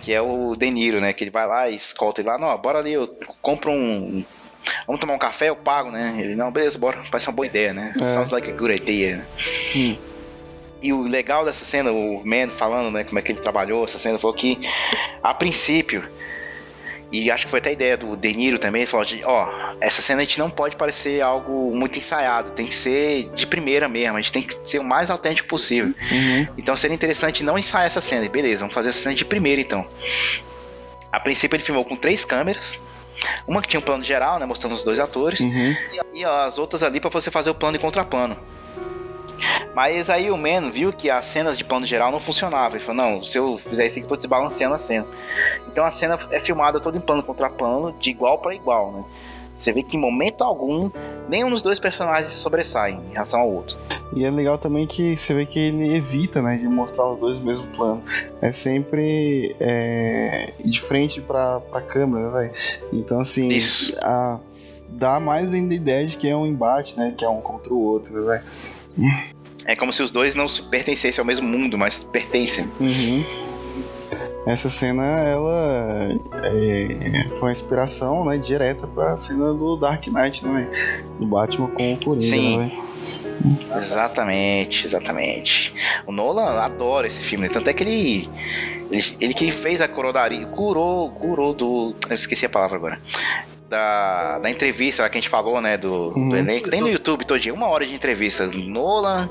Que 0.00 0.12
é 0.12 0.20
o 0.20 0.54
De 0.56 0.70
Niro, 0.70 1.00
né? 1.00 1.12
Que 1.12 1.24
ele 1.24 1.30
vai 1.30 1.46
lá 1.46 1.68
e 1.68 1.76
escolta 1.76 2.20
ele 2.20 2.28
lá. 2.28 2.38
Não, 2.38 2.56
bora 2.58 2.78
ali, 2.78 2.92
eu 2.92 3.08
compro 3.42 3.70
um. 3.70 4.24
Vamos 4.86 5.00
tomar 5.00 5.14
um 5.14 5.18
café, 5.18 5.48
eu 5.48 5.56
pago, 5.56 5.90
né? 5.90 6.16
Ele, 6.18 6.34
não, 6.34 6.50
beleza, 6.50 6.78
bora. 6.78 7.02
Parece 7.10 7.28
uma 7.28 7.34
boa 7.34 7.46
ideia, 7.46 7.72
né? 7.72 7.94
É. 8.00 8.04
Sounds 8.04 8.32
like 8.32 8.50
a 8.50 8.54
good 8.54 8.74
idea. 8.74 9.26
Hum. 9.74 9.96
E 10.80 10.92
o 10.92 11.02
legal 11.02 11.44
dessa 11.44 11.64
cena, 11.64 11.90
o 11.90 12.22
Man 12.24 12.48
falando, 12.50 12.92
né, 12.92 13.02
como 13.02 13.18
é 13.18 13.22
que 13.22 13.32
ele 13.32 13.40
trabalhou, 13.40 13.84
essa 13.84 13.98
cena, 13.98 14.16
falou 14.16 14.34
que, 14.34 14.60
a 15.20 15.34
princípio, 15.34 16.08
E 17.10 17.30
acho 17.30 17.46
que 17.46 17.50
foi 17.50 17.58
até 17.58 17.70
a 17.70 17.72
ideia 17.72 17.96
do 17.96 18.16
De 18.16 18.34
Niro 18.34 18.58
também, 18.58 18.82
ele 18.82 18.90
falou 18.90 19.06
de, 19.06 19.24
ó, 19.24 19.48
essa 19.80 20.02
cena 20.02 20.20
a 20.20 20.24
gente 20.24 20.38
não 20.38 20.50
pode 20.50 20.76
parecer 20.76 21.22
algo 21.22 21.74
muito 21.74 21.98
ensaiado, 21.98 22.50
tem 22.50 22.66
que 22.66 22.74
ser 22.74 23.30
de 23.34 23.46
primeira 23.46 23.88
mesmo, 23.88 24.18
a 24.18 24.20
gente 24.20 24.32
tem 24.32 24.42
que 24.42 24.54
ser 24.68 24.78
o 24.78 24.84
mais 24.84 25.08
autêntico 25.08 25.48
possível. 25.48 25.94
Uhum. 26.10 26.46
Então 26.58 26.76
seria 26.76 26.94
interessante 26.94 27.42
não 27.42 27.58
ensaiar 27.58 27.86
essa 27.86 28.00
cena. 28.00 28.28
Beleza, 28.28 28.58
vamos 28.60 28.74
fazer 28.74 28.90
essa 28.90 29.00
cena 29.00 29.14
de 29.14 29.24
primeira 29.24 29.60
então. 29.60 29.86
A 31.10 31.18
princípio 31.18 31.56
ele 31.56 31.62
filmou 31.64 31.84
com 31.84 31.96
três 31.96 32.24
câmeras. 32.24 32.78
Uma 33.46 33.60
que 33.62 33.68
tinha 33.68 33.80
um 33.80 33.82
plano 33.82 34.04
geral, 34.04 34.38
né, 34.38 34.46
mostrando 34.46 34.74
os 34.74 34.84
dois 34.84 34.98
atores, 34.98 35.40
Uhum. 35.40 35.76
e 36.12 36.24
as 36.24 36.58
outras 36.58 36.82
ali 36.82 37.00
pra 37.00 37.10
você 37.10 37.30
fazer 37.30 37.50
o 37.50 37.54
plano 37.54 37.76
e 37.76 37.80
contraplano. 37.80 38.36
Mas 39.74 40.10
aí 40.10 40.30
o 40.30 40.36
Man 40.36 40.70
viu 40.70 40.92
que 40.92 41.08
as 41.10 41.26
cenas 41.26 41.56
de 41.56 41.64
plano 41.64 41.86
geral 41.86 42.10
não 42.10 42.20
funcionavam. 42.20 42.76
Ele 42.76 42.84
falou: 42.84 43.02
não, 43.02 43.22
se 43.22 43.38
eu 43.38 43.56
fizer 43.58 43.86
isso 43.86 43.98
aqui, 43.98 44.04
eu 44.06 44.08
tô 44.08 44.16
desbalanceando 44.16 44.74
a 44.74 44.78
cena. 44.78 45.06
Então 45.70 45.84
a 45.84 45.90
cena 45.90 46.18
é 46.30 46.40
filmada 46.40 46.80
toda 46.80 46.96
em 46.96 47.00
plano 47.00 47.22
contra 47.22 47.48
plano, 47.48 47.94
de 48.00 48.10
igual 48.10 48.38
para 48.38 48.54
igual, 48.54 48.92
né? 48.92 49.04
Você 49.56 49.72
vê 49.72 49.82
que 49.82 49.96
em 49.96 50.00
momento 50.00 50.42
algum, 50.44 50.88
nenhum 51.28 51.50
dos 51.50 51.62
dois 51.62 51.80
personagens 51.80 52.30
se 52.30 52.36
sobressaem 52.36 53.00
em 53.10 53.12
relação 53.12 53.40
ao 53.40 53.50
outro. 53.50 53.76
E 54.14 54.24
é 54.24 54.30
legal 54.30 54.56
também 54.56 54.86
que 54.86 55.16
você 55.16 55.34
vê 55.34 55.44
que 55.44 55.58
ele 55.58 55.96
evita, 55.96 56.40
né, 56.40 56.56
de 56.56 56.68
mostrar 56.68 57.10
os 57.10 57.18
dois 57.18 57.38
no 57.38 57.44
mesmo 57.44 57.66
plano. 57.66 58.00
É 58.40 58.52
sempre 58.52 59.56
é, 59.58 60.52
de 60.64 60.80
frente 60.80 61.20
pra, 61.20 61.58
pra 61.60 61.80
câmera, 61.80 62.30
né, 62.30 62.38
velho? 62.38 62.52
Então, 62.92 63.18
assim, 63.20 63.48
Isso. 63.48 63.94
a- 64.00 64.38
dá 64.88 65.18
mais 65.18 65.52
ainda 65.52 65.74
a 65.74 65.76
ideia 65.76 66.06
de 66.06 66.16
que 66.16 66.28
é 66.28 66.36
um 66.36 66.46
embate, 66.46 66.96
né, 66.96 67.12
que 67.18 67.24
é 67.24 67.28
um 67.28 67.40
contra 67.40 67.74
o 67.74 67.80
outro, 67.80 68.12
né, 68.14 68.26
velho? 68.26 68.44
É 69.66 69.76
como 69.76 69.92
se 69.92 70.02
os 70.02 70.10
dois 70.10 70.34
não 70.34 70.48
se 70.48 70.62
pertencessem 70.62 71.20
ao 71.20 71.26
mesmo 71.26 71.46
mundo, 71.46 71.76
mas 71.76 72.00
pertencem. 72.00 72.70
Uhum. 72.80 73.24
Essa 74.46 74.70
cena, 74.70 75.04
ela 75.04 76.08
é, 76.42 77.28
foi 77.28 77.40
uma 77.42 77.52
inspiração, 77.52 78.24
né, 78.24 78.38
direta 78.38 78.86
pra 78.86 79.18
cena 79.18 79.52
do 79.52 79.76
Dark 79.76 80.06
Knight, 80.06 80.42
velho? 80.42 80.70
Do 81.18 81.26
Batman 81.26 81.68
com 81.68 81.92
o 81.92 81.96
Coringa, 81.98 82.36
Sim. 82.36 82.58
né? 82.58 82.72
Exatamente, 83.76 84.86
exatamente. 84.86 85.74
O 86.06 86.12
Nolan 86.12 86.58
adora 86.60 87.06
esse 87.06 87.22
filme, 87.22 87.46
né? 87.46 87.52
tanto 87.52 87.68
é 87.68 87.72
que 87.72 87.82
ele. 87.82 88.28
Ele, 88.90 89.16
ele 89.20 89.34
que 89.34 89.50
fez 89.50 89.82
a 89.82 89.88
corodaria. 89.88 90.46
Curou, 90.46 91.10
curou 91.10 91.52
do. 91.52 91.94
Eu 92.08 92.16
esqueci 92.16 92.46
a 92.46 92.48
palavra 92.48 92.76
agora. 92.76 93.00
Da, 93.68 94.38
da 94.38 94.50
entrevista 94.50 95.02
lá 95.02 95.10
que 95.10 95.18
a 95.18 95.20
gente 95.20 95.28
falou, 95.28 95.60
né? 95.60 95.76
Do, 95.76 96.08
Uhum. 96.16 96.30
do 96.30 96.36
elenco. 96.38 96.70
Tem 96.70 96.80
no 96.80 96.88
YouTube 96.88 97.26
todinho, 97.26 97.54
uma 97.54 97.66
hora 97.66 97.84
de 97.86 97.94
entrevista. 97.94 98.46
Nolan, 98.46 99.28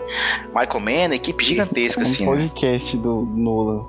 Michael 0.56 0.80
Mann, 0.80 1.14
equipe 1.16 1.44
gigantesca, 1.44 2.02
Um 2.02 2.04
assim. 2.04 2.24
né? 2.24 2.38
podcast 2.38 2.98
do 2.98 3.28
Nolan. 3.34 3.86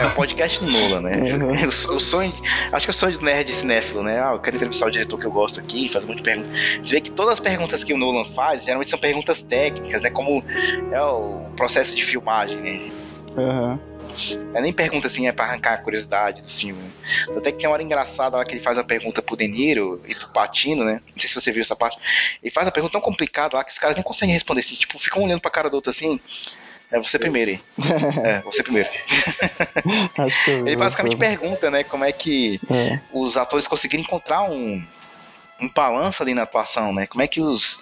É 0.00 0.06
o 0.06 0.14
podcast 0.14 0.64
do 0.64 0.70
Nolan, 0.70 1.02
né? 1.02 1.16
Uhum. 1.34 1.92
O, 1.92 1.96
o 1.96 2.00
sonho. 2.00 2.32
Acho 2.72 2.86
que 2.86 2.90
é 2.90 2.94
o 2.94 2.94
sonho 2.94 3.18
do 3.18 3.24
nerd 3.26 3.52
cinéfilo, 3.54 4.02
né? 4.02 4.18
Ah, 4.18 4.32
eu 4.32 4.38
quero 4.40 4.56
entrevistar 4.56 4.86
o 4.86 4.90
diretor 4.90 5.18
que 5.18 5.26
eu 5.26 5.30
gosto 5.32 5.60
aqui, 5.60 5.90
fazer 5.90 6.06
um 6.06 6.08
monte 6.08 6.18
de 6.18 6.22
perguntas. 6.24 6.58
Você 6.82 6.94
vê 6.94 7.00
que 7.02 7.10
todas 7.10 7.34
as 7.34 7.40
perguntas 7.40 7.84
que 7.84 7.92
o 7.92 7.98
Nolan 7.98 8.24
faz 8.24 8.64
geralmente 8.64 8.88
são 8.88 8.98
perguntas 8.98 9.42
técnicas, 9.42 10.02
né? 10.02 10.08
Como 10.10 10.42
é 10.90 11.02
o 11.02 11.44
processo 11.54 11.94
de 11.94 12.02
filmagem, 12.02 12.56
né? 12.56 12.90
Aham. 13.36 13.78
É 14.54 14.60
nem 14.60 14.72
pergunta 14.72 15.06
assim, 15.06 15.26
é 15.28 15.32
pra 15.32 15.44
arrancar 15.44 15.74
a 15.74 15.78
curiosidade 15.78 16.42
do 16.42 16.50
filme. 16.50 16.90
Até 17.36 17.52
que 17.52 17.58
tem 17.58 17.66
uma 17.68 17.74
hora 17.74 17.82
engraçada 17.82 18.36
lá 18.36 18.44
que 18.44 18.52
ele 18.52 18.60
faz 18.60 18.78
uma 18.78 18.84
pergunta 18.84 19.20
pro 19.22 19.36
De 19.36 19.46
Niro 19.46 20.00
e 20.06 20.14
pro 20.14 20.28
Patino, 20.28 20.84
né? 20.84 21.00
Não 21.12 21.18
sei 21.18 21.28
se 21.28 21.34
você 21.34 21.52
viu 21.52 21.62
essa 21.62 21.76
parte. 21.76 21.98
Ele 22.42 22.50
faz 22.50 22.66
uma 22.66 22.72
pergunta 22.72 22.92
tão 22.92 23.00
complicada 23.00 23.56
lá 23.56 23.64
que 23.64 23.72
os 23.72 23.78
caras 23.78 23.96
nem 23.96 24.02
conseguem 24.02 24.32
responder. 24.34 24.60
Assim, 24.60 24.74
tipo, 24.74 24.98
ficam 24.98 25.22
olhando 25.22 25.40
pra 25.40 25.50
cara 25.50 25.68
do 25.68 25.74
outro 25.74 25.90
assim. 25.90 26.20
É 26.90 26.98
você 27.00 27.18
primeiro 27.18 27.50
aí. 27.50 27.60
É, 28.24 28.40
você 28.42 28.62
primeiro. 28.62 28.88
Acho 30.18 30.44
que 30.44 30.50
eu 30.50 30.66
Ele 30.66 30.76
basicamente 30.76 31.16
pergunta, 31.16 31.70
né, 31.70 31.82
como 31.84 32.04
é 32.04 32.12
que 32.12 32.60
É. 32.70 33.00
os 33.12 33.36
atores 33.36 33.66
conseguiram 33.66 34.02
encontrar 34.04 34.42
um, 34.42 34.82
um 35.60 35.68
balanço 35.68 36.22
ali 36.22 36.34
na 36.34 36.42
atuação, 36.42 36.92
né? 36.92 37.06
Como 37.06 37.22
é 37.22 37.28
que 37.28 37.40
os 37.40 37.80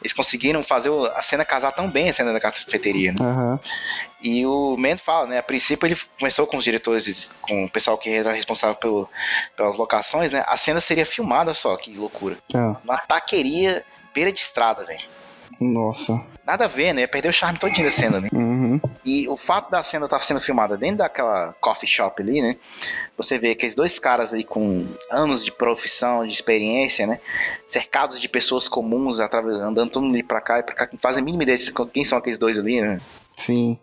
eles 0.00 0.12
conseguiram 0.12 0.62
fazer 0.62 0.90
a 1.14 1.22
cena 1.22 1.44
casar 1.44 1.72
tão 1.72 1.90
bem 1.90 2.08
a 2.08 2.12
cena 2.12 2.32
da 2.32 2.40
cafeteria, 2.40 3.12
né? 3.12 3.18
Aham. 3.20 3.60
E 4.22 4.46
o 4.46 4.76
Mann 4.78 4.96
fala, 4.96 5.26
né? 5.26 5.38
A 5.38 5.42
princípio 5.42 5.86
ele 5.86 5.96
começou 6.18 6.46
com 6.46 6.56
os 6.56 6.64
diretores, 6.64 7.28
com 7.40 7.64
o 7.64 7.70
pessoal 7.70 7.96
que 7.98 8.10
era 8.10 8.32
responsável 8.32 8.76
pelo, 8.76 9.08
pelas 9.56 9.76
locações, 9.76 10.32
né? 10.32 10.44
A 10.46 10.56
cena 10.56 10.80
seria 10.80 11.06
filmada 11.06 11.54
só, 11.54 11.76
que 11.76 11.94
loucura. 11.94 12.36
Ah, 12.54 12.76
Uma 12.84 12.98
taqueria 12.98 13.84
beira 14.14 14.32
de 14.32 14.40
estrada, 14.40 14.84
velho. 14.84 15.00
Nossa. 15.60 16.24
Nada 16.46 16.64
a 16.64 16.68
ver, 16.68 16.92
né? 16.94 17.06
Perdeu 17.06 17.30
o 17.30 17.34
charme 17.34 17.58
todinho 17.58 17.84
da 17.84 17.90
cena, 17.90 18.20
né? 18.20 18.28
Uhum. 18.32 18.80
E 19.04 19.28
o 19.28 19.36
fato 19.36 19.70
da 19.70 19.82
cena 19.82 20.06
estar 20.06 20.20
sendo 20.20 20.40
filmada 20.40 20.76
dentro 20.76 20.96
daquela 20.98 21.54
coffee 21.60 21.88
shop 21.88 22.22
ali, 22.22 22.40
né? 22.40 22.56
Você 23.16 23.38
vê 23.38 23.50
aqueles 23.50 23.74
dois 23.74 23.98
caras 23.98 24.32
aí 24.32 24.42
com 24.42 24.86
anos 25.10 25.44
de 25.44 25.52
profissão, 25.52 26.26
de 26.26 26.32
experiência, 26.32 27.06
né? 27.06 27.20
Cercados 27.66 28.18
de 28.18 28.28
pessoas 28.28 28.66
comuns, 28.68 29.20
através- 29.20 29.58
andando 29.58 29.90
todo 29.90 30.02
mundo 30.02 30.14
ali 30.14 30.22
pra 30.22 30.40
cá 30.40 30.58
e 30.58 30.62
pra 30.62 30.74
cá, 30.74 30.86
que 30.86 30.96
fazem 30.96 31.20
a 31.22 31.24
mínima 31.24 31.42
ideia 31.42 31.58
de 31.58 31.72
quem 31.92 32.04
são 32.04 32.18
aqueles 32.18 32.38
dois 32.38 32.58
ali, 32.58 32.80
né? 32.80 33.00
Sim. 33.36 33.78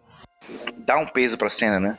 Dá 0.78 0.98
um 0.98 1.06
peso 1.06 1.38
pra 1.38 1.50
cena, 1.50 1.80
né? 1.80 1.98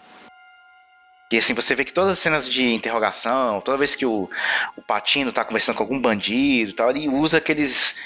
E 1.31 1.37
assim, 1.37 1.53
você 1.53 1.75
vê 1.75 1.85
que 1.85 1.93
todas 1.93 2.11
as 2.13 2.19
cenas 2.19 2.49
de 2.49 2.73
interrogação, 2.73 3.61
toda 3.61 3.77
vez 3.77 3.95
que 3.95 4.07
o, 4.07 4.29
o 4.77 4.83
Patino 4.83 5.31
tá 5.31 5.45
conversando 5.45 5.77
com 5.77 5.83
algum 5.83 6.01
bandido 6.01 6.71
e 6.71 6.75
tal, 6.75 6.89
ele 6.89 7.07
usa 7.07 7.37
aqueles 7.37 7.97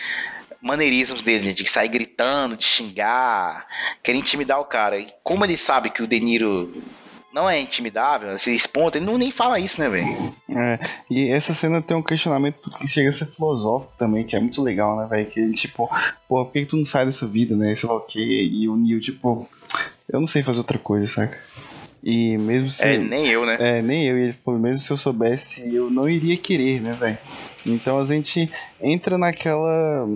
maneirismos 0.62 1.22
dele, 1.22 1.52
de 1.52 1.68
sair 1.68 1.88
gritando, 1.88 2.56
de 2.56 2.64
xingar, 2.64 3.66
querer 4.02 4.18
intimidar 4.18 4.60
o 4.60 4.64
cara. 4.64 4.98
E 4.98 5.08
como 5.22 5.44
ele 5.44 5.56
sabe 5.56 5.90
que 5.90 6.02
o 6.02 6.06
De 6.06 6.20
Niro 6.20 6.72
não 7.32 7.48
é 7.48 7.58
intimidável, 7.58 8.38
se 8.38 8.54
exponta, 8.54 8.98
ele 8.98 9.06
não 9.06 9.16
nem 9.16 9.30
fala 9.30 9.58
isso, 9.58 9.80
né, 9.80 9.88
velho? 9.88 10.34
É, 10.54 10.78
e 11.10 11.30
essa 11.30 11.54
cena 11.54 11.80
tem 11.80 11.96
um 11.96 12.02
questionamento 12.02 12.70
que 12.72 12.86
chega 12.86 13.08
a 13.08 13.12
ser 13.12 13.26
filosófico 13.26 13.92
também, 13.98 14.22
que 14.22 14.36
é 14.36 14.40
muito 14.40 14.62
legal, 14.62 14.96
né, 14.96 15.06
velho? 15.08 15.26
Que 15.26 15.40
ele, 15.40 15.54
tipo, 15.54 15.88
pô, 16.28 16.44
por 16.44 16.52
que, 16.52 16.60
que 16.60 16.66
tu 16.66 16.76
não 16.76 16.84
sai 16.84 17.06
dessa 17.06 17.26
vida, 17.26 17.56
né? 17.56 17.74
Sei 17.74 17.88
lá 17.88 17.96
o 17.96 18.00
quê. 18.00 18.20
E 18.20 18.68
o 18.68 18.76
Neil, 18.76 19.00
tipo, 19.00 19.48
eu 20.12 20.20
não 20.20 20.26
sei 20.26 20.42
fazer 20.42 20.58
outra 20.58 20.78
coisa, 20.78 21.06
saca? 21.06 21.38
E 22.02 22.36
mesmo 22.36 22.68
se. 22.68 22.82
É, 22.82 22.98
nem 22.98 23.28
eu, 23.28 23.46
né? 23.46 23.56
É, 23.58 23.80
nem 23.80 24.06
eu. 24.06 24.18
E 24.18 24.22
ele 24.24 24.36
falou, 24.44 24.60
mesmo 24.60 24.80
se 24.80 24.90
eu 24.90 24.96
soubesse, 24.96 25.74
eu 25.74 25.88
não 25.88 26.08
iria 26.08 26.36
querer, 26.36 26.82
né, 26.82 26.94
velho? 26.94 27.18
Então 27.64 27.98
a 27.98 28.04
gente 28.04 28.50
entra 28.80 29.16
naquela. 29.16 30.06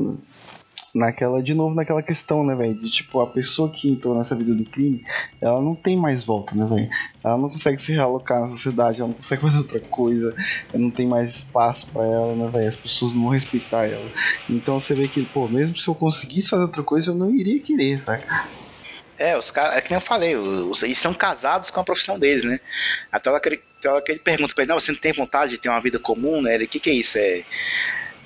Naquela, 0.96 1.42
de 1.42 1.52
novo, 1.52 1.74
naquela 1.74 2.02
questão, 2.02 2.42
né, 2.42 2.54
velho? 2.54 2.74
De 2.74 2.90
tipo, 2.90 3.20
a 3.20 3.30
pessoa 3.30 3.70
que 3.70 3.86
entrou 3.86 4.16
nessa 4.16 4.34
vida 4.34 4.54
do 4.54 4.64
crime, 4.64 5.02
ela 5.42 5.60
não 5.60 5.74
tem 5.74 5.94
mais 5.94 6.24
volta, 6.24 6.54
né, 6.54 6.64
velho? 6.66 6.88
Ela 7.22 7.36
não 7.36 7.50
consegue 7.50 7.78
se 7.78 7.92
realocar 7.92 8.40
na 8.40 8.48
sociedade, 8.48 9.00
ela 9.00 9.08
não 9.08 9.16
consegue 9.16 9.42
fazer 9.42 9.58
outra 9.58 9.78
coisa, 9.90 10.34
ela 10.72 10.82
não 10.82 10.90
tem 10.90 11.06
mais 11.06 11.36
espaço 11.36 11.90
pra 11.92 12.02
ela, 12.02 12.34
né, 12.34 12.50
velho? 12.50 12.66
As 12.66 12.76
pessoas 12.76 13.14
não 13.14 13.24
vão 13.24 13.30
respeitar 13.30 13.84
ela. 13.86 14.10
Então 14.48 14.80
você 14.80 14.94
vê 14.94 15.06
que, 15.06 15.22
pô, 15.26 15.48
mesmo 15.50 15.76
se 15.76 15.86
eu 15.86 15.94
conseguisse 15.94 16.48
fazer 16.48 16.62
outra 16.62 16.82
coisa, 16.82 17.10
eu 17.10 17.14
não 17.14 17.30
iria 17.30 17.62
querer, 17.62 18.00
saca? 18.00 18.26
É, 19.18 19.36
os 19.36 19.50
caras, 19.50 19.76
é 19.76 19.80
que 19.82 19.90
nem 19.90 19.96
eu 19.96 20.00
falei, 20.00 20.36
os, 20.36 20.82
eles 20.82 20.98
são 20.98 21.12
casados 21.12 21.70
com 21.70 21.80
a 21.80 21.84
profissão 21.84 22.18
deles, 22.18 22.44
né? 22.44 22.58
Até 23.10 23.30
hora 23.30 23.40
que 23.40 23.48
ele, 23.48 23.62
até 23.78 23.90
hora 23.90 24.02
que 24.02 24.12
ele 24.12 24.20
pergunta 24.20 24.54
pra 24.54 24.64
ele, 24.64 24.72
não, 24.72 24.80
você 24.80 24.92
não 24.92 24.98
tem 24.98 25.12
vontade 25.12 25.52
de 25.52 25.58
ter 25.58 25.68
uma 25.68 25.80
vida 25.80 25.98
comum, 25.98 26.42
né? 26.42 26.54
Ele, 26.54 26.64
o 26.64 26.68
que 26.68 26.80
que 26.80 26.90
é 26.90 26.94
isso? 26.94 27.18
É 27.18 27.44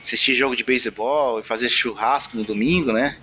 assistir 0.03 0.35
jogo 0.35 0.57
de 0.57 0.65
beisebol 0.65 1.41
e 1.41 1.43
fazer 1.45 1.69
churrasco 1.69 2.37
no 2.37 2.45
domingo, 2.45 2.93
né? 2.93 3.17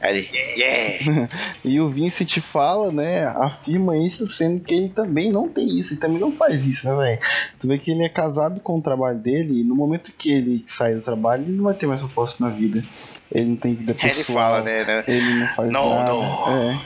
Aí 0.00 0.18
ele, 0.18 0.28
yeah! 0.60 1.28
E 1.64 1.80
o 1.80 1.88
Vincent 1.88 2.38
fala, 2.40 2.90
né, 2.90 3.24
afirma 3.36 3.96
isso, 3.96 4.26
sendo 4.26 4.58
que 4.58 4.74
ele 4.74 4.88
também 4.88 5.30
não 5.30 5.48
tem 5.48 5.78
isso, 5.78 5.92
ele 5.94 6.00
também 6.00 6.18
não 6.18 6.32
faz 6.32 6.66
isso, 6.66 6.88
né, 6.88 6.96
velho? 6.96 7.20
Tu 7.60 7.68
vê 7.68 7.78
que 7.78 7.92
ele 7.92 8.02
é 8.04 8.08
casado 8.08 8.58
com 8.60 8.78
o 8.78 8.82
trabalho 8.82 9.18
dele, 9.18 9.60
e 9.60 9.64
no 9.64 9.76
momento 9.76 10.10
que 10.18 10.32
ele 10.32 10.64
sai 10.66 10.94
do 10.96 11.00
trabalho, 11.02 11.44
ele 11.44 11.52
não 11.56 11.64
vai 11.64 11.74
ter 11.74 11.86
mais 11.86 12.00
propósito 12.00 12.42
na 12.42 12.48
vida. 12.50 12.84
Ele 13.30 13.50
não 13.50 13.56
tem 13.56 13.74
vida 13.76 13.92
Ele 13.92 14.00
pessoal. 14.00 14.36
fala, 14.38 14.62
né? 14.62 14.84
né? 14.84 15.04
Ele 15.06 15.34
não 15.34 15.48
faz 15.48 15.70
Não, 15.70 15.88
nada. 15.88 16.10
não. 16.12 16.62
É. 16.70 16.80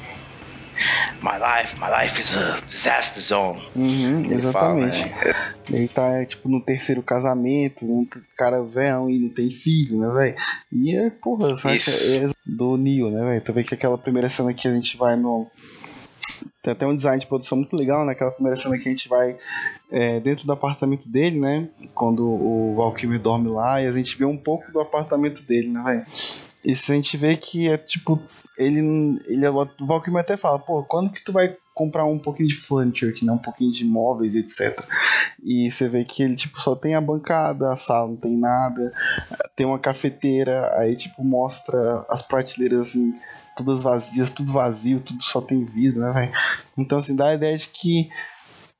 My 1.22 1.38
life, 1.38 1.78
my 1.78 1.88
life 1.88 2.20
is 2.20 2.36
a 2.36 2.60
disaster 2.66 3.20
zone. 3.20 3.62
Uhum, 3.74 4.32
exatamente. 4.32 4.52
fala, 4.52 5.24
né? 5.24 5.34
Ele 5.68 5.88
tá, 5.88 6.24
tipo, 6.24 6.48
no 6.48 6.60
terceiro 6.60 7.02
casamento, 7.02 7.84
um 7.84 8.06
cara 8.36 8.62
velho 8.62 9.10
e 9.10 9.18
não 9.18 9.28
tem 9.28 9.50
filho, 9.50 9.98
né, 9.98 10.08
velho? 10.12 10.36
E 10.72 10.96
é, 10.96 11.10
porra, 11.10 11.56
sabe? 11.56 11.76
Isso. 11.76 11.90
É 11.90 12.30
do 12.46 12.76
Neo, 12.76 13.10
né, 13.10 13.24
velho? 13.24 13.40
Tu 13.40 13.52
vê 13.52 13.64
que 13.64 13.74
aquela 13.74 13.98
primeira 13.98 14.28
cena 14.28 14.54
que 14.54 14.68
a 14.68 14.72
gente 14.72 14.96
vai 14.96 15.16
no. 15.16 15.46
Tem 16.62 16.72
até 16.72 16.86
um 16.86 16.96
design 16.96 17.18
de 17.18 17.26
produção 17.26 17.58
muito 17.58 17.76
legal, 17.76 18.04
né? 18.04 18.12
Aquela 18.12 18.30
primeira 18.30 18.56
cena 18.56 18.76
que 18.78 18.88
a 18.88 18.90
gente 18.90 19.08
vai 19.08 19.36
é, 19.90 20.20
dentro 20.20 20.46
do 20.46 20.52
apartamento 20.52 21.08
dele, 21.08 21.38
né? 21.38 21.68
Quando 21.94 22.24
o 22.24 22.74
Valkyrie 22.76 23.18
dorme 23.18 23.50
lá 23.52 23.82
e 23.82 23.86
a 23.86 23.92
gente 23.92 24.16
vê 24.16 24.24
um 24.24 24.36
pouco 24.36 24.70
do 24.70 24.80
apartamento 24.80 25.42
dele, 25.42 25.68
né, 25.68 25.82
velho? 25.82 26.06
E 26.64 26.74
se 26.74 26.90
a 26.90 26.94
gente 26.96 27.16
vê 27.16 27.36
que 27.36 27.68
é 27.68 27.78
tipo. 27.78 28.20
Ele, 28.58 29.20
ele. 29.26 29.48
O 29.48 29.86
Valkyrie 29.86 30.18
até 30.18 30.36
fala, 30.36 30.58
pô, 30.58 30.82
quando 30.84 31.12
que 31.12 31.24
tu 31.24 31.32
vai 31.32 31.56
comprar 31.74 32.06
um 32.06 32.18
pouquinho 32.18 32.48
de 32.48 32.54
furniture 32.54 33.10
aqui, 33.12 33.24
né? 33.24 33.32
Um 33.32 33.38
pouquinho 33.38 33.70
de 33.70 33.84
móveis, 33.84 34.34
etc. 34.34 34.82
E 35.44 35.70
você 35.70 35.88
vê 35.88 36.04
que 36.04 36.22
ele, 36.22 36.34
tipo, 36.34 36.60
só 36.60 36.74
tem 36.74 36.94
a 36.94 37.00
bancada, 37.00 37.70
a 37.70 37.76
sala 37.76 38.08
não 38.08 38.16
tem 38.16 38.36
nada, 38.36 38.90
tem 39.54 39.66
uma 39.66 39.78
cafeteira, 39.78 40.72
aí, 40.78 40.96
tipo, 40.96 41.22
mostra 41.22 42.04
as 42.08 42.22
prateleiras, 42.22 42.88
assim, 42.88 43.14
todas 43.54 43.82
vazias, 43.82 44.30
tudo 44.30 44.52
vazio, 44.52 45.00
tudo 45.00 45.22
só 45.22 45.40
tem 45.40 45.64
vidro, 45.64 46.00
né, 46.00 46.12
velho? 46.12 46.32
Então, 46.78 46.96
assim, 46.96 47.14
dá 47.14 47.28
a 47.28 47.34
ideia 47.34 47.56
de 47.56 47.68
que 47.68 48.08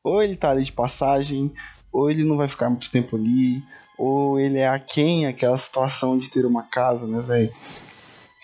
ou 0.02 0.22
ele 0.22 0.36
tá 0.36 0.52
ali 0.52 0.62
de 0.62 0.72
passagem, 0.72 1.52
ou 1.92 2.08
ele 2.08 2.22
não 2.22 2.36
vai 2.36 2.46
ficar 2.46 2.70
muito 2.70 2.90
tempo 2.90 3.16
ali, 3.16 3.62
ou 3.98 4.38
ele 4.38 4.58
é 4.58 4.68
aquém 4.68 5.26
aquela 5.26 5.58
situação 5.58 6.16
de 6.16 6.30
ter 6.30 6.46
uma 6.46 6.62
casa, 6.62 7.06
né, 7.06 7.20
velho? 7.20 7.52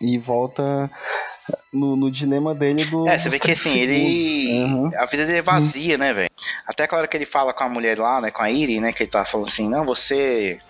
E 0.03 0.19
volta 0.19 0.91
no, 1.73 1.97
no, 1.97 2.11
dilema 2.11 2.55
dele 2.55 2.85
do. 2.85 3.09
É, 3.09 3.17
você 3.17 3.29
vê 3.29 3.39
que 3.39 3.53
assim, 3.53 3.79
ele. 3.79 4.65
Uhum. 4.65 4.91
A 4.97 5.07
vida 5.07 5.25
dele 5.25 5.39
é 5.39 5.43
vazia, 5.43 5.97
né, 5.97 6.13
velho? 6.13 6.31
Até 6.67 6.85
aquela 6.85 7.01
hora 7.01 7.09
que 7.09 7.17
ele 7.17 7.25
fala 7.25 7.53
com 7.55 7.63
a 7.63 7.69
mulher 7.69 7.99
lá, 7.99 8.21
né, 8.21 8.31
com 8.31 8.43
a 8.43 8.51
Iri, 8.51 8.81
né, 8.81 8.93
que 8.93 9.05
ele 9.05 9.11
tá 9.11 9.25
falando 9.25 9.49
assim: 9.49 9.69
não, 9.69 9.85
você. 9.85 10.61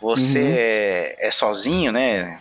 Você 0.00 0.38
uhum. 0.38 0.54
é, 0.56 1.16
é 1.28 1.30
sozinho, 1.30 1.92
né? 1.92 2.38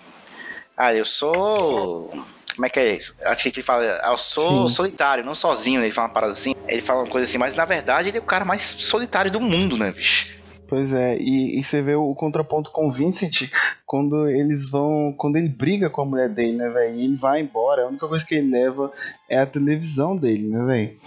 Ah, 0.76 0.94
eu 0.94 1.06
sou. 1.06 2.10
Como 2.56 2.66
é 2.66 2.70
que 2.70 2.80
é 2.80 2.96
isso? 2.96 3.16
Acho 3.24 3.44
que 3.44 3.60
ele 3.60 3.64
fala, 3.64 3.84
ah, 4.04 4.12
eu 4.12 4.18
sou 4.18 4.68
Sim. 4.68 4.76
solitário, 4.76 5.24
não 5.24 5.36
sozinho, 5.36 5.80
né? 5.80 5.86
Ele 5.86 5.94
fala 5.94 6.08
uma 6.08 6.14
parada 6.14 6.34
assim. 6.34 6.54
Ele 6.68 6.82
fala 6.82 7.04
uma 7.04 7.10
coisa 7.10 7.26
assim, 7.26 7.38
mas 7.38 7.56
na 7.56 7.66
verdade 7.66 8.10
ele 8.10 8.18
é 8.18 8.22
o 8.22 8.24
cara 8.24 8.44
mais 8.44 8.62
solitário 8.64 9.32
do 9.32 9.40
mundo, 9.40 9.78
né, 9.78 9.92
bicho? 9.92 10.41
Pois 10.72 10.94
é, 10.94 11.18
e, 11.20 11.60
e, 11.60 11.64
você 11.66 11.82
vê 11.82 11.96
o, 11.96 12.16
contraponto 12.16 12.72
com 12.72 12.88
o 12.88 12.92
Vincent 12.92 13.52
quando 13.86 14.30
eles 14.30 14.70
vão. 14.70 15.14
Quando 15.18 15.36
ele 15.36 15.50
briga 15.50 15.90
com 15.90 16.02
a 16.02 16.06
mulher 16.06 16.30
dele, 16.30 16.54
né, 16.54 16.70
velho? 16.70 16.96
E 16.96 17.04
ele 17.04 17.18
vai 17.18 17.42
embora, 17.42 17.84
a 17.84 17.88
única 17.90 18.08
coisa 18.08 18.26
que 18.26 18.36
ele 18.36 18.52
leva 18.52 18.90
é 19.28 19.38
a 19.38 19.46
televisão 19.46 20.16
dele, 20.16 20.48
né, 20.48 20.64
velho? 20.64 20.98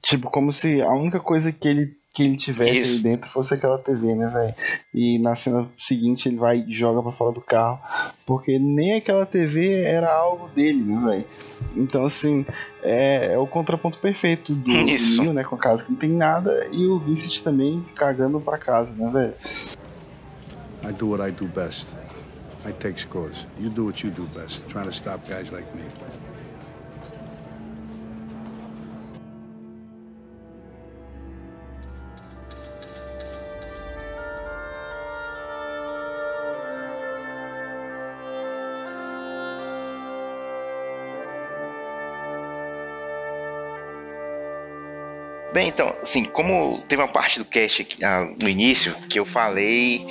Tipo, 0.00 0.30
como 0.30 0.52
se 0.52 0.80
a 0.80 0.92
única 0.92 1.18
coisa 1.18 1.50
que 1.50 1.66
ele 1.66 1.96
que 2.12 2.22
ele 2.22 2.36
tivesse 2.36 2.82
Isso. 2.82 2.96
aí 2.96 3.02
dentro 3.02 3.30
fosse 3.30 3.54
aquela 3.54 3.78
TV, 3.78 4.14
né, 4.14 4.28
velho? 4.28 4.54
E 4.92 5.18
na 5.18 5.34
cena 5.34 5.68
seguinte 5.78 6.28
ele 6.28 6.36
vai 6.36 6.58
e 6.66 6.72
joga 6.72 7.02
para 7.02 7.12
fora 7.12 7.32
do 7.32 7.40
carro, 7.40 7.80
porque 8.26 8.58
nem 8.58 8.94
aquela 8.94 9.24
TV 9.24 9.82
era 9.82 10.12
algo 10.12 10.48
dele, 10.48 10.82
né, 10.82 11.00
velho? 11.04 11.24
Então, 11.74 12.04
assim, 12.04 12.44
é, 12.82 13.32
é, 13.32 13.38
o 13.38 13.46
contraponto 13.46 13.98
perfeito 13.98 14.54
do 14.54 14.70
Isso. 14.88 15.22
Neil, 15.22 15.32
né, 15.32 15.42
com 15.42 15.54
a 15.54 15.58
casa 15.58 15.84
que 15.84 15.90
não 15.90 15.98
tem 15.98 16.10
nada, 16.10 16.68
e 16.70 16.86
o 16.86 16.98
Vincent 16.98 17.40
também 17.40 17.82
cagando 17.94 18.38
pra 18.40 18.58
casa, 18.58 18.94
né, 18.94 19.10
velho? 19.10 19.34
I 20.84 20.92
do 20.92 21.08
what 21.08 21.26
I 21.26 21.32
do 21.32 21.46
best. 21.46 21.88
I 22.66 22.72
take 22.72 23.00
scores. 23.00 23.46
You 23.58 23.70
do 23.70 23.86
what 23.86 24.06
you 24.06 24.12
do 24.12 24.24
best, 24.38 24.62
trying 24.68 24.84
to 24.84 24.92
stop 24.92 25.26
guys 25.28 25.50
like 25.50 25.66
me. 25.74 25.84
Bem, 45.52 45.68
então, 45.68 45.94
assim, 46.00 46.24
como 46.24 46.82
teve 46.88 47.02
uma 47.02 47.08
parte 47.08 47.38
do 47.38 47.44
cast 47.44 47.82
aqui, 47.82 48.02
ah, 48.02 48.26
no 48.40 48.48
início 48.48 48.94
que 49.08 49.18
eu 49.18 49.26
falei 49.26 50.06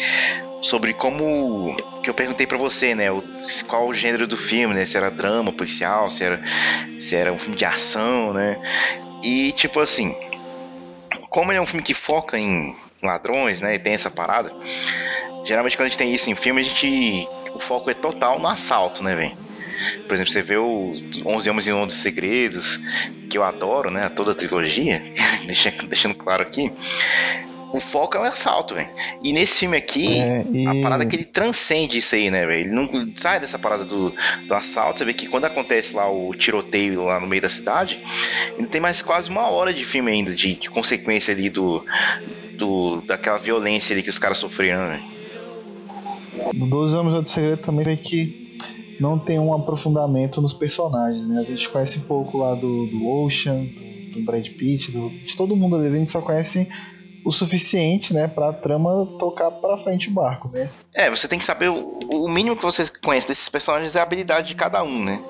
sobre 0.61 0.93
como 0.93 1.75
que 2.03 2.09
eu 2.09 2.13
perguntei 2.13 2.45
para 2.45 2.57
você, 2.57 2.93
né, 2.93 3.11
o, 3.11 3.23
qual 3.67 3.87
o 3.87 3.93
gênero 3.93 4.27
do 4.27 4.37
filme, 4.37 4.75
né, 4.75 4.85
se 4.85 4.95
era 4.95 5.09
drama 5.09 5.51
policial, 5.51 6.11
se 6.11 6.23
era 6.23 6.41
se 6.99 7.15
era 7.15 7.33
um 7.33 7.39
filme 7.39 7.57
de 7.57 7.65
ação, 7.65 8.33
né? 8.33 8.61
E 9.23 9.51
tipo 9.53 9.79
assim, 9.79 10.15
como 11.29 11.51
ele 11.51 11.57
é 11.57 11.61
um 11.61 11.65
filme 11.65 11.83
que 11.83 11.95
foca 11.95 12.37
em 12.37 12.75
ladrões, 13.01 13.61
né, 13.61 13.73
e 13.73 13.79
tem 13.79 13.93
essa 13.93 14.11
parada, 14.11 14.53
geralmente 15.43 15.75
quando 15.75 15.87
a 15.87 15.89
gente 15.89 15.97
tem 15.97 16.13
isso 16.13 16.29
em 16.29 16.35
filme, 16.35 16.61
a 16.61 16.63
gente 16.63 17.27
o 17.55 17.59
foco 17.59 17.89
é 17.89 17.95
total 17.95 18.37
no 18.37 18.47
assalto, 18.47 19.03
né, 19.03 19.15
velho? 19.15 19.50
Por 20.07 20.13
exemplo, 20.13 20.31
você 20.31 20.41
vê 20.41 20.57
o 20.57 20.93
11 21.25 21.49
Homens 21.49 21.67
e 21.67 21.71
11 21.71 21.95
Segredos, 21.95 22.79
que 23.29 23.37
eu 23.37 23.43
adoro, 23.43 23.89
né? 23.89 24.09
Toda 24.09 24.31
a 24.31 24.35
trilogia, 24.35 25.01
deixando, 25.45 25.87
deixando 25.87 26.15
claro 26.15 26.43
aqui. 26.43 26.71
O 27.73 27.79
foco 27.79 28.17
é 28.17 28.19
o 28.19 28.23
assalto, 28.23 28.75
velho. 28.75 28.89
E 29.23 29.31
nesse 29.31 29.59
filme 29.59 29.77
aqui, 29.77 30.19
é, 30.19 30.45
e... 30.51 30.67
a 30.67 30.83
parada 30.83 31.03
é 31.03 31.05
que 31.05 31.15
ele 31.15 31.23
transcende 31.23 31.97
isso 31.97 32.13
aí, 32.15 32.29
né, 32.29 32.45
velho? 32.45 32.65
Ele 32.65 32.69
não 32.69 33.13
sai 33.15 33.39
dessa 33.39 33.57
parada 33.57 33.85
do, 33.85 34.13
do 34.47 34.53
assalto. 34.53 34.99
Você 34.99 35.05
vê 35.05 35.13
que 35.13 35.27
quando 35.27 35.45
acontece 35.45 35.95
lá 35.95 36.11
o 36.11 36.33
tiroteio 36.33 37.03
lá 37.03 37.19
no 37.19 37.27
meio 37.27 37.41
da 37.41 37.47
cidade, 37.47 38.03
ele 38.57 38.67
tem 38.67 38.81
mais 38.81 39.01
quase 39.01 39.29
uma 39.29 39.49
hora 39.49 39.73
de 39.73 39.85
filme 39.85 40.11
ainda, 40.11 40.35
de, 40.35 40.55
de 40.55 40.69
consequência 40.69 41.33
ali 41.33 41.49
do, 41.49 41.85
do, 42.57 43.01
daquela 43.01 43.37
violência 43.37 43.93
ali 43.93 44.03
que 44.03 44.09
os 44.09 44.19
caras 44.19 44.37
sofreram, 44.37 44.87
né? 44.89 45.07
No 46.53 46.67
12 46.67 46.97
Anos 46.97 47.23
de 47.23 47.29
Segredo 47.29 47.61
também 47.61 47.85
vê 47.85 47.95
que 47.95 48.40
não 49.01 49.17
tem 49.17 49.39
um 49.39 49.51
aprofundamento 49.51 50.39
nos 50.39 50.53
personagens, 50.53 51.27
né? 51.27 51.39
A 51.39 51.43
gente 51.43 51.67
conhece 51.67 52.01
pouco 52.01 52.37
lá 52.37 52.53
do, 52.53 52.85
do 52.85 53.07
Ocean, 53.07 53.65
do 54.13 54.23
Brad 54.23 54.47
Pitt, 54.47 54.91
do, 54.91 55.09
de 55.09 55.35
todo 55.35 55.55
mundo 55.55 55.75
ali, 55.75 55.87
a 55.87 55.91
gente 55.91 56.11
só 56.11 56.21
conhece 56.21 56.69
o 57.25 57.31
suficiente, 57.31 58.13
né, 58.13 58.27
pra 58.27 58.51
trama 58.51 59.05
tocar 59.19 59.51
pra 59.51 59.77
frente 59.77 60.09
o 60.09 60.11
barco, 60.11 60.49
né? 60.49 60.69
É, 60.93 61.09
você 61.09 61.27
tem 61.27 61.37
que 61.37 61.45
saber, 61.45 61.69
o, 61.69 61.99
o 62.09 62.29
mínimo 62.29 62.55
que 62.55 62.63
você 62.63 62.83
conhece 63.03 63.27
desses 63.27 63.49
personagens 63.49 63.95
é 63.95 63.99
a 63.99 64.03
habilidade 64.03 64.49
de 64.49 64.55
cada 64.55 64.83
um, 64.83 65.03
né? 65.03 65.23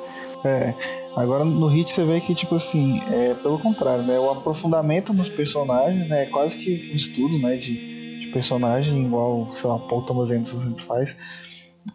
É, 0.43 0.73
agora 1.15 1.45
no 1.45 1.67
Hit 1.67 1.91
você 1.91 2.05
vê 2.05 2.19
que, 2.19 2.33
tipo 2.33 2.55
assim, 2.55 2.99
é 3.09 3.33
pelo 3.35 3.59
contrário, 3.59 4.03
né, 4.03 4.19
o 4.19 4.31
aprofundamento 4.31 5.13
nos 5.13 5.29
personagens, 5.29 6.09
né, 6.09 6.23
é 6.23 6.25
quase 6.27 6.57
que 6.57 6.91
um 6.91 6.95
estudo, 6.95 7.39
né, 7.39 7.55
de, 7.57 8.19
de 8.19 8.27
personagem, 8.27 9.05
igual, 9.05 9.47
sei 9.51 9.69
lá, 9.69 9.79
Paul 9.79 10.01
Thomas 10.03 10.31
Anderson 10.31 10.59
sempre 10.59 10.83
faz, 10.83 11.17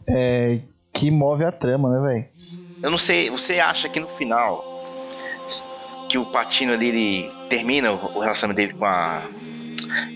é, 0.09 0.61
que 0.99 1.11
move 1.11 1.45
a 1.45 1.53
trama, 1.53 1.91
né, 1.91 2.09
velho? 2.09 2.25
Eu 2.83 2.91
não 2.91 2.99
sei, 2.99 3.31
você 3.31 3.61
acha 3.61 3.89
que 3.89 4.01
no 4.01 4.09
final 4.09 4.65
que 6.09 6.19
o 6.19 6.27
Patino 6.27 6.73
ali 6.73 6.89
ele 6.89 7.31
termina 7.49 7.93
o 7.93 8.21
relacionamento 8.21 8.57
dele 8.57 8.79
com 8.79 8.85
a 8.85 9.29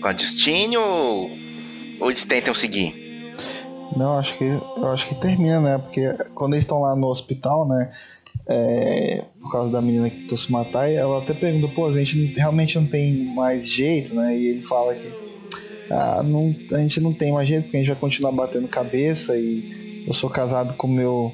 com 0.01 0.07
a 0.07 0.15
Justine 0.15 0.77
ou, 0.77 1.29
ou 1.99 2.09
eles 2.09 2.25
tentam 2.25 2.53
seguir? 2.53 3.31
Não, 3.95 4.17
acho 4.17 4.37
que 4.37 4.45
eu 4.45 4.87
acho 4.87 5.07
que 5.07 5.15
termina, 5.15 5.59
né? 5.59 5.77
Porque 5.77 6.01
quando 6.33 6.53
eles 6.53 6.63
estão 6.63 6.81
lá 6.81 6.95
no 6.95 7.07
hospital, 7.07 7.67
né? 7.67 7.91
É, 8.47 9.23
por 9.39 9.51
causa 9.51 9.71
da 9.71 9.81
menina 9.81 10.09
que 10.09 10.21
tentou 10.21 10.37
se 10.37 10.51
matar, 10.51 10.89
ela 10.89 11.21
até 11.21 11.33
pergunta, 11.33 11.73
pô, 11.73 11.85
a 11.85 11.91
gente 11.91 12.33
realmente 12.33 12.79
não 12.79 12.87
tem 12.87 13.25
mais 13.25 13.69
jeito, 13.69 14.15
né? 14.15 14.35
E 14.35 14.47
ele 14.47 14.61
fala 14.61 14.95
que 14.95 15.13
ah, 15.91 16.23
não, 16.23 16.55
a 16.71 16.77
gente 16.77 17.01
não 17.01 17.13
tem 17.13 17.33
mais 17.33 17.47
jeito, 17.47 17.63
porque 17.63 17.77
a 17.77 17.79
gente 17.81 17.89
vai 17.89 17.99
continuar 17.99 18.31
batendo 18.31 18.67
cabeça 18.67 19.37
e 19.37 19.80
eu 20.05 20.13
sou 20.13 20.29
casado 20.29 20.73
com 20.75 20.87
meu 20.87 21.33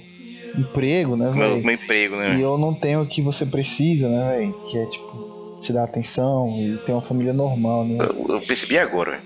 emprego, 0.58 1.16
né, 1.16 1.32
velho? 1.32 1.56
Meu, 1.56 1.64
meu, 1.64 1.76
emprego, 1.76 2.16
né? 2.16 2.36
E 2.38 2.42
eu 2.42 2.58
não 2.58 2.74
tenho 2.74 3.02
o 3.02 3.08
que 3.08 3.22
você 3.22 3.46
precisa, 3.46 4.10
né, 4.10 4.38
velho? 4.38 4.54
Que 4.70 4.78
é 4.78 4.86
tipo 4.86 5.28
te 5.62 5.74
dar 5.74 5.84
atenção 5.84 6.56
e 6.60 6.78
ter 6.86 6.92
uma 6.92 7.02
família 7.02 7.34
normal, 7.34 7.84
né? 7.84 7.98
Eu, 8.00 8.36
eu 8.36 8.42
percebi 8.42 8.78
agora, 8.78 9.20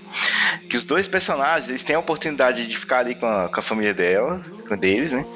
que 0.68 0.76
os 0.76 0.84
dois 0.84 1.06
personagens 1.06 1.68
eles 1.68 1.82
têm 1.82 1.94
a 1.94 1.98
oportunidade 1.98 2.66
de 2.66 2.76
ficar 2.76 3.00
ali 3.00 3.14
com 3.14 3.26
a, 3.26 3.48
com 3.48 3.60
a 3.60 3.62
família 3.62 3.92
dela, 3.92 4.40
com 4.66 4.76
deles, 4.76 5.12
né? 5.12 5.26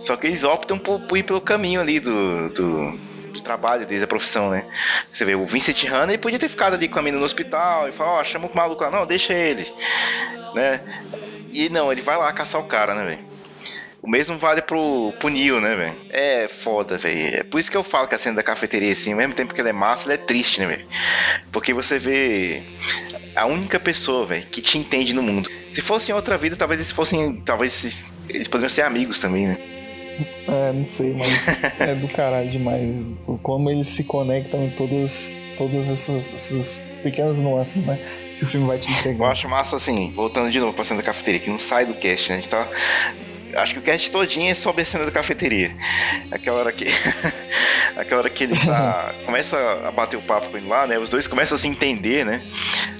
Só 0.00 0.16
que 0.16 0.26
eles 0.26 0.44
optam 0.44 0.78
por, 0.78 1.00
por 1.00 1.16
ir 1.16 1.22
pelo 1.22 1.40
caminho 1.40 1.80
ali 1.80 1.98
do, 1.98 2.50
do, 2.50 2.98
do 3.32 3.40
trabalho 3.40 3.86
deles, 3.86 4.02
a 4.02 4.06
profissão, 4.06 4.50
né? 4.50 4.66
Você 5.12 5.24
vê, 5.24 5.34
o 5.34 5.46
Vincent 5.46 5.84
Hanna, 5.84 6.12
ele 6.12 6.18
podia 6.18 6.38
ter 6.38 6.48
ficado 6.48 6.74
ali 6.74 6.88
com 6.88 6.98
a 6.98 7.02
menina 7.02 7.18
no 7.18 7.26
hospital 7.26 7.88
e 7.88 7.92
falar, 7.92 8.12
ó, 8.12 8.20
oh, 8.20 8.24
chama 8.24 8.46
o 8.46 8.56
maluco 8.56 8.82
lá, 8.82 8.90
não, 8.90 9.06
deixa 9.06 9.32
ele, 9.32 9.66
né? 10.54 10.80
E 11.50 11.68
não, 11.68 11.90
ele 11.90 12.02
vai 12.02 12.16
lá 12.16 12.32
caçar 12.32 12.60
o 12.60 12.64
cara, 12.64 12.94
né, 12.94 13.04
velho? 13.04 13.31
O 14.02 14.10
mesmo 14.10 14.36
vale 14.36 14.60
pro, 14.60 15.14
pro 15.20 15.30
né, 15.30 15.76
velho? 15.76 15.96
É 16.10 16.48
foda, 16.48 16.98
velho. 16.98 17.36
É 17.36 17.44
por 17.44 17.60
isso 17.60 17.70
que 17.70 17.76
eu 17.76 17.84
falo 17.84 18.08
que 18.08 18.16
a 18.16 18.18
cena 18.18 18.34
da 18.34 18.42
cafeteria, 18.42 18.92
assim, 18.92 19.12
ao 19.12 19.18
mesmo 19.18 19.32
tempo 19.32 19.54
que 19.54 19.60
ela 19.60 19.70
é 19.70 19.72
massa, 19.72 20.06
ela 20.06 20.14
é 20.14 20.16
triste, 20.16 20.60
né, 20.60 20.66
velho? 20.66 20.84
Porque 21.52 21.72
você 21.72 22.00
vê 22.00 22.64
a 23.36 23.46
única 23.46 23.78
pessoa, 23.78 24.26
velho, 24.26 24.44
que 24.46 24.60
te 24.60 24.76
entende 24.76 25.12
no 25.12 25.22
mundo. 25.22 25.48
Se 25.70 25.80
fosse 25.80 26.10
em 26.10 26.14
outra 26.16 26.36
vida, 26.36 26.56
talvez 26.56 26.80
eles 26.80 26.90
fossem. 26.90 27.40
Talvez 27.42 28.12
eles 28.28 28.48
poderiam 28.48 28.68
ser 28.68 28.82
amigos 28.82 29.20
também, 29.20 29.46
né? 29.46 29.56
É, 30.48 30.72
não 30.72 30.84
sei, 30.84 31.14
mas 31.16 31.46
é 31.78 31.94
do 31.94 32.08
caralho 32.08 32.50
demais. 32.50 33.08
Como 33.40 33.70
eles 33.70 33.86
se 33.86 34.02
conectam 34.02 34.64
em 34.64 34.70
todas, 34.70 35.36
todas 35.56 35.88
essas, 35.88 36.28
essas 36.34 36.82
pequenas 37.04 37.38
nuances, 37.38 37.84
né? 37.84 38.00
Que 38.36 38.44
o 38.44 38.48
filme 38.48 38.66
vai 38.66 38.80
te 38.80 38.90
entregar. 38.90 39.26
Eu 39.26 39.30
acho 39.30 39.48
massa 39.48 39.76
assim, 39.76 40.12
voltando 40.12 40.50
de 40.50 40.58
novo 40.58 40.72
pra 40.72 40.84
cena 40.84 41.00
da 41.00 41.06
cafeteria, 41.06 41.38
que 41.38 41.48
não 41.48 41.58
sai 41.60 41.86
do 41.86 41.94
cast, 41.94 42.30
né? 42.30 42.34
A 42.34 42.40
gente 42.40 42.50
tá 42.50 42.68
Acho 43.54 43.74
que 43.74 43.78
o 43.78 43.82
cast 43.82 44.10
todinho 44.10 44.50
é 44.50 44.54
sobre 44.54 44.82
a 44.82 44.84
cena 44.84 45.04
da 45.04 45.10
cafeteria. 45.10 45.76
Aquela 46.30 46.60
hora 46.60 46.72
que. 46.72 46.86
aquela 47.96 48.22
hora 48.22 48.30
que 48.30 48.44
ele 48.44 48.56
tá. 48.56 49.14
começa 49.26 49.56
a 49.86 49.90
bater 49.90 50.16
o 50.16 50.22
papo 50.22 50.50
com 50.50 50.56
ele 50.56 50.68
lá, 50.68 50.86
né? 50.86 50.98
Os 50.98 51.10
dois 51.10 51.26
começam 51.26 51.56
a 51.56 51.58
se 51.58 51.68
entender, 51.68 52.24
né? 52.24 52.42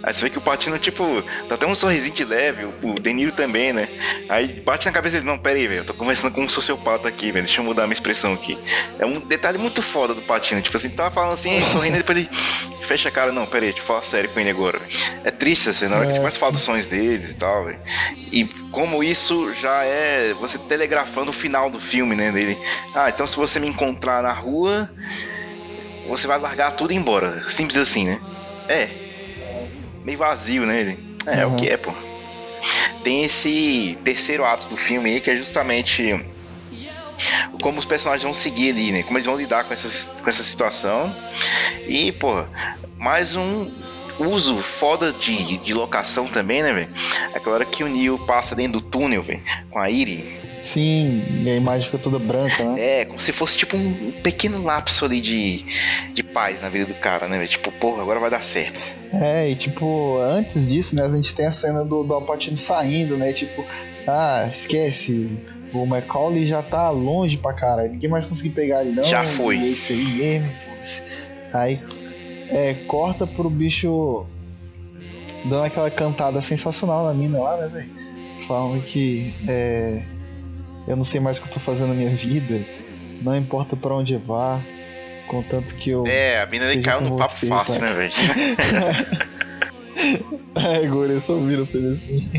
Aí 0.02 0.12
você 0.12 0.22
vê 0.22 0.30
que 0.30 0.38
o 0.38 0.40
Patino, 0.40 0.78
tipo, 0.78 1.22
tá 1.48 1.54
até 1.54 1.66
um 1.66 1.74
sorrisinho 1.74 2.14
de 2.14 2.24
leve, 2.24 2.64
o 2.64 2.94
Deniro 2.94 3.30
também, 3.32 3.72
né? 3.72 3.88
Aí 4.28 4.60
bate 4.60 4.84
na 4.84 4.92
cabeça 4.92 5.16
dele, 5.16 5.26
não, 5.26 5.38
pera 5.38 5.56
aí, 5.56 5.68
velho, 5.68 5.80
eu 5.80 5.84
tô 5.84 5.94
conversando 5.94 6.34
com 6.34 6.42
um 6.42 6.48
sociopata 6.48 7.08
aqui, 7.08 7.30
velho, 7.30 7.44
deixa 7.44 7.60
eu 7.60 7.64
mudar 7.64 7.84
a 7.84 7.86
minha 7.86 7.94
expressão 7.94 8.34
aqui. 8.34 8.58
É 8.98 9.06
um 9.06 9.20
detalhe 9.20 9.58
muito 9.58 9.80
foda 9.80 10.12
do 10.12 10.22
Patino, 10.22 10.60
tipo 10.60 10.76
assim, 10.76 10.90
tava 10.90 11.12
falando 11.12 11.34
assim, 11.34 11.60
sorrindo, 11.62 11.98
depois 11.98 12.18
ele 12.18 12.28
fecha 12.82 13.08
a 13.08 13.12
cara, 13.12 13.30
não, 13.30 13.46
pera 13.46 13.64
aí, 13.64 13.70
deixa 13.70 13.82
eu 13.82 13.86
falar 13.86 14.02
sério 14.02 14.30
com 14.32 14.40
ele 14.40 14.50
agora. 14.50 14.80
Véio. 14.80 14.90
É 15.24 15.30
triste 15.30 15.68
essa 15.68 15.78
cena, 15.78 15.92
na 15.92 15.96
hora 15.98 16.06
que 16.06 16.14
você 16.14 16.18
começa 16.18 16.36
a 16.36 16.40
falar 16.40 16.52
dos 16.52 16.62
sonhos 16.62 16.86
deles 16.86 17.30
e 17.30 17.34
tal, 17.34 17.64
velho. 17.64 17.80
E 18.32 18.44
como 18.72 19.04
isso 19.04 19.54
já 19.54 19.84
é 19.84 20.34
você 20.42 20.58
telegrafando 20.58 21.30
o 21.30 21.32
final 21.34 21.70
do 21.70 21.78
filme, 21.78 22.16
né, 22.16 22.32
dele. 22.32 22.58
Ah, 22.92 23.08
então 23.08 23.26
se 23.28 23.36
você 23.36 23.60
me 23.60 23.68
encontrar 23.68 24.22
na 24.22 24.32
rua, 24.32 24.90
você 26.04 26.26
vai 26.26 26.38
largar 26.38 26.72
tudo 26.72 26.92
e 26.92 26.96
ir 26.96 26.98
embora. 26.98 27.48
Simples 27.48 27.76
assim, 27.76 28.06
né? 28.06 28.20
É. 28.68 28.90
meio 30.04 30.18
vazio, 30.18 30.66
né? 30.66 30.80
Ele, 30.80 30.98
é, 31.26 31.46
Uhum. 31.46 31.54
o 31.54 31.56
que 31.56 31.68
é, 31.68 31.76
pô. 31.76 31.94
Tem 33.04 33.24
esse 33.24 33.96
terceiro 34.04 34.44
ato 34.44 34.68
do 34.68 34.76
filme 34.76 35.10
aí, 35.10 35.20
que 35.20 35.30
é 35.30 35.36
justamente 35.36 36.14
como 37.60 37.78
os 37.78 37.84
personagens 37.86 38.24
vão 38.24 38.34
seguir 38.34 38.70
ali, 38.70 38.90
né? 38.90 39.02
Como 39.04 39.16
eles 39.16 39.26
vão 39.26 39.36
lidar 39.36 39.62
com, 39.64 39.72
essas, 39.72 40.06
com 40.20 40.28
essa 40.28 40.42
situação. 40.42 41.14
E, 41.86 42.10
pô, 42.12 42.44
mais 42.98 43.36
um 43.36 43.70
uso 44.18 44.58
foda 44.58 45.12
de, 45.12 45.58
de 45.58 45.74
locação 45.74 46.26
também, 46.26 46.62
né, 46.62 46.72
velho? 46.72 46.88
Aquela 47.34 47.56
hora 47.56 47.64
que 47.64 47.82
o 47.82 47.88
Neil 47.88 48.18
passa 48.26 48.54
dentro 48.54 48.80
do 48.80 48.86
túnel, 48.86 49.22
velho, 49.22 49.42
com 49.70 49.78
a 49.78 49.90
Iri. 49.90 50.42
Sim, 50.62 51.24
e 51.44 51.50
a 51.50 51.56
imagem 51.56 51.86
fica 51.86 51.98
toda 51.98 52.20
branca, 52.20 52.64
né? 52.64 53.00
É, 53.00 53.04
como 53.04 53.18
se 53.18 53.32
fosse 53.32 53.56
tipo 53.56 53.76
um, 53.76 54.12
pequeno 54.22 54.62
lapso 54.62 55.04
ali 55.04 55.20
de, 55.20 55.64
de 56.14 56.22
paz 56.22 56.62
na 56.62 56.68
vida 56.68 56.86
do 56.86 56.94
cara, 56.94 57.26
né, 57.26 57.36
velho? 57.36 57.48
Tipo, 57.48 57.72
porra, 57.72 58.02
agora 58.02 58.20
vai 58.20 58.30
dar 58.30 58.44
certo. 58.44 58.80
É, 59.12 59.50
e 59.50 59.56
tipo, 59.56 60.18
antes 60.18 60.68
disso, 60.68 60.94
né, 60.94 61.02
a 61.02 61.10
gente 61.10 61.34
tem 61.34 61.46
a 61.46 61.52
cena 61.52 61.84
do, 61.84 62.04
do 62.04 62.14
Al 62.14 62.22
Pacino 62.22 62.56
saindo, 62.56 63.18
né? 63.18 63.32
Tipo, 63.32 63.64
ah, 64.06 64.46
esquece, 64.48 65.36
o 65.74 65.84
Macaulay 65.84 66.46
já 66.46 66.62
tá 66.62 66.90
longe 66.90 67.38
pra 67.38 67.52
caralho, 67.52 67.90
ninguém 67.90 68.08
mais 68.08 68.24
conseguiu 68.24 68.52
pegar 68.52 68.82
ele 68.82 68.92
não. 68.92 69.04
Já 69.04 69.24
foi. 69.24 69.56
E 69.56 69.64
é 69.64 69.66
isso 69.68 69.92
aí 69.92 70.04
mesmo, 70.04 70.52
foda-se. 70.64 71.02
Aí, 71.52 71.80
é, 72.52 72.74
corta 72.86 73.26
pro 73.26 73.48
bicho 73.48 74.26
dando 75.46 75.64
aquela 75.64 75.90
cantada 75.90 76.40
sensacional 76.40 77.04
na 77.04 77.14
mina 77.14 77.40
lá, 77.40 77.56
né, 77.56 77.68
velho? 77.68 77.90
Falando 78.46 78.82
que, 78.82 79.34
é, 79.48 80.04
eu 80.86 80.96
não 80.96 81.04
sei 81.04 81.20
mais 81.20 81.38
o 81.38 81.42
que 81.42 81.48
eu 81.48 81.52
tô 81.52 81.60
fazendo 81.60 81.88
na 81.88 81.94
minha 81.94 82.14
vida, 82.14 82.64
não 83.22 83.36
importa 83.36 83.74
pra 83.74 83.94
onde 83.94 84.16
vá, 84.16 84.60
contanto 85.28 85.74
que 85.74 85.90
eu... 85.90 86.06
É, 86.06 86.42
a 86.42 86.46
mina 86.46 86.64
ali 86.64 86.78
Esteja 86.78 86.98
caiu 86.98 87.10
no 87.10 87.16
papo 87.16 87.30
você, 87.30 87.46
fácil, 87.46 87.74
sabe? 87.74 87.86
né, 87.86 87.94
velho? 87.94 88.12
É, 90.54 90.86
Guri, 90.86 91.12
eu 91.12 91.20
só 91.20 91.38
viro 91.38 91.62
um 91.62 91.66
pedacinho. 91.66 92.30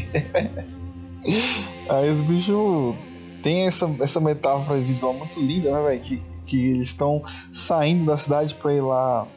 Aí 1.90 2.10
os 2.12 2.22
bichos 2.22 2.96
tem 3.42 3.66
essa, 3.66 3.90
essa 4.00 4.20
metáfora 4.20 4.80
visual 4.80 5.14
muito 5.14 5.40
linda, 5.40 5.72
né, 5.72 5.88
velho? 5.88 6.00
Que, 6.00 6.22
que 6.46 6.66
eles 6.72 6.88
estão 6.88 7.24
saindo 7.52 8.06
da 8.06 8.18
cidade 8.18 8.54
pra 8.56 8.74
ir 8.74 8.82
lá 8.82 9.28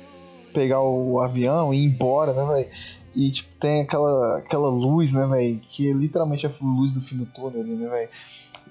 pegar 0.57 0.81
o 0.81 1.21
avião 1.21 1.75
e 1.75 1.83
ir 1.83 1.85
embora, 1.85 2.33
né, 2.33 2.47
velho? 2.55 2.71
E 3.15 3.31
tipo, 3.31 3.51
tem 3.61 3.83
aquela, 3.83 4.39
aquela 4.39 4.69
luz, 4.71 5.13
né, 5.13 5.27
velho? 5.27 5.61
Que 5.69 5.91
é 5.91 5.93
literalmente 5.93 6.47
a 6.47 6.51
luz 6.63 6.93
do 6.93 7.03
fim 7.03 7.17
do 7.17 7.27
túnel 7.27 7.61
ali, 7.61 7.75
né, 7.77 7.89
velho? 7.89 8.09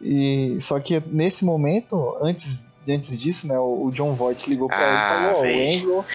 E 0.01 0.57
só 0.59 0.79
que 0.79 1.01
nesse 1.07 1.45
momento, 1.45 2.17
antes, 2.21 2.65
antes 2.87 3.19
disso, 3.19 3.47
né, 3.47 3.57
o, 3.59 3.91
John 3.91 4.13
Voight 4.13 4.49
ligou 4.49 4.67
pra 4.67 4.77
ele 4.77 4.85
e 4.85 4.97
Ah, 4.97 5.09
falou: 5.09 5.35
Ó, 5.35 5.41
o. 5.41 5.75
Anglo 5.75 6.05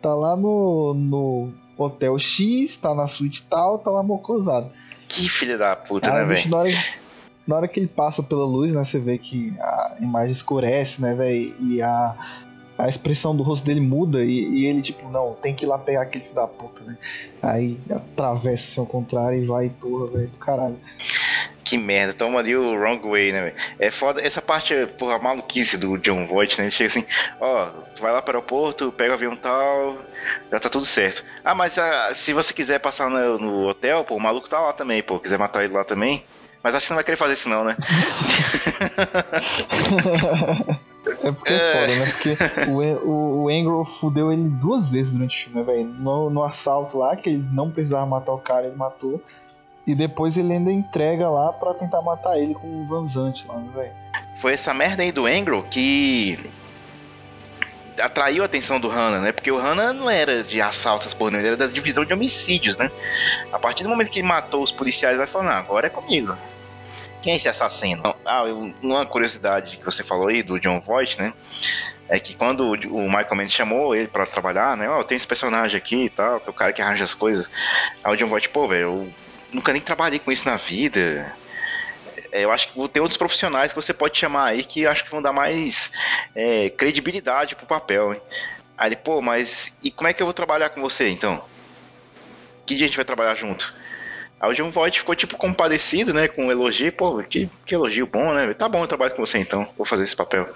tá 0.00 0.14
lá 0.14 0.36
no, 0.36 0.94
no 0.94 1.52
hotel 1.76 2.18
X, 2.18 2.76
tá 2.76 2.94
na 2.94 3.06
suíte 3.06 3.42
tal, 3.44 3.78
tá 3.78 3.90
lá 3.90 4.02
mocosado. 4.02 4.70
Que 5.08 5.28
filha 5.28 5.56
da 5.58 5.76
puta, 5.76 6.10
Aí 6.10 6.26
né, 6.26 6.34
velho? 6.34 6.50
na, 6.50 6.64
na 7.46 7.56
hora 7.56 7.68
que 7.68 7.78
ele 7.78 7.86
passa 7.86 8.22
pela 8.22 8.44
luz, 8.44 8.74
né, 8.74 8.84
você 8.84 8.98
vê 8.98 9.18
que 9.18 9.54
a 9.60 9.96
imagem 10.00 10.32
escurece, 10.32 11.00
né, 11.02 11.14
velho, 11.14 11.54
e 11.60 11.80
a, 11.82 12.16
a 12.82 12.88
expressão 12.88 13.34
do 13.34 13.44
rosto 13.44 13.64
dele 13.64 13.80
muda 13.80 14.24
e, 14.24 14.28
e 14.28 14.66
ele, 14.66 14.82
tipo, 14.82 15.08
não, 15.08 15.36
tem 15.40 15.54
que 15.54 15.64
ir 15.64 15.68
lá 15.68 15.78
pegar 15.78 16.02
aquele 16.02 16.24
filho 16.24 16.34
da 16.34 16.48
puta, 16.48 16.82
né. 16.82 16.98
Aí 17.40 17.78
atravessa 17.88 18.72
assim, 18.72 18.80
ao 18.80 18.86
contrário 18.86 19.38
e 19.38 19.46
vai, 19.46 19.68
porra, 19.68 20.08
velho, 20.08 20.26
do 20.26 20.38
caralho. 20.38 20.76
Que 21.62 21.78
merda, 21.78 22.12
toma 22.12 22.40
ali 22.40 22.56
o 22.56 22.74
wrong 22.74 23.08
way, 23.08 23.30
né, 23.30 23.42
velho? 23.42 23.54
É 23.78 23.92
foda, 23.92 24.20
essa 24.20 24.42
parte, 24.42 24.74
porra, 24.98 25.14
a 25.14 25.18
maluquice 25.20 25.78
do 25.78 25.96
John 25.96 26.26
Voight, 26.26 26.58
né? 26.58 26.64
Ele 26.64 26.72
chega 26.72 26.88
assim, 26.88 27.06
ó, 27.40 27.66
tu 27.94 28.02
vai 28.02 28.10
lá 28.10 28.20
pro 28.20 28.36
aeroporto, 28.36 28.90
pega 28.90 29.12
o 29.12 29.14
avião 29.14 29.36
tal, 29.36 29.98
já 30.50 30.58
tá 30.58 30.68
tudo 30.68 30.84
certo. 30.84 31.24
Ah, 31.44 31.54
mas 31.54 31.78
ah, 31.78 32.12
se 32.16 32.32
você 32.32 32.52
quiser 32.52 32.80
passar 32.80 33.08
no, 33.08 33.38
no 33.38 33.68
hotel, 33.68 34.02
pô, 34.02 34.16
o 34.16 34.20
maluco 34.20 34.48
tá 34.48 34.58
lá 34.58 34.72
também, 34.72 35.04
pô, 35.04 35.20
quiser 35.20 35.38
matar 35.38 35.62
ele 35.62 35.72
lá 35.72 35.84
também. 35.84 36.24
Mas 36.64 36.74
acho 36.74 36.82
que 36.82 36.88
você 36.88 36.94
não 36.94 36.96
vai 36.96 37.04
querer 37.04 37.16
fazer 37.16 37.34
isso 37.34 37.48
não, 37.48 37.64
né? 37.64 37.76
É 41.04 41.32
porque 41.32 41.52
é, 41.52 41.56
É. 41.56 41.72
foda, 41.72 41.94
né? 41.96 42.06
Porque 42.06 42.70
o, 42.70 42.82
En- 42.82 42.96
o, 43.02 43.42
o 43.44 43.50
Engel 43.50 43.84
fudeu 43.84 44.32
ele 44.32 44.48
duas 44.48 44.88
vezes 44.88 45.12
durante 45.12 45.36
o 45.36 45.44
filme, 45.50 45.60
né, 45.60 45.72
velho? 45.72 45.88
No, 45.88 46.30
no 46.30 46.42
assalto 46.44 46.96
lá, 46.98 47.16
que 47.16 47.28
ele 47.28 47.44
não 47.52 47.70
precisava 47.70 48.06
matar 48.06 48.32
o 48.32 48.38
cara, 48.38 48.66
ele 48.66 48.76
matou. 48.76 49.20
E 49.84 49.94
depois 49.96 50.36
ele 50.38 50.52
ainda 50.52 50.70
entrega 50.70 51.28
lá 51.28 51.52
pra 51.52 51.74
tentar 51.74 52.00
matar 52.02 52.38
ele 52.38 52.54
com 52.54 52.68
o 52.68 52.86
Vanzante 52.86 53.44
lá, 53.48 53.56
né, 53.56 53.68
velho? 53.74 53.90
Foi 54.40 54.52
essa 54.52 54.72
merda 54.72 55.02
aí 55.02 55.10
do 55.10 55.26
Angro 55.26 55.64
que 55.70 56.38
atraiu 58.00 58.42
a 58.42 58.46
atenção 58.46 58.80
do 58.80 58.88
Hannah, 58.88 59.20
né? 59.20 59.32
Porque 59.32 59.50
o 59.50 59.58
Hannah 59.58 59.92
não 59.92 60.08
era 60.08 60.42
de 60.42 60.60
assaltos 60.60 61.12
por 61.14 61.32
ele 61.34 61.46
era 61.46 61.56
da 61.56 61.66
divisão 61.66 62.04
de 62.04 62.12
homicídios, 62.12 62.76
né? 62.76 62.90
A 63.52 63.58
partir 63.58 63.82
do 63.82 63.88
momento 63.90 64.08
que 64.10 64.20
ele 64.20 64.28
matou 64.28 64.62
os 64.62 64.72
policiais, 64.72 65.16
ele 65.16 65.26
falou, 65.26 65.48
não, 65.48 65.56
agora 65.56 65.88
é 65.88 65.90
comigo. 65.90 66.36
Quem 67.22 67.34
é 67.34 67.36
esse 67.36 67.48
assassino? 67.48 68.02
Ah, 68.26 68.42
uma 68.82 69.06
curiosidade 69.06 69.76
que 69.76 69.84
você 69.84 70.02
falou 70.02 70.26
aí 70.26 70.42
do 70.42 70.58
John 70.58 70.80
Voight, 70.80 71.20
né? 71.20 71.32
É 72.08 72.18
que 72.18 72.34
quando 72.34 72.68
o 72.68 73.02
Michael 73.06 73.36
Mann 73.36 73.48
chamou 73.48 73.94
ele 73.94 74.08
pra 74.08 74.26
trabalhar, 74.26 74.76
né? 74.76 74.90
Ó, 74.90 74.98
eu 74.98 75.04
tenho 75.04 75.16
esse 75.16 75.26
personagem 75.26 75.76
aqui 75.76 76.06
e 76.06 76.10
tal, 76.10 76.40
que 76.40 76.48
é 76.48 76.50
o 76.50 76.54
cara 76.54 76.72
que 76.72 76.82
arranja 76.82 77.04
as 77.04 77.14
coisas. 77.14 77.48
Aí 78.02 78.12
o 78.12 78.16
John 78.16 78.26
Voight, 78.26 78.48
pô, 78.48 78.66
velho, 78.66 78.82
eu 78.82 79.12
nunca 79.52 79.72
nem 79.72 79.80
trabalhei 79.80 80.18
com 80.18 80.32
isso 80.32 80.48
na 80.48 80.56
vida. 80.56 81.32
É, 82.32 82.44
eu 82.44 82.50
acho 82.50 82.72
que 82.72 82.88
tem 82.88 83.00
outros 83.00 83.16
profissionais 83.16 83.72
que 83.72 83.76
você 83.76 83.94
pode 83.94 84.18
chamar 84.18 84.46
aí 84.46 84.64
que 84.64 84.84
acho 84.84 85.04
que 85.04 85.10
vão 85.10 85.22
dar 85.22 85.32
mais 85.32 85.92
é, 86.34 86.70
credibilidade 86.70 87.54
pro 87.54 87.66
papel, 87.66 88.14
hein? 88.14 88.20
Aí 88.76 88.88
ele, 88.88 88.96
pô, 88.96 89.22
mas 89.22 89.78
e 89.80 89.92
como 89.92 90.08
é 90.08 90.12
que 90.12 90.20
eu 90.20 90.26
vou 90.26 90.34
trabalhar 90.34 90.70
com 90.70 90.80
você 90.80 91.08
então? 91.08 91.44
Que 92.66 92.74
dia 92.74 92.86
a 92.86 92.88
gente 92.88 92.96
vai 92.96 93.04
trabalhar 93.04 93.36
junto? 93.36 93.72
Aí 94.42 94.50
o 94.50 94.54
John 94.54 94.72
Voight 94.72 94.98
ficou 94.98 95.14
tipo 95.14 95.36
compadecido, 95.36 96.12
né? 96.12 96.26
Com 96.26 96.46
um 96.46 96.50
elogio, 96.50 96.92
pô, 96.92 97.22
que, 97.22 97.48
que 97.64 97.74
elogio 97.76 98.08
bom, 98.08 98.34
né? 98.34 98.52
Tá 98.54 98.68
bom, 98.68 98.80
eu 98.80 98.88
trabalho 98.88 99.14
com 99.14 99.24
você 99.24 99.38
então, 99.38 99.68
vou 99.78 99.86
fazer 99.86 100.02
esse 100.02 100.16
papel. 100.16 100.48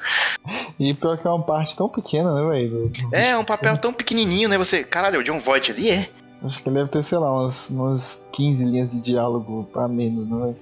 E 0.78 0.92
pior 0.92 1.16
que 1.16 1.24
é 1.26 1.30
uma 1.30 1.42
parte 1.44 1.76
tão 1.76 1.88
pequena, 1.88 2.34
né, 2.34 2.50
velho? 2.50 2.90
É, 3.12 3.36
um 3.36 3.44
papel 3.44 3.78
tão 3.78 3.92
pequenininho, 3.92 4.48
né? 4.48 4.58
Você, 4.58 4.82
caralho, 4.82 5.20
o 5.20 5.24
John 5.24 5.38
Voight 5.38 5.70
ali 5.70 5.88
é. 5.90 6.08
Acho 6.42 6.60
que 6.62 6.68
ele 6.68 6.78
deve 6.78 6.90
ter, 6.90 7.02
sei 7.02 7.16
lá, 7.18 7.32
umas, 7.32 7.70
umas 7.70 8.26
15 8.32 8.64
linhas 8.66 8.90
de 8.92 9.00
diálogo 9.00 9.68
pra 9.72 9.86
menos, 9.86 10.26
né, 10.28 10.36
velho? 10.36 10.56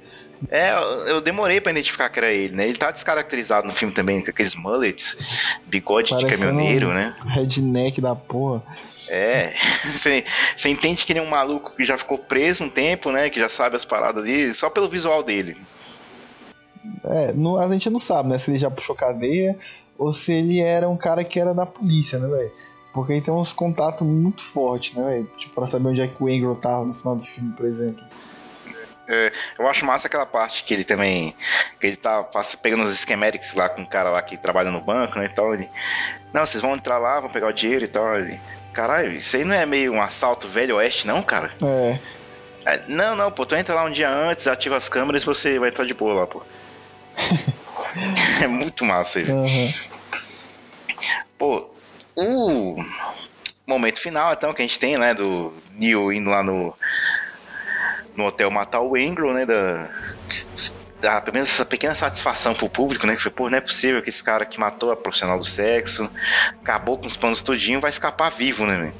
É, 0.50 0.72
eu- 1.10 1.22
demorei 1.22 1.60
pra 1.60 1.72
identificar 1.72 2.10
que 2.10 2.18
era 2.18 2.30
ele, 2.30 2.54
né? 2.54 2.68
Ele 2.68 2.76
tá 2.76 2.90
descaracterizado 2.90 3.66
no 3.66 3.72
filme 3.72 3.94
também, 3.94 4.22
com 4.22 4.28
aqueles 4.30 4.54
mullets, 4.54 5.56
bigode 5.66 6.14
de 6.14 6.26
caminhoneiro, 6.26 6.90
um- 6.90 6.92
né? 6.92 7.16
Redneck 7.26 8.00
da 8.02 8.14
porra. 8.14 8.62
É, 9.14 9.54
você, 9.92 10.24
você 10.56 10.68
entende 10.68 11.04
que 11.04 11.12
ele 11.12 11.20
é 11.20 11.22
um 11.22 11.28
maluco 11.28 11.74
que 11.76 11.84
já 11.84 11.96
ficou 11.96 12.18
preso 12.18 12.64
um 12.64 12.68
tempo, 12.70 13.12
né? 13.12 13.30
Que 13.30 13.38
já 13.38 13.48
sabe 13.48 13.76
as 13.76 13.84
paradas 13.84 14.24
ali, 14.24 14.52
só 14.54 14.68
pelo 14.68 14.88
visual 14.88 15.22
dele. 15.22 15.56
É, 17.04 17.32
não- 17.32 17.58
a 17.58 17.68
gente 17.72 17.88
não 17.90 17.98
sabe, 17.98 18.28
né, 18.30 18.38
se 18.38 18.50
ele 18.50 18.58
já 18.58 18.70
puxou 18.70 18.94
cadeia 18.94 19.56
ou 19.98 20.12
se 20.12 20.32
ele 20.32 20.60
era 20.60 20.88
um 20.88 20.96
cara 20.96 21.22
que 21.22 21.38
era 21.38 21.54
da 21.54 21.64
polícia, 21.64 22.18
né, 22.18 22.26
velho? 22.28 22.52
Porque 22.92 23.12
aí 23.12 23.20
tem 23.20 23.32
uns 23.32 23.52
contatos 23.52 24.06
muito 24.06 24.42
fortes, 24.42 24.94
né, 24.94 25.04
velho? 25.04 25.30
Tipo, 25.38 25.54
pra 25.54 25.66
saber 25.66 25.88
onde 25.88 26.00
é 26.00 26.08
que 26.08 26.22
o 26.22 26.28
Engel 26.28 26.54
tava 26.56 26.84
no 26.84 26.94
final 26.94 27.16
do 27.16 27.24
filme, 27.24 27.52
por 27.52 27.66
exemplo. 27.66 28.04
Eu 29.58 29.68
acho 29.68 29.84
massa 29.84 30.06
aquela 30.06 30.24
parte 30.24 30.64
que 30.64 30.72
ele 30.72 30.84
também. 30.84 31.34
Que 31.78 31.88
ele 31.88 31.96
tá 31.96 32.22
passa- 32.24 32.56
pegando 32.56 32.84
os 32.84 32.96
schematics 32.98 33.52
lá 33.54 33.68
com 33.68 33.82
um 33.82 33.86
cara 33.86 34.10
lá 34.10 34.22
que 34.22 34.36
trabalha 34.38 34.70
no 34.70 34.80
banco, 34.80 35.18
né? 35.18 35.26
E 35.26 35.34
tal. 35.34 35.52
Ele, 35.52 35.68
não, 36.32 36.46
vocês 36.46 36.62
vão 36.62 36.74
entrar 36.74 36.96
lá, 36.98 37.20
vão 37.20 37.28
pegar 37.28 37.48
o 37.48 37.52
dinheiro 37.52 37.84
e 37.84 37.88
tal. 37.88 38.16
Ele, 38.18 38.40
caralho, 38.74 39.12
isso 39.12 39.36
aí 39.36 39.44
não 39.44 39.54
é 39.54 39.64
meio 39.64 39.92
um 39.92 40.02
assalto 40.02 40.48
velho 40.48 40.76
oeste, 40.76 41.06
não, 41.06 41.22
cara? 41.22 41.52
É, 41.64 41.98
É, 42.66 42.82
não, 42.88 43.14
não, 43.14 43.30
pô, 43.30 43.46
tu 43.46 43.54
entra 43.54 43.74
lá 43.74 43.84
um 43.84 43.90
dia 43.90 44.10
antes, 44.10 44.46
ativa 44.46 44.76
as 44.76 44.88
câmeras 44.88 45.22
e 45.22 45.26
você 45.26 45.58
vai 45.58 45.68
entrar 45.68 45.84
de 45.86 45.94
boa 45.94 46.14
lá, 46.14 46.26
pô. 46.26 46.42
é 48.42 48.46
muito 48.46 48.84
massa 48.84 49.20
aí, 49.20 49.30
aham. 49.30 49.74
Pô, 51.38 51.70
o 52.16 52.76
momento 53.68 54.00
final, 54.00 54.32
então, 54.32 54.52
que 54.52 54.62
a 54.62 54.66
gente 54.66 54.78
tem, 54.78 54.96
né, 54.96 55.14
do 55.14 55.52
Neil 55.72 56.12
indo 56.12 56.30
lá 56.30 56.42
no, 56.42 56.74
no 58.16 58.24
hotel 58.24 58.50
matar 58.50 58.80
o 58.80 58.96
Angro, 58.96 59.32
né, 59.32 59.44
da, 59.44 59.90
da 61.04 61.20
pelo 61.20 61.34
menos 61.34 61.50
essa 61.50 61.64
pequena 61.64 61.94
satisfação 61.94 62.54
pro 62.54 62.68
público, 62.68 63.06
né, 63.06 63.14
que 63.14 63.22
foi, 63.22 63.30
pô, 63.30 63.50
não 63.50 63.58
é 63.58 63.60
possível 63.60 64.02
que 64.02 64.08
esse 64.08 64.24
cara 64.24 64.44
que 64.44 64.58
matou 64.58 64.90
a 64.90 64.96
profissional 64.96 65.38
do 65.38 65.44
sexo, 65.44 66.10
acabou 66.62 66.98
com 66.98 67.06
os 67.06 67.16
planos 67.16 67.42
todinho, 67.42 67.80
vai 67.80 67.90
escapar 67.90 68.30
vivo, 68.30 68.66
né, 68.66 68.78
velho? 68.78 68.94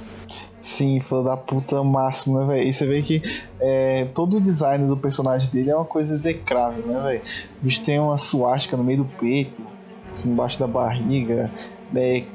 Sim, 0.61 1.01
filho 1.01 1.23
da 1.23 1.37
puta 1.37 1.83
máximo, 1.83 2.41
né, 2.41 2.55
velho? 2.55 2.69
E 2.69 2.73
você 2.73 2.87
vê 2.87 3.03
que 3.03 3.23
é, 3.61 4.07
todo 4.15 4.37
o 4.37 4.41
design 4.41 4.87
do 4.87 4.97
personagem 4.97 5.51
dele 5.51 5.71
é 5.71 5.77
uma 5.77 5.85
coisa 5.85 6.13
execrável, 6.13 6.85
né, 6.87 7.01
velho? 7.01 7.23
O 7.61 7.65
bicho 7.65 7.83
tem 7.83 7.99
uma 7.99 8.19
suástica 8.19 8.77
no 8.77 8.85
meio 8.85 8.99
do 8.99 9.05
peito, 9.05 9.67
assim, 10.13 10.31
embaixo 10.31 10.59
da 10.59 10.67
barriga, 10.67 11.51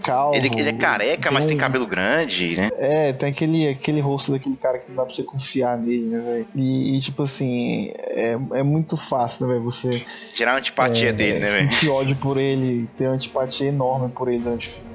calvo. 0.02 0.36
Ele, 0.36 0.50
ele 0.58 0.70
é 0.70 0.74
careca, 0.74 1.32
mas 1.32 1.46
tem 1.46 1.58
cabelo 1.58 1.86
grande, 1.86 2.56
né? 2.56 2.70
É, 2.78 3.14
tem 3.14 3.30
aquele, 3.30 3.68
aquele 3.68 4.00
rosto 4.02 4.32
daquele 4.32 4.56
cara 4.56 4.80
que 4.80 4.90
não 4.90 4.96
dá 4.96 5.06
pra 5.06 5.14
você 5.14 5.24
confiar 5.24 5.78
nele, 5.78 6.06
né, 6.06 6.20
velho? 6.20 6.48
E, 6.56 6.98
e, 6.98 7.00
tipo 7.00 7.24
assim, 7.24 7.92
é, 7.96 8.38
é 8.54 8.64
muito 8.64 8.98
fácil, 8.98 9.48
né, 9.48 9.54
velho? 9.54 9.66
Você 9.66 10.06
Gerar 10.36 10.58
antipatia 10.58 11.10
é, 11.10 11.14
dele, 11.14 11.40
né, 11.40 11.46
velho? 11.46 11.72
sentir 11.72 11.90
ódio 11.90 12.16
por 12.16 12.38
ele, 12.38 12.88
ter 12.98 13.06
uma 13.08 13.16
antipatia 13.16 13.68
enorme 13.68 14.10
por 14.10 14.28
ele 14.28 14.40
durante 14.40 14.68
o 14.68 14.72
filme. 14.72 14.89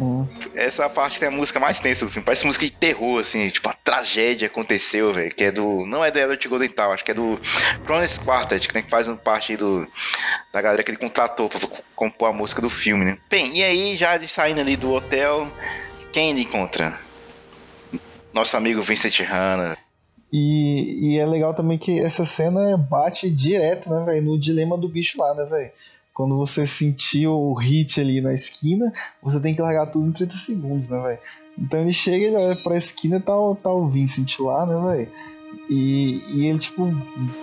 Hum. 0.00 0.26
Essa 0.54 0.88
parte 0.88 1.18
tem 1.18 1.28
a 1.28 1.30
música 1.30 1.60
mais 1.60 1.78
tensa 1.78 2.04
do 2.04 2.10
filme. 2.10 2.24
Parece 2.24 2.46
música 2.46 2.64
de 2.64 2.72
terror, 2.72 3.20
assim. 3.20 3.48
Tipo, 3.50 3.68
a 3.68 3.74
tragédia 3.74 4.46
aconteceu, 4.46 5.12
velho. 5.12 5.34
Que 5.34 5.44
é 5.44 5.52
do. 5.52 5.84
Não 5.86 6.04
é 6.04 6.10
do 6.10 6.18
Elliot 6.18 6.48
Goldenthal, 6.48 6.92
acho 6.92 7.04
que 7.04 7.10
é 7.10 7.14
do 7.14 7.38
Kronos 7.84 8.18
Quartet, 8.18 8.66
que, 8.66 8.82
que 8.82 8.90
faz 8.90 9.08
parte 9.22 9.56
do, 9.56 9.86
da 10.52 10.62
galera 10.62 10.82
que 10.82 10.90
ele 10.90 10.98
contratou 10.98 11.48
pra 11.48 11.60
compor 11.94 12.30
a 12.30 12.32
música 12.32 12.60
do 12.60 12.70
filme, 12.70 13.04
né? 13.04 13.18
Bem, 13.28 13.56
e 13.56 13.62
aí, 13.62 13.96
já 13.96 14.18
saindo 14.26 14.60
ali 14.60 14.76
do 14.76 14.92
hotel, 14.92 15.50
quem 16.12 16.30
ele 16.30 16.42
encontra? 16.42 16.98
Nosso 18.32 18.56
amigo 18.56 18.82
Vincent 18.82 19.20
Hanna. 19.20 19.76
E, 20.32 21.12
e 21.12 21.18
é 21.18 21.26
legal 21.26 21.52
também 21.52 21.76
que 21.76 22.00
essa 22.00 22.24
cena 22.24 22.74
bate 22.78 23.30
direto, 23.30 23.90
né, 23.90 24.02
velho, 24.06 24.22
no 24.22 24.40
dilema 24.40 24.78
do 24.78 24.88
bicho 24.88 25.18
lá, 25.20 25.34
né, 25.34 25.44
velho? 25.44 25.70
Quando 26.14 26.36
você 26.36 26.66
sentiu 26.66 27.32
o 27.32 27.54
hit 27.54 28.00
ali 28.00 28.20
na 28.20 28.34
esquina, 28.34 28.92
você 29.22 29.40
tem 29.40 29.54
que 29.54 29.62
largar 29.62 29.86
tudo 29.86 30.08
em 30.08 30.12
30 30.12 30.36
segundos, 30.36 30.88
né, 30.90 31.00
velho? 31.00 31.18
Então 31.58 31.80
ele 31.80 31.92
chega, 31.92 32.26
ele 32.26 32.36
olha 32.36 32.62
pra 32.62 32.76
esquina 32.76 33.16
e 33.16 33.20
tá, 33.20 33.32
tá 33.62 33.70
o 33.70 33.88
Vincent 33.88 34.38
lá, 34.40 34.66
né, 34.66 34.94
velho? 34.96 35.12
E, 35.68 36.20
e 36.34 36.46
ele, 36.46 36.58
tipo, 36.58 36.90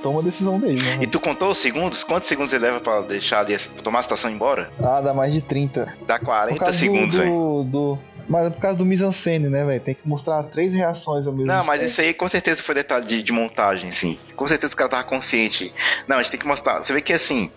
toma 0.02 0.20
a 0.20 0.24
decisão 0.24 0.60
dele, 0.60 0.82
né? 0.84 1.00
E 1.02 1.08
tu 1.08 1.20
contou 1.20 1.52
os 1.52 1.58
segundos? 1.58 2.04
Quantos 2.04 2.28
segundos 2.28 2.52
ele 2.54 2.66
leva 2.66 2.80
pra 2.80 3.02
deixar 3.02 3.40
ali, 3.40 3.58
tomar 3.84 4.00
a 4.00 4.04
situação 4.04 4.30
embora? 4.32 4.72
Ah, 4.84 5.00
dá 5.00 5.14
mais 5.14 5.34
de 5.34 5.42
30. 5.42 5.96
Dá 6.08 6.20
40 6.20 6.74
segundos, 6.74 7.16
velho. 7.16 7.30
Do, 7.30 7.64
do, 7.64 8.00
mas 8.28 8.48
é 8.48 8.50
por 8.50 8.60
causa 8.60 8.78
do 8.78 8.86
mise-en-scène, 8.86 9.48
né, 9.50 9.64
velho? 9.64 9.82
Tem 9.82 9.96
que 9.96 10.08
mostrar 10.08 10.44
três 10.44 10.74
reações 10.74 11.28
ao 11.28 11.34
mesmo 11.34 11.48
Não, 11.48 11.62
tempo. 11.62 11.68
mas 11.68 11.82
isso 11.82 12.02
aí 12.02 12.14
com 12.14 12.28
certeza 12.28 12.62
foi 12.64 12.76
detalhe 12.76 13.06
de, 13.06 13.24
de 13.24 13.32
montagem, 13.32 13.92
sim. 13.92 14.18
Com 14.36 14.48
certeza 14.48 14.74
o 14.74 14.78
cara 14.78 14.90
tava 14.90 15.04
consciente. 15.04 15.74
Não, 16.08 16.18
a 16.18 16.22
gente 16.24 16.32
tem 16.32 16.40
que 16.40 16.48
mostrar. 16.48 16.84
Você 16.84 16.94
vê 16.94 17.02
que 17.02 17.14
assim. 17.14 17.52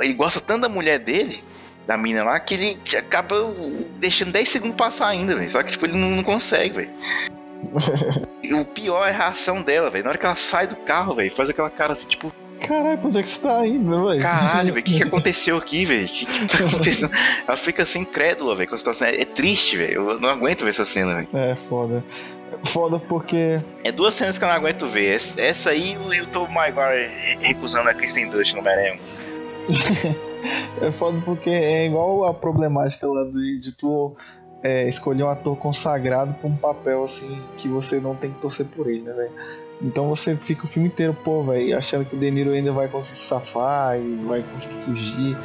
Ele 0.00 0.14
gosta 0.14 0.40
tanto 0.40 0.62
da 0.62 0.68
mulher 0.68 0.98
dele, 0.98 1.42
da 1.86 1.96
mina 1.96 2.24
lá, 2.24 2.40
que 2.40 2.54
ele 2.54 2.78
acaba 2.96 3.36
deixando 3.98 4.32
10 4.32 4.48
segundos 4.48 4.76
passar 4.76 5.08
ainda, 5.08 5.34
velho. 5.34 5.50
Só 5.50 5.62
que 5.62 5.72
tipo, 5.72 5.86
ele 5.86 5.98
não, 5.98 6.10
não 6.10 6.22
consegue, 6.22 6.74
velho. 6.76 6.92
o 8.60 8.64
pior 8.64 9.06
é 9.06 9.10
a 9.10 9.16
reação 9.16 9.62
dela, 9.62 9.90
velho. 9.90 10.04
Na 10.04 10.10
hora 10.10 10.18
que 10.18 10.26
ela 10.26 10.36
sai 10.36 10.66
do 10.66 10.76
carro, 10.76 11.14
velho, 11.14 11.34
faz 11.34 11.50
aquela 11.50 11.70
cara 11.70 11.92
assim, 11.92 12.08
tipo. 12.08 12.32
Caralho, 12.66 12.96
pra 12.98 13.08
onde 13.08 13.18
é 13.18 13.22
que 13.22 13.28
você 13.28 13.40
tá 13.40 13.66
indo, 13.66 14.08
velho? 14.08 14.22
Caralho, 14.22 14.72
velho, 14.72 14.80
o 14.80 14.82
que, 14.82 14.96
que 14.96 15.02
aconteceu 15.04 15.56
aqui, 15.56 15.84
velho? 15.84 16.06
O 16.06 16.08
que, 16.08 16.24
que 16.24 16.46
tá 16.46 16.64
acontecendo? 16.64 17.12
ela 17.46 17.56
fica 17.56 17.82
assim, 17.82 18.00
incrédula, 18.00 18.56
velho, 18.56 18.68
com 18.68 18.74
a 18.74 18.78
situação. 18.78 19.06
É, 19.06 19.20
é 19.20 19.24
triste, 19.24 19.76
velho. 19.76 20.10
Eu 20.10 20.20
não 20.20 20.28
aguento 20.28 20.64
ver 20.64 20.70
essa 20.70 20.84
cena, 20.84 21.16
velho. 21.16 21.28
É, 21.34 21.54
foda. 21.54 22.04
Foda 22.62 22.98
porque. 22.98 23.60
É 23.82 23.92
duas 23.92 24.14
cenas 24.14 24.38
que 24.38 24.44
eu 24.44 24.48
não 24.48 24.54
aguento 24.54 24.86
ver. 24.86 25.14
Essa 25.14 25.70
aí 25.70 25.96
e 26.12 26.20
o 26.20 26.26
Tobey 26.26 26.54
Maguire 26.54 27.10
recusando 27.40 27.88
a 27.88 27.94
Kristen 27.94 28.28
Dutch 28.30 28.54
no 28.54 28.60
Homem-Aranha. 28.60 28.98
é 30.80 30.90
foda 30.90 31.20
porque 31.24 31.50
é 31.50 31.86
igual 31.86 32.24
a 32.24 32.34
problemática 32.34 33.06
lá 33.06 33.24
de, 33.24 33.60
de 33.60 33.72
tu 33.72 34.14
é, 34.62 34.88
escolher 34.88 35.22
um 35.22 35.28
ator 35.28 35.56
consagrado 35.56 36.34
pra 36.34 36.48
um 36.48 36.56
papel 36.56 37.04
assim 37.04 37.42
que 37.56 37.68
você 37.68 38.00
não 38.00 38.14
tem 38.14 38.32
que 38.32 38.40
torcer 38.40 38.66
por 38.66 38.88
ele, 38.88 39.02
né, 39.02 39.12
velho? 39.12 39.32
Então 39.82 40.08
você 40.08 40.36
fica 40.36 40.64
o 40.64 40.68
filme 40.68 40.88
inteiro, 40.88 41.14
pô, 41.24 41.42
velho, 41.42 41.76
achando 41.76 42.04
que 42.04 42.16
o 42.16 42.18
De 42.18 42.30
Niro 42.30 42.52
ainda 42.52 42.72
vai 42.72 42.88
conseguir 42.88 43.18
se 43.18 43.24
safar 43.26 44.00
e 44.00 44.16
vai 44.24 44.42
conseguir 44.42 44.82
fugir. 44.84 45.38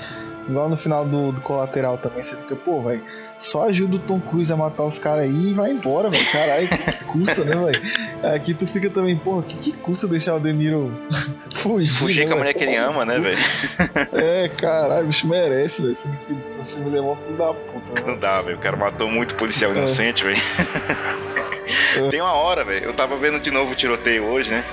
Igual 0.50 0.68
no 0.68 0.76
final 0.76 1.06
do, 1.06 1.32
do 1.32 1.42
colateral 1.42 1.96
também, 2.00 2.24
você 2.24 2.36
fica, 2.36 2.56
pô, 2.56 2.82
velho, 2.82 3.04
só 3.38 3.66
ajuda 3.70 3.98
o 3.98 4.00
Tom 4.00 4.20
Cruise 4.20 4.52
a 4.52 4.56
matar 4.56 4.84
os 4.84 4.98
caras 4.98 5.26
aí 5.26 5.52
e 5.52 5.54
vai 5.54 5.70
embora, 5.70 6.10
velho. 6.10 6.26
Caralho, 6.32 6.68
que, 6.68 6.78
que 6.92 7.04
custa, 7.06 7.44
né, 7.44 7.56
velho? 7.56 8.34
Aqui 8.36 8.54
tu 8.56 8.66
fica 8.66 8.90
também, 8.90 9.16
pô, 9.16 9.44
que, 9.44 9.56
que 9.58 9.74
custa 9.74 10.08
deixar 10.08 10.34
o 10.36 10.40
De 10.40 10.52
Niro 10.52 10.92
fugir? 11.54 11.94
Fugir 11.94 12.22
né, 12.26 12.28
com 12.32 12.34
a 12.34 12.38
mulher 12.40 12.54
que 12.56 12.64
ele 12.64 12.76
ama, 12.76 13.06
né, 13.06 13.20
velho? 13.20 13.38
É, 14.12 14.48
caralho, 14.50 15.04
o 15.04 15.08
bicho 15.08 15.28
merece, 15.28 15.84
velho. 15.84 15.96
Sendo 15.96 16.18
que 16.18 16.34
o 16.34 16.66
filme 16.66 16.90
levou 16.90 17.16
filho 17.16 17.38
da 17.38 17.54
puta, 17.54 17.94
né? 17.94 18.08
Não 18.08 18.18
dá, 18.18 18.42
velho. 18.42 18.58
O 18.58 18.60
cara 18.60 18.76
matou 18.76 19.08
muito 19.08 19.36
policial 19.36 19.72
É. 19.72 19.78
inocente, 19.78 20.24
velho. 20.24 20.42
Tem 22.10 22.22
uma 22.22 22.34
hora, 22.34 22.64
velho. 22.64 22.86
Eu 22.86 22.94
tava 22.94 23.16
vendo 23.18 23.40
de 23.40 23.52
novo 23.52 23.72
o 23.74 23.76
tiroteio 23.76 24.24
hoje, 24.26 24.50
né? 24.50 24.64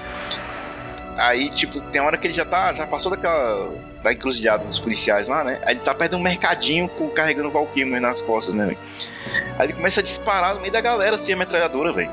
Aí, 1.17 1.49
tipo, 1.51 1.81
tem 1.81 2.01
hora 2.01 2.17
que 2.17 2.27
ele 2.27 2.35
já 2.35 2.45
tá. 2.45 2.73
Já 2.75 2.87
passou 2.87 3.11
daquela. 3.11 3.69
Da 4.03 4.13
encruzilhada 4.13 4.65
dos 4.65 4.79
policiais 4.79 5.27
lá, 5.27 5.43
né? 5.43 5.59
Aí 5.65 5.75
ele 5.75 5.81
tá 5.81 5.93
perto 5.93 6.13
de 6.13 6.17
um 6.17 6.23
mercadinho 6.23 6.89
pô, 6.89 7.09
carregando 7.09 7.49
o 7.49 7.53
Valkyrie 7.53 7.99
nas 7.99 8.23
costas, 8.23 8.55
né, 8.55 8.67
velho? 8.67 8.79
Aí 9.59 9.67
ele 9.67 9.73
começa 9.73 9.99
a 10.01 10.03
disparar 10.03 10.55
no 10.55 10.61
meio 10.61 10.73
da 10.73 10.81
galera, 10.81 11.17
assim, 11.17 11.33
a 11.33 11.37
metralhadora, 11.37 11.93
velho. 11.93 12.11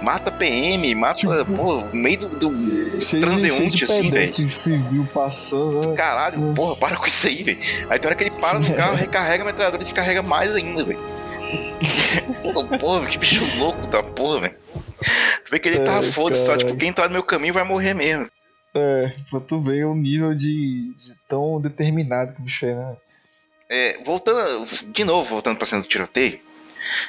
Mata 0.00 0.30
PM, 0.30 0.94
mata. 0.94 1.14
Tipo, 1.14 1.44
pô, 1.46 1.80
no 1.80 1.94
meio 1.94 2.18
do, 2.18 2.28
do 2.28 2.50
Cheio 2.50 3.00
cheio 3.00 3.22
transeunte, 3.22 3.76
de 3.78 3.84
assim, 3.84 4.10
velho. 4.10 4.48
civil 4.48 5.08
passando, 5.12 5.88
né? 5.88 5.96
Caralho, 5.96 6.38
Nossa. 6.38 6.54
porra, 6.54 6.76
para 6.76 6.96
com 6.96 7.06
isso 7.06 7.26
aí, 7.26 7.42
velho. 7.42 7.58
Aí 7.88 7.98
tem 7.98 8.08
hora 8.08 8.14
que 8.14 8.24
ele 8.24 8.30
para 8.32 8.58
no 8.58 8.74
carro, 8.74 8.94
recarrega 8.96 9.42
a 9.42 9.46
metralhadora 9.46 9.82
e 9.82 9.84
descarrega 9.84 10.22
mais 10.22 10.54
ainda, 10.54 10.84
velho. 10.84 11.00
porra, 12.78 13.06
que 13.06 13.18
bicho 13.18 13.44
louco 13.58 13.86
da 13.86 14.02
porra, 14.02 14.40
velho. 14.40 14.54
Tu 15.44 15.50
vê 15.50 15.58
que 15.58 15.68
ele 15.68 15.80
tá 15.80 16.02
foda-se, 16.02 16.46
caralho. 16.46 16.66
tipo, 16.66 16.78
quem 16.78 16.92
tá 16.92 17.06
no 17.06 17.12
meu 17.12 17.22
caminho 17.22 17.54
vai 17.54 17.64
morrer 17.64 17.94
mesmo. 17.94 18.26
É, 18.74 19.12
pra 19.30 19.40
tu 19.40 19.60
ver 19.60 19.84
o 19.84 19.94
nível 19.94 20.34
de, 20.34 20.92
de 20.94 21.14
tão 21.28 21.60
determinado 21.60 22.34
que 22.34 22.40
o 22.40 22.44
bicho 22.44 22.66
é, 22.66 22.74
né? 22.74 22.96
É, 23.68 24.02
voltando, 24.04 24.66
de 24.92 25.04
novo, 25.04 25.28
voltando 25.28 25.56
pra 25.56 25.66
cena 25.66 25.82
do 25.82 25.88
tiroteio. 25.88 26.40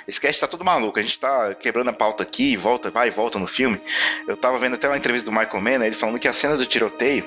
Esse 0.07 0.22
cast 0.22 0.39
tá 0.39 0.47
tudo 0.47 0.63
maluco, 0.63 0.97
a 0.97 1.01
gente 1.01 1.19
tá 1.19 1.53
quebrando 1.55 1.89
a 1.89 1.93
pauta 1.93 2.23
aqui, 2.23 2.55
volta, 2.55 2.89
vai 2.89 3.07
e 3.07 3.11
volta 3.11 3.38
no 3.38 3.47
filme. 3.47 3.80
Eu 4.27 4.38
tava 4.38 4.57
vendo 4.57 4.76
até 4.76 4.88
uma 4.88 4.97
entrevista 4.97 5.30
do 5.30 5.38
Michael 5.38 5.61
Mann, 5.61 5.80
né, 5.80 5.88
ele 5.88 5.95
falando 5.95 6.19
que 6.19 6.27
a 6.27 6.34
cena 6.34 6.55
do 6.55 6.65
tiroteio, 6.65 7.26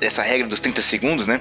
dessa 0.00 0.22
regra 0.22 0.46
dos 0.46 0.60
30 0.60 0.82
segundos, 0.82 1.26
né? 1.26 1.40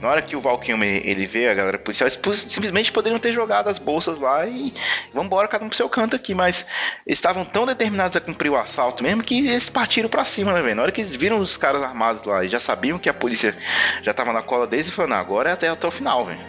Na 0.00 0.08
hora 0.08 0.22
que 0.22 0.36
o 0.36 0.40
Val 0.40 0.58
Kilmer 0.58 1.02
ele 1.04 1.26
vê 1.26 1.48
a 1.48 1.54
galera 1.54 1.78
policial, 1.78 2.08
eles 2.08 2.38
simplesmente 2.48 2.92
poderiam 2.92 3.18
ter 3.18 3.32
jogado 3.32 3.68
as 3.68 3.78
bolsas 3.78 4.18
lá 4.18 4.46
e 4.46 4.72
vambora, 5.12 5.48
cada 5.48 5.64
um 5.64 5.68
pro 5.68 5.76
seu 5.76 5.88
canto 5.88 6.16
aqui, 6.16 6.34
mas 6.34 6.66
eles 7.06 7.18
estavam 7.18 7.44
tão 7.44 7.66
determinados 7.66 8.16
a 8.16 8.20
cumprir 8.20 8.50
o 8.50 8.56
assalto 8.56 9.02
mesmo 9.02 9.22
que 9.22 9.46
eles 9.48 9.68
partiram 9.68 10.08
pra 10.08 10.24
cima, 10.24 10.52
né, 10.52 10.62
velho? 10.62 10.76
Na 10.76 10.82
hora 10.82 10.92
que 10.92 11.00
eles 11.00 11.14
viram 11.14 11.38
os 11.38 11.56
caras 11.56 11.82
armados 11.82 12.24
lá 12.24 12.44
e 12.44 12.48
já 12.48 12.60
sabiam 12.60 12.98
que 12.98 13.08
a 13.08 13.14
polícia 13.14 13.56
já 14.02 14.12
tava 14.12 14.32
na 14.32 14.42
cola 14.42 14.66
deles, 14.66 14.86
eles 14.86 14.94
falaram, 14.94 15.14
não, 15.14 15.20
agora 15.20 15.50
é 15.50 15.52
até, 15.52 15.68
até 15.68 15.86
o 15.86 15.90
final, 15.90 16.24
velho. 16.26 16.40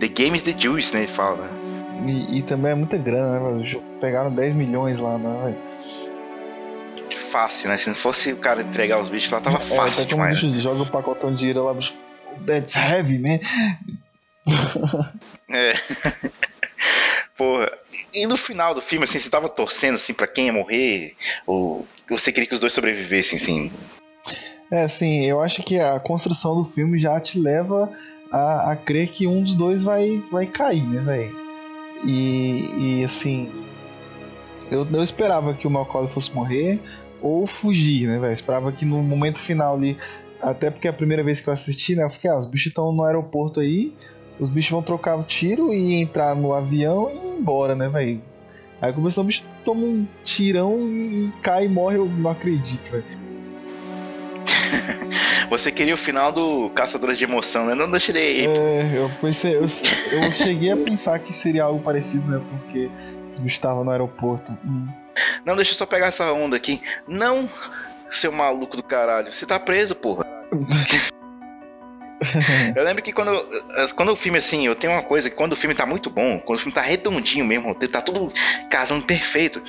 The 0.00 0.08
game 0.08 0.36
is 0.36 0.42
the 0.42 0.54
juice, 0.56 0.94
né? 0.94 1.02
Ele 1.02 1.12
fala, 1.12 1.44
né? 1.44 1.66
E, 2.06 2.38
e 2.38 2.42
também 2.42 2.72
é 2.72 2.74
muita 2.74 2.96
grana, 2.96 3.50
né? 3.50 3.80
Pegaram 4.00 4.30
10 4.30 4.54
milhões 4.54 5.00
lá, 5.00 5.18
né, 5.18 5.44
velho? 5.44 5.65
Fácil, 7.30 7.68
né? 7.68 7.76
Se 7.76 7.88
não 7.88 7.94
fosse 7.96 8.32
o 8.32 8.36
cara 8.36 8.62
entregar 8.62 9.00
os 9.00 9.08
bichos 9.08 9.30
lá, 9.30 9.40
tava 9.40 9.56
É, 9.58 9.60
fácil 9.60 9.76
até 9.78 9.92
quando 9.94 10.00
o 10.04 10.06
demais. 10.08 10.42
né? 10.42 10.48
bicho 10.50 10.60
joga 10.62 10.82
o 10.82 10.86
pacotão 10.90 11.30
de 11.30 11.38
dinheiro 11.38 11.64
lá, 11.64 11.74
bicho. 11.74 11.94
That's 12.46 12.74
heavy, 12.76 13.18
man. 13.18 13.38
É. 15.50 15.72
Porra. 17.36 17.70
E 18.12 18.26
no 18.26 18.36
final 18.36 18.74
do 18.74 18.80
filme, 18.80 19.04
assim, 19.04 19.18
você 19.18 19.28
tava 19.30 19.48
torcendo, 19.48 19.94
assim, 19.96 20.12
pra 20.14 20.26
quem 20.26 20.46
ia 20.46 20.52
morrer? 20.52 21.14
Ou 21.46 21.86
você 22.08 22.32
queria 22.32 22.48
que 22.48 22.54
os 22.54 22.60
dois 22.60 22.72
sobrevivessem, 22.72 23.36
assim? 23.38 23.70
É, 24.70 24.82
assim, 24.82 25.24
eu 25.24 25.40
acho 25.40 25.62
que 25.62 25.78
a 25.78 26.00
construção 26.00 26.56
do 26.56 26.64
filme 26.64 26.98
já 26.98 27.20
te 27.20 27.38
leva 27.38 27.90
a, 28.32 28.72
a 28.72 28.76
crer 28.76 29.08
que 29.08 29.26
um 29.26 29.42
dos 29.42 29.54
dois 29.54 29.84
vai, 29.84 30.22
vai 30.32 30.46
cair, 30.46 30.82
né, 30.86 31.00
velho? 31.02 31.36
E, 32.04 33.00
e, 33.00 33.04
assim, 33.04 33.50
eu, 34.70 34.86
eu 34.92 35.02
esperava 35.02 35.54
que 35.54 35.66
o 35.66 35.70
Malcolm 35.70 36.08
fosse 36.08 36.32
morrer 36.34 36.80
ou 37.20 37.46
fugir, 37.46 38.06
né, 38.06 38.18
velho? 38.18 38.32
Esperava 38.32 38.70
que 38.72 38.84
no 38.84 39.02
momento 39.02 39.38
final 39.38 39.74
ali, 39.74 39.96
até 40.40 40.70
porque 40.70 40.86
é 40.86 40.90
a 40.90 40.94
primeira 40.94 41.22
vez 41.22 41.40
que 41.40 41.48
eu 41.48 41.52
assisti, 41.52 41.94
né, 41.94 42.04
eu 42.04 42.10
fiquei, 42.10 42.30
ah, 42.30 42.38
os 42.38 42.46
bichos 42.46 42.68
estão 42.68 42.92
no 42.92 43.04
aeroporto 43.04 43.60
aí, 43.60 43.92
os 44.38 44.50
bichos 44.50 44.70
vão 44.70 44.82
trocar 44.82 45.16
o 45.16 45.22
tiro 45.22 45.72
e 45.72 45.94
entrar 45.94 46.34
no 46.34 46.52
avião 46.52 47.10
e 47.10 47.14
ir 47.14 47.38
embora, 47.38 47.74
né, 47.74 47.88
velho? 47.88 48.22
Aí 48.80 48.92
começou 48.92 49.24
o 49.24 49.26
bicho 49.26 49.44
toma 49.64 49.84
um 49.84 50.06
tirão 50.22 50.88
e, 50.90 51.26
e 51.26 51.32
cai 51.42 51.64
e 51.64 51.68
morre, 51.68 51.96
eu 51.96 52.06
não 52.06 52.30
acredito, 52.30 52.92
velho. 52.92 53.04
Você 55.48 55.70
queria 55.72 55.94
o 55.94 55.98
final 55.98 56.32
do 56.32 56.70
Caçadores 56.70 57.16
de 57.18 57.24
Emoção, 57.24 57.66
né? 57.66 57.74
Não 57.74 57.90
deixei. 57.90 58.46
É, 58.46 58.92
eu 58.94 59.10
pensei, 59.20 59.56
eu, 59.56 59.62
eu 59.62 60.30
cheguei 60.32 60.70
a 60.72 60.76
pensar 60.76 61.18
que 61.18 61.32
seria 61.32 61.64
algo 61.64 61.80
parecido, 61.80 62.28
né? 62.28 62.44
Porque 62.50 62.90
bichos 63.38 63.52
estavam 63.52 63.84
no 63.84 63.90
aeroporto. 63.90 64.56
Hum. 64.64 64.88
Não, 65.44 65.56
deixa 65.56 65.72
eu 65.72 65.76
só 65.76 65.86
pegar 65.86 66.06
essa 66.06 66.32
onda 66.32 66.56
aqui. 66.56 66.82
Não, 67.06 67.48
seu 68.10 68.32
maluco 68.32 68.76
do 68.76 68.82
caralho. 68.82 69.32
Você 69.32 69.46
tá 69.46 69.58
preso, 69.58 69.94
porra. 69.94 70.24
Eu 72.74 72.82
lembro 72.82 73.02
que 73.02 73.12
quando, 73.12 73.30
quando 73.94 74.12
o 74.12 74.16
filme, 74.16 74.38
assim, 74.38 74.66
eu 74.66 74.74
tenho 74.74 74.92
uma 74.92 75.02
coisa 75.02 75.28
que 75.28 75.36
quando 75.36 75.52
o 75.52 75.56
filme 75.56 75.74
tá 75.74 75.84
muito 75.84 76.08
bom, 76.08 76.38
quando 76.40 76.58
o 76.58 76.62
filme 76.62 76.74
tá 76.74 76.80
redondinho 76.80 77.44
mesmo, 77.44 77.74
tá 77.74 78.00
tudo 78.00 78.32
casando 78.70 79.04
perfeito, 79.04 79.62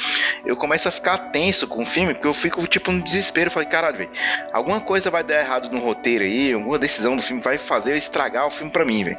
eu 0.45 0.55
começo 0.55 0.87
a 0.87 0.91
ficar 0.91 1.17
tenso 1.17 1.67
com 1.67 1.81
o 1.83 1.85
filme, 1.85 2.13
porque 2.13 2.27
eu 2.27 2.33
fico, 2.33 2.65
tipo, 2.67 2.91
no 2.91 3.03
desespero. 3.03 3.47
Eu 3.47 3.51
falei, 3.51 3.67
caralho, 3.67 3.97
velho, 3.97 4.09
alguma 4.53 4.79
coisa 4.79 5.11
vai 5.11 5.23
dar 5.23 5.39
errado 5.39 5.69
no 5.71 5.79
roteiro 5.79 6.23
aí, 6.23 6.53
alguma 6.53 6.79
decisão 6.79 7.15
do 7.15 7.21
filme 7.21 7.41
vai 7.41 7.57
fazer 7.57 7.95
estragar 7.97 8.47
o 8.47 8.51
filme 8.51 8.71
pra 8.71 8.85
mim, 8.85 9.03
velho. 9.03 9.17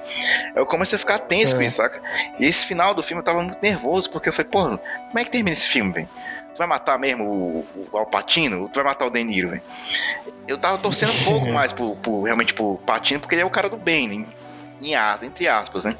Eu 0.56 0.64
comecei 0.66 0.96
a 0.96 0.98
ficar 0.98 1.18
tenso 1.18 1.54
com 1.54 1.62
É. 1.62 1.66
isso, 1.66 1.76
saca? 1.76 2.00
E 2.38 2.46
esse 2.46 2.64
final 2.64 2.94
do 2.94 3.02
filme 3.02 3.20
eu 3.20 3.24
tava 3.24 3.42
muito 3.42 3.58
nervoso, 3.62 4.10
porque 4.10 4.28
eu 4.28 4.32
falei, 4.32 4.50
porra, 4.50 4.78
como 5.08 5.18
é 5.18 5.24
que 5.24 5.30
termina 5.30 5.52
esse 5.52 5.68
filme, 5.68 5.92
velho? 5.92 6.08
Tu 6.58 6.62
vai 6.62 6.66
matar 6.66 6.98
mesmo 6.98 7.24
o, 7.24 7.88
o 7.92 7.96
Alpatino? 7.96 8.62
Ou 8.62 8.68
tu 8.68 8.74
vai 8.74 8.84
matar 8.84 9.06
o 9.06 9.10
De 9.10 9.22
Niro, 9.22 9.50
velho? 9.50 9.62
Eu 10.48 10.58
tava 10.58 10.76
torcendo 10.76 11.12
um 11.12 11.24
pouco 11.24 11.46
mais 11.54 11.72
pro, 11.72 11.94
pro- 11.94 12.22
realmente 12.24 12.52
pro 12.52 12.80
Patino, 12.84 13.20
porque 13.20 13.36
ele 13.36 13.42
é 13.42 13.44
o 13.46 13.50
cara 13.50 13.68
do 13.68 13.76
bem, 13.76 14.08
né? 14.08 14.26
em 14.80 14.94
aspas, 14.94 15.22
entre 15.28 15.46
aspas, 15.48 15.84
né? 15.84 15.96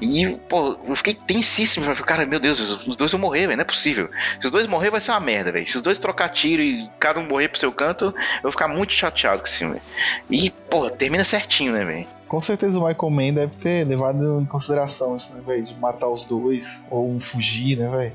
E, 0.00 0.26
pô, 0.48 0.76
eu 0.84 0.94
fiquei 0.96 1.14
tensíssimo. 1.14 1.84
Eu 1.86 1.94
falei, 1.94 2.04
cara, 2.08 2.26
meu 2.26 2.40
Deus, 2.40 2.58
os 2.86 2.96
dois 2.96 3.10
vão 3.12 3.20
morrer, 3.20 3.46
velho. 3.46 3.56
Não 3.56 3.62
é 3.62 3.64
possível. 3.64 4.08
Se 4.40 4.46
os 4.46 4.52
dois 4.52 4.66
morrer, 4.66 4.90
vai 4.90 5.00
ser 5.00 5.12
uma 5.12 5.20
merda, 5.20 5.52
velho. 5.52 5.66
Se 5.68 5.76
os 5.76 5.82
dois 5.82 5.98
trocar 5.98 6.28
tiro 6.28 6.60
e 6.62 6.88
cada 6.98 7.20
um 7.20 7.26
morrer 7.26 7.48
pro 7.48 7.58
seu 7.58 7.70
canto, 7.72 8.06
eu 8.06 8.42
vou 8.42 8.50
ficar 8.52 8.66
muito 8.68 8.92
chateado 8.92 9.40
com 9.40 9.46
esse 9.46 9.58
filme. 9.58 9.80
E, 10.28 10.50
pô, 10.50 10.90
termina 10.90 11.24
certinho, 11.24 11.72
né, 11.72 11.84
velho? 11.84 12.06
Com 12.26 12.40
certeza 12.40 12.78
o 12.78 12.86
Michael 12.86 13.10
Mann 13.10 13.34
deve 13.34 13.56
ter 13.56 13.84
levado 13.86 14.40
em 14.40 14.44
consideração 14.46 15.16
isso, 15.16 15.34
né, 15.34 15.42
velho? 15.46 15.64
De 15.64 15.74
matar 15.74 16.08
os 16.08 16.24
dois, 16.24 16.82
ou 16.90 17.08
um 17.08 17.18
fugir, 17.20 17.76
né, 17.78 17.88
velho? 17.88 18.12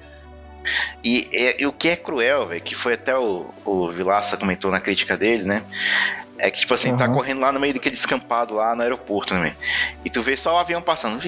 E, 1.04 1.30
e, 1.32 1.62
e, 1.62 1.66
o 1.66 1.72
que 1.72 1.90
é 1.90 1.96
cruel, 1.96 2.48
velho, 2.48 2.62
que 2.62 2.76
foi 2.76 2.94
até 2.94 3.18
o, 3.18 3.50
o 3.66 3.90
Vilaça 3.90 4.38
comentou 4.38 4.72
na 4.72 4.80
crítica 4.80 5.18
dele, 5.18 5.44
né? 5.44 5.64
É 6.38 6.50
que, 6.50 6.60
tipo 6.60 6.74
assim, 6.74 6.92
uhum. 6.92 6.98
tá 6.98 7.08
correndo 7.08 7.42
lá 7.42 7.52
no 7.52 7.60
meio 7.60 7.74
daquele 7.74 7.96
descampado 7.96 8.56
lá 8.56 8.76
no 8.76 8.82
aeroporto, 8.82 9.34
né? 9.34 9.56
E 10.04 10.10
tu 10.10 10.22
vê 10.22 10.36
só 10.36 10.56
o 10.56 10.58
avião 10.58 10.82
passando. 10.82 11.22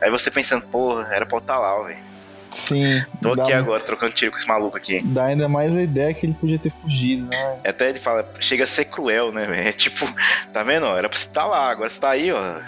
Aí 0.00 0.10
você 0.10 0.30
pensando, 0.30 0.66
porra, 0.66 1.08
era 1.12 1.26
pra 1.26 1.36
eu 1.36 1.40
estar 1.40 1.54
tá 1.54 1.60
lá, 1.60 1.82
velho. 1.82 2.12
Sim. 2.54 3.02
Tô 3.20 3.32
aqui 3.32 3.52
agora, 3.52 3.82
trocando 3.82 4.14
tiro 4.14 4.30
com 4.30 4.38
esse 4.38 4.46
maluco 4.46 4.76
aqui. 4.76 5.00
Dá 5.04 5.26
ainda 5.26 5.48
mais 5.48 5.76
a 5.76 5.82
ideia 5.82 6.12
que 6.12 6.26
ele 6.26 6.34
podia 6.34 6.58
ter 6.58 6.70
fugido, 6.70 7.26
né? 7.26 7.58
Até 7.64 7.88
ele 7.88 7.98
fala, 7.98 8.28
chega 8.40 8.64
a 8.64 8.66
ser 8.66 8.86
cruel, 8.86 9.32
né, 9.32 9.46
velho? 9.46 9.68
É 9.68 9.72
tipo, 9.72 10.06
tá 10.52 10.62
vendo? 10.62 10.86
Era 10.86 11.08
pra 11.08 11.18
você 11.18 11.26
estar 11.26 11.42
tá 11.42 11.46
lá, 11.46 11.70
agora 11.70 11.88
você 11.88 12.00
tá 12.00 12.10
aí, 12.10 12.30
ó. 12.30 12.60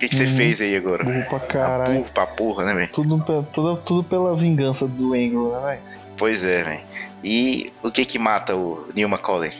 O 0.00 0.02
que, 0.02 0.08
que 0.08 0.16
você 0.16 0.24
uhum. 0.24 0.34
fez 0.34 0.62
aí 0.62 0.74
agora? 0.74 1.04
Burro 1.04 1.26
pra 1.28 1.40
caralho. 1.40 1.94
Burro 1.96 2.10
pra 2.14 2.26
porra, 2.26 2.64
né, 2.64 2.74
velho? 2.74 2.90
Tudo, 2.90 3.22
tudo, 3.52 3.76
tudo 3.84 4.02
pela 4.02 4.34
vingança 4.34 4.88
do 4.88 5.12
Angle, 5.12 5.52
né, 5.52 5.60
velho? 5.62 5.82
Pois 6.16 6.42
é, 6.42 6.64
velho. 6.64 6.80
E 7.22 7.70
o 7.82 7.90
que 7.90 8.06
que 8.06 8.18
mata 8.18 8.56
o 8.56 8.88
Neil 8.94 9.10
McCauley? 9.10 9.52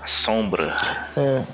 A 0.00 0.08
sombra. 0.08 0.74
É. 1.16 1.44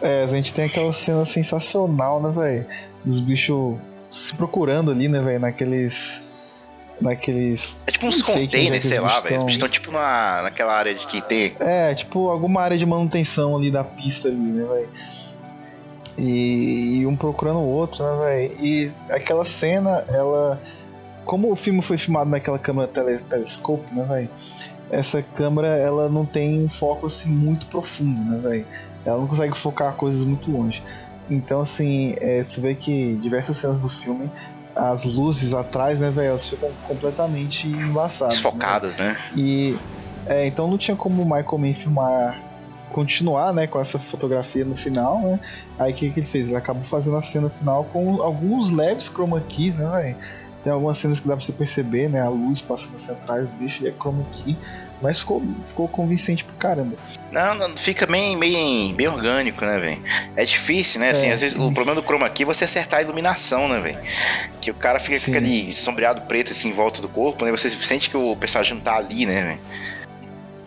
É, 0.00 0.22
a 0.22 0.26
gente 0.28 0.54
tem 0.54 0.64
aquela 0.64 0.94
cena 0.94 1.26
sensacional, 1.26 2.22
né, 2.22 2.32
velho? 2.34 2.66
Dos 3.04 3.20
bichos 3.20 3.76
se 4.10 4.34
procurando 4.34 4.90
ali, 4.90 5.06
né, 5.06 5.20
velho? 5.20 5.40
Naqueles. 5.40 6.32
Naqueles. 6.98 7.80
É 7.86 7.92
tipo 7.92 8.06
uns 8.06 8.22
containers, 8.22 8.82
sei 8.82 8.98
lá, 8.98 9.20
velho. 9.20 9.42
Eles 9.42 9.52
estão 9.52 9.68
tipo 9.68 9.92
na, 9.92 10.40
naquela 10.44 10.72
área 10.72 10.94
de 10.94 11.06
que 11.06 11.20
tem. 11.20 11.54
É, 11.60 11.92
tipo 11.94 12.30
alguma 12.30 12.62
área 12.62 12.78
de 12.78 12.86
manutenção 12.86 13.54
ali 13.54 13.70
da 13.70 13.84
pista 13.84 14.28
ali, 14.28 14.38
né, 14.38 14.64
velho? 14.64 14.88
E, 16.16 17.00
e, 17.00 17.06
um 17.06 17.16
procurando 17.16 17.58
o 17.58 17.68
outro, 17.68 18.04
né, 18.04 18.24
velho? 18.24 18.64
E 18.64 18.92
aquela 19.10 19.44
cena, 19.44 19.90
ela 20.08 20.60
como 21.24 21.50
o 21.50 21.56
filme 21.56 21.80
foi 21.82 21.96
filmado 21.96 22.30
naquela 22.30 22.58
câmera 22.58 22.86
tele, 22.86 23.18
telescope, 23.18 23.92
né, 23.94 24.04
velho? 24.04 24.30
Essa 24.90 25.22
câmera, 25.22 25.68
ela 25.68 26.08
não 26.08 26.24
tem 26.26 26.62
um 26.62 26.68
foco 26.68 27.06
assim 27.06 27.30
muito 27.30 27.66
profundo, 27.66 28.20
né, 28.30 28.38
velho? 28.38 28.66
Ela 29.04 29.18
não 29.18 29.26
consegue 29.26 29.56
focar 29.56 29.94
coisas 29.94 30.24
muito 30.24 30.50
longe. 30.50 30.82
Então, 31.28 31.60
assim, 31.60 32.14
é, 32.20 32.42
você 32.42 32.60
vê 32.60 32.74
que 32.74 33.16
diversas 33.16 33.56
cenas 33.56 33.78
do 33.78 33.88
filme, 33.88 34.30
as 34.76 35.04
luzes 35.04 35.54
atrás, 35.54 36.00
né, 36.00 36.10
velho, 36.10 36.28
elas 36.28 36.48
ficam 36.48 36.70
completamente 36.82 37.66
embaçadas. 37.66 38.34
Desfocadas, 38.34 38.98
né? 38.98 39.08
né? 39.08 39.18
E 39.34 39.78
é, 40.26 40.46
então 40.46 40.68
não 40.68 40.78
tinha 40.78 40.96
como 40.96 41.22
o 41.22 41.24
Michael 41.24 41.58
Mann 41.58 41.74
filmar 41.74 42.40
continuar, 42.94 43.52
né, 43.52 43.66
com 43.66 43.80
essa 43.80 43.98
fotografia 43.98 44.64
no 44.64 44.76
final, 44.76 45.20
né? 45.20 45.40
Aí 45.76 45.92
o 45.92 45.96
que, 45.96 46.10
que 46.10 46.20
ele 46.20 46.26
fez? 46.26 46.46
Ele 46.46 46.56
acabou 46.56 46.84
fazendo 46.84 47.16
a 47.16 47.20
cena 47.20 47.50
final 47.50 47.82
com 47.92 48.22
alguns 48.22 48.70
leves 48.70 49.08
chroma 49.08 49.42
keys, 49.48 49.76
né, 49.76 49.90
velho? 49.90 50.16
Tem 50.62 50.72
algumas 50.72 50.96
cenas 50.96 51.18
que 51.18 51.26
dá 51.26 51.36
pra 51.36 51.44
você 51.44 51.52
perceber, 51.52 52.08
né? 52.08 52.20
A 52.20 52.28
luz 52.28 52.60
passando 52.60 52.94
assim 52.94 53.10
atrás 53.10 53.48
do 53.48 53.52
bicho, 53.56 53.82
e 53.82 53.88
é 53.88 53.90
chroma 53.90 54.22
key. 54.30 54.56
Mas 55.02 55.18
ficou, 55.18 55.42
ficou 55.66 55.88
convincente 55.88 56.44
pro 56.44 56.54
caramba. 56.54 56.94
Não, 57.32 57.56
não 57.56 57.76
fica 57.76 58.06
bem, 58.06 58.38
bem, 58.38 58.94
bem 58.94 59.08
orgânico, 59.08 59.64
né, 59.64 59.76
velho? 59.78 60.02
É 60.36 60.44
difícil, 60.44 61.00
né? 61.00 61.10
Assim, 61.10 61.26
é, 61.26 61.32
às 61.32 61.40
vezes, 61.40 61.58
o 61.58 61.72
problema 61.72 62.00
do 62.00 62.06
chroma 62.06 62.30
key 62.30 62.44
é 62.44 62.46
você 62.46 62.64
acertar 62.64 63.00
a 63.00 63.02
iluminação, 63.02 63.68
né, 63.68 63.80
velho? 63.80 63.98
Que 64.60 64.70
o 64.70 64.74
cara 64.74 65.00
fica 65.00 65.18
com 65.18 65.32
aquele 65.32 65.72
sombreado 65.72 66.22
preto 66.22 66.52
assim 66.52 66.68
em 66.68 66.72
volta 66.72 67.02
do 67.02 67.08
corpo, 67.08 67.44
né? 67.44 67.50
Você 67.50 67.68
sente 67.70 68.08
que 68.08 68.16
o 68.16 68.36
personagem 68.36 68.76
não 68.76 68.80
tá 68.80 68.94
ali, 68.94 69.26
né, 69.26 69.42
velho? 69.42 69.60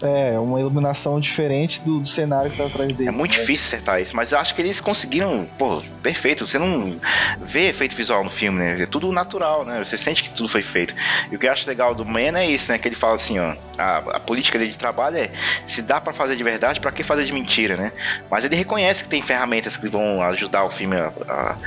É, 0.02 0.38
uma 0.40 0.60
iluminação 0.60 1.20
diferente 1.20 1.82
do, 1.82 2.00
do 2.00 2.08
cenário 2.08 2.52
que 2.52 2.58
tá 2.58 2.66
atrás 2.66 2.94
dele. 2.94 3.10
É 3.10 3.12
muito 3.12 3.32
né? 3.32 3.40
difícil 3.40 3.68
acertar 3.68 4.02
isso, 4.02 4.16
mas 4.16 4.32
eu 4.32 4.40
acho 4.40 4.54
que 4.54 4.62
eles 4.62 4.80
conseguiram, 4.80 5.48
pô, 5.58 5.82
perfeito. 6.04 6.48
Você 6.48 6.60
não 6.60 7.00
vê 7.42 7.70
efeito 7.70 7.96
visual 7.96 8.24
no 8.24 8.30
filme, 8.30 8.60
né? 8.60 8.82
É 8.82 8.86
tudo 8.86 9.12
natural, 9.12 9.66
né? 9.66 9.84
Você 9.84 9.98
sente 9.98 10.24
que 10.24 10.30
tudo 10.30 10.48
foi 10.48 10.62
feito. 10.62 10.96
E 11.32 11.36
o 11.36 11.40
que 11.40 11.48
eu 11.48 11.52
acho 11.52 11.68
legal 11.68 11.96
do 11.96 12.06
Man 12.06 12.38
é 12.38 12.46
isso, 12.46 12.72
né? 12.72 12.78
Que 12.78 12.88
ele 12.88 12.96
fala 12.96 13.16
assim, 13.16 13.40
ó, 13.40 13.56
a, 13.78 13.98
a 13.98 14.20
política 14.20 14.60
dele 14.60 14.72
de 14.72 14.78
trabalho 14.78 15.18
é 15.18 15.32
se 15.66 15.82
dá 15.82 16.00
para 16.00 16.14
fazer 16.14 16.36
de 16.36 16.44
verdade, 16.44 16.80
para 16.80 16.92
que 16.92 17.04
fazer 17.04 17.26
de 17.26 17.34
mentira, 17.34 17.76
né? 17.76 17.92
Mas 18.30 18.46
ele 18.46 18.56
reconhece 18.56 19.04
que 19.04 19.10
tem 19.10 19.22
ferramentas 19.22 19.78
que 19.78 19.90
vão 19.90 20.22
ajudar 20.24 20.64
o 20.64 20.70
filme 20.70 20.96
a, 20.96 21.12
a, 21.28 21.58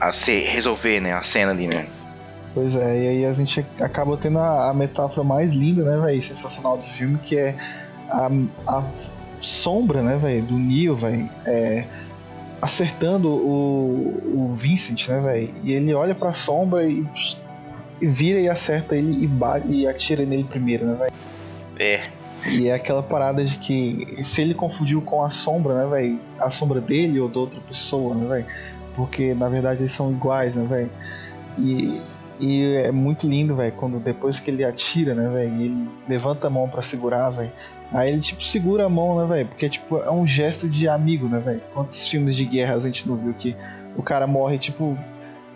a 0.00 0.12
se 0.12 0.40
resolver, 0.40 1.00
né? 1.00 1.14
A 1.14 1.22
cena 1.22 1.50
ali, 1.52 1.66
né? 1.66 1.86
Pois 2.54 2.76
é, 2.76 3.02
e 3.02 3.08
aí 3.08 3.26
a 3.26 3.32
gente 3.32 3.66
acaba 3.80 4.16
tendo 4.16 4.38
a, 4.38 4.70
a 4.70 4.74
metáfora 4.74 5.26
mais 5.26 5.54
linda, 5.54 5.82
né, 5.82 6.06
velho? 6.06 6.22
Sensacional 6.22 6.78
do 6.78 6.84
filme, 6.84 7.18
que 7.18 7.36
é 7.36 7.56
a, 8.08 8.30
a 8.68 8.84
sombra, 9.40 10.02
né, 10.02 10.16
velho, 10.16 10.44
do 10.44 10.56
Neo, 10.56 10.94
velho, 10.94 11.28
é, 11.44 11.84
acertando 12.62 13.28
o, 13.28 14.50
o 14.50 14.54
Vincent, 14.54 15.08
né, 15.08 15.20
velho? 15.20 15.54
E 15.64 15.72
ele 15.72 15.92
olha 15.94 16.14
pra 16.14 16.32
sombra 16.32 16.84
e, 16.84 17.04
e 18.00 18.06
vira 18.06 18.38
e 18.38 18.48
acerta 18.48 18.94
ele 18.94 19.24
e, 19.24 19.26
bate, 19.26 19.66
e 19.68 19.88
atira 19.88 20.24
nele 20.24 20.44
primeiro, 20.44 20.86
né, 20.86 20.94
velho? 20.94 21.12
É. 21.76 22.08
E 22.46 22.68
é 22.68 22.74
aquela 22.74 23.02
parada 23.02 23.44
de 23.44 23.58
que 23.58 24.16
se 24.22 24.42
ele 24.42 24.54
confundiu 24.54 25.02
com 25.02 25.24
a 25.24 25.28
sombra, 25.28 25.74
né, 25.74 25.90
velho? 25.90 26.20
A 26.38 26.50
sombra 26.50 26.80
dele 26.80 27.18
ou 27.18 27.28
de 27.28 27.36
outra 27.36 27.60
pessoa, 27.60 28.14
né, 28.14 28.28
velho? 28.28 28.46
Porque 28.94 29.34
na 29.34 29.48
verdade 29.48 29.80
eles 29.80 29.92
são 29.92 30.12
iguais, 30.12 30.54
né, 30.54 30.64
velho? 30.64 30.90
E 31.58 32.00
e 32.40 32.74
é 32.76 32.90
muito 32.90 33.26
lindo, 33.26 33.54
velho, 33.56 33.72
quando 33.76 33.98
depois 33.98 34.40
que 34.40 34.50
ele 34.50 34.64
atira, 34.64 35.14
né, 35.14 35.28
velho, 35.28 35.54
ele 35.54 35.88
levanta 36.08 36.46
a 36.46 36.50
mão 36.50 36.68
para 36.68 36.82
segurar, 36.82 37.30
velho. 37.30 37.52
Aí 37.92 38.10
ele, 38.10 38.20
tipo, 38.20 38.42
segura 38.42 38.86
a 38.86 38.88
mão, 38.88 39.16
né, 39.16 39.26
velho? 39.26 39.48
Porque, 39.48 39.68
tipo, 39.68 39.98
é 39.98 40.10
um 40.10 40.26
gesto 40.26 40.68
de 40.68 40.88
amigo, 40.88 41.28
né, 41.28 41.38
velho? 41.38 41.62
Quantos 41.72 42.08
filmes 42.08 42.36
de 42.36 42.44
guerra 42.44 42.74
a 42.74 42.78
gente 42.78 43.08
não 43.08 43.16
viu 43.16 43.32
que 43.34 43.56
o 43.96 44.02
cara 44.02 44.26
morre, 44.26 44.58
tipo, 44.58 44.98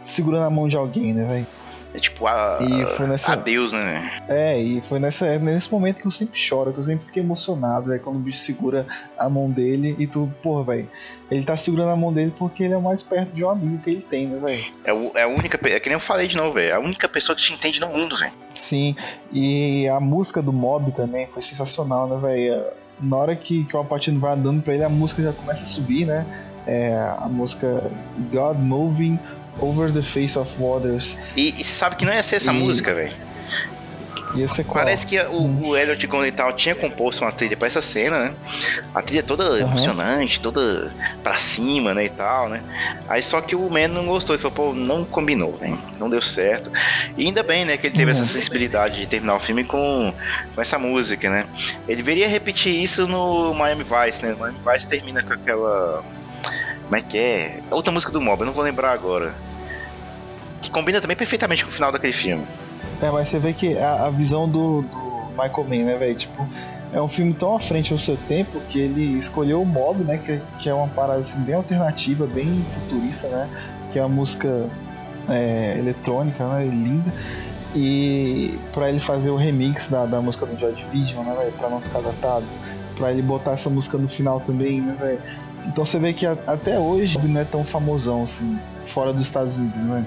segurando 0.03 0.45
a 0.45 0.51
mão 0.51 0.69
de 0.69 0.77
alguém, 0.77 1.13
né, 1.13 1.25
velho? 1.25 1.47
É 1.95 1.99
tipo 1.99 2.27
a, 2.27 2.59
e 2.61 2.85
foi 2.87 3.07
nessa... 3.07 3.33
adeus, 3.33 3.73
né? 3.73 4.21
É, 4.29 4.61
e 4.61 4.81
foi 4.83 4.99
nessa, 4.99 5.27
é 5.27 5.39
nesse 5.39 5.73
momento 5.73 6.01
que 6.01 6.07
eu 6.07 6.11
sempre 6.11 6.39
choro, 6.39 6.73
que 6.73 6.79
eu 6.79 6.83
sempre 6.83 7.07
fiquei 7.07 7.23
emocionado, 7.23 7.93
é 7.93 7.99
quando 7.99 8.17
o 8.17 8.19
bicho 8.19 8.39
segura 8.39 8.87
a 9.17 9.29
mão 9.29 9.51
dele 9.51 9.97
e 9.99 10.07
tu, 10.07 10.31
porra, 10.43 10.65
velho, 10.65 10.91
ele 11.31 11.43
tá 11.43 11.57
segurando 11.57 11.91
a 11.91 11.97
mão 11.97 12.13
dele 12.13 12.33
porque 12.37 12.65
ele 12.65 12.75
é 12.75 12.79
mais 12.79 13.03
perto 13.03 13.35
de 13.35 13.43
um 13.43 13.49
amigo 13.49 13.79
que 13.83 13.91
ele 13.91 14.03
tem, 14.03 14.27
né, 14.27 14.39
velho? 14.39 14.65
É, 15.15 15.21
é 15.21 15.23
a 15.23 15.29
única, 15.29 15.59
é 15.67 15.81
que 15.81 15.89
nem 15.89 15.95
eu 15.95 16.01
falei 16.01 16.27
de 16.27 16.37
novo, 16.37 16.53
velho, 16.53 16.71
é 16.71 16.75
a 16.75 16.81
única 16.81 17.09
pessoa 17.09 17.35
que 17.35 17.43
te 17.43 17.55
entende 17.55 17.81
no 17.81 17.89
mundo, 17.89 18.17
velho. 18.17 18.33
Sim, 18.53 18.95
e 19.33 19.89
a 19.89 19.99
música 19.99 20.43
do 20.43 20.53
Mob 20.53 20.93
também 20.93 21.27
foi 21.27 21.41
sensacional, 21.41 22.07
né, 22.07 22.19
velho? 22.21 22.65
Na 23.01 23.17
hora 23.17 23.37
que, 23.37 23.65
que 23.65 23.75
o 23.75 23.79
Alpatino 23.79 24.21
vai 24.21 24.33
andando 24.33 24.61
pra 24.61 24.75
ele, 24.75 24.85
a 24.85 24.89
música 24.89 25.23
já 25.23 25.33
começa 25.33 25.63
a 25.63 25.67
subir, 25.67 26.05
né? 26.05 26.27
É, 26.67 26.93
a 27.19 27.29
música 27.31 27.91
God 28.31 28.59
Moving 28.59 29.19
Over 29.61 29.93
the 29.93 30.03
Face 30.03 30.39
of 30.39 30.57
Waters. 30.59 31.17
E, 31.37 31.55
e 31.59 31.65
você 31.65 31.75
sabe 31.75 31.97
que 31.97 32.05
não 32.05 32.13
ia 32.13 32.23
ser 32.23 32.37
essa 32.37 32.53
e... 32.53 32.55
música, 32.55 32.95
velho. 32.95 33.15
Ia 34.35 34.47
ser 34.47 34.65
qual? 34.65 34.85
Parece 34.85 35.07
que 35.07 35.19
o, 35.19 35.43
hum. 35.43 35.69
o 35.69 35.77
Elliot 35.77 36.07
Gondital 36.07 36.53
tinha 36.53 36.75
composto 36.75 37.25
uma 37.25 37.33
trilha 37.33 37.57
para 37.57 37.67
essa 37.67 37.81
cena, 37.81 38.27
né? 38.27 38.35
A 38.95 39.01
trilha 39.01 39.23
toda 39.23 39.51
uhum. 39.51 39.59
emocionante, 39.59 40.41
toda 40.41 40.93
pra 41.23 41.35
cima, 41.35 41.95
né? 41.95 42.05
E 42.05 42.09
tal, 42.11 42.49
né? 42.49 42.63
Aí 43.09 43.23
só 43.23 43.41
que 43.41 43.57
o 43.57 43.71
Man 43.71 43.89
não 43.89 44.07
gostou. 44.07 44.35
Ele 44.35 44.43
falou, 44.43 44.73
pô, 44.73 44.75
não 44.75 45.05
combinou, 45.05 45.57
né? 45.61 45.79
Não 45.99 46.11
deu 46.11 46.21
certo. 46.21 46.71
E 47.17 47.27
ainda 47.27 47.43
bem, 47.43 47.65
né? 47.65 47.77
Que 47.77 47.87
ele 47.87 47.97
teve 47.97 48.13
uhum. 48.13 48.19
essa 48.19 48.27
sensibilidade 48.27 49.01
de 49.01 49.07
terminar 49.07 49.37
o 49.37 49.41
filme 49.41 49.65
com, 49.65 50.13
com 50.55 50.61
essa 50.61 50.79
música, 50.79 51.31
né? 51.31 51.47
Ele 51.87 51.97
deveria 51.97 52.29
repetir 52.29 52.75
isso 52.75 53.07
no 53.07 53.55
Miami 53.55 53.85
Vice, 53.85 54.25
né? 54.25 54.35
O 54.35 54.39
Miami 54.39 54.59
Vice 54.73 54.87
termina 54.87 55.23
com 55.23 55.33
aquela. 55.33 56.05
Como 56.85 56.97
é 56.97 57.03
que 57.03 57.19
é? 57.19 57.61
Outra 57.71 57.93
música 57.93 58.13
do 58.13 58.21
Mob, 58.21 58.41
eu 58.41 58.47
não 58.47 58.53
vou 58.53 58.65
lembrar 58.65 58.93
agora 58.93 59.35
que 60.61 60.71
combina 60.71 61.01
também 61.01 61.17
perfeitamente 61.17 61.65
com 61.65 61.71
o 61.71 61.73
final 61.73 61.93
daquele 61.93 62.13
filme. 62.13 62.45
É, 63.01 63.11
mas 63.11 63.29
você 63.29 63.39
vê 63.39 63.53
que 63.53 63.77
a, 63.79 64.07
a 64.07 64.11
visão 64.11 64.49
do, 64.49 64.83
do 64.83 65.29
Michael 65.31 65.65
Mann, 65.69 65.85
né, 65.85 65.97
velho? 65.97 66.15
Tipo, 66.15 66.49
é 66.93 67.01
um 67.01 67.09
filme 67.09 67.35
tão 67.35 67.55
à 67.55 67.61
frente 67.61 67.93
do 67.93 67.99
seu 67.99 68.17
tempo 68.17 68.61
que 68.69 68.79
ele 68.81 69.19
escolheu 69.19 69.63
o 69.63 69.67
Mob, 69.67 70.03
né? 70.03 70.19
Que, 70.19 70.41
que 70.59 70.69
é 70.69 70.75
uma 70.75 70.89
parada 70.89 71.21
assim, 71.21 71.41
bem 71.41 71.55
alternativa, 71.55 72.27
bem 72.27 72.65
futurista, 72.75 73.29
né? 73.29 73.49
Que 73.93 73.99
é 73.99 74.03
uma 74.03 74.15
música 74.15 74.69
é, 75.29 75.79
eletrônica, 75.79 76.47
né? 76.47 76.65
Linda. 76.65 77.13
E 77.75 78.59
para 78.73 78.89
ele 78.89 78.99
fazer 78.99 79.31
o 79.31 79.37
remix 79.37 79.89
da, 79.89 80.07
da 80.07 80.21
música 80.23 80.47
do 80.47 80.59
Joy 80.59 80.73
Division, 80.73 81.25
né, 81.25 81.35
velho? 81.39 81.53
Pra 81.53 81.69
não 81.69 81.81
ficar 81.81 82.01
datado. 82.01 82.47
Pra 82.97 83.13
ele 83.13 83.23
botar 83.23 83.53
essa 83.53 83.71
música 83.71 83.97
no 83.99 84.09
final 84.09 84.41
também, 84.41 84.81
né, 84.81 84.97
velho? 84.99 85.21
Então 85.67 85.85
você 85.85 85.99
vê 85.99 86.13
que 86.13 86.27
a, 86.27 86.33
até 86.47 86.79
hoje 86.79 87.19
não 87.23 87.41
é 87.41 87.45
tão 87.45 87.65
famosão 87.65 88.23
assim, 88.23 88.59
fora 88.85 89.13
dos 89.13 89.23
Estados 89.23 89.59
Unidos, 89.59 89.79
né? 89.79 90.05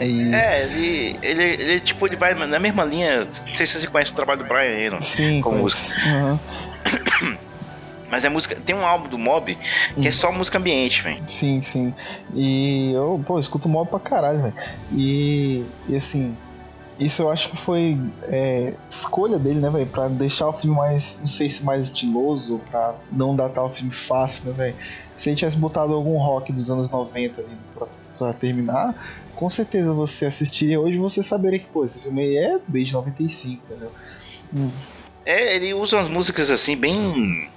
E... 0.00 0.34
É, 0.34 0.62
ele, 0.64 1.18
ele, 1.22 1.44
ele, 1.44 1.80
tipo, 1.80 2.06
ele 2.06 2.16
vai 2.16 2.34
na 2.34 2.58
mesma 2.58 2.84
linha. 2.84 3.24
Não 3.24 3.46
sei 3.46 3.66
se 3.66 3.78
você 3.78 3.86
conhece 3.86 4.12
o 4.12 4.14
trabalho 4.14 4.42
do 4.42 4.48
Brian 4.48 4.86
Eno. 4.86 5.02
Sim, 5.02 5.40
com 5.40 5.52
música. 5.52 5.94
Uhum. 6.00 6.38
Mas 8.10 8.24
é 8.24 8.28
música. 8.28 8.56
Tem 8.56 8.74
um 8.74 8.84
álbum 8.84 9.08
do 9.08 9.16
Mob 9.16 9.56
que 9.94 10.08
é 10.08 10.12
só 10.12 10.32
música 10.32 10.58
ambiente, 10.58 11.02
velho. 11.02 11.22
Sim, 11.26 11.62
sim. 11.62 11.94
E 12.34 12.92
eu, 12.92 13.22
pô, 13.24 13.38
escuto 13.38 13.68
Mob 13.68 13.88
pra 13.88 14.00
caralho, 14.00 14.42
velho. 14.42 14.54
E, 14.92 15.64
e 15.88 15.94
assim, 15.94 16.36
isso 16.98 17.22
eu 17.22 17.30
acho 17.30 17.48
que 17.48 17.56
foi 17.56 17.98
é, 18.24 18.74
escolha 18.90 19.38
dele, 19.38 19.60
né, 19.60 19.70
velho? 19.70 19.86
Pra 19.86 20.08
deixar 20.08 20.48
o 20.48 20.52
filme 20.52 20.76
mais, 20.76 21.18
não 21.20 21.26
sei 21.26 21.48
se 21.48 21.64
mais 21.64 21.86
estiloso, 21.86 22.60
pra 22.70 22.98
não 23.12 23.34
datar 23.34 23.64
o 23.64 23.70
filme 23.70 23.92
fácil, 23.92 24.50
né, 24.50 24.52
velho? 24.52 24.76
Se 25.14 25.30
ele 25.30 25.36
tivesse 25.36 25.56
botado 25.56 25.94
algum 25.94 26.18
rock 26.18 26.52
dos 26.52 26.70
anos 26.70 26.90
90 26.90 27.40
ali 27.40 27.58
pra, 27.74 27.86
pra 28.18 28.32
terminar, 28.32 28.94
com 29.40 29.48
certeza 29.48 29.94
você 29.94 30.26
assistiria 30.26 30.78
hoje 30.78 30.98
você 30.98 31.22
saberia 31.22 31.58
que, 31.58 31.66
pô, 31.66 31.82
esse 31.82 32.02
filme 32.02 32.20
aí 32.20 32.36
é 32.36 32.58
desde 32.68 32.92
95, 32.92 33.64
entendeu? 33.64 33.90
Hum. 34.54 34.70
É, 35.24 35.56
ele 35.56 35.72
usa 35.72 35.96
umas 35.96 36.08
músicas 36.08 36.50
assim, 36.50 36.76
bem. 36.76 37.50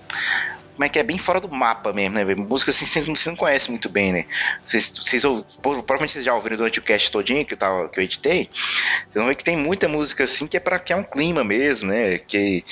Como 0.76 0.86
é 0.86 0.90
que 0.90 0.98
é? 0.98 1.04
Bem 1.04 1.18
fora 1.18 1.42
do 1.42 1.52
mapa 1.52 1.92
mesmo, 1.92 2.16
né? 2.16 2.24
Música 2.36 2.72
assim 2.72 2.86
você 2.86 3.30
não 3.30 3.36
conhece 3.36 3.70
muito 3.70 3.90
bem, 3.90 4.14
né? 4.14 4.26
Vocês, 4.66 4.98
vocês 4.98 5.24
provavelmente 5.62 6.14
vocês 6.14 6.24
já 6.24 6.34
ouviram 6.34 6.56
durante 6.56 6.80
o 6.80 6.82
cast 6.82 7.12
todinho 7.12 7.46
que 7.46 7.54
eu, 7.54 7.58
tava, 7.58 7.90
que 7.90 8.00
eu 8.00 8.04
editei. 8.06 8.50
Vocês 8.54 9.16
vão 9.16 9.28
ver 9.28 9.36
que 9.36 9.44
tem 9.44 9.58
muita 9.58 9.90
música 9.90 10.24
assim 10.24 10.48
que 10.48 10.56
é 10.56 10.62
para 10.62 10.80
criar 10.80 10.98
um 10.98 11.04
clima 11.04 11.44
mesmo, 11.44 11.90
né? 11.90 12.18
Que, 12.18 12.64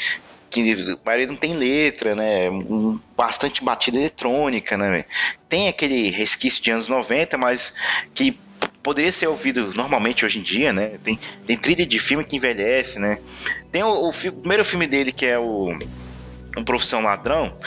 que 0.49 0.71
a 0.71 1.05
maioria 1.05 1.27
não 1.27 1.35
tem 1.35 1.53
letra, 1.53 2.15
né? 2.15 2.49
Um, 2.49 2.97
bastante 3.17 3.61
batida 3.61 3.97
eletrônica, 3.97 4.77
né? 4.77 5.03
Tem 5.49 5.67
aquele 5.67 6.09
resquício 6.09 6.63
de 6.63 6.71
anos 6.71 6.87
90, 6.87 7.37
mas 7.37 7.73
que 8.13 8.39
poderia 8.83 9.11
ser 9.11 9.27
ouvido 9.27 9.71
normalmente 9.75 10.25
hoje 10.25 10.39
em 10.39 10.43
dia, 10.43 10.73
né? 10.73 10.97
Tem, 11.03 11.19
tem 11.45 11.57
trilha 11.57 11.85
de 11.85 11.99
filme 11.99 12.23
que 12.23 12.35
envelhece, 12.35 12.99
né? 12.99 13.19
Tem 13.71 13.83
o, 13.83 13.87
o, 13.87 14.09
o 14.09 14.13
primeiro 14.13 14.65
filme 14.65 14.87
dele 14.87 15.11
que 15.11 15.25
é 15.25 15.37
o 15.37 15.69
um 16.57 16.63
profissão 16.63 17.01
ladrão, 17.01 17.57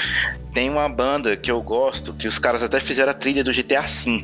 tem 0.52 0.68
uma 0.68 0.88
banda 0.88 1.36
que 1.36 1.50
eu 1.50 1.60
gosto, 1.62 2.12
que 2.12 2.28
os 2.28 2.38
caras 2.38 2.62
até 2.62 2.78
fizeram 2.80 3.10
a 3.10 3.14
trilha 3.14 3.42
do 3.42 3.52
GTA 3.52 3.82
V, 3.82 4.22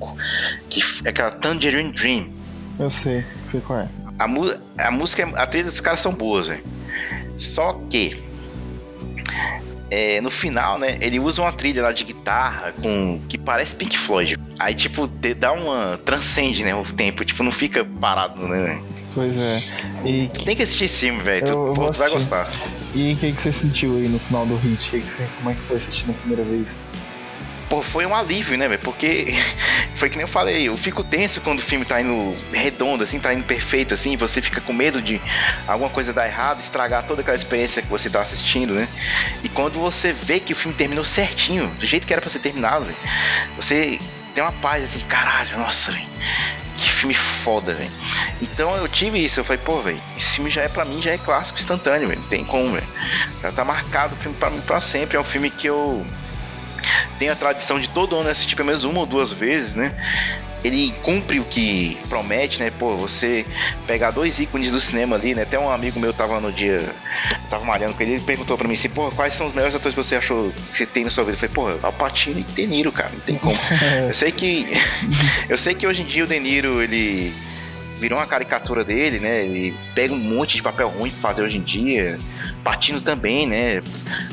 que 0.69 0.83
é 1.05 1.09
aquela 1.09 1.31
Tangerine 1.31 1.93
Dream. 1.93 2.31
Eu 2.79 2.91
sei, 2.91 3.25
sei 3.51 3.61
qual 3.61 3.81
é. 3.81 3.89
A, 4.19 4.25
a 4.87 4.91
música, 4.91 5.27
a 5.35 5.47
trilha 5.47 5.65
dos 5.65 5.81
caras 5.81 6.01
são 6.01 6.12
boas, 6.12 6.49
velho. 6.49 6.62
Só 7.37 7.81
que 7.89 8.23
é, 9.91 10.21
no 10.21 10.31
final, 10.31 10.79
né, 10.79 10.99
ele 11.01 11.19
usa 11.19 11.43
uma 11.43 11.53
trilha 11.53 11.83
lá 11.83 11.93
de 11.93 12.05
guitarra 12.05 12.73
com 12.73 13.21
que 13.29 13.37
parece 13.37 13.75
Pink 13.75 13.99
Floyd. 13.99 14.39
Aí, 14.59 14.75
tipo, 14.75 15.09
dá 15.37 15.53
uma. 15.53 15.99
transcende, 16.05 16.62
né, 16.62 16.75
o 16.75 16.85
tempo, 16.85 17.25
tipo, 17.25 17.43
não 17.43 17.53
fica 17.53 17.85
parado, 17.85 18.47
né? 18.47 18.81
Pois 19.15 19.39
é. 19.39 19.61
E 20.05 20.29
Tem 20.45 20.55
que 20.55 20.62
assistir 20.62 20.85
esse 20.85 21.07
filme, 21.07 21.21
velho. 21.23 21.47
Tu, 21.47 21.75
tu 21.75 21.93
vai 21.93 22.11
gostar. 22.11 22.49
E 22.95 23.12
o 23.12 23.17
que, 23.17 23.33
que 23.33 23.43
você 23.43 23.53
sentiu 23.53 23.97
aí 23.97 24.09
no 24.09 24.19
final 24.19 24.47
do 24.47 24.57
hit? 24.57 24.91
Que 24.91 25.01
que 25.01 25.11
você, 25.11 25.27
como 25.37 25.51
é 25.51 25.55
que 25.55 25.61
foi 25.62 25.77
assistir 25.77 26.07
na 26.09 26.15
primeira 26.15 26.45
vez? 26.45 26.77
Pô, 27.71 27.83
foi 27.83 28.05
um 28.05 28.15
alívio, 28.15 28.59
né, 28.59 28.69
velho? 28.69 28.81
Porque 28.81 29.33
foi 29.95 30.11
que 30.11 30.17
nem 30.17 30.25
eu 30.25 30.29
falei, 30.29 30.69
eu 30.69 30.77
fico 30.77 31.05
tenso 31.05 31.41
quando 31.41 31.61
o 31.61 31.63
filme 31.63 31.85
tá 31.85 32.01
indo 32.03 32.37
redondo, 32.53 33.05
assim, 33.05 33.19
tá 33.21 33.33
indo 33.33 33.45
perfeito, 33.45 33.95
assim, 33.95 34.17
você 34.17 34.43
fica 34.43 34.61
com 34.61 34.73
medo 34.73 35.01
de 35.01 35.23
alguma 35.67 35.89
coisa 35.89 36.13
dar 36.13 36.27
errado, 36.27 36.61
estragar 36.61 37.05
toda 37.05 37.23
aquela 37.23 37.37
experiência 37.37 37.81
que 37.81 37.89
você 37.89 38.11
tá 38.11 38.21
assistindo, 38.21 38.75
né? 38.75 38.87
E 39.45 39.49
quando 39.49 39.79
você 39.79 40.13
vê 40.13 40.41
que 40.41 40.53
o 40.53 40.57
filme 40.57 40.77
terminou 40.77 41.05
certinho, 41.05 41.69
do 41.69 41.87
jeito 41.87 42.07
que 42.07 42.13
era 42.13 42.21
pra 42.21 42.29
ser 42.29 42.41
terminado, 42.41 42.85
véio, 42.85 42.97
você 43.57 44.01
tem 44.35 44.43
uma 44.43 44.53
paz 44.53 44.85
assim, 44.85 45.01
caralho, 45.07 45.57
nossa, 45.57 45.93
velho. 45.93 46.11
Que 46.77 46.91
filme 46.91 47.15
foda, 47.15 47.75
velho. 47.75 47.91
Então 48.41 48.75
eu 48.75 48.89
tive 48.89 49.23
isso, 49.23 49.39
eu 49.39 49.45
falei, 49.45 49.63
pô, 49.63 49.81
velho, 49.83 50.01
esse 50.17 50.37
filme 50.37 50.51
já 50.51 50.63
é 50.63 50.69
pra 50.69 50.85
mim, 50.85 51.01
já 51.01 51.13
é 51.13 51.19
clássico 51.19 51.59
instantâneo, 51.59 52.09
velho. 52.09 52.21
Não 52.21 52.29
tem 52.29 52.43
como, 52.43 52.73
velho. 52.73 52.87
Já 53.43 53.53
tá 53.53 53.65
marcado 53.65 54.17
pra 54.39 54.49
mim 54.49 54.61
pra 54.63 54.81
sempre. 54.81 55.19
É 55.19 55.21
um 55.21 55.25
filme 55.25 55.51
que 55.51 55.67
eu 55.67 56.07
tem 57.19 57.28
a 57.28 57.36
tradição 57.36 57.78
de 57.78 57.89
todo 57.89 58.16
ano 58.16 58.28
assistir 58.28 58.57
pelo 58.57 58.66
menos 58.66 58.85
uma 58.85 59.01
ou 59.01 59.07
duas 59.07 59.32
vezes, 59.32 59.74
né? 59.74 59.94
Ele 60.62 60.93
cumpre 61.02 61.40
o 61.40 61.44
que 61.44 61.97
promete, 62.09 62.61
né? 62.61 62.70
Pô, 62.70 62.94
você 62.97 63.47
pegar 63.86 64.11
dois 64.11 64.39
ícones 64.39 64.70
do 64.70 64.81
cinema 64.81 65.16
ali, 65.16 65.35
né? 65.35 65.43
Até 65.43 65.59
um 65.59 65.70
amigo 65.70 65.98
meu 65.98 66.12
tava 66.12 66.39
no 66.39 66.52
dia, 66.52 66.86
tava 67.48 67.65
malhando 67.65 67.94
com 67.94 68.02
ele, 68.02 68.12
ele 68.12 68.20
perguntou 68.20 68.59
pra 68.59 68.69
mim 68.69 68.74
assim, 68.74 68.90
pô, 68.90 69.11
quais 69.11 69.32
são 69.32 69.47
os 69.47 69.55
melhores 69.55 69.74
atores 69.74 69.94
que 69.94 70.05
você 70.05 70.16
achou 70.16 70.52
que 70.52 70.61
você 70.61 70.85
tem 70.85 71.05
na 71.05 71.11
sua 71.11 71.24
vida? 71.24 71.36
Eu 71.36 71.40
falei, 71.40 71.78
pô, 71.78 71.86
Alpatino 71.86 72.40
e 72.40 72.43
De 72.43 72.66
Niro, 72.66 72.93
cara, 72.93 73.11
não 73.11 73.20
tem 73.20 73.39
como. 73.39 73.57
eu 74.09 74.15
sei 74.15 74.31
que. 74.32 74.66
eu 75.48 75.57
sei 75.57 75.74
que 75.74 75.86
hoje 75.86 76.02
em 76.02 76.07
dia 76.07 76.24
o 76.24 76.27
De 76.27 76.39
Niro, 76.39 76.82
ele 76.82 77.32
virou 78.01 78.19
uma 78.19 78.27
caricatura 78.27 78.83
dele, 78.83 79.21
né? 79.21 79.45
Ele 79.45 79.77
pega 79.95 80.13
um 80.13 80.19
monte 80.19 80.57
de 80.57 80.63
papel 80.63 80.89
ruim 80.89 81.11
pra 81.11 81.21
fazer 81.21 81.43
hoje 81.43 81.59
em 81.59 81.63
dia. 81.63 82.19
Patino 82.65 83.01
também, 83.01 83.47
né? 83.47 83.83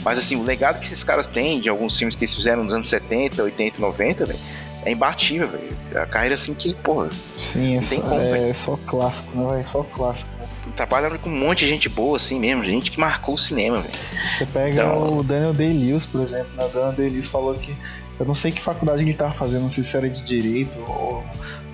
Mas 0.04 0.18
assim, 0.18 0.36
o 0.36 0.44
legado 0.44 0.80
que 0.80 0.86
esses 0.86 1.04
caras 1.04 1.28
têm 1.28 1.60
de 1.60 1.70
alguns 1.70 1.98
filmes 1.98 2.16
que 2.16 2.24
eles 2.24 2.34
fizeram 2.34 2.64
nos 2.64 2.74
anos 2.74 2.88
70, 2.88 3.44
80, 3.44 3.82
90, 3.82 4.26
velho, 4.26 4.40
é 4.86 4.92
imbatível, 4.92 5.50
velho. 5.50 5.78
A 5.96 6.06
carreira 6.06 6.36
assim 6.36 6.54
que, 6.54 6.74
porra. 6.74 7.10
Sim, 7.38 7.78
é, 7.78 7.82
só, 7.82 8.02
como, 8.02 8.16
é 8.16 8.54
só 8.54 8.80
clássico, 8.88 9.38
né, 9.38 9.56
velho? 9.56 9.68
Só 9.68 9.84
clássico. 9.84 10.32
Trabalhando 10.76 11.18
com 11.20 11.30
um 11.30 11.40
monte 11.40 11.60
de 11.60 11.68
gente 11.68 11.90
boa, 11.90 12.18
assim 12.18 12.40
mesmo, 12.40 12.64
gente 12.64 12.92
que 12.92 13.00
marcou 13.00 13.36
o 13.36 13.38
cinema, 13.38 13.82
velho. 13.82 13.94
Você 14.34 14.46
pega 14.46 14.84
então... 14.84 15.18
o 15.18 15.24
Daniel 15.24 15.54
Day-Lewis, 15.54 16.06
por 16.06 16.22
exemplo, 16.22 16.50
né? 16.56 16.66
O 16.66 16.70
Daniel 16.70 16.92
Day-Lewis 16.94 17.28
falou 17.28 17.54
que 17.54 17.76
eu 18.20 18.26
não 18.26 18.34
sei 18.34 18.52
que 18.52 18.62
faculdade 18.62 19.04
ele 19.04 19.14
tava 19.14 19.32
fazendo, 19.32 19.62
não 19.62 19.70
sei 19.70 19.84
se 19.84 19.96
era 19.96 20.10
de 20.10 20.24
direito 20.24 20.78
ou, 20.80 21.24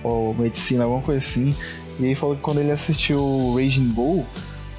ou 0.02 0.34
medicina, 0.34 0.84
alguma 0.84 1.02
coisa 1.02 1.18
assim. 1.18 1.54
E 1.98 2.04
ele 2.04 2.14
falou 2.14 2.36
que 2.36 2.42
quando 2.42 2.60
ele 2.60 2.70
assistiu 2.70 3.54
Raging 3.54 3.88
Bull, 3.88 4.26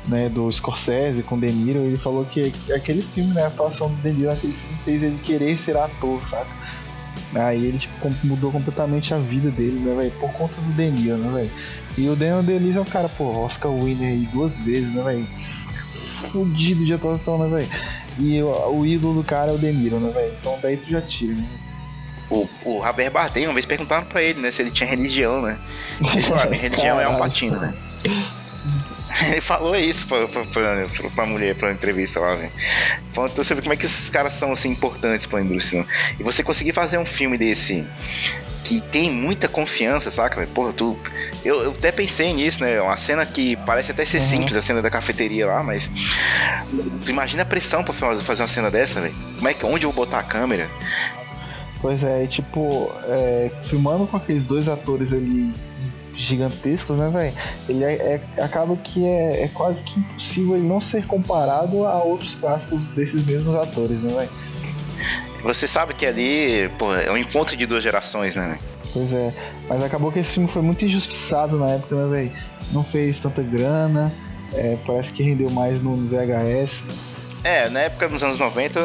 né, 0.07 0.29
do 0.29 0.51
Scorsese 0.51 1.23
com 1.23 1.39
De 1.39 1.51
Niro, 1.51 1.79
ele 1.79 1.97
falou 1.97 2.25
que, 2.25 2.51
que 2.51 2.73
aquele 2.73 3.01
filme, 3.01 3.33
né, 3.33 3.43
a 3.43 3.47
atuação 3.47 3.89
do 3.89 3.95
De 4.01 4.11
Niro 4.11 4.29
naquele 4.29 4.53
filme 4.53 4.77
fez 4.83 5.03
ele 5.03 5.19
querer 5.21 5.57
ser 5.57 5.77
ator, 5.77 6.23
saca? 6.23 6.49
Aí 7.33 7.65
ele 7.65 7.77
tipo, 7.77 7.93
mudou 8.23 8.51
completamente 8.51 9.13
a 9.13 9.17
vida 9.17 9.51
dele, 9.51 9.79
né, 9.79 9.93
velho? 9.95 10.11
Por 10.19 10.31
conta 10.33 10.55
do 10.61 10.73
De 10.73 10.91
Niro, 10.91 11.17
né, 11.17 11.31
velho? 11.31 11.51
E 11.97 12.09
o 12.09 12.15
Daniel 12.15 12.43
Day-Lewis 12.43 12.77
é 12.77 12.81
um 12.81 12.85
cara, 12.85 13.09
pô, 13.09 13.25
Oscar 13.43 13.71
winner 13.71 14.09
aí 14.09 14.27
duas 14.31 14.59
vezes, 14.59 14.93
né, 14.93 15.03
velho? 15.03 15.25
Fudido 16.31 16.85
de 16.85 16.93
atuação, 16.93 17.37
né, 17.37 17.57
velho? 17.57 17.69
E 18.19 18.41
o, 18.41 18.79
o, 18.79 18.85
ídolo 18.85 19.21
do 19.21 19.23
cara 19.23 19.51
é 19.51 19.55
o 19.55 19.57
De 19.57 19.71
Niro, 19.71 19.99
né, 19.99 20.11
velho? 20.11 20.33
Então 20.39 20.57
daí 20.61 20.77
tu 20.77 20.89
já 20.89 21.01
tira, 21.01 21.33
né? 21.33 21.45
O, 22.29 22.49
o 22.65 22.81
Javier 22.83 23.11
Bardem, 23.11 23.47
uma 23.47 23.53
vez 23.53 23.65
perguntaram 23.65 24.05
pra 24.07 24.21
ele, 24.21 24.39
né, 24.39 24.51
se 24.51 24.61
ele 24.61 24.71
tinha 24.71 24.89
religião, 24.89 25.41
né? 25.41 25.57
Ele 25.99 26.23
falou, 26.23 26.43
ah, 26.43 26.45
minha 26.47 26.61
religião 26.61 26.99
é 26.99 27.07
um 27.07 27.17
patino, 27.17 27.59
né? 27.59 27.73
Ele 29.31 29.41
falou 29.41 29.75
isso 29.75 30.05
pra, 30.07 30.27
pra, 30.27 30.43
pra, 30.43 31.09
pra 31.15 31.25
mulher, 31.25 31.55
pra 31.55 31.71
entrevista 31.71 32.19
lá, 32.19 32.33
velho. 32.33 32.51
Falando, 33.13 33.31
então 33.31 33.43
você 33.43 33.55
vê 33.55 33.61
como 33.61 33.73
é 33.73 33.77
que 33.77 33.85
esses 33.85 34.09
caras 34.09 34.33
são 34.33 34.51
assim 34.51 34.69
importantes 34.69 35.25
pra 35.25 35.41
indústria. 35.41 35.81
Né? 35.81 35.87
E 36.19 36.23
você 36.23 36.43
conseguir 36.43 36.73
fazer 36.73 36.97
um 36.97 37.05
filme 37.05 37.37
desse 37.37 37.87
que 38.63 38.81
tem 38.81 39.11
muita 39.11 39.47
confiança, 39.47 40.09
saca, 40.09 40.37
velho? 40.37 40.51
Porra, 40.51 40.73
tu. 40.73 40.99
Eu, 41.43 41.61
eu, 41.61 41.71
até 41.71 41.91
pensei 41.91 42.33
nisso, 42.33 42.63
né? 42.63 42.81
Uma 42.81 42.97
cena 42.97 43.25
que 43.25 43.55
parece 43.57 43.91
até 43.91 44.03
ser 44.03 44.17
uhum. 44.17 44.23
simples, 44.23 44.55
a 44.55 44.61
cena 44.61 44.81
da 44.81 44.89
cafeteria 44.89 45.45
lá, 45.45 45.63
mas. 45.63 45.89
Tu 47.05 47.11
imagina 47.11 47.43
a 47.43 47.45
pressão 47.45 47.83
pra 47.83 47.93
fazer 47.93 48.41
uma 48.41 48.47
cena 48.47 48.71
dessa, 48.71 48.99
velho? 48.99 49.15
Como 49.35 49.47
é 49.47 49.53
que. 49.53 49.65
Onde 49.65 49.85
eu 49.85 49.91
vou 49.91 50.05
botar 50.05 50.19
a 50.19 50.23
câmera? 50.23 50.69
Pois 51.85 52.03
é, 52.03 52.25
tipo, 52.25 52.91
é, 53.03 53.51
filmando 53.61 54.07
com 54.07 54.17
aqueles 54.17 54.43
dois 54.43 54.67
atores 54.67 55.13
ali 55.13 55.53
gigantescos, 56.15 56.97
né, 56.97 57.11
velho? 57.13 57.33
Ele 57.69 57.83
é, 57.83 58.19
é, 58.37 58.43
acaba 58.43 58.75
que 58.75 59.05
é, 59.05 59.43
é, 59.43 59.47
quase 59.49 59.83
que 59.83 59.99
impossível 59.99 60.55
ele 60.55 60.67
não 60.67 60.79
ser 60.79 61.05
comparado 61.05 61.85
a 61.85 62.01
outros 62.03 62.33
clássicos 62.37 62.87
desses 62.87 63.23
mesmos 63.23 63.53
atores, 63.53 63.99
né, 63.99 64.11
velho? 64.15 64.29
Você 65.43 65.67
sabe 65.67 65.93
que 65.93 66.07
ali, 66.07 66.71
pô, 66.79 66.91
é 66.91 67.11
um 67.11 67.17
encontro 67.17 67.55
de 67.55 67.67
duas 67.67 67.83
gerações, 67.83 68.35
né, 68.35 68.57
Pois 68.91 69.13
é, 69.13 69.31
mas 69.69 69.83
acabou 69.83 70.11
que 70.11 70.17
esse 70.17 70.33
filme 70.33 70.49
foi 70.49 70.63
muito 70.63 70.83
injustiçado 70.83 71.59
na 71.59 71.69
época, 71.69 71.95
né, 71.97 72.09
velho? 72.09 72.31
Não 72.71 72.83
fez 72.83 73.19
tanta 73.19 73.43
grana, 73.43 74.11
é, 74.53 74.75
parece 74.87 75.13
que 75.13 75.21
rendeu 75.21 75.51
mais 75.51 75.83
no 75.83 75.95
VHS. 75.95 76.83
É, 77.45 77.69
na 77.69 77.81
época 77.81 78.09
dos 78.09 78.23
anos 78.23 78.39
90, 78.39 78.79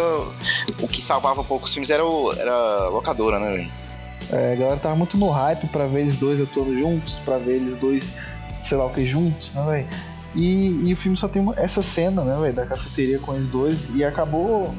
o 0.82 0.86
que 0.86 1.00
salvava 1.00 1.40
um 1.40 1.44
pouco 1.44 1.64
os 1.64 1.72
filmes 1.72 1.88
era, 1.88 2.04
o, 2.04 2.30
era 2.30 2.52
a 2.52 2.88
locadora, 2.90 3.38
né? 3.38 3.70
É, 4.30 4.52
a 4.52 4.54
galera 4.54 4.76
tava 4.76 4.94
muito 4.94 5.16
no 5.16 5.30
hype 5.30 5.66
pra 5.68 5.86
ver 5.86 6.00
eles 6.00 6.18
dois 6.18 6.42
atuando 6.42 6.78
juntos, 6.78 7.18
pra 7.20 7.38
ver 7.38 7.54
eles 7.54 7.76
dois, 7.76 8.14
sei 8.60 8.76
lá 8.76 8.84
o 8.84 8.90
que, 8.90 9.02
juntos, 9.02 9.54
né, 9.54 9.64
velho? 9.64 9.88
E, 10.34 10.90
e, 10.90 10.92
o 10.92 10.96
filme 10.96 11.16
só 11.16 11.26
tem 11.26 11.42
essa 11.56 11.80
cena, 11.80 12.22
né, 12.22 12.38
velho, 12.38 12.52
da 12.52 12.66
cafeteria 12.66 13.18
com 13.18 13.32
eles 13.32 13.46
dois, 13.46 13.96
e 13.96 14.04
acabou 14.04 14.74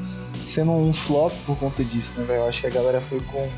sendo 0.46 0.70
um 0.70 0.92
flop 0.92 1.32
por 1.44 1.58
conta 1.58 1.82
disso, 1.82 2.14
né, 2.16 2.24
velho? 2.24 2.42
Eu 2.42 2.48
acho 2.48 2.60
que 2.60 2.68
a 2.68 2.70
galera 2.70 3.00
foi 3.00 3.18
com, 3.18 3.50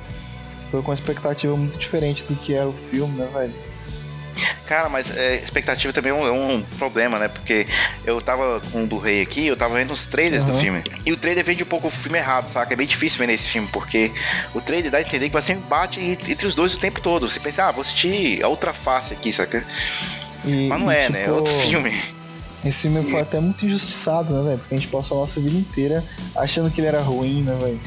foi 0.71 0.81
com 0.81 0.89
uma 0.89 0.95
expectativa 0.95 1.55
muito 1.55 1.77
diferente 1.77 2.25
do 2.25 2.35
que 2.35 2.55
era 2.55 2.67
o 2.67 2.73
filme, 2.91 3.15
né, 3.19 3.29
velho? 3.31 3.53
Cara, 4.67 4.89
mas 4.89 5.15
é, 5.17 5.37
expectativa 5.37 5.93
também 5.93 6.11
é 6.11 6.15
um, 6.15 6.27
é 6.27 6.31
um, 6.31 6.63
problema, 6.79 7.19
né? 7.19 7.29
Porque 7.29 7.67
eu 8.05 8.21
tava 8.21 8.61
com 8.73 8.85
o 8.85 8.87
Blu-ray 8.87 9.21
aqui, 9.23 9.47
eu 9.47 9.57
tava 9.57 9.75
vendo 9.75 9.93
os 9.93 10.07
trailers 10.07 10.45
uhum. 10.45 10.53
do 10.53 10.59
filme. 10.59 10.83
E 11.05 11.13
o 11.13 11.17
trailer 11.17 11.45
vende 11.45 11.63
um 11.63 11.67
pouco 11.67 11.89
o 11.89 11.91
filme 11.91 12.19
errado, 12.19 12.49
saca? 12.49 12.73
É 12.73 12.77
bem 12.77 12.87
difícil 12.87 13.19
vender 13.19 13.35
esse 13.35 13.49
filme, 13.49 13.69
porque 13.73 14.11
o 14.55 14.61
trailer 14.61 14.91
dá 14.91 14.99
a 14.99 15.01
entender 15.03 15.27
que 15.27 15.33
vai 15.33 15.43
ser 15.43 15.55
um 15.55 15.59
embate 15.59 16.01
entre 16.01 16.47
os 16.47 16.55
dois 16.55 16.75
o 16.75 16.79
tempo 16.79 17.01
todo. 17.01 17.29
Você 17.29 17.41
pensa, 17.41 17.65
ah, 17.65 17.73
vou 17.73 17.83
assistir 17.83 18.43
a 18.43 18.49
outra 18.49 18.73
face 18.73 19.13
aqui, 19.13 19.33
saca? 19.33 19.65
E, 20.45 20.69
mas 20.69 20.81
não 20.81 20.91
é, 20.91 20.97
né? 20.97 21.05
tipo... 21.07 21.13
né? 21.13 21.25
É 21.27 21.33
outro 21.33 21.53
filme. 21.61 22.15
Esse 22.65 22.83
filme 22.83 23.03
foi 23.05 23.21
até 23.21 23.39
muito 23.41 23.67
injustiçado, 23.67 24.33
né, 24.33 24.43
velho? 24.43 24.59
Porque 24.59 24.75
a 24.75 24.79
gente 24.79 24.91
passou 24.91 25.19
a 25.19 25.21
nossa 25.21 25.39
vida 25.39 25.57
inteira 25.57 26.03
achando 26.35 26.71
que 26.71 26.81
ele 26.81 26.89
era 26.89 27.01
ruim, 27.01 27.43
né, 27.43 27.55
velho? 27.61 27.81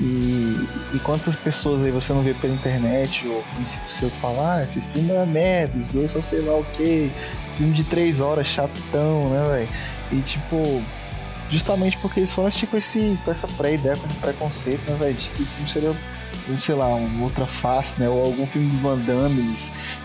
E, 0.00 0.66
e 0.94 0.98
quantas 1.00 1.36
pessoas 1.36 1.84
aí 1.84 1.90
você 1.90 2.12
não 2.14 2.22
vê 2.22 2.32
pela 2.32 2.54
internet 2.54 3.28
ou 3.28 3.42
conhecido 3.54 3.86
seu 3.86 4.08
falar, 4.08 4.56
ah, 4.56 4.64
esse 4.64 4.80
filme 4.80 5.12
é 5.12 5.26
merda, 5.26 5.78
os 5.78 5.88
dois 5.88 6.10
só 6.10 6.22
sei 6.22 6.40
lá 6.40 6.56
o 6.56 6.64
que, 6.64 7.12
filme 7.56 7.74
de 7.74 7.84
três 7.84 8.20
horas, 8.20 8.46
chatão, 8.46 9.28
né, 9.28 9.48
velho? 9.50 9.68
E 10.12 10.22
tipo, 10.22 10.82
justamente 11.50 11.98
porque 11.98 12.20
eles 12.20 12.32
foram 12.32 12.48
assistir 12.48 12.66
com, 12.68 12.78
esse, 12.78 13.18
com 13.24 13.30
essa 13.30 13.46
pré-ideia, 13.46 13.94
com 13.94 14.06
esse 14.06 14.16
preconceito, 14.16 14.90
né, 14.90 14.96
velho? 14.96 15.14
De 15.14 15.28
que 15.28 15.42
o 15.42 15.46
filme 15.46 15.70
seria, 15.70 15.96
sei 16.58 16.74
lá, 16.74 16.86
uma 16.86 17.24
outra 17.24 17.44
face, 17.44 18.00
né? 18.00 18.08
Ou 18.08 18.24
algum 18.24 18.46
filme 18.46 18.70
de 18.70 18.76
Van 18.78 18.96
Damme, 18.98 19.54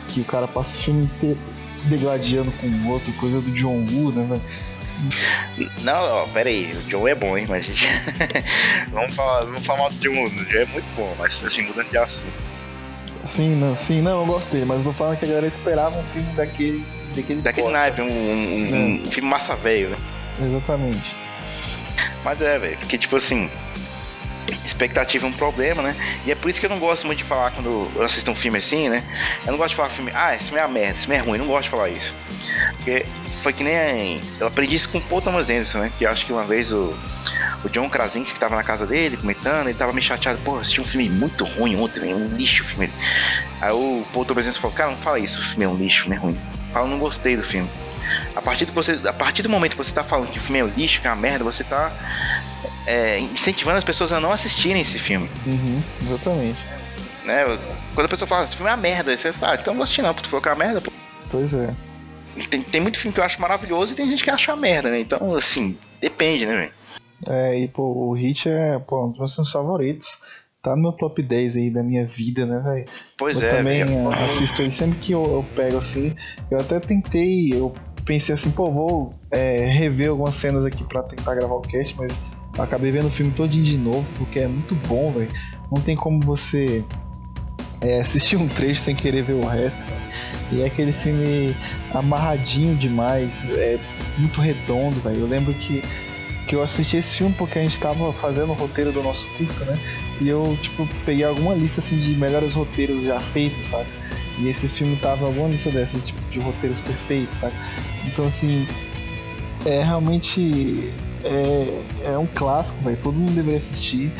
que 0.09 0.19
o 0.19 0.25
cara 0.25 0.47
passa 0.47 0.75
o 0.75 0.79
filme 0.79 1.05
inteiro 1.05 1.39
se 1.73 1.85
degladiando 1.87 2.51
com 2.53 2.67
o 2.67 2.89
outro, 2.89 3.11
coisa 3.13 3.39
do 3.39 3.51
John 3.51 3.85
Woo, 3.91 4.11
né, 4.11 4.25
velho? 4.27 4.41
Não, 5.81 6.03
ó, 6.03 6.27
pera 6.27 6.49
aí, 6.49 6.71
o 6.71 6.81
John 6.83 7.07
é 7.07 7.15
bom, 7.15 7.37
hein, 7.37 7.45
mas 7.47 7.65
gente. 7.65 7.85
vamos, 8.91 9.13
falar, 9.13 9.45
vamos 9.45 9.65
falar 9.65 9.79
mal 9.79 9.89
do 9.89 9.99
John, 9.99 10.25
o 10.25 10.29
John 10.29 10.57
é 10.57 10.65
muito 10.65 10.95
bom, 10.95 11.15
mas 11.17 11.43
assim, 11.43 11.63
mudando 11.63 11.89
de 11.89 11.97
assunto. 11.97 12.55
Sim, 13.25 13.55
não, 13.55 13.75
sim, 13.75 14.01
não, 14.01 14.19
eu 14.19 14.25
gostei, 14.27 14.63
mas 14.65 14.85
não 14.85 14.93
falando 14.93 15.17
que 15.17 15.25
a 15.25 15.27
galera 15.27 15.47
esperava 15.47 15.97
um 15.97 16.03
filme 16.05 16.31
daquele. 16.35 16.85
Daquele, 17.15 17.41
daquele 17.41 17.69
naipe, 17.69 18.01
um, 18.01 18.05
um, 18.05 18.75
é. 18.75 19.07
um, 19.07 19.11
filme 19.11 19.27
massa 19.27 19.55
velho, 19.55 19.89
né? 19.89 19.97
Exatamente. 20.39 21.15
Mas 22.23 22.41
é, 22.41 22.59
velho, 22.59 22.77
porque 22.77 22.97
tipo 22.97 23.15
assim. 23.15 23.49
Expectativa 24.63 25.25
é 25.25 25.29
um 25.29 25.33
problema, 25.33 25.81
né? 25.81 25.95
E 26.23 26.31
é 26.31 26.35
por 26.35 26.51
isso 26.51 26.59
que 26.59 26.67
eu 26.67 26.69
não 26.69 26.77
gosto 26.77 27.07
muito 27.07 27.17
de 27.17 27.23
falar 27.23 27.49
quando 27.49 27.91
eu 27.95 28.03
assisto 28.03 28.29
um 28.29 28.35
filme 28.35 28.59
assim, 28.59 28.89
né? 28.89 29.03
Eu 29.43 29.53
não 29.53 29.57
gosto 29.57 29.71
de 29.71 29.75
falar 29.75 29.89
filme, 29.89 30.11
ah, 30.13 30.35
esse 30.35 30.45
filme 30.45 30.59
é 30.59 30.65
uma 30.65 30.71
merda, 30.71 30.97
esse 30.97 31.07
filme 31.07 31.15
é 31.15 31.19
ruim, 31.19 31.39
eu 31.39 31.45
não 31.45 31.47
gosto 31.47 31.63
de 31.63 31.69
falar 31.69 31.89
isso. 31.89 32.15
Porque 32.75 33.07
foi 33.45 33.53
que 33.53 33.63
nem. 33.63 34.19
Eu 34.39 34.47
aprendi 34.47 34.73
isso 34.73 34.89
com 34.89 34.97
o 34.97 35.01
Paul 35.01 35.21
Thomas 35.21 35.51
Anderson, 35.51 35.77
né? 35.77 35.91
Que 35.99 36.03
eu 36.03 36.09
acho 36.09 36.25
que 36.25 36.33
uma 36.33 36.43
vez 36.43 36.71
o, 36.71 36.97
o 37.63 37.69
John 37.69 37.87
Krasinski 37.87 38.33
que 38.33 38.39
tava 38.39 38.55
na 38.55 38.63
casa 38.63 38.87
dele 38.87 39.17
comentando, 39.17 39.67
ele 39.67 39.77
tava 39.77 39.93
meio 39.93 40.03
chateado, 40.03 40.39
pô, 40.43 40.57
assisti 40.57 40.81
um 40.81 40.83
filme 40.83 41.07
muito 41.07 41.45
ruim 41.45 41.75
ontem, 41.75 42.11
um 42.11 42.25
lixo 42.35 42.63
o 42.63 42.65
filme. 42.65 42.91
Aí 43.61 43.71
o 43.71 44.03
Paul 44.11 44.25
Thomas 44.25 44.47
Anderson 44.47 44.61
falou, 44.61 44.75
cara, 44.75 44.89
não 44.89 44.97
fala 44.97 45.19
isso, 45.19 45.37
o 45.37 45.43
filme 45.43 45.63
é 45.63 45.67
um 45.67 45.75
lixo, 45.75 46.09
não 46.09 46.15
é 46.15 46.19
ruim. 46.19 46.41
Fala, 46.73 46.87
não 46.87 46.97
gostei 46.97 47.37
do 47.37 47.43
filme. 47.43 47.69
A 48.35 48.41
partir, 48.41 48.65
do 48.65 48.71
você, 48.71 48.99
a 49.05 49.13
partir 49.13 49.43
do 49.43 49.49
momento 49.49 49.73
que 49.73 49.77
você 49.77 49.93
tá 49.93 50.03
falando 50.03 50.31
que 50.31 50.39
o 50.39 50.41
filme 50.41 50.57
é 50.57 50.63
um 50.63 50.67
lixo, 50.69 50.99
que 50.99 51.05
é 51.05 51.11
uma 51.11 51.15
merda, 51.15 51.43
você 51.43 51.63
tá 51.63 51.91
é, 52.87 53.19
incentivando 53.19 53.77
as 53.77 53.83
pessoas 53.83 54.11
a 54.11 54.19
não 54.19 54.31
assistirem 54.31 54.81
esse 54.81 54.97
filme. 54.97 55.29
Uhum, 55.45 55.83
exatamente. 56.01 56.57
Né? 57.23 57.43
Quando 57.93 58.07
a 58.07 58.09
pessoa 58.09 58.27
fala, 58.27 58.43
esse 58.45 58.55
filme 58.55 58.71
é 58.71 58.73
uma 58.73 58.81
merda, 58.81 59.15
você 59.15 59.31
fala, 59.31 59.51
ah, 59.51 59.55
então 59.55 59.71
não 59.71 59.77
vou 59.77 59.83
assistir 59.83 60.01
não, 60.01 60.15
porque 60.15 60.27
tu 60.27 60.31
falou 60.31 60.41
que 60.41 60.49
é 60.49 60.51
uma 60.51 60.65
merda, 60.65 60.81
pô. 60.81 60.91
Pois 61.29 61.53
é. 61.53 61.71
Tem, 62.49 62.61
tem 62.61 62.81
muito 62.81 62.99
filme 62.99 63.13
que 63.13 63.19
eu 63.19 63.23
acho 63.23 63.39
maravilhoso 63.39 63.93
e 63.93 63.95
tem 63.95 64.09
gente 64.09 64.23
que 64.23 64.29
acha 64.29 64.55
merda, 64.55 64.89
né? 64.89 64.99
Então, 64.99 65.35
assim, 65.35 65.77
depende, 66.01 66.45
né, 66.45 66.55
velho? 66.55 66.71
É, 67.27 67.59
e 67.59 67.67
pô, 67.67 67.83
o 67.83 68.13
Hit 68.13 68.49
é 68.49 68.77
pô, 68.79 69.05
um 69.05 69.11
dos 69.11 69.37
meus 69.37 69.51
favoritos. 69.51 70.19
Tá 70.61 70.75
no 70.75 70.81
meu 70.81 70.91
top 70.93 71.21
10 71.21 71.57
aí 71.57 71.69
da 71.69 71.83
minha 71.83 72.05
vida, 72.05 72.45
né, 72.45 72.59
velho? 72.59 72.85
Pois 73.17 73.39
eu 73.39 73.47
é, 73.47 73.57
também 73.57 73.85
véio. 73.85 74.09
assisto 74.09 74.61
ele 74.61 74.71
sempre 74.71 74.97
que 74.97 75.11
eu, 75.11 75.23
eu, 75.23 75.45
pego 75.55 75.77
assim. 75.77 76.15
Eu 76.49 76.59
até 76.59 76.79
tentei, 76.79 77.53
eu 77.53 77.71
pensei 78.03 78.33
assim, 78.33 78.49
pô, 78.49 78.71
vou 78.71 79.13
é, 79.29 79.65
rever 79.65 80.09
algumas 80.09 80.33
cenas 80.33 80.65
aqui 80.65 80.83
para 80.83 81.03
tentar 81.03 81.35
gravar 81.35 81.55
o 81.55 81.61
cast, 81.61 81.95
mas 81.97 82.19
acabei 82.57 82.91
vendo 82.91 83.07
o 83.07 83.11
filme 83.11 83.31
todinho 83.31 83.63
de 83.63 83.77
novo, 83.77 84.11
porque 84.17 84.39
é 84.39 84.47
muito 84.47 84.73
bom, 84.87 85.11
velho. 85.11 85.31
Não 85.71 85.81
tem 85.81 85.95
como 85.95 86.19
você 86.21 86.83
é, 87.81 87.99
assistir 87.99 88.35
um 88.37 88.47
trecho 88.47 88.81
sem 88.81 88.95
querer 88.95 89.23
ver 89.23 89.33
o 89.33 89.45
resto. 89.45 89.83
E 90.51 90.61
é 90.61 90.65
aquele 90.65 90.91
filme 90.91 91.55
amarradinho 91.93 92.75
demais, 92.75 93.51
é 93.51 93.79
muito 94.17 94.39
redondo, 94.41 94.99
velho. 95.01 95.21
Eu 95.21 95.27
lembro 95.27 95.53
que, 95.55 95.83
que 96.47 96.55
eu 96.55 96.61
assisti 96.61 96.97
esse 96.97 97.15
filme 97.15 97.33
porque 97.37 97.57
a 97.57 97.61
gente 97.61 97.79
tava 97.79 98.13
fazendo 98.13 98.51
o 98.51 98.53
roteiro 98.53 98.91
do 98.91 99.01
nosso 99.01 99.27
curta, 99.29 99.65
né? 99.65 99.79
E 100.21 100.29
eu, 100.29 100.57
tipo, 100.61 100.87
peguei 101.03 101.25
alguma 101.25 101.55
lista 101.55 101.79
assim 101.79 101.97
de 101.97 102.15
melhores 102.15 102.55
roteiros 102.55 103.03
já 103.05 103.19
feitos, 103.19 103.65
sabe? 103.65 103.89
E 104.37 104.47
esse 104.47 104.67
filme 104.67 104.95
tava 104.97 105.25
alguma 105.25 105.47
lista 105.47 105.71
dessas, 105.71 106.03
tipo, 106.05 106.19
de 106.29 106.39
roteiros 106.39 106.79
perfeitos, 106.79 107.37
sabe? 107.37 107.55
Então, 108.05 108.25
assim, 108.25 108.67
é 109.65 109.83
realmente. 109.83 110.93
É, 111.23 112.11
é 112.11 112.17
um 112.19 112.27
clássico, 112.27 112.83
velho. 112.83 112.97
Todo 113.01 113.15
mundo 113.15 113.31
deveria 113.31 113.57
assistir. 113.57 114.11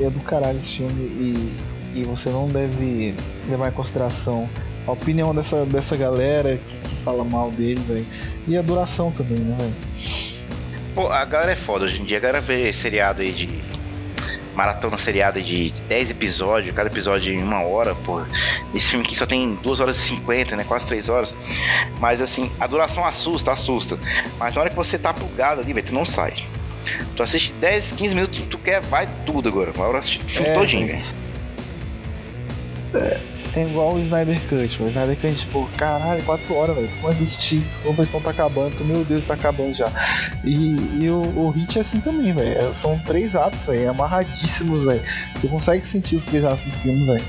É 0.00 0.10
do 0.10 0.20
caralho 0.20 0.58
esse 0.58 0.76
filme 0.76 1.02
e 1.02 1.68
e 1.94 2.04
você 2.04 2.30
não 2.30 2.48
deve 2.48 3.14
levar 3.48 3.68
em 3.68 3.72
consideração 3.72 4.48
a 4.88 4.92
opinião 4.92 5.34
dessa, 5.34 5.66
dessa 5.66 5.96
galera 5.96 6.56
que, 6.56 6.76
que 6.76 6.94
fala 7.04 7.22
mal 7.22 7.50
dele, 7.50 7.80
velho. 7.86 8.06
E 8.46 8.56
a 8.56 8.62
duração 8.62 9.12
também, 9.12 9.38
né, 9.38 9.54
velho? 9.58 9.74
Pô, 10.94 11.08
a 11.08 11.24
galera 11.26 11.52
é 11.52 11.56
foda 11.56 11.84
hoje 11.84 12.00
em 12.00 12.04
dia. 12.04 12.16
A 12.16 12.20
galera 12.20 12.40
vê 12.40 12.72
seriado 12.72 13.20
aí 13.20 13.32
de. 13.32 13.68
Maratona 14.54 14.98
seriada 14.98 15.40
de 15.40 15.72
10 15.88 16.10
episódios, 16.10 16.74
cada 16.74 16.88
episódio 16.88 17.32
em 17.32 17.40
uma 17.40 17.62
hora, 17.62 17.94
pô. 17.94 18.20
Esse 18.74 18.90
filme 18.90 19.04
aqui 19.04 19.14
só 19.14 19.24
tem 19.24 19.54
2 19.56 19.78
horas 19.78 19.98
e 19.98 20.00
50, 20.16 20.56
né? 20.56 20.64
Quase 20.64 20.86
3 20.86 21.08
horas. 21.08 21.36
Mas 22.00 22.20
assim, 22.20 22.50
a 22.58 22.66
duração 22.66 23.04
assusta, 23.04 23.52
assusta. 23.52 23.96
Mas 24.36 24.54
na 24.56 24.62
hora 24.62 24.70
que 24.70 24.74
você 24.74 24.98
tá 24.98 25.14
plugado 25.14 25.60
ali, 25.60 25.72
velho, 25.72 25.86
tu 25.86 25.94
não 25.94 26.04
sai. 26.04 26.34
Tu 27.14 27.22
assiste 27.22 27.52
10, 27.60 27.92
15 27.92 28.14
minutos, 28.14 28.38
tu, 28.40 28.46
tu 28.46 28.58
quer, 28.58 28.80
vai 28.80 29.08
tudo 29.24 29.48
agora. 29.48 29.70
Uma 29.70 29.86
hora 29.86 29.98
assistir 29.98 30.24
o 30.24 30.28
filme 30.28 30.48
é, 30.48 30.54
todinho, 30.54 30.86
velho. 30.88 31.04
É, 32.94 33.20
é 33.58 33.68
igual 33.68 33.94
o 33.94 33.98
Snyder 33.98 34.40
Cut, 34.48 34.82
o 34.82 34.88
Snyder 34.88 35.16
Cut, 35.16 35.34
tipo, 35.34 35.68
caralho, 35.76 36.22
4 36.22 36.54
horas, 36.54 36.76
velho. 36.76 36.88
A 37.04 37.10
assistir, 37.10 37.62
a 37.88 37.92
versão 37.92 38.20
tá 38.20 38.30
acabando, 38.30 38.84
meu 38.84 39.04
Deus, 39.04 39.24
tá 39.24 39.34
acabando 39.34 39.74
já. 39.74 39.90
E, 40.44 40.76
e 41.00 41.10
o, 41.10 41.20
o 41.20 41.50
Hit 41.50 41.78
é 41.78 41.80
assim 41.80 42.00
também, 42.00 42.32
velho. 42.32 42.58
É, 42.58 42.72
são 42.72 42.98
três 43.00 43.34
atos, 43.34 43.66
velho, 43.66 43.90
amarradíssimos, 43.90 44.84
velho. 44.84 45.02
Você 45.34 45.48
consegue 45.48 45.86
sentir 45.86 46.16
os 46.16 46.24
três 46.24 46.44
atos 46.44 46.64
do 46.64 46.70
filme, 46.78 47.04
velho. 47.04 47.24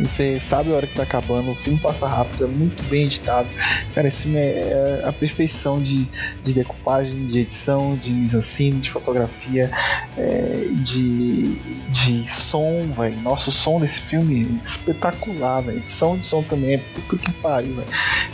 Você 0.00 0.40
sabe 0.40 0.72
a 0.72 0.76
hora 0.76 0.86
que 0.86 0.94
tá 0.94 1.02
acabando, 1.02 1.50
o 1.50 1.54
filme 1.54 1.78
passa 1.78 2.06
rápido, 2.06 2.44
é 2.44 2.48
muito 2.48 2.82
bem 2.84 3.04
editado. 3.04 3.48
Cara, 3.94 4.08
esse 4.08 4.22
filme 4.22 4.38
é, 4.38 5.00
é 5.02 5.08
a 5.08 5.12
perfeição 5.12 5.82
de, 5.82 6.06
de 6.44 6.54
decupagem, 6.54 7.26
de 7.26 7.40
edição, 7.40 7.96
de 7.96 8.10
mise-en-scène, 8.10 8.80
de 8.80 8.90
fotografia, 8.90 9.70
é, 10.16 10.66
de, 10.82 11.54
de 11.90 12.30
som, 12.30 12.90
velho. 12.96 13.20
Nossa, 13.20 13.50
o 13.50 13.52
som 13.52 13.80
desse 13.80 14.00
filme 14.00 14.58
é 14.60 14.64
espetacular, 14.64 15.62
velho. 15.62 15.78
Edição 15.78 16.16
de 16.16 16.26
som 16.26 16.42
também 16.42 16.74
é 16.74 16.78
puta 16.78 17.18
que 17.18 17.32
pariu, 17.34 17.76
velho. 17.76 17.88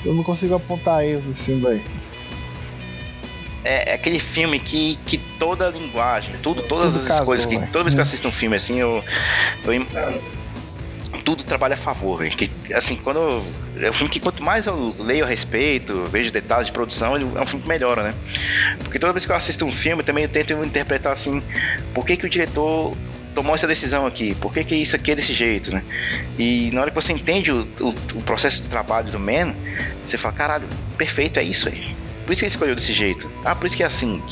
Eu 0.05 0.14
não 0.14 0.22
consigo 0.22 0.55
apontar 0.55 1.05
erros 1.05 1.26
nesse 1.26 1.47
filme, 1.47 1.62
velho. 1.62 1.85
É, 3.64 3.90
é, 3.90 3.94
aquele 3.94 4.20
filme 4.20 4.60
que, 4.60 4.97
que 5.05 5.18
toda 5.39 5.66
a 5.66 5.70
linguagem, 5.70 6.36
tudo, 6.43 6.62
todas 6.62 6.94
tudo 6.94 7.02
as 7.02 7.09
casou, 7.09 7.26
coisas, 7.26 7.44
que, 7.44 7.59
toda 7.66 7.85
vez 7.85 7.94
que 7.94 7.98
eu 7.98 8.02
assisto 8.02 8.28
um 8.28 8.30
filme 8.32 8.56
assim, 8.56 8.78
eu, 8.78 9.05
eu 9.64 9.74
tudo 11.24 11.44
trabalha 11.44 11.74
a 11.74 11.76
favor, 11.78 12.18
velho. 12.18 12.32
Assim, 12.74 12.97
quando. 12.97 13.18
Eu, 13.18 13.44
é 13.80 13.90
um 13.90 13.93
filme 13.93 14.10
que 14.10 14.20
quanto 14.20 14.43
mais 14.43 14.66
eu 14.66 14.94
leio 14.98 15.24
a 15.24 15.28
respeito, 15.28 16.05
vejo 16.10 16.32
detalhes 16.32 16.66
de 16.66 16.72
produção, 16.72 17.16
é 17.16 17.40
um 17.40 17.47
filme 17.47 17.62
que 17.62 17.68
melhora, 17.68 18.02
né? 18.02 18.14
Porque 18.78 18.98
toda 18.98 19.12
vez 19.12 19.24
que 19.24 19.32
eu 19.32 19.36
assisto 19.36 19.64
um 19.64 19.72
filme, 19.72 20.02
também 20.02 20.24
eu 20.24 20.28
tento 20.28 20.52
interpretar 20.64 21.12
assim, 21.12 21.43
por 21.94 22.05
que, 22.05 22.16
que 22.16 22.26
o 22.26 22.28
diretor 22.28 22.97
tomou 23.35 23.55
essa 23.55 23.66
decisão 23.66 24.05
aqui? 24.05 24.35
Por 24.35 24.52
que, 24.52 24.64
que 24.64 24.74
isso 24.74 24.97
aqui 24.97 25.12
é 25.12 25.14
desse 25.14 25.32
jeito, 25.32 25.72
né? 25.72 25.82
E 26.39 26.70
na 26.72 26.80
hora 26.80 26.90
que 26.90 26.94
você 26.94 27.12
entende 27.12 27.52
o, 27.52 27.68
o, 27.80 27.89
o 27.90 28.22
processo 28.22 28.62
de 28.62 28.68
trabalho 28.68 29.10
do 29.12 29.18
Man, 29.20 29.55
você 30.05 30.18
fala, 30.18 30.35
caralho, 30.35 30.68
perfeito, 30.97 31.39
é 31.39 31.43
isso 31.43 31.68
aí. 31.68 31.94
Por 32.26 32.32
isso 32.32 32.40
que 32.40 32.47
ele 32.47 32.52
escolheu 32.52 32.74
desse 32.74 32.93
jeito. 32.93 33.30
Ah, 33.44 33.55
por 33.55 33.66
isso 33.66 33.76
que 33.76 33.82
é 33.82 33.86
assim. 33.86 34.22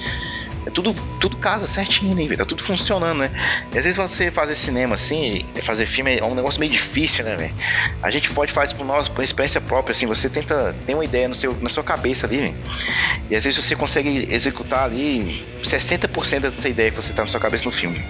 É 0.67 0.71
tudo, 0.71 0.95
tudo 1.21 1.37
casa 1.37 1.67
certinho, 1.67 2.15
né, 2.15 2.25
velho? 2.25 2.37
Tá 2.37 2.45
tudo 2.45 2.63
funcionando, 2.63 3.19
né? 3.19 3.31
E 3.73 3.79
às 3.79 3.85
vezes 3.85 3.97
você 3.97 4.31
fazer 4.31 4.57
cinema 4.57 4.97
assim, 4.97 5.45
fazer 5.63 5.87
filme 5.87 6.19
é 6.19 6.25
um 6.25 6.35
negócio 6.35 6.59
meio 6.59 6.73
difícil, 6.73 7.25
né, 7.25 7.37
velho? 7.37 7.55
A 8.03 8.11
gente 8.11 8.31
pode 8.31 8.53
fazer 8.53 8.75
por 8.75 8.85
nós, 8.85 9.09
por 9.09 9.23
experiência 9.23 9.61
própria, 9.61 9.93
assim, 9.93 10.07
você 10.07 10.29
tenta 10.29 10.75
ter 10.85 10.95
uma 10.95 11.05
ideia 11.05 11.29
no 11.29 11.35
seu, 11.35 11.57
na 11.61 11.69
sua 11.69 11.85
cabeça 11.85 12.27
ali. 12.27 12.55
E 13.31 13.37
às 13.37 13.45
vezes 13.45 13.65
você 13.65 13.77
consegue 13.77 14.29
executar 14.31 14.85
ali 14.85 15.47
60% 15.63 16.41
dessa 16.41 16.69
ideia 16.69 16.91
que 16.91 16.97
você 16.97 17.13
tá 17.13 17.23
na 17.23 17.29
sua 17.29 17.41
cabeça 17.41 17.65
no 17.65 17.73
filme. 17.73 18.03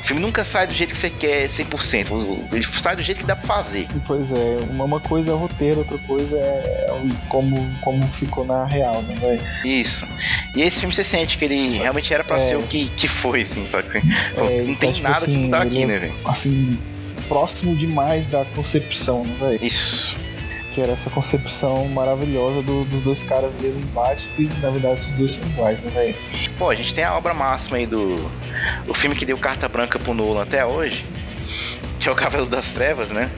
O 0.00 0.06
filme 0.06 0.20
nunca 0.20 0.44
sai 0.44 0.66
do 0.66 0.72
jeito 0.72 0.92
que 0.92 0.98
você 0.98 1.10
quer 1.10 1.46
100%. 1.46 2.52
Ele 2.52 2.62
sai 2.62 2.96
do 2.96 3.02
jeito 3.02 3.18
que 3.18 3.26
dá 3.26 3.36
pra 3.36 3.46
fazer. 3.46 3.86
Pois 4.06 4.32
é, 4.32 4.58
uma 4.70 5.00
coisa 5.00 5.30
é 5.30 5.34
roteiro, 5.34 5.80
outra 5.80 5.98
coisa 5.98 6.36
é 6.36 6.90
como, 7.28 7.68
como 7.80 8.02
ficou 8.08 8.44
na 8.44 8.64
real, 8.64 9.02
né, 9.02 9.14
velho? 9.14 9.42
Isso. 9.64 10.06
E 10.54 10.62
esse 10.62 10.80
filme 10.80 10.94
você 10.94 11.04
sente 11.04 11.38
que 11.38 11.44
ele 11.44 11.82
realmente 11.92 12.14
era 12.14 12.24
pra 12.24 12.38
é. 12.38 12.40
ser 12.40 12.56
o 12.56 12.62
que, 12.62 12.88
que 12.96 13.06
foi, 13.06 13.42
assim, 13.42 13.66
só 13.66 13.82
que 13.82 13.98
é, 13.98 14.62
não 14.62 14.74
tem 14.74 14.92
tipo 14.92 15.06
nada 15.06 15.18
assim, 15.18 15.32
que 15.32 15.38
mudar 15.38 15.62
aqui, 15.62 15.84
né, 15.84 15.98
velho? 15.98 16.14
Assim, 16.24 16.78
próximo 17.28 17.76
demais 17.76 18.26
da 18.26 18.44
concepção, 18.46 19.24
né, 19.24 19.36
velho? 19.38 19.64
Isso. 19.64 20.16
Que 20.70 20.80
era 20.80 20.92
essa 20.92 21.10
concepção 21.10 21.86
maravilhosa 21.88 22.62
do, 22.62 22.84
dos 22.86 23.02
dois 23.02 23.22
caras 23.22 23.52
dele 23.54 23.78
embaixo, 23.78 24.26
que 24.34 24.44
na 24.62 24.70
verdade 24.70 24.94
esses 24.94 25.12
dois 25.14 25.32
são 25.32 25.44
iguais, 25.48 25.80
né, 25.82 25.90
velho? 25.90 26.14
Pô, 26.58 26.70
a 26.70 26.74
gente 26.74 26.94
tem 26.94 27.04
a 27.04 27.14
obra 27.14 27.34
máxima 27.34 27.76
aí 27.76 27.86
do. 27.86 28.16
O 28.88 28.94
filme 28.94 29.14
que 29.14 29.26
deu 29.26 29.36
carta 29.36 29.68
branca 29.68 29.98
pro 29.98 30.14
Nolan 30.14 30.42
até 30.42 30.64
hoje. 30.64 31.04
Que 32.02 32.08
é 32.08 32.12
o 32.12 32.16
Cavaleiro 32.16 32.50
das 32.50 32.72
Trevas, 32.72 33.12
né? 33.12 33.30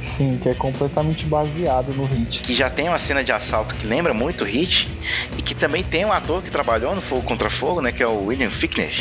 Sim, 0.00 0.38
que 0.42 0.48
é 0.48 0.54
completamente 0.54 1.24
baseado 1.24 1.94
no 1.94 2.04
Hit. 2.04 2.42
Que 2.42 2.52
já 2.52 2.68
tem 2.68 2.88
uma 2.88 2.98
cena 2.98 3.22
de 3.22 3.30
assalto 3.30 3.76
que 3.76 3.86
lembra 3.86 4.12
muito 4.12 4.42
o 4.42 4.44
Hit 4.44 4.90
e 5.36 5.42
que 5.42 5.54
também 5.54 5.84
tem 5.84 6.04
um 6.04 6.12
ator 6.12 6.42
que 6.42 6.50
trabalhou 6.50 6.96
no 6.96 7.00
Fogo 7.00 7.22
Contra 7.22 7.48
Fogo, 7.48 7.80
né? 7.80 7.92
Que 7.92 8.02
é 8.02 8.08
o 8.08 8.26
William 8.26 8.50
Fickner 8.50 8.92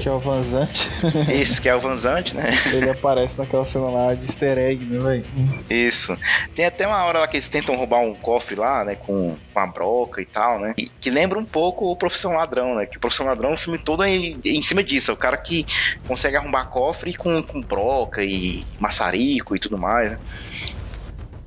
que 0.00 0.08
é 0.08 0.12
o 0.12 0.18
Vanzante. 0.18 0.90
Isso, 1.30 1.60
que 1.60 1.68
é 1.68 1.76
o 1.76 1.80
Vanzante, 1.80 2.34
né? 2.34 2.50
Ele 2.72 2.88
aparece 2.88 3.38
naquela 3.38 3.64
cena 3.64 3.90
lá 3.90 4.14
de 4.14 4.24
easter 4.24 4.56
egg, 4.56 4.82
né, 4.84 4.98
velho? 4.98 5.24
Isso. 5.68 6.16
Tem 6.54 6.64
até 6.64 6.86
uma 6.86 7.04
hora 7.04 7.20
lá 7.20 7.28
que 7.28 7.36
eles 7.36 7.48
tentam 7.48 7.76
roubar 7.76 8.00
um 8.00 8.14
cofre 8.14 8.56
lá, 8.56 8.82
né, 8.82 8.94
com, 8.94 9.36
com 9.52 9.60
a 9.60 9.66
broca 9.66 10.22
e 10.22 10.24
tal, 10.24 10.58
né? 10.58 10.74
E, 10.78 10.86
que 10.86 11.10
lembra 11.10 11.38
um 11.38 11.44
pouco 11.44 11.90
o 11.90 11.96
Profissão 11.96 12.32
Ladrão, 12.32 12.74
né? 12.76 12.86
Que 12.86 12.96
o 12.96 13.00
Profissão 13.00 13.26
Ladrão, 13.26 13.52
o 13.52 13.56
filme 13.56 13.78
todo 13.78 14.02
é 14.02 14.08
em, 14.08 14.40
em 14.42 14.62
cima 14.62 14.82
disso. 14.82 15.10
É 15.10 15.14
o 15.14 15.18
cara 15.18 15.36
que 15.36 15.66
consegue 16.08 16.36
arrombar 16.36 16.68
cofre 16.68 17.14
com, 17.14 17.42
com 17.42 17.60
broca 17.60 18.24
e 18.24 18.64
maçarico 18.78 19.54
e 19.54 19.58
tudo 19.58 19.76
mais, 19.76 20.12
né? 20.12 20.18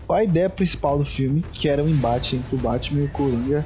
A 0.10 0.24
ideia 0.24 0.48
principal 0.48 1.00
do 1.00 1.06
filme, 1.06 1.44
que 1.52 1.68
era 1.68 1.82
o 1.82 1.88
um 1.88 1.90
embate 1.90 2.36
entre 2.36 2.56
o 2.56 2.60
Batman 2.60 3.02
e 3.02 3.06
o 3.06 3.10
Coringa, 3.10 3.66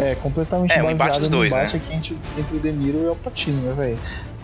é, 0.00 0.14
completamente 0.14 0.72
é, 0.72 0.82
um 0.82 0.96
baseado 0.96 1.22
no 1.22 1.28
dois, 1.28 1.52
embate 1.52 1.76
né? 1.76 1.82
aqui 1.84 1.94
entre, 1.94 2.18
entre 2.38 2.56
o 2.56 2.60
De 2.60 2.72
Niro 2.72 3.02
e 3.02 3.04
o 3.04 3.08
Alpatino, 3.10 3.60
né, 3.60 3.74
velho? 3.74 3.98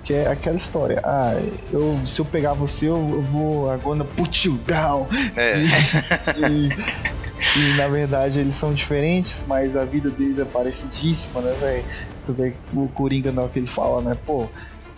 Que 0.05 0.15
é 0.15 0.29
aquela 0.29 0.55
história. 0.55 1.01
Ah, 1.03 1.35
eu, 1.73 1.99
se 2.05 2.21
eu 2.21 2.25
pegar 2.25 2.53
você, 2.53 2.87
eu, 2.87 2.97
eu 2.97 3.23
vou 3.23 3.71
agora 3.71 4.05
put 4.05 4.47
you 4.47 4.59
down. 4.67 5.07
É. 5.35 5.59
E, 5.59 6.69
e, 6.69 7.71
e, 7.73 7.77
na 7.77 7.89
verdade 7.89 8.39
eles 8.39 8.55
são 8.55 8.73
diferentes, 8.73 9.45
mas 9.49 9.77
a 9.77 9.85
vida 9.85 10.11
deles 10.11 10.39
é 10.39 10.45
parecidíssima, 10.45 11.41
né, 11.41 11.57
velho? 11.59 11.85
Tu 12.25 12.33
vê 12.35 12.55
o 12.75 12.89
Coringa 12.89 13.33
não 13.33 13.49
que 13.49 13.59
ele 13.59 13.67
fala, 13.67 14.03
né? 14.03 14.17
Pô, 14.27 14.47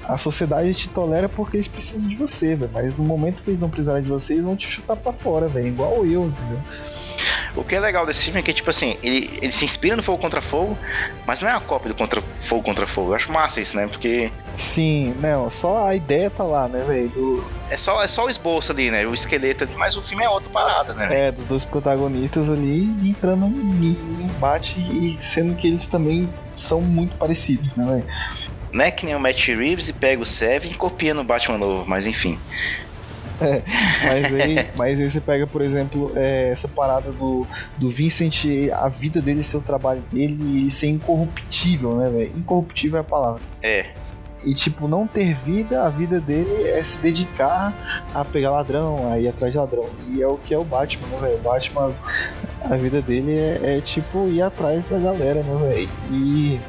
a 0.03 0.17
sociedade 0.17 0.75
te 0.75 0.89
tolera 0.89 1.29
porque 1.29 1.57
eles 1.57 1.69
precisam 1.69 2.07
de 2.07 2.17
você, 2.17 2.57
velho. 2.57 2.71
Mas 2.73 2.97
no 2.97 3.05
momento 3.05 3.43
que 3.43 3.51
eles 3.51 3.61
não 3.61 3.71
precisarem 3.71 4.03
de 4.03 4.09
você, 4.09 4.35
eles 4.35 4.45
vão 4.45 4.57
te 4.57 4.69
chutar 4.69 4.97
pra 4.97 5.13
fora, 5.13 5.49
velho. 5.49 5.69
Igual 5.69 6.05
eu, 6.05 6.27
entendeu? 6.27 6.61
O 7.57 7.65
que 7.65 7.75
é 7.75 7.81
legal 7.81 8.07
desse 8.07 8.25
filme 8.25 8.41
é 8.41 8.43
que, 8.43 8.53
tipo 8.53 8.71
assim, 8.71 8.97
ele, 9.03 9.39
ele 9.41 9.53
se 9.53 9.65
inspira 9.65 9.97
no 9.97 10.03
Fogo 10.03 10.19
Contra 10.19 10.41
Fogo, 10.41 10.79
mas 11.27 11.41
não 11.41 11.49
é 11.49 11.53
uma 11.53 11.61
cópia 11.61 11.93
do 11.93 11.97
contra, 11.97 12.23
Fogo 12.43 12.63
Contra 12.63 12.87
Fogo. 12.87 13.11
Eu 13.11 13.17
acho 13.17 13.33
massa 13.33 13.61
isso, 13.61 13.77
né? 13.77 13.87
Porque. 13.87 14.31
Sim, 14.55 15.15
não, 15.21 15.49
só 15.51 15.87
a 15.87 15.95
ideia 15.95 16.31
tá 16.31 16.45
lá, 16.45 16.69
né, 16.69 16.85
velho? 16.87 17.09
Do... 17.11 17.45
É, 17.71 17.77
só, 17.77 18.03
é 18.03 18.09
só 18.09 18.27
o 18.27 18.31
esboço 18.31 18.73
ali, 18.73 18.91
né? 18.91 19.07
O 19.07 19.15
esqueleto 19.15 19.65
ali, 19.65 19.75
mas 19.77 19.97
o 19.97 20.03
filme 20.03 20.25
é 20.25 20.29
outra 20.29 20.51
parada, 20.51 20.95
né? 20.95 21.27
É, 21.29 21.33
dos 21.33 21.45
dois 21.45 21.65
protagonistas 21.65 22.51
ali 22.51 22.85
entrando 23.09 23.47
em 23.47 24.25
embate 24.25 24.79
e 24.79 25.17
sendo 25.21 25.55
que 25.55 25.67
eles 25.67 25.87
também 25.87 26.33
são 26.55 26.81
muito 26.81 27.17
parecidos, 27.17 27.75
né, 27.77 27.85
velho? 27.85 28.07
Não 28.73 28.85
é 28.85 28.91
que 28.91 29.07
nem 29.07 29.15
o 29.15 29.21
Matt 29.21 29.49
Reeves 29.49 29.89
e 29.89 29.93
pega 29.93 30.23
o 30.23 30.27
Seven 30.27 30.71
e 30.71 30.75
copia 30.75 31.15
no 31.15 31.25
Batman 31.25 31.59
novo, 31.59 31.89
mas 31.89 32.07
enfim. 32.07 32.39
Mas 34.05 34.35
aí, 34.35 34.71
mas 34.77 35.01
aí 35.01 35.11
você 35.11 35.21
pega, 35.21 35.47
por 35.47 35.63
exemplo, 35.63 36.13
é, 36.17 36.51
essa 36.51 36.69
parada 36.69 37.13
do, 37.13 37.47
do 37.77 37.91
Vincent, 37.91 38.45
a 38.73 38.89
vida 38.89 39.21
dele 39.21 39.43
ser 39.43 39.59
o 39.59 39.61
trabalho 39.61 40.03
dele 40.13 40.37
e 40.41 40.59
ele 40.61 40.71
ser 40.71 40.89
incorruptível, 40.89 41.97
né, 41.97 42.11
velho? 42.11 42.37
Incorruptível 42.37 42.99
é 42.99 43.01
a 43.01 43.05
palavra. 43.05 43.41
É. 43.63 43.87
E, 44.45 44.55
tipo, 44.55 44.87
não 44.87 45.07
ter 45.07 45.35
vida, 45.35 45.83
a 45.83 45.89
vida 45.89 46.21
dele 46.21 46.69
é 46.69 46.83
se 46.83 46.99
dedicar 46.99 47.75
a 48.15 48.25
pegar 48.25 48.53
ladrão, 48.53 49.11
a 49.11 49.19
ir 49.19 49.29
atrás 49.29 49.53
de 49.53 49.59
ladrão. 49.59 49.87
E 50.11 50.23
é 50.23 50.27
o 50.27 50.37
que 50.37 50.55
é 50.55 50.59
o 50.59 50.65
Batman, 50.65 51.09
né, 51.09 51.19
velho? 51.21 51.37
O 51.37 51.43
Batman, 51.43 51.93
a 52.63 52.77
vida 52.77 53.03
dele 53.03 53.37
é, 53.37 53.77
é, 53.77 53.81
tipo, 53.81 54.29
ir 54.29 54.43
atrás 54.43 54.85
da 54.89 54.99
galera, 54.99 55.43
né, 55.43 55.75
velho? 55.75 55.91
E 56.13 56.61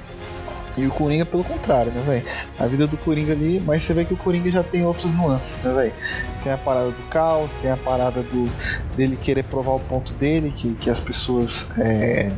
e 0.84 0.88
o 0.88 0.92
Coringa 0.92 1.26
pelo 1.26 1.44
contrário, 1.44 1.92
né, 1.92 2.02
velho? 2.06 2.26
A 2.58 2.68
vida 2.68 2.88
do 2.88 2.98
Coringa 2.98 3.34
ali, 3.34 3.60
mas 3.60 3.84
você 3.84 3.94
vê 3.94 4.06
que 4.06 4.14
o 4.14 4.18
Coringa 4.18 4.50
já 4.50 4.64
tem 4.64 4.86
outras 4.86 5.12
nuances, 5.12 5.64
né, 5.64 5.74
velho? 5.74 5.94
Tem 6.44 6.52
a 6.52 6.58
parada 6.58 6.92
do 6.92 7.04
caos, 7.10 7.54
tem 7.56 7.72
a 7.72 7.78
parada 7.78 8.22
do 8.22 8.50
dele 8.96 9.18
querer 9.18 9.44
provar 9.44 9.74
o 9.74 9.80
ponto 9.80 10.14
dele, 10.14 10.52
que, 10.56 10.74
que 10.76 10.90
as 10.90 11.00
pessoas 11.00 11.68
é, 11.78 12.32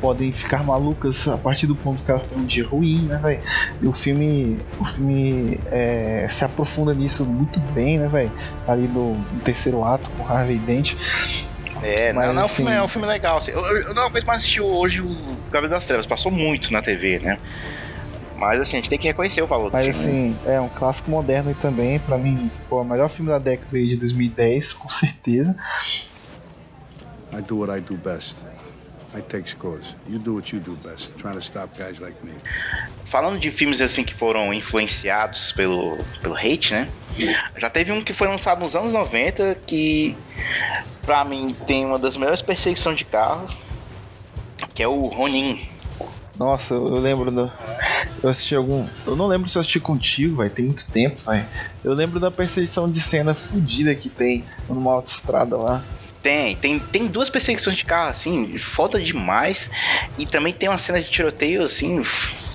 podem 0.00 0.32
ficar 0.32 0.62
malucas 0.62 1.26
a 1.28 1.38
partir 1.38 1.66
do 1.66 1.74
ponto 1.74 2.02
que 2.02 2.10
elas 2.10 2.30
um 2.36 2.44
dia 2.44 2.66
ruim, 2.66 3.06
né, 3.06 3.18
velho? 3.18 3.40
E 3.80 3.86
o 3.86 3.92
filme, 3.92 4.60
o 4.78 4.84
filme 4.84 5.58
é, 5.66 6.26
se 6.28 6.44
aprofunda 6.44 6.92
nisso 6.92 7.24
muito 7.24 7.58
bem, 7.72 7.98
né, 7.98 8.08
velho? 8.08 8.32
Ali 8.66 8.86
no, 8.86 9.14
no, 9.14 9.40
terceiro 9.40 9.82
ato 9.82 10.10
com 10.10 10.26
Harvey 10.26 10.58
Dent. 10.58 10.94
É, 11.84 12.14
mas, 12.14 12.26
não, 12.26 12.34
não, 12.34 12.42
assim, 12.42 12.66
é 12.66 12.82
um 12.82 12.88
filme 12.88 13.06
legal. 13.06 13.36
Assim, 13.36 13.50
eu, 13.50 13.60
eu 13.60 13.94
não 13.94 14.06
aguento 14.06 14.26
mais 14.26 14.38
assistir 14.38 14.62
hoje 14.62 15.02
o 15.02 15.36
Cavaleiro 15.50 15.74
das 15.74 15.84
Trevas, 15.84 16.06
passou 16.06 16.32
muito 16.32 16.72
na 16.72 16.80
TV, 16.80 17.18
né? 17.18 17.38
Mas 18.34 18.60
assim, 18.60 18.76
a 18.76 18.80
gente 18.80 18.88
tem 18.88 18.98
que 18.98 19.06
reconhecer 19.06 19.42
o 19.42 19.46
valor 19.46 19.70
Mas 19.70 19.84
do 19.84 19.90
assim, 19.90 20.36
é 20.46 20.60
um 20.60 20.68
clássico 20.68 21.10
moderno 21.10 21.50
e 21.50 21.54
também, 21.54 22.00
pra 22.00 22.18
mim, 22.18 22.50
pô, 22.68 22.80
o 22.80 22.84
melhor 22.84 23.08
filme 23.08 23.30
da 23.30 23.38
década 23.38 23.78
de 23.78 23.96
2010, 23.96 24.72
com 24.72 24.88
certeza. 24.88 25.56
I 27.32 27.42
do 27.42 27.58
what 27.58 27.78
I 27.78 27.80
do 27.80 27.96
best. 27.96 28.36
Falando 33.04 33.38
de 33.38 33.50
filmes 33.50 33.80
assim 33.80 34.02
que 34.02 34.14
foram 34.14 34.52
influenciados 34.52 35.52
pelo, 35.52 35.96
pelo 36.20 36.34
hate, 36.36 36.72
né? 36.72 36.88
Já 37.56 37.70
teve 37.70 37.92
um 37.92 38.02
que 38.02 38.12
foi 38.12 38.26
lançado 38.26 38.60
nos 38.60 38.74
anos 38.74 38.92
90 38.92 39.56
que 39.66 40.16
pra 41.02 41.24
mim 41.24 41.54
tem 41.66 41.84
uma 41.86 41.98
das 41.98 42.16
melhores 42.16 42.42
perseguições 42.42 42.98
de 42.98 43.04
carro, 43.04 43.46
que 44.74 44.82
é 44.82 44.88
o 44.88 45.06
Ronin. 45.06 45.60
Nossa, 46.36 46.74
eu, 46.74 46.88
eu 46.88 46.96
lembro 46.96 47.30
do. 47.30 47.52
Eu 48.22 48.28
assisti 48.28 48.56
algum. 48.56 48.86
Eu 49.06 49.14
não 49.14 49.26
lembro 49.26 49.48
se 49.48 49.56
eu 49.56 49.60
assisti 49.60 49.78
contigo, 49.78 50.36
vai. 50.36 50.50
Tem 50.50 50.64
muito 50.64 50.90
tempo, 50.90 51.20
vai. 51.24 51.46
Eu 51.84 51.92
lembro 51.92 52.18
da 52.18 52.30
perseguição 52.30 52.90
de 52.90 53.00
cena 53.00 53.34
fodida 53.34 53.94
que 53.94 54.08
tem 54.08 54.44
numa 54.68 54.92
autoestrada 54.92 55.56
lá. 55.56 55.84
Tem, 56.24 56.56
tem, 56.56 56.78
tem 56.78 57.06
duas 57.06 57.28
perseguições 57.28 57.76
de 57.76 57.84
carro, 57.84 58.08
assim, 58.08 58.56
foda 58.56 58.98
demais. 58.98 59.68
E 60.16 60.24
também 60.24 60.54
tem 60.54 60.70
uma 60.70 60.78
cena 60.78 60.98
de 60.98 61.10
tiroteio, 61.10 61.62
assim, 61.62 62.02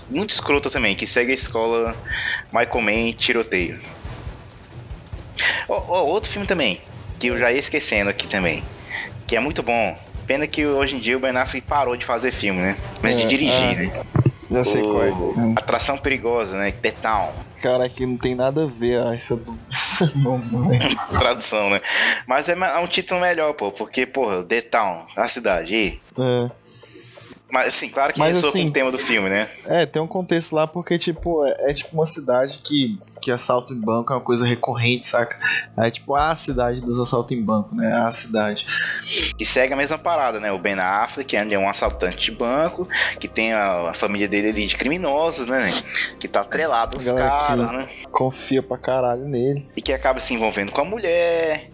muito 0.09 0.31
escrota 0.31 0.71
também, 0.71 0.95
que 0.95 1.05
segue 1.05 1.31
a 1.31 1.35
escola 1.35 1.95
Michael 2.51 2.81
Mann 2.81 3.13
Tiroteio. 3.13 3.79
Oh, 5.67 5.83
oh, 5.87 6.05
outro 6.07 6.31
filme 6.31 6.47
também, 6.47 6.81
que 7.19 7.27
eu 7.27 7.37
já 7.37 7.51
ia 7.51 7.59
esquecendo 7.59 8.09
aqui 8.09 8.27
também, 8.27 8.63
que 9.27 9.35
é 9.35 9.39
muito 9.39 9.61
bom. 9.61 9.95
Pena 10.25 10.47
que 10.47 10.65
hoje 10.65 10.95
em 10.95 10.99
dia 10.99 11.15
o 11.15 11.19
Ben 11.19 11.37
Affleck 11.37 11.67
parou 11.67 11.95
de 11.95 12.05
fazer 12.07 12.31
filme, 12.31 12.59
né? 12.59 12.75
Mas 13.03 13.13
é, 13.13 13.15
de 13.17 13.27
dirigir, 13.27 13.53
é. 13.53 13.75
né? 13.75 14.05
Já 14.49 14.63
sei 14.63 14.81
o... 14.81 14.93
qual 14.93 15.03
é. 15.03 15.11
Atração 15.55 15.95
Perigosa, 15.95 16.57
né? 16.57 16.71
The 16.71 16.89
Town. 16.89 17.31
Cara, 17.61 17.86
aqui 17.86 18.06
não 18.06 18.18
tem 18.18 18.36
nada 18.36 18.64
a 18.64 18.68
ver 18.68 19.02
ah, 19.06 19.14
essa 19.14 19.36
né? 19.36 20.80
Tradução, 21.19 21.69
né? 21.69 21.81
Mas 22.26 22.48
é, 22.48 22.53
é 22.53 22.80
um 22.80 22.88
título 22.88 23.19
melhor, 23.19 23.53
pô, 23.53 23.72
porque, 23.72 24.06
porra, 24.06 24.44
The 24.44 24.61
Town, 24.61 25.06
a 25.15 25.27
cidade. 25.27 25.76
E... 25.76 26.02
É. 26.18 26.52
Mas 27.51 27.67
assim, 27.67 27.89
claro 27.89 28.13
que 28.13 28.21
ressoa 28.21 28.49
assim, 28.49 28.63
com 28.63 28.69
o 28.69 28.73
tema 28.73 28.91
do 28.91 28.99
filme, 28.99 29.30
né? 29.30 29.49
É, 29.67 29.85
tem 29.85 30.01
um 30.01 30.07
contexto 30.07 30.53
lá 30.53 30.67
porque, 30.67 30.97
tipo, 30.97 31.45
é, 31.45 31.71
é, 31.71 31.73
tipo 31.73 31.95
uma 31.95 32.05
cidade 32.05 32.59
que, 32.59 32.99
que 33.19 33.31
assalto 33.31 33.73
em 33.73 33.80
banco 33.80 34.13
é 34.13 34.15
uma 34.15 34.21
coisa 34.21 34.45
recorrente, 34.45 35.07
saca? 35.07 35.38
É 35.76 35.89
tipo 35.89 36.15
a 36.15 36.35
cidade 36.35 36.81
dos 36.81 36.99
assaltos 36.99 37.35
em 37.35 37.41
banco, 37.41 37.73
né? 37.76 37.91
A 37.91 38.11
cidade. 38.11 38.67
E 39.39 39.45
segue 39.45 39.73
a 39.73 39.77
mesma 39.77 39.97
parada, 39.97 40.39
né? 40.39 40.51
O 40.51 40.59
Ben 40.59 40.80
Affleck, 40.80 41.27
que 41.30 41.35
é 41.35 41.59
um 41.59 41.67
assaltante 41.67 42.17
de 42.17 42.31
banco, 42.31 42.88
que 43.19 43.27
tem 43.27 43.51
a, 43.51 43.89
a 43.89 43.93
família 43.93 44.27
dele 44.27 44.49
ali 44.49 44.67
de 44.67 44.77
criminosos, 44.77 45.47
né? 45.47 45.71
Que 46.19 46.27
tá 46.27 46.41
atrelado 46.41 46.97
aos 46.97 47.11
caras, 47.11 47.71
né? 47.71 47.88
Confia 48.11 48.61
pra 48.61 48.77
caralho 48.77 49.26
nele. 49.26 49.67
E 49.76 49.81
que 49.81 49.91
acaba 49.91 50.19
se 50.19 50.34
envolvendo 50.35 50.71
com 50.71 50.81
a 50.81 50.85
mulher 50.85 51.71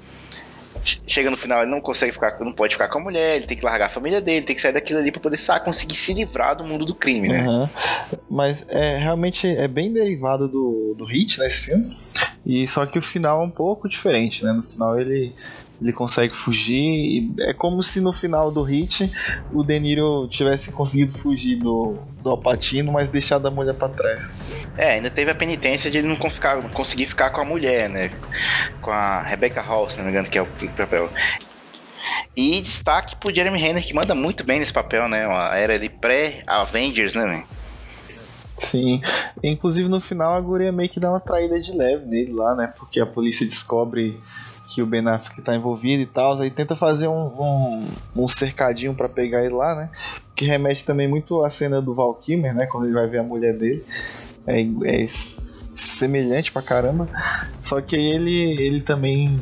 chega 1.07 1.32
no 1.32 1.38
final, 1.38 1.62
ele 1.62 1.72
não 1.72 1.82
consegue 1.82 2.12
ficar, 2.12 2.38
não 2.40 2.53
pode 2.53 2.74
ficar 2.74 2.88
com 2.88 2.99
a 2.99 3.03
mulher, 3.03 3.38
ele 3.38 3.48
tem 3.48 3.57
que 3.57 3.66
largar 3.66 3.88
a 3.88 3.90
família 3.90 4.22
dele, 4.22 4.45
tem 4.45 4.56
que 4.56 4.62
sair 4.62 4.74
daquilo 4.74 4.99
ali 4.99 5.12
para 5.12 5.22
poder 5.22 5.38
sabe, 5.38 5.66
conseguir 5.66 5.95
se 5.95 6.14
livrar 6.14 6.56
do 6.56 6.64
mundo 6.64 6.86
do 6.86 6.94
crime, 6.94 7.28
né? 7.30 7.48
Uhum. 7.48 7.70
Mas 8.30 8.66
é 8.70 8.98
realmente 8.98 9.48
é 9.48 9.68
bem 9.68 9.91
derivado 9.91 10.48
do, 10.48 10.95
do 10.98 11.06
Hit, 11.06 11.40
né, 11.40 11.48
esse 11.48 11.66
filme. 11.66 11.98
E 12.45 12.68
só 12.68 12.86
que 12.86 12.99
o 12.99 13.02
final 13.02 13.41
é 13.41 13.45
um 13.45 13.49
pouco 13.49 13.90
diferente, 13.90 14.44
né? 14.45 14.53
No 14.53 14.62
final 14.62 14.99
ele 14.99 15.34
ele 15.81 15.91
consegue 15.91 16.35
fugir. 16.35 17.30
É 17.41 17.53
como 17.53 17.81
se 17.84 17.99
no 18.02 18.14
final 18.14 18.52
do 18.52 18.61
hit 18.61 19.11
o 19.52 19.64
De 19.64 19.80
Niro 19.80 20.27
tivesse 20.30 20.72
conseguido 20.72 21.18
fugir 21.18 21.57
do, 21.57 21.97
do 22.22 22.30
Alpatino, 22.30 22.91
mas 22.91 23.10
deixado 23.10 23.47
a 23.47 23.52
mulher 23.52 23.73
para 23.73 23.89
trás. 23.89 24.30
É, 24.77 24.91
ainda 24.91 25.10
teve 25.10 25.31
a 25.31 25.35
penitência 25.35 25.89
de 25.91 25.97
ele 25.97 26.07
não, 26.07 26.15
ficar, 26.30 26.61
conseguir 26.69 27.06
ficar 27.06 27.30
com 27.31 27.41
a 27.41 27.45
mulher, 27.45 27.89
né? 27.89 28.11
Com 28.81 28.91
a 28.91 29.22
Rebecca 29.22 29.61
Hall, 29.61 29.89
se 29.89 29.97
não 29.97 30.06
me 30.06 30.11
engano, 30.11 30.27
que 30.27 30.38
é 30.38 30.41
o 30.41 30.47
papel. 30.76 31.10
E 32.35 32.61
destaque 32.61 33.15
pro 33.15 33.34
Jeremy 33.34 33.57
Renner, 33.57 33.85
que 33.85 33.93
manda 33.93 34.14
muito 34.14 34.43
bem 34.43 34.60
nesse 34.60 34.73
papel, 34.73 35.07
né? 35.07 35.27
Uma 35.27 35.56
era 35.56 35.80
de 35.80 35.89
pré-Avengers, 35.89 37.15
né, 37.15 37.43
Sim, 38.57 39.02
inclusive 39.43 39.89
no 39.89 39.99
final 39.99 40.34
a 40.34 40.39
guria 40.39 40.72
meio 40.72 40.89
que 40.89 40.97
dá 40.97 41.10
uma 41.10 41.19
traída 41.19 41.60
de 41.60 41.73
leve 41.73 42.06
nele 42.06 42.31
lá, 42.31 42.56
né? 42.56 42.73
Porque 42.77 43.02
a 43.02 43.06
polícia 43.06 43.45
descobre 43.45 44.18
que 44.67 44.81
o 44.81 44.85
Ben 44.85 45.07
Affleck 45.07 45.41
tá 45.41 45.55
envolvido 45.55 46.01
e 46.01 46.05
tal, 46.05 46.39
aí 46.39 46.49
tenta 46.49 46.75
fazer 46.75 47.07
um, 47.07 47.27
um, 47.27 47.87
um 48.15 48.27
cercadinho 48.27 48.93
para 48.93 49.07
pegar 49.07 49.43
ele 49.43 49.53
lá, 49.53 49.75
né? 49.75 49.89
Que 50.35 50.45
remete 50.45 50.83
também 50.83 51.07
muito 51.07 51.43
à 51.43 51.49
cena 51.49 51.81
do 51.81 51.93
Val 51.93 52.13
Kilmer, 52.15 52.53
né? 52.53 52.65
Quando 52.65 52.85
ele 52.85 52.93
vai 52.93 53.07
ver 53.07 53.19
a 53.19 53.23
mulher 53.23 53.57
dele. 53.57 53.85
É, 54.47 54.61
é, 54.61 55.05
semelhante 55.75 56.51
pra 56.51 56.61
caramba. 56.61 57.07
Só 57.61 57.81
que 57.81 57.95
ele, 57.95 58.61
ele 58.61 58.81
também 58.81 59.39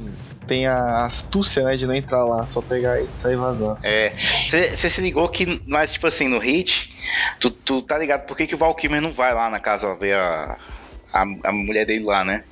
tem 0.47 0.67
a 0.67 1.05
astúcia, 1.05 1.63
né, 1.63 1.77
de 1.77 1.87
não 1.87 1.95
entrar 1.95 2.25
lá, 2.25 2.45
só 2.45 2.61
pegar 2.61 2.99
e 2.99 3.07
sair 3.11 3.37
vazando. 3.37 3.79
É. 3.81 4.09
Você 4.09 4.89
se 4.89 5.01
ligou 5.01 5.29
que, 5.29 5.61
mas 5.65 5.93
tipo 5.93 6.05
assim, 6.05 6.27
no 6.27 6.37
Hit, 6.37 6.93
tu, 7.39 7.49
tu 7.49 7.81
tá 7.81 7.97
ligado 7.97 8.25
por 8.25 8.35
que, 8.35 8.47
que 8.47 8.55
o 8.55 8.57
Val 8.57 8.75
Kilmer 8.75 9.01
não 9.01 9.11
vai 9.11 9.33
lá 9.33 9.49
na 9.49 9.59
casa 9.59 9.95
ver 9.95 10.15
a, 10.15 10.57
a, 11.13 11.21
a 11.45 11.51
mulher 11.51 11.85
dele 11.85 12.03
lá, 12.03 12.25
né? 12.25 12.43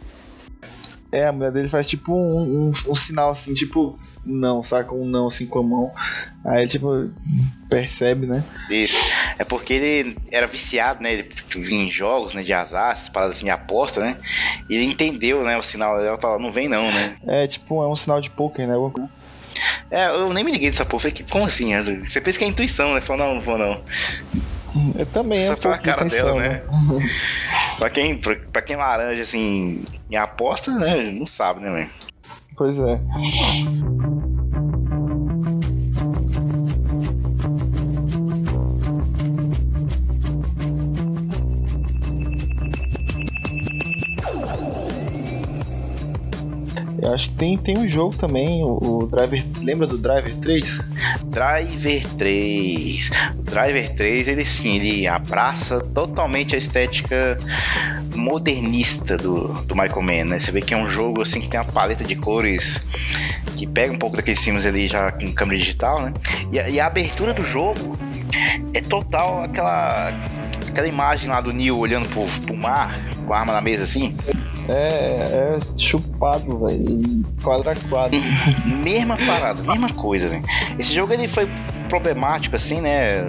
É, 1.12 1.28
a 1.28 1.32
mulher 1.32 1.52
dele 1.52 1.68
faz 1.68 1.86
tipo 1.86 2.14
um, 2.14 2.70
um, 2.70 2.72
um, 2.88 2.96
sinal 2.96 3.32
assim, 3.32 3.54
tipo, 3.54 4.00
não, 4.26 4.64
saca? 4.64 4.96
Um 4.96 5.06
não 5.06 5.28
assim 5.28 5.46
com 5.46 5.60
a 5.60 5.64
mão. 5.64 5.92
Aí 6.46 6.62
ele, 6.62 6.70
tipo, 6.70 7.12
percebe, 7.70 8.28
né? 8.28 8.44
Isso. 8.70 8.96
É 9.38 9.44
porque 9.44 9.74
ele 9.74 10.18
era 10.32 10.48
viciado, 10.48 11.04
né? 11.04 11.12
Ele 11.12 11.24
tipo, 11.24 11.60
vinha 11.60 11.84
em 11.84 11.92
jogos, 11.92 12.34
né? 12.34 12.44
De 12.44 12.54
azar, 12.54 12.94
essas 12.94 13.10
paradas 13.10 13.36
assim 13.36 13.46
de 13.46 13.52
aposta, 13.52 14.00
né? 14.00 14.18
E 14.70 14.76
ele 14.76 14.86
entendeu, 14.86 15.44
né? 15.44 15.58
O 15.58 15.64
sinal 15.64 16.00
dela 16.00 16.18
falou, 16.18 16.40
não 16.40 16.52
vem 16.52 16.70
não, 16.70 16.90
né? 16.92 17.16
É, 17.28 17.46
tipo, 17.46 17.84
é 17.84 17.88
um 17.88 17.96
sinal 17.96 18.22
de 18.22 18.30
poker, 18.30 18.66
né? 18.66 18.76
É, 19.90 20.08
eu 20.08 20.34
nem 20.34 20.46
me 20.46 20.52
liguei 20.52 20.70
dessa 20.70 20.86
porra. 20.86 21.02
Falei, 21.02 21.26
como 21.30 21.46
assim? 21.46 21.74
Você 22.06 22.22
pensa 22.22 22.40
que 22.40 22.46
é 22.46 22.48
intuição, 22.48 22.94
né? 22.94 23.02
Falou, 23.02 23.28
não, 23.28 23.36
não 23.36 23.42
vou 23.42 23.58
não. 23.58 23.84
Eu 24.98 25.06
também, 25.08 25.46
Só 25.48 25.54
é 25.54 25.56
pela 25.56 25.78
cara 25.78 26.06
intenção, 26.06 26.38
dela, 26.38 26.42
né? 26.42 26.64
pra, 27.78 27.90
quem, 27.90 28.18
pra, 28.18 28.36
pra, 28.36 28.62
quem 28.62 28.76
laranja, 28.76 29.24
assim, 29.24 29.84
em 30.10 30.16
aposta, 30.16 30.72
né? 30.72 31.12
Não 31.12 31.28
sabe, 31.28 31.60
né, 31.60 31.72
velho? 31.72 31.90
Pois 32.56 32.80
é. 32.80 33.00
Eu 47.02 47.14
acho 47.14 47.30
que 47.30 47.36
tem, 47.36 47.58
tem 47.58 47.78
um 47.78 47.88
jogo 47.88 48.16
também, 48.16 48.64
o, 48.64 48.78
o, 48.80 49.08
Driver. 49.08 49.44
Lembra 49.62 49.88
do 49.88 49.98
Driver 49.98 50.36
3? 50.36 50.80
Driver 51.26 52.06
3. 52.18 53.12
O 53.40 53.42
Driver 53.42 53.96
3, 53.96 54.28
ele 54.28 54.46
sim, 54.46 54.76
ele 54.76 55.08
abraça 55.08 55.82
totalmente 55.82 56.54
a 56.54 56.58
estética 56.60 57.38
modernista 58.16 59.18
do, 59.18 59.48
do 59.64 59.76
Michael 59.76 60.02
Mann, 60.02 60.26
né? 60.26 60.40
Você 60.40 60.52
vê 60.52 60.62
que 60.62 60.74
é 60.76 60.78
um 60.78 60.88
jogo 60.88 61.22
assim 61.22 61.42
que 61.42 61.48
tem 61.48 61.60
uma 61.60 61.66
paleta 61.66 62.04
de 62.04 62.16
cores 62.16 62.80
que 63.58 63.66
pega 63.66 63.92
um 63.92 63.98
pouco 63.98 64.16
daqueles 64.16 64.44
filmes 64.44 64.66
ali 64.66 64.88
já 64.88 65.12
com 65.12 65.32
câmera 65.34 65.58
digital, 65.58 66.02
né? 66.02 66.14
E, 66.52 66.74
e 66.74 66.80
a 66.80 66.86
abertura 66.86 67.34
do 67.34 67.42
jogo 67.42 67.98
é 68.74 68.82
total 68.82 69.44
aquela 69.44 70.14
aquela 70.68 70.88
imagem 70.88 71.30
lá 71.30 71.42
do 71.42 71.52
Neil 71.52 71.78
olhando 71.78 72.08
pro, 72.10 72.26
pro 72.46 72.56
mar, 72.56 73.00
com 73.26 73.34
a 73.34 73.40
arma 73.40 73.54
na 73.54 73.62
mesa 73.62 73.84
assim. 73.84 74.16
É, 74.68 75.58
é 75.58 75.60
chupado, 75.78 76.66
velho. 76.66 77.26
Quadra 77.44 77.72
a 77.72 77.76
quadra. 77.76 78.20
mesma 78.84 79.18
parada, 79.18 79.62
mesma 79.64 79.90
coisa, 79.90 80.30
velho. 80.30 80.44
Esse 80.78 80.94
jogo 80.94 81.14
ele 81.14 81.28
foi 81.28 81.50
problemático, 81.90 82.56
assim, 82.56 82.82
né? 82.82 83.26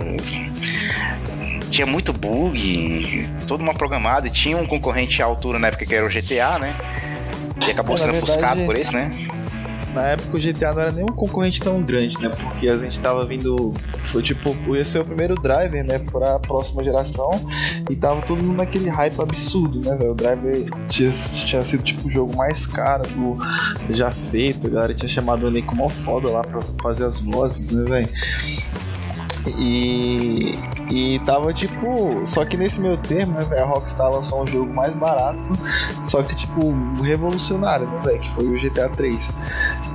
Tinha 1.70 1.86
muito 1.86 2.12
bug, 2.12 3.28
todo 3.48 3.64
mal 3.64 3.74
programado, 3.74 4.26
e 4.26 4.30
tinha 4.30 4.56
um 4.56 4.66
concorrente 4.66 5.22
à 5.22 5.24
altura 5.24 5.58
na 5.58 5.68
época 5.68 5.86
que 5.86 5.94
era 5.94 6.04
o 6.04 6.08
GTA, 6.08 6.58
né? 6.58 6.76
E 7.66 7.70
acabou 7.70 7.94
é, 7.94 7.98
sendo 7.98 8.12
ofuscado 8.12 8.62
por 8.64 8.76
isso, 8.76 8.94
né? 8.94 9.10
Na 9.92 10.08
época 10.08 10.36
o 10.36 10.40
GTA 10.40 10.72
não 10.72 10.82
era 10.82 10.92
nem 10.92 11.04
um 11.04 11.14
concorrente 11.14 11.60
tão 11.60 11.82
grande, 11.82 12.18
né? 12.20 12.28
Porque 12.28 12.68
a 12.68 12.76
gente 12.76 13.00
tava 13.00 13.24
vindo. 13.24 13.72
Foi 14.04 14.22
tipo, 14.22 14.54
ia 14.74 14.84
ser 14.84 15.00
o 15.00 15.04
primeiro 15.04 15.34
driver, 15.34 15.84
né? 15.84 15.98
Pra 15.98 16.38
próxima 16.38 16.82
geração. 16.82 17.30
E 17.90 17.96
tava 17.96 18.22
todo 18.22 18.42
mundo 18.42 18.56
naquele 18.56 18.88
hype 18.88 19.20
absurdo, 19.20 19.80
né, 19.88 19.96
velho? 19.96 20.12
O 20.12 20.14
driver 20.14 20.64
tinha, 20.88 21.10
tinha 21.10 21.62
sido 21.62 21.82
tipo 21.82 22.08
o 22.08 22.10
jogo 22.10 22.36
mais 22.36 22.66
caro 22.66 23.08
do, 23.08 23.36
já 23.90 24.10
feito. 24.10 24.66
A 24.66 24.70
galera 24.70 24.94
tinha 24.94 25.08
chamado 25.08 25.46
o 25.46 25.50
Nico 25.50 25.74
mó 25.74 25.88
foda 25.88 26.30
lá 26.30 26.42
pra 26.42 26.60
fazer 26.82 27.04
as 27.04 27.20
vozes, 27.20 27.70
né, 27.70 27.84
velho? 27.84 28.08
E, 29.50 30.58
e 30.90 31.20
tava 31.20 31.52
tipo. 31.52 32.22
Só 32.26 32.44
que 32.44 32.56
nesse 32.56 32.80
meu 32.80 32.96
termo, 32.96 33.32
né, 33.32 33.58
a 33.58 33.64
Rockstar 33.64 34.10
lançou 34.10 34.42
um 34.42 34.46
jogo 34.46 34.72
mais 34.72 34.92
barato, 34.94 35.58
só 36.04 36.22
que 36.22 36.34
tipo 36.34 36.72
revolucionário, 37.02 37.86
né, 37.86 38.00
velho? 38.04 38.20
Que 38.20 38.30
foi 38.30 38.46
o 38.46 38.58
GTA 38.58 38.88
3. 38.90 39.30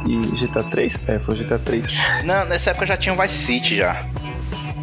E 0.08 0.18
GTA 0.36 0.64
3? 0.64 1.00
É, 1.08 1.20
foi 1.20 1.36
o 1.36 1.38
GTA 1.38 1.60
3. 1.60 1.88
Não, 2.24 2.46
nessa 2.46 2.72
época 2.72 2.86
já 2.86 2.98
tinha 2.98 3.14
o 3.14 3.22
Vice 3.22 3.36
City 3.36 3.78
já. 3.78 4.06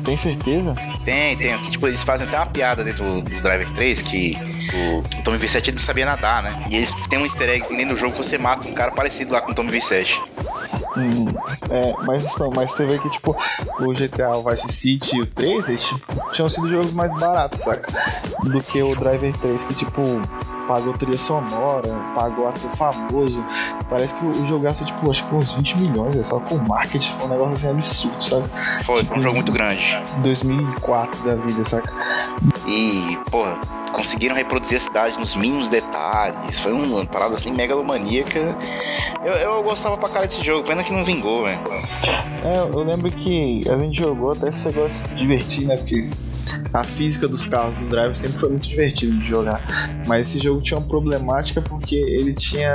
Tem 0.04 0.16
certeza? 0.16 0.74
Tem, 1.04 1.36
tem. 1.36 1.56
Tipo, 1.70 1.88
eles 1.88 2.02
fazem 2.02 2.26
até 2.26 2.36
uma 2.36 2.46
piada 2.46 2.84
dentro 2.84 3.22
do, 3.22 3.40
Driver 3.40 3.70
3 3.74 4.02
que 4.02 4.36
o, 4.74 4.98
o 4.98 5.22
Tommy 5.22 5.38
V7 5.38 5.72
não 5.72 5.80
sabia 5.80 6.04
nadar, 6.04 6.42
né? 6.42 6.64
E 6.70 6.76
eles 6.76 6.92
têm 7.08 7.18
um 7.18 7.24
easter 7.24 7.48
egg 7.48 7.66
dentro 7.68 7.94
do 7.94 8.00
jogo 8.00 8.12
que 8.12 8.18
você 8.18 8.36
mata 8.36 8.68
um 8.68 8.74
cara 8.74 8.90
parecido 8.90 9.32
lá 9.32 9.40
com 9.40 9.52
o 9.52 9.54
Tommy 9.54 9.70
V7. 9.70 10.20
Hum, 10.96 11.26
é, 11.70 11.94
mas 12.04 12.36
não, 12.36 12.50
mas 12.54 12.70
você 12.70 12.86
vê 12.86 12.98
que 12.98 13.10
tipo, 13.10 13.36
o 13.80 13.92
GTA, 13.92 14.36
o 14.36 14.42
Vice 14.44 14.68
City 14.68 15.16
e 15.16 15.22
o 15.22 15.26
3, 15.26 15.68
eles 15.68 15.84
tipo, 15.84 16.30
tinham 16.32 16.48
sido 16.48 16.68
jogos 16.68 16.92
mais 16.92 17.12
baratos, 17.18 17.62
saca? 17.62 17.92
Do 18.44 18.62
que 18.62 18.82
o 18.82 18.94
Driver 18.94 19.36
3, 19.38 19.64
que 19.64 19.74
tipo, 19.74 20.02
pagou 20.66 20.92
trilha 20.94 21.18
sonora, 21.18 21.88
pagou 22.14 22.48
ator 22.48 22.70
famoso. 22.76 23.44
Parece 23.88 24.14
que 24.14 24.24
o 24.24 24.48
jogo 24.48 24.60
gasta, 24.60 24.84
tipo, 24.84 25.10
acho 25.10 25.24
que 25.26 25.34
uns 25.34 25.52
20 25.52 25.78
milhões, 25.78 26.16
é 26.16 26.24
só 26.24 26.40
com 26.40 26.56
marketing, 26.56 27.12
um 27.22 27.28
negócio 27.28 27.54
assim 27.54 27.70
absurdo, 27.70 28.22
sabe? 28.22 28.48
Foi, 28.84 28.98
tipo, 28.98 29.08
foi 29.08 29.18
um 29.18 29.22
jogo 29.22 29.36
muito 29.36 29.52
grande. 29.52 29.98
2004 30.22 31.24
da 31.24 31.34
vida, 31.36 31.64
saca? 31.64 31.92
E, 32.66 33.18
porra, 33.30 33.60
conseguiram 33.92 34.34
reproduzir 34.34 34.76
a 34.76 34.80
cidade 34.80 35.18
nos 35.18 35.34
mínimos 35.36 35.68
detalhes. 35.68 36.58
Foi 36.58 36.72
uma 36.72 37.04
parada 37.06 37.34
assim 37.34 37.52
megalomaníaca. 37.52 38.56
Eu, 39.24 39.32
eu 39.32 39.62
gostava 39.62 39.96
pra 39.96 40.08
cara 40.08 40.26
desse 40.26 40.44
jogo, 40.44 40.66
pena 40.66 40.82
que 40.82 40.92
não 40.92 41.04
vingou, 41.04 41.44
velho. 41.44 41.58
É, 42.44 42.58
eu 42.58 42.82
lembro 42.82 43.10
que 43.10 43.62
a 43.68 43.78
gente 43.78 43.98
jogou, 43.98 44.32
até 44.32 44.50
se 44.50 44.60
você 44.60 44.72
gosta 44.72 45.08
de 45.08 45.14
divertir, 45.14 45.66
né? 45.66 45.76
Porque 45.76 46.10
a 46.72 46.84
física 46.84 47.28
dos 47.28 47.46
carros 47.46 47.78
no 47.78 47.88
Drive 47.88 48.14
sempre 48.14 48.38
foi 48.38 48.50
muito 48.50 48.68
divertido 48.68 49.16
de 49.18 49.28
jogar. 49.28 49.62
Mas 50.06 50.28
esse 50.28 50.40
jogo 50.40 50.60
tinha 50.60 50.78
uma 50.78 50.86
problemática 50.86 51.60
porque 51.60 51.96
ele 51.96 52.34
tinha. 52.34 52.68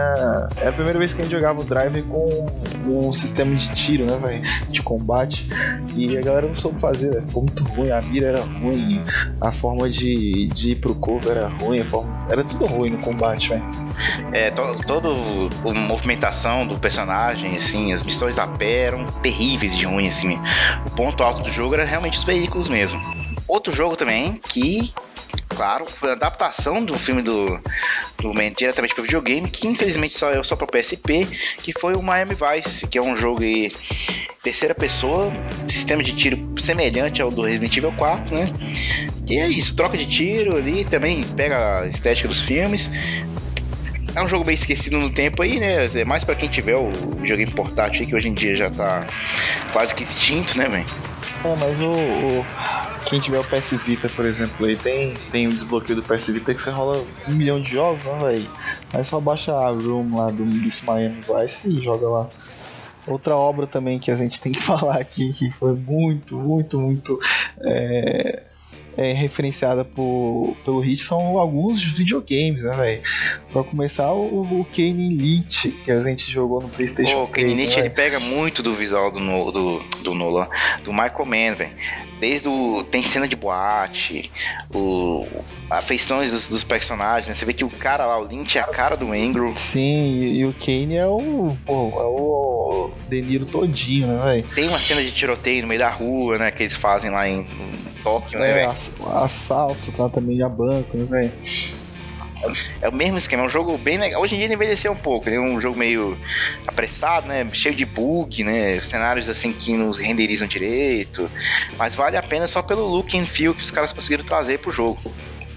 É 0.58 0.68
a 0.68 0.72
primeira 0.72 0.98
vez 0.98 1.14
que 1.14 1.22
a 1.22 1.24
gente 1.24 1.34
jogava 1.34 1.62
o 1.62 1.64
Drive 1.64 2.02
com 2.04 2.46
um 2.88 3.14
sistema 3.14 3.56
de 3.56 3.74
tiro, 3.74 4.06
né? 4.06 4.42
De 4.70 4.82
combate. 4.82 5.48
E 5.96 6.18
a 6.18 6.22
galera 6.22 6.48
não 6.48 6.54
soube 6.54 6.80
fazer, 6.80 7.12
véio. 7.12 7.24
ficou 7.24 7.44
muito 7.44 7.64
ruim. 7.64 7.92
A 7.92 8.02
mira 8.02 8.28
era 8.28 8.42
ruim, 8.42 9.02
a 9.42 9.52
forma 9.52 9.90
de, 9.90 10.48
de 10.48 10.72
ir 10.72 10.76
pro 10.76 10.96
cover 10.96 11.38
era 11.38 11.48
ruim, 11.48 11.84
forma... 11.84 12.10
era 12.30 12.44
tudo 12.44 12.66
ruim 12.66 12.92
no 12.92 12.98
combate, 13.00 13.50
velho. 13.50 13.64
É, 14.32 14.50
to, 14.52 14.62
todo 14.86 15.10
a 15.66 15.74
movimentação 15.74 16.66
do 16.66 16.78
personagem, 16.80 17.58
assim, 17.58 17.94
as 17.94 18.02
missões 18.02 18.36
da 18.36 18.48
pé 18.48 18.84
eram 18.84 19.06
terríveis 19.22 19.78
de 19.78 19.86
ruim, 19.86 20.08
assim. 20.08 20.40
O 20.86 20.92
ponto 20.92 21.24
alto 21.24 21.44
do 21.44 21.52
jogo 21.52 21.74
era 21.74 21.86
realmente 21.86 22.18
os 22.18 22.24
veículos 22.24 22.70
mesmo. 22.70 23.19
Outro 23.50 23.74
jogo 23.74 23.98
também 23.98 24.40
que, 24.48 24.94
claro, 25.50 25.84
foi 25.88 26.12
a 26.12 26.14
adaptação 26.14 26.86
do 26.86 26.94
filme 27.00 27.24
do, 27.24 27.60
do 28.20 28.32
Man 28.32 28.52
diretamente 28.56 28.94
para 28.94 29.02
videogame, 29.02 29.50
que 29.50 29.68
infelizmente 29.68 30.16
só 30.16 30.30
é 30.30 30.44
só 30.44 30.56
para 30.56 30.68
PSP, 30.68 31.28
que 31.58 31.74
foi 31.74 31.96
o 31.96 32.02
Miami 32.04 32.36
Vice, 32.36 32.88
que 32.88 32.96
é 32.96 33.02
um 33.02 33.18
jogo 33.18 33.44
em 33.44 33.72
terceira 34.44 34.76
pessoa, 34.76 35.32
sistema 35.68 36.04
de 36.04 36.14
tiro 36.14 36.38
semelhante 36.60 37.24
ao 37.24 37.32
do 37.32 37.42
Resident 37.42 37.76
Evil 37.76 37.92
4, 37.94 38.36
né? 38.36 38.54
E 39.28 39.40
é 39.40 39.48
isso, 39.48 39.76
troca 39.76 39.98
de 39.98 40.06
tiro 40.06 40.56
ali, 40.56 40.86
também 40.86 41.24
pega 41.24 41.80
a 41.80 41.88
estética 41.88 42.28
dos 42.28 42.42
filmes, 42.44 42.92
é 44.16 44.22
um 44.22 44.28
jogo 44.28 44.46
bem 44.46 44.54
esquecido 44.54 45.00
no 45.00 45.10
tempo 45.10 45.42
aí, 45.42 45.60
né? 45.60 45.88
É 45.96 46.06
mais 46.06 46.24
para 46.24 46.36
quem 46.36 46.48
tiver 46.48 46.76
o 46.76 46.92
videogame 47.18 47.52
portátil 47.52 48.02
aí, 48.02 48.08
que 48.08 48.16
hoje 48.16 48.28
em 48.28 48.34
dia 48.36 48.56
já 48.56 48.70
tá 48.70 49.08
quase 49.74 49.96
que 49.96 50.04
extinto, 50.04 50.56
né, 50.56 50.70
velho? 50.70 51.09
É, 51.44 51.56
mas 51.56 51.80
o, 51.80 51.86
o, 51.86 52.46
quem 53.06 53.20
tiver 53.20 53.40
o 53.40 53.44
PS 53.46 53.72
Vita, 53.86 54.10
por 54.10 54.26
exemplo, 54.26 54.66
aí 54.66 54.76
tem, 54.76 55.14
tem 55.32 55.48
um 55.48 55.52
desbloqueio 55.52 56.02
do 56.02 56.04
PS 56.04 56.28
Vita 56.28 56.54
que 56.54 56.62
você 56.62 56.70
rola 56.70 57.04
um 57.28 57.32
milhão 57.32 57.62
de 57.62 57.72
jogos, 57.72 58.04
né, 58.04 58.20
velho? 58.20 58.52
Aí 58.92 59.06
só 59.06 59.20
baixa 59.22 59.54
a 59.54 59.70
room 59.70 60.16
lá 60.18 60.30
do 60.32 60.46
Miss 60.46 60.82
Miami 60.82 61.22
Vice 61.22 61.70
e 61.70 61.82
joga 61.82 62.08
lá. 62.10 62.30
Outra 63.08 63.36
obra 63.36 63.66
também 63.66 64.00
que 64.00 64.12
a 64.12 64.16
gente 64.16 64.42
tem 64.42 64.52
que 64.52 64.60
falar 64.62 64.98
aqui, 64.98 65.32
que 65.34 65.50
foi 65.52 65.74
muito, 65.74 66.38
muito, 66.38 66.78
muito 66.78 67.18
é, 67.62 68.44
é, 69.00 69.14
referenciada 69.14 69.86
por, 69.86 70.58
pelo 70.66 70.82
Hit 70.82 71.02
são 71.02 71.40
alguns 71.40 71.82
videogames, 71.82 72.62
né, 72.64 72.76
velho? 72.76 73.02
Pra 73.50 73.64
começar, 73.64 74.12
o, 74.12 74.42
o 74.60 74.66
Kane 74.66 75.08
Elite, 75.08 75.70
que 75.70 75.90
a 75.90 76.02
gente 76.02 76.30
jogou 76.30 76.62
no 76.62 76.68
PlayStation. 76.68 77.24
O 77.24 77.28
Kane 77.30 77.54
Elite 77.54 77.78
né, 77.78 77.84
ele 77.84 77.90
pega 77.90 78.20
muito 78.20 78.62
do 78.62 78.74
visual 78.74 79.10
do, 79.10 79.20
do, 79.52 79.80
do 80.04 80.14
Nolan, 80.14 80.50
do 80.84 80.92
Michael 80.92 81.26
Mann, 81.26 81.56
velho. 81.56 81.74
Desde 82.20 82.50
o. 82.50 82.84
Tem 82.84 83.02
cena 83.02 83.28
de 83.28 83.36
boate, 83.36 84.32
o, 84.74 85.26
afeições 85.70 86.32
dos, 86.32 86.50
dos 86.50 86.64
personagens, 86.64 87.28
né? 87.28 87.34
Você 87.34 87.46
vê 87.46 87.54
que 87.54 87.64
o 87.64 87.70
cara 87.70 88.06
lá, 88.06 88.20
o 88.20 88.26
Lynch, 88.26 88.58
é 88.58 88.62
a 88.62 88.66
cara 88.66 88.96
do 88.98 89.12
Angro. 89.12 89.54
Sim, 89.56 89.80
e, 89.80 90.40
e 90.40 90.46
o 90.46 90.54
Kane 90.54 90.96
é 90.96 91.08
o. 91.08 91.56
Pô, 91.66 91.74
é 91.74 92.04
o 92.04 92.92
De 93.08 93.22
Niro 93.22 93.46
todinho, 93.46 94.08
né, 94.08 94.26
velho? 94.26 94.48
Tem 94.54 94.68
uma 94.68 94.80
cena 94.80 95.02
de 95.02 95.12
tiroteio 95.12 95.62
no 95.62 95.68
meio 95.68 95.80
da 95.80 95.90
rua, 95.90 96.38
né? 96.38 96.52
Que 96.52 96.64
eles 96.64 96.76
fazem 96.76 97.10
lá 97.10 97.28
em, 97.28 97.46
Tóquio, 98.04 98.40
né, 98.40 98.50
é, 98.50 98.54
velho? 98.54 98.72
Assalto, 99.14 99.92
tá? 99.92 100.10
Também 100.10 100.42
a 100.42 100.50
banco, 100.50 100.98
né, 100.98 101.06
velho? 101.06 101.32
É 102.82 102.90
o 102.90 102.94
mesmo 102.94 103.18
esquema, 103.18 103.44
é 103.44 103.46
um 103.46 103.50
jogo 103.50 103.78
bem 103.78 103.98
legal. 103.98 104.22
Hoje 104.22 104.36
em 104.36 104.38
dia 104.38 104.48
ele 104.48 104.54
envelheceu 104.54 104.92
um 104.92 104.96
pouco, 104.96 105.28
ele 105.28 105.36
é 105.36 105.42
um 105.42 105.60
jogo 105.60 105.78
meio 105.78 106.18
apressado, 106.68 107.28
né? 107.28 107.48
Cheio 107.52 107.76
de 107.76 107.86
bug, 107.86 108.44
né? 108.44 108.80
Cenários 108.80 109.28
assim 109.28 109.52
que 109.52 109.74
não 109.74 109.92
renderizam 109.92 110.48
direito. 110.48 111.30
Mas 111.78 111.96
vale 111.96 112.18
a 112.18 112.24
pena 112.24 112.48
só 112.48 112.62
pelo 112.62 112.86
look 112.88 113.18
and 113.18 113.26
feel 113.26 113.54
que 113.54 113.64
os 113.64 113.72
caras 113.72 113.94
conseguiram 113.94 114.24
trazer 114.24 114.60
pro 114.60 114.72
jogo. 114.72 115.00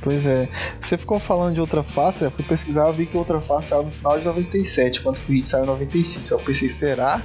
Pois 0.02 0.26
é. 0.26 0.48
Você 0.80 0.98
ficou 0.98 1.20
falando 1.20 1.54
de 1.54 1.60
outra 1.60 1.82
face, 1.84 2.24
eu 2.24 2.30
fui 2.30 2.44
pesquisar 2.44 2.90
e 2.90 2.92
vi 2.92 3.06
que 3.06 3.16
outra 3.16 3.40
face 3.40 3.68
saiu 3.68 3.84
no 3.84 3.90
final 3.90 4.18
de 4.18 4.24
97, 4.24 4.98
enquanto 4.98 5.20
que 5.20 5.30
o 5.30 5.34
Hit 5.34 5.48
saiu 5.48 5.62
em 5.62 5.66
95. 5.68 6.34
Eu 6.34 6.40
pensei, 6.40 6.68
será? 6.68 7.22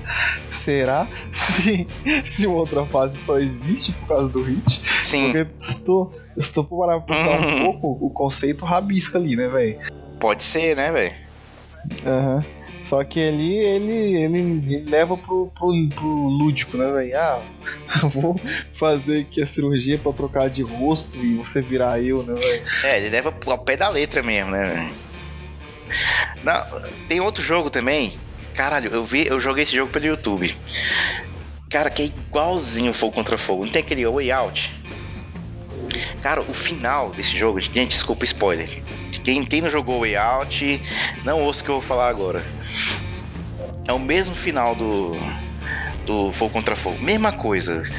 Será? 0.50 1.08
Se, 1.32 1.88
se 2.24 2.48
outra 2.48 2.86
face 2.86 3.18
só 3.18 3.40
existe 3.40 3.92
por 3.94 4.08
causa 4.08 4.30
do 4.30 4.44
Hit? 4.44 4.80
Sim. 5.04 5.32
Porque 5.32 5.48
tu, 5.84 6.12
se 6.42 6.54
tu 6.54 6.64
parar 6.64 7.02
pra 7.02 7.16
pensar 7.16 7.48
um 7.48 7.62
pouco, 7.62 8.06
o 8.06 8.10
conceito 8.10 8.64
rabisca 8.64 9.18
ali, 9.18 9.36
né, 9.36 9.48
velho? 9.48 9.80
Pode 10.20 10.44
ser, 10.44 10.76
né, 10.76 10.92
velho? 10.92 11.16
Aham. 12.06 12.46
Só 12.82 13.04
que 13.04 13.20
ali 13.20 13.58
ele, 13.58 14.16
ele, 14.16 14.38
ele 14.40 14.90
leva 14.90 15.18
pro, 15.18 15.52
pro, 15.54 15.72
pro 15.90 16.08
lúdico, 16.08 16.78
né, 16.78 16.90
velho? 16.92 17.18
Ah, 17.18 17.42
vou 18.08 18.40
fazer 18.72 19.22
aqui 19.22 19.42
a 19.42 19.46
cirurgia 19.46 19.98
pra 19.98 20.14
trocar 20.14 20.50
de 20.50 20.62
rosto 20.62 21.18
e 21.18 21.36
você 21.36 21.62
virar 21.62 22.02
eu, 22.02 22.24
né, 22.24 22.34
velho? 22.34 22.64
É, 22.86 22.98
ele 22.98 23.10
leva 23.10 23.34
ao 23.46 23.58
pé 23.58 23.76
da 23.76 23.90
letra 23.90 24.24
mesmo, 24.24 24.52
né, 24.52 24.64
velho? 24.74 25.08
Não, 26.44 26.82
tem 27.08 27.20
outro 27.20 27.44
jogo 27.44 27.70
também. 27.70 28.14
Caralho, 28.54 28.92
eu 28.92 29.04
vi, 29.04 29.28
eu 29.28 29.40
joguei 29.40 29.64
esse 29.64 29.76
jogo 29.76 29.92
pelo 29.92 30.06
YouTube. 30.06 30.56
Cara, 31.70 31.90
que 31.90 32.02
é 32.02 32.06
igualzinho 32.06 32.94
Fogo 32.94 33.14
contra 33.14 33.38
Fogo. 33.38 33.66
Não 33.66 33.72
tem 33.72 33.82
aquele 33.82 34.08
Way 34.08 34.32
Out? 34.32 34.74
Cara, 36.28 36.42
o 36.42 36.54
final 36.54 37.12
desse 37.12 37.38
jogo, 37.38 37.58
gente, 37.62 37.88
desculpa 37.88 38.26
spoiler. 38.26 38.68
Quem, 39.24 39.46
quem 39.46 39.62
não 39.62 39.70
jogou 39.70 40.02
Way 40.02 40.18
Out, 40.18 40.82
não 41.24 41.42
ouça 41.42 41.62
o 41.62 41.64
que 41.64 41.72
eu 41.72 41.76
vou 41.76 41.82
falar 41.82 42.10
agora. 42.10 42.44
É 43.88 43.94
o 43.94 44.00
mesmo 44.00 44.36
final 44.36 44.76
do 44.76 45.16
do 46.06 46.30
Fogo 46.34 46.52
contra 46.52 46.76
Fogo. 46.76 46.98
Mesma 47.00 47.32
coisa. 47.32 47.90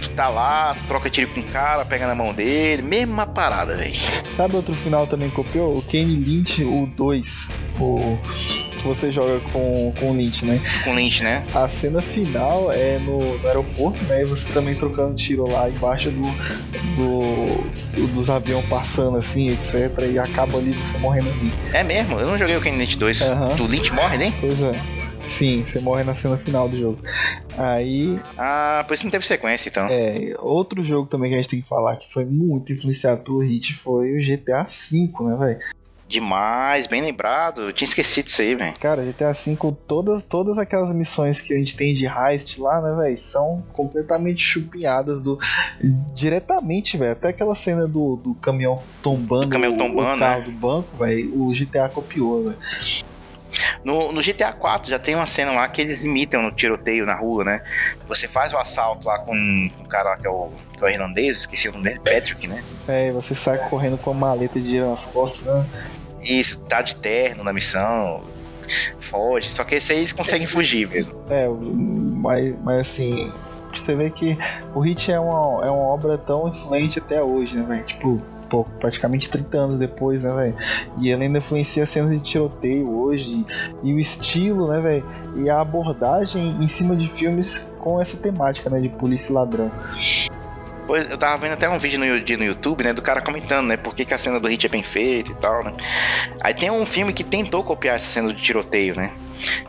Tu 0.00 0.10
tá 0.10 0.28
lá, 0.28 0.76
troca 0.88 1.08
tiro 1.08 1.30
com 1.30 1.38
o 1.38 1.44
cara, 1.44 1.84
pega 1.84 2.08
na 2.08 2.14
mão 2.16 2.34
dele, 2.34 2.82
mesma 2.82 3.24
parada, 3.24 3.76
velho. 3.76 3.94
Sabe 4.32 4.56
outro 4.56 4.74
final 4.74 5.06
também 5.06 5.30
copiou? 5.30 5.78
O 5.78 5.82
Kane 5.82 6.16
Lynch, 6.16 6.64
o 6.64 6.88
2. 6.96 7.50
O 7.78 8.18
você 8.86 9.10
joga 9.10 9.40
com, 9.52 9.92
com 9.98 10.10
o 10.10 10.14
Lynch, 10.16 10.44
né? 10.44 10.60
Com 10.84 10.94
Lynch, 10.94 11.22
né? 11.22 11.44
A 11.54 11.68
cena 11.68 12.00
final 12.00 12.70
é 12.72 12.98
no, 12.98 13.38
no 13.38 13.46
aeroporto, 13.46 14.02
né? 14.04 14.22
E 14.22 14.24
você 14.24 14.50
também 14.52 14.74
trocando 14.74 15.14
tiro 15.14 15.48
lá 15.50 15.68
embaixo 15.68 16.10
do, 16.10 16.22
do, 16.94 18.00
do 18.00 18.06
dos 18.08 18.30
aviões 18.30 18.64
passando 18.66 19.16
assim, 19.16 19.50
etc. 19.50 19.90
E 20.12 20.18
acaba 20.18 20.58
ali 20.58 20.72
você 20.72 20.96
morrendo 20.98 21.30
ali. 21.30 21.52
É 21.72 21.82
mesmo? 21.82 22.18
Eu 22.18 22.26
não 22.28 22.38
joguei 22.38 22.56
o 22.56 22.60
Lynch 22.60 22.96
2. 22.96 23.20
Aham. 23.22 23.56
Do 23.56 23.66
Lynch 23.66 23.92
morre, 23.92 24.16
né? 24.16 24.32
Pois 24.40 24.62
é. 24.62 24.74
Sim, 25.26 25.64
você 25.66 25.80
morre 25.80 26.04
na 26.04 26.14
cena 26.14 26.36
final 26.36 26.68
do 26.68 26.78
jogo. 26.78 27.00
Aí, 27.58 28.18
Ah, 28.38 28.84
por 28.86 28.94
isso 28.94 29.04
não 29.04 29.10
teve 29.10 29.26
sequência, 29.26 29.68
então. 29.68 29.86
é, 29.90 30.34
outro 30.38 30.84
jogo 30.84 31.08
também 31.08 31.30
que 31.30 31.34
a 31.34 31.38
gente 31.40 31.48
tem 31.50 31.60
que 31.62 31.68
falar 31.68 31.96
que 31.96 32.12
foi 32.12 32.24
muito 32.24 32.72
influenciado 32.72 33.24
pelo 33.24 33.40
Hit 33.40 33.74
foi 33.74 34.12
o 34.14 34.20
GTA 34.20 34.62
V, 34.62 35.24
né, 35.24 35.36
velho? 35.36 35.58
Demais, 36.08 36.86
bem 36.86 37.02
lembrado. 37.02 37.62
Eu 37.62 37.72
tinha 37.72 37.86
esquecido 37.88 38.26
disso 38.26 38.40
aí, 38.40 38.54
velho. 38.54 38.74
Cara, 38.78 39.04
GTA 39.04 39.32
V, 39.32 39.56
todas, 39.88 40.22
todas 40.22 40.56
aquelas 40.56 40.94
missões 40.94 41.40
que 41.40 41.52
a 41.52 41.58
gente 41.58 41.76
tem 41.76 41.94
de 41.94 42.06
heist 42.06 42.58
lá, 42.60 42.80
né, 42.80 42.94
velho, 43.02 43.16
são 43.18 43.64
completamente 43.72 44.40
chupinhadas 44.40 45.20
do. 45.22 45.36
diretamente, 46.14 46.96
velho. 46.96 47.12
Até 47.12 47.28
aquela 47.28 47.54
cena 47.54 47.86
do, 47.88 48.16
do 48.16 48.34
caminhão 48.34 48.82
tombando, 49.02 49.46
Do 49.46 49.50
caminhão 49.50 49.74
o- 49.74 49.78
tombando, 49.78 50.16
o 50.16 50.18
carro 50.18 50.40
né? 50.40 50.44
do 50.46 50.52
banco, 50.52 50.96
velho, 50.96 51.40
o 51.42 51.52
GTA 51.52 51.88
copiou, 51.88 52.44
velho. 52.44 52.58
No, 53.84 54.12
no 54.12 54.22
GTA 54.22 54.52
4 54.52 54.90
já 54.90 54.98
tem 54.98 55.14
uma 55.14 55.26
cena 55.26 55.52
lá 55.52 55.68
que 55.68 55.80
eles 55.80 56.04
imitam 56.04 56.42
no 56.42 56.50
tiroteio 56.50 57.06
na 57.06 57.14
rua, 57.14 57.44
né? 57.44 57.62
Você 58.08 58.28
faz 58.28 58.52
o 58.52 58.58
assalto 58.58 59.08
lá 59.08 59.18
com, 59.18 59.34
o 59.80 59.88
cara 59.88 60.10
lá 60.10 60.16
que 60.16 60.26
é 60.26 60.30
o, 60.30 60.50
que 60.76 60.84
é 60.84 60.86
o 60.86 60.90
irlandês, 60.90 61.38
esqueci 61.38 61.68
o 61.68 61.72
nome 61.72 61.84
dele, 61.84 62.00
Patrick, 62.00 62.46
né? 62.46 62.62
É, 62.88 63.08
e 63.08 63.12
você 63.12 63.34
sai 63.34 63.58
correndo 63.68 63.98
com 63.98 64.10
a 64.10 64.14
maleta 64.14 64.58
de 64.58 64.66
dinheiro 64.66 64.88
nas 64.88 65.06
costas, 65.06 65.42
né? 65.42 65.66
Isso, 66.20 66.64
tá 66.64 66.82
de 66.82 66.96
terno 66.96 67.44
na 67.44 67.52
missão, 67.52 68.24
foge. 69.00 69.50
Só 69.50 69.64
que 69.64 69.76
esse 69.76 69.92
aí 69.92 69.98
eles 69.98 70.12
conseguem 70.12 70.46
fugir 70.46 70.88
mesmo. 70.88 71.14
É, 71.30 71.46
mas, 71.48 72.56
mas 72.62 72.80
assim, 72.80 73.32
você 73.72 73.94
vê 73.94 74.10
que 74.10 74.36
o 74.74 74.80
Hit 74.80 75.12
é 75.12 75.20
uma, 75.20 75.64
é 75.64 75.70
uma 75.70 75.86
obra 75.86 76.18
tão 76.18 76.48
influente 76.48 76.98
até 76.98 77.22
hoje, 77.22 77.56
né, 77.56 77.64
velho? 77.66 77.84
Tipo, 77.84 78.22
pô, 78.48 78.64
praticamente 78.80 79.28
30 79.28 79.56
anos 79.56 79.78
depois, 79.78 80.22
né, 80.22 80.32
velho? 80.32 80.56
E 80.98 81.10
ele 81.10 81.24
ainda 81.24 81.38
influencia 81.38 81.84
cenas 81.86 82.10
de 82.10 82.22
tiroteio 82.22 82.90
hoje, 82.90 83.44
e, 83.82 83.92
o 83.92 83.98
estilo, 83.98 84.68
né, 84.68 84.80
velho? 84.80 85.04
E 85.36 85.50
a 85.50 85.60
abordagem 85.60 86.62
em 86.62 86.68
cima 86.68 86.96
de 86.96 87.08
filmes 87.08 87.72
com 87.78 88.00
essa 88.00 88.16
temática, 88.16 88.70
né, 88.70 88.80
de 88.80 88.88
polícia 88.88 89.30
e 89.30 89.34
ladrão. 89.34 89.70
Pois, 90.86 91.10
eu 91.10 91.18
tava 91.18 91.36
vendo 91.36 91.52
até 91.52 91.68
um 91.68 91.78
vídeo 91.78 91.98
no, 91.98 92.06
no 92.06 92.44
YouTube, 92.44 92.84
né, 92.84 92.92
do 92.92 93.02
cara 93.02 93.20
comentando, 93.20 93.66
né, 93.66 93.76
por 93.76 93.94
que, 93.94 94.04
que 94.04 94.14
a 94.14 94.18
cena 94.18 94.38
do 94.38 94.48
hit 94.48 94.64
é 94.66 94.68
bem 94.68 94.82
feita 94.82 95.32
e 95.32 95.34
tal, 95.34 95.64
né. 95.64 95.72
Aí 96.40 96.54
tem 96.54 96.70
um 96.70 96.86
filme 96.86 97.12
que 97.12 97.24
tentou 97.24 97.64
copiar 97.64 97.96
essa 97.96 98.08
cena 98.08 98.32
de 98.32 98.40
tiroteio, 98.40 98.94
né, 98.94 99.10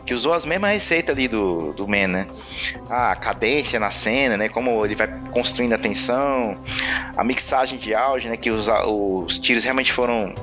que 0.04 0.14
usou 0.14 0.32
as 0.32 0.44
mesmas 0.44 0.72
receitas 0.72 1.14
ali 1.14 1.28
do, 1.28 1.72
do 1.72 1.86
Man, 1.86 2.08
né. 2.08 2.26
A 2.88 3.14
cadência 3.16 3.78
na 3.78 3.90
cena, 3.90 4.36
né, 4.36 4.48
como 4.48 4.84
ele 4.84 4.94
vai 4.94 5.08
construindo 5.32 5.72
a 5.74 5.78
tensão, 5.78 6.58
a 7.16 7.22
mixagem 7.24 7.78
de 7.78 7.94
áudio, 7.94 8.30
né, 8.30 8.36
que 8.36 8.50
os, 8.50 8.68
os 8.68 9.38
tiros 9.38 9.64
realmente 9.64 9.92
foram 9.92 10.34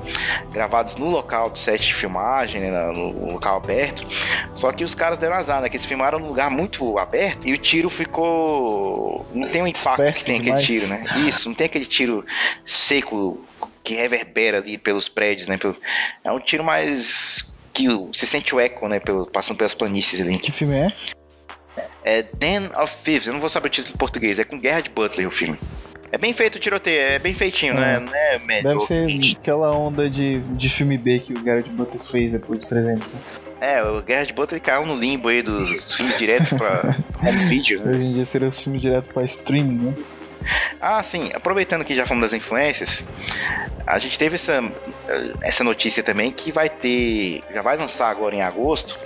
gravados 0.52 0.96
no 0.96 1.10
local 1.10 1.50
do 1.50 1.58
set 1.58 1.80
de 1.86 1.94
filmagem, 1.94 2.60
né, 2.60 2.92
no 2.92 3.32
local 3.32 3.56
aberto. 3.56 4.06
Só 4.52 4.72
que 4.72 4.84
os 4.84 4.94
caras 4.94 5.18
deram 5.18 5.36
azar, 5.36 5.60
né, 5.60 5.68
que 5.68 5.76
eles 5.76 5.86
filmaram 5.86 6.18
num 6.18 6.28
lugar 6.28 6.50
muito 6.50 6.98
aberto 6.98 7.46
e 7.46 7.52
o 7.52 7.58
tiro 7.58 7.90
ficou... 7.90 9.26
Não 9.34 9.48
tem 9.48 9.62
o 9.62 9.66
impacto 9.66 10.02
Disperso 10.02 10.18
que 10.18 10.24
tem 10.24 10.36
aquele 10.36 10.50
demais. 10.50 10.66
tiro, 10.66 10.88
né. 10.88 11.04
Isso, 11.26 11.48
não 11.48 11.54
tem 11.54 11.66
aquele 11.66 11.86
tiro 11.86 12.24
seco 12.64 13.40
que 13.82 13.94
reverbera 13.94 14.58
ali 14.58 14.78
pelos 14.78 15.08
prédios, 15.08 15.48
né. 15.48 15.58
É 16.24 16.32
um 16.32 16.40
tiro 16.40 16.62
mais... 16.64 17.54
que 17.76 17.88
você 17.88 18.26
sente 18.26 18.54
o 18.54 18.60
eco, 18.60 18.88
né, 18.88 18.98
pelo, 18.98 19.26
passando 19.26 19.56
pelas 19.58 19.74
planícies 19.74 20.20
ali. 20.20 20.38
Que 20.38 20.50
filme 20.50 20.74
é? 20.74 20.92
É 22.04 22.22
Den 22.22 22.68
of 22.80 22.96
Thieves, 23.04 23.26
eu 23.26 23.34
não 23.34 23.40
vou 23.40 23.50
saber 23.50 23.66
o 23.68 23.70
título 23.70 23.94
em 23.94 23.98
português, 23.98 24.38
é 24.38 24.44
com 24.44 24.58
Guerra 24.58 24.80
de 24.80 24.90
Butler 24.90 25.28
o 25.28 25.30
filme. 25.30 25.58
É 26.12 26.16
bem 26.16 26.32
feito 26.32 26.56
o 26.56 26.58
tiroteio, 26.58 27.00
é 27.00 27.18
bem 27.18 27.34
feitinho, 27.34 27.74
É. 27.74 28.00
né? 28.00 28.06
É. 28.48 28.62
Deve 28.62 28.80
ser 28.80 29.08
aquela 29.38 29.76
onda 29.76 30.08
de, 30.08 30.38
de 30.38 30.68
filme 30.70 30.96
B 30.96 31.18
que 31.18 31.32
o 31.34 31.42
Garrett 31.42 31.68
Butler 31.70 32.00
fez 32.02 32.30
depois 32.32 32.60
de 32.60 32.66
300, 32.66 33.12
né? 33.12 33.20
É, 33.60 33.82
o 33.82 34.00
Guerra 34.02 34.24
de 34.24 34.32
Butler 34.32 34.62
caiu 34.62 34.86
no 34.86 34.96
limbo 34.96 35.28
aí 35.28 35.42
dos 35.42 35.92
filmes 35.92 36.16
diretos 36.16 36.50
pra 36.50 36.94
home 37.22 37.44
video, 37.46 37.84
né? 37.84 37.90
Hoje 37.90 38.02
em 38.02 38.14
dia 38.14 38.24
seria 38.24 38.48
o 38.48 38.52
filme 38.52 38.78
direto 38.78 39.12
pra 39.12 39.24
streaming, 39.24 39.86
né? 39.86 39.94
Ah, 40.80 41.02
sim, 41.02 41.30
aproveitando 41.34 41.84
que 41.84 41.94
já 41.94 42.06
falamos 42.06 42.30
das 42.30 42.36
influências, 42.36 43.02
a 43.86 43.98
gente 43.98 44.18
teve 44.18 44.36
essa, 44.36 44.60
essa 45.42 45.64
notícia 45.64 46.02
também 46.02 46.30
que 46.30 46.50
vai 46.52 46.68
ter, 46.68 47.40
já 47.52 47.62
vai 47.62 47.76
lançar 47.76 48.10
agora 48.10 48.34
em 48.34 48.42
agosto, 48.42 48.98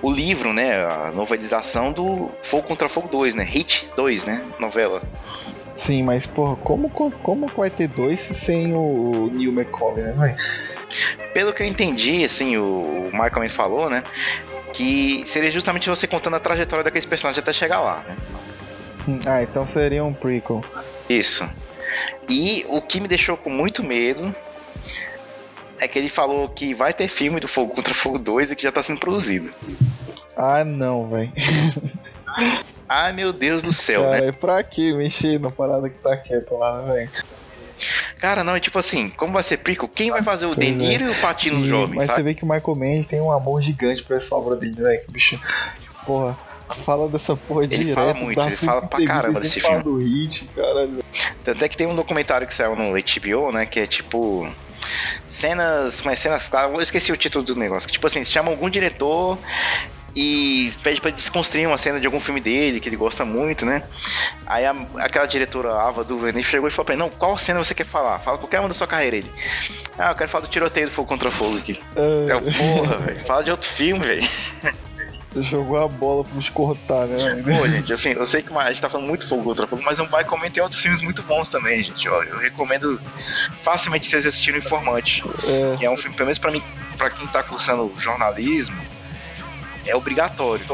o 0.00 0.10
livro, 0.10 0.52
né, 0.52 0.84
a 0.84 1.12
novelização 1.12 1.92
do 1.92 2.30
Fogo 2.42 2.66
contra 2.66 2.88
Fogo 2.88 3.08
2, 3.08 3.34
né, 3.34 3.44
Hit 3.44 3.88
2, 3.96 4.24
né, 4.24 4.42
novela. 4.58 5.02
Sim, 5.76 6.02
mas 6.02 6.26
porra, 6.26 6.56
como, 6.56 6.88
como, 6.90 7.46
vai 7.46 7.70
ter 7.70 7.86
dois 7.86 8.18
sem 8.18 8.74
o 8.74 9.30
Neil 9.32 9.52
McCauley, 9.52 10.02
né, 10.02 10.12
velho? 10.12 11.32
Pelo 11.32 11.52
que 11.52 11.62
eu 11.62 11.66
entendi, 11.66 12.24
assim, 12.24 12.56
o 12.56 13.10
Michael 13.12 13.40
me 13.40 13.48
falou, 13.48 13.88
né, 13.88 14.02
que 14.72 15.22
seria 15.26 15.52
justamente 15.52 15.88
você 15.88 16.06
contando 16.06 16.36
a 16.36 16.40
trajetória 16.40 16.84
daqueles 16.84 17.06
personagens 17.06 17.40
até 17.40 17.52
chegar 17.52 17.80
lá, 17.80 18.02
né. 18.08 18.16
Ah, 19.26 19.42
então 19.42 19.66
seria 19.66 20.04
um 20.04 20.12
prequel. 20.12 20.62
Isso. 21.08 21.48
E 22.28 22.66
o 22.68 22.80
que 22.82 23.00
me 23.00 23.08
deixou 23.08 23.36
com 23.36 23.50
muito 23.50 23.82
medo 23.82 24.34
é 25.80 25.88
que 25.88 25.98
ele 25.98 26.08
falou 26.08 26.48
que 26.48 26.74
vai 26.74 26.92
ter 26.92 27.08
filme 27.08 27.40
do 27.40 27.48
Fogo 27.48 27.74
contra 27.74 27.94
Fogo 27.94 28.18
2 28.18 28.50
e 28.50 28.56
que 28.56 28.62
já 28.62 28.72
tá 28.72 28.82
sendo 28.82 29.00
produzido. 29.00 29.50
Ah, 30.36 30.64
não, 30.64 31.08
velho. 31.08 31.32
Ai 32.88 33.12
meu 33.12 33.32
Deus 33.34 33.62
do 33.62 33.72
céu, 33.72 34.02
né? 34.02 34.12
Cara, 34.18 34.26
é 34.26 34.32
pra 34.32 34.62
que 34.62 34.94
mexer 34.94 35.38
na 35.38 35.50
parada 35.50 35.88
que 35.90 35.98
tá 35.98 36.16
quieta 36.16 36.54
lá, 36.54 36.82
né, 36.82 36.94
velho? 36.94 37.10
Cara, 38.18 38.42
não, 38.42 38.56
é 38.56 38.60
tipo 38.60 38.78
assim, 38.78 39.10
como 39.10 39.32
vai 39.32 39.42
ser 39.42 39.58
prequel, 39.58 39.88
quem 39.88 40.10
vai 40.10 40.22
fazer 40.22 40.46
o 40.46 40.54
Pois 40.54 40.76
De 40.78 40.84
é. 40.94 40.98
E 40.98 41.08
o 41.08 41.14
Patino 41.16 41.64
E- 41.64 41.68
jovem, 41.68 41.96
Mas 41.96 42.06
você 42.06 42.12
sabe? 42.12 42.22
vê 42.24 42.34
que 42.34 42.44
o 42.44 42.48
Michael 42.48 42.76
Mann 42.76 43.02
tem 43.04 43.20
um 43.20 43.30
amor 43.30 43.60
gigante 43.62 44.02
pra 44.02 44.16
essa 44.16 44.34
obra 44.34 44.56
dele, 44.56 44.74
velho. 44.82 45.00
Que 45.04 45.10
bicho. 45.12 45.40
Porra, 46.06 46.36
fala 46.76 47.08
dessa 47.08 47.36
porra 47.36 47.64
Ele 47.64 47.76
direto. 47.76 47.94
fala 47.94 48.14
muito, 48.14 48.40
ele 48.40 48.50
fala 48.50 48.82
pra 48.82 49.04
caramba 49.04 49.40
desse 49.40 49.60
fala 49.60 49.82
do 49.82 49.98
hit, 49.98 50.44
caralho. 50.54 51.04
Tanto 51.44 51.64
é 51.64 51.68
que 51.68 51.76
tem 51.76 51.86
um 51.86 51.96
documentário 51.96 52.46
que 52.46 52.54
saiu 52.54 52.76
no 52.76 52.92
HBO, 52.92 53.52
né, 53.52 53.66
que 53.66 53.80
é 53.80 53.86
tipo... 53.86 54.48
Cenas, 55.28 56.00
mas 56.02 56.18
cenas, 56.18 56.48
claro, 56.48 56.74
eu 56.74 56.80
esqueci 56.80 57.12
o 57.12 57.16
título 57.16 57.44
do 57.44 57.54
negócio, 57.54 57.86
que 57.86 57.92
tipo 57.92 58.06
assim, 58.06 58.20
eles 58.20 58.30
chamam 58.30 58.52
algum 58.52 58.70
diretor 58.70 59.38
e 60.16 60.72
pede 60.82 61.00
pra 61.00 61.10
ele 61.10 61.16
desconstruir 61.16 61.66
uma 61.68 61.78
cena 61.78 62.00
de 62.00 62.06
algum 62.06 62.18
filme 62.18 62.40
dele, 62.40 62.80
que 62.80 62.88
ele 62.88 62.96
gosta 62.96 63.24
muito, 63.24 63.66
né? 63.66 63.82
Aí 64.46 64.64
a, 64.64 64.74
aquela 64.96 65.26
diretora 65.26 65.72
Ava 65.74 66.02
DuVernay 66.02 66.42
chegou 66.42 66.68
e 66.68 66.72
falou 66.72 66.86
pra 66.86 66.94
ele, 66.94 67.02
não, 67.02 67.10
qual 67.10 67.38
cena 67.38 67.62
você 67.62 67.74
quer 67.74 67.84
falar? 67.86 68.18
Fala 68.18 68.38
qualquer 68.38 68.58
uma 68.60 68.68
da 68.68 68.74
sua 68.74 68.86
carreira. 68.86 69.18
Ele, 69.18 69.30
ah, 69.98 70.10
eu 70.10 70.14
quero 70.14 70.30
falar 70.30 70.46
do 70.46 70.50
tiroteio 70.50 70.86
do 70.88 70.92
Fogo 70.92 71.08
Contra 71.08 71.30
Fogo 71.30 71.58
aqui. 71.58 71.80
É, 71.94 72.34
o 72.34 72.40
porra, 72.42 72.96
velho. 72.98 73.24
Fala 73.26 73.44
de 73.44 73.50
outro 73.50 73.68
filme, 73.68 74.04
velho. 74.04 74.26
Jogou 75.36 75.78
a 75.78 75.86
bola 75.86 76.24
pra 76.24 76.34
nos 76.34 76.48
cortar, 76.48 77.06
né? 77.06 77.42
Pô, 77.42 77.68
gente, 77.68 77.92
assim, 77.92 78.10
eu 78.10 78.26
sei 78.26 78.42
que 78.42 78.52
a 78.52 78.68
gente 78.72 78.80
tá 78.80 78.88
falando 78.88 79.06
muito 79.06 79.26
Fogo 79.26 79.44
Contra 79.44 79.66
Fogo, 79.66 79.82
mas 79.84 79.98
o 79.98 80.04
Michael 80.04 80.38
Mann 80.38 80.50
tem 80.50 80.62
outros 80.62 80.80
filmes 80.80 81.02
muito 81.02 81.22
bons 81.22 81.48
também, 81.48 81.84
gente. 81.84 82.08
Ó, 82.08 82.22
eu 82.22 82.38
recomendo 82.38 83.00
facilmente 83.62 84.06
vocês 84.06 84.24
assistirem 84.24 84.60
o 84.60 84.64
Informante, 84.64 85.22
é. 85.44 85.76
que 85.76 85.84
é 85.84 85.90
um 85.90 85.96
filme, 85.96 86.16
pelo 86.16 86.26
menos 86.26 86.38
pra 86.38 86.50
mim, 86.50 86.62
pra 86.96 87.10
quem 87.10 87.26
tá 87.28 87.42
cursando 87.42 87.92
jornalismo, 87.98 88.80
é 89.86 89.94
obrigatório. 89.94 90.64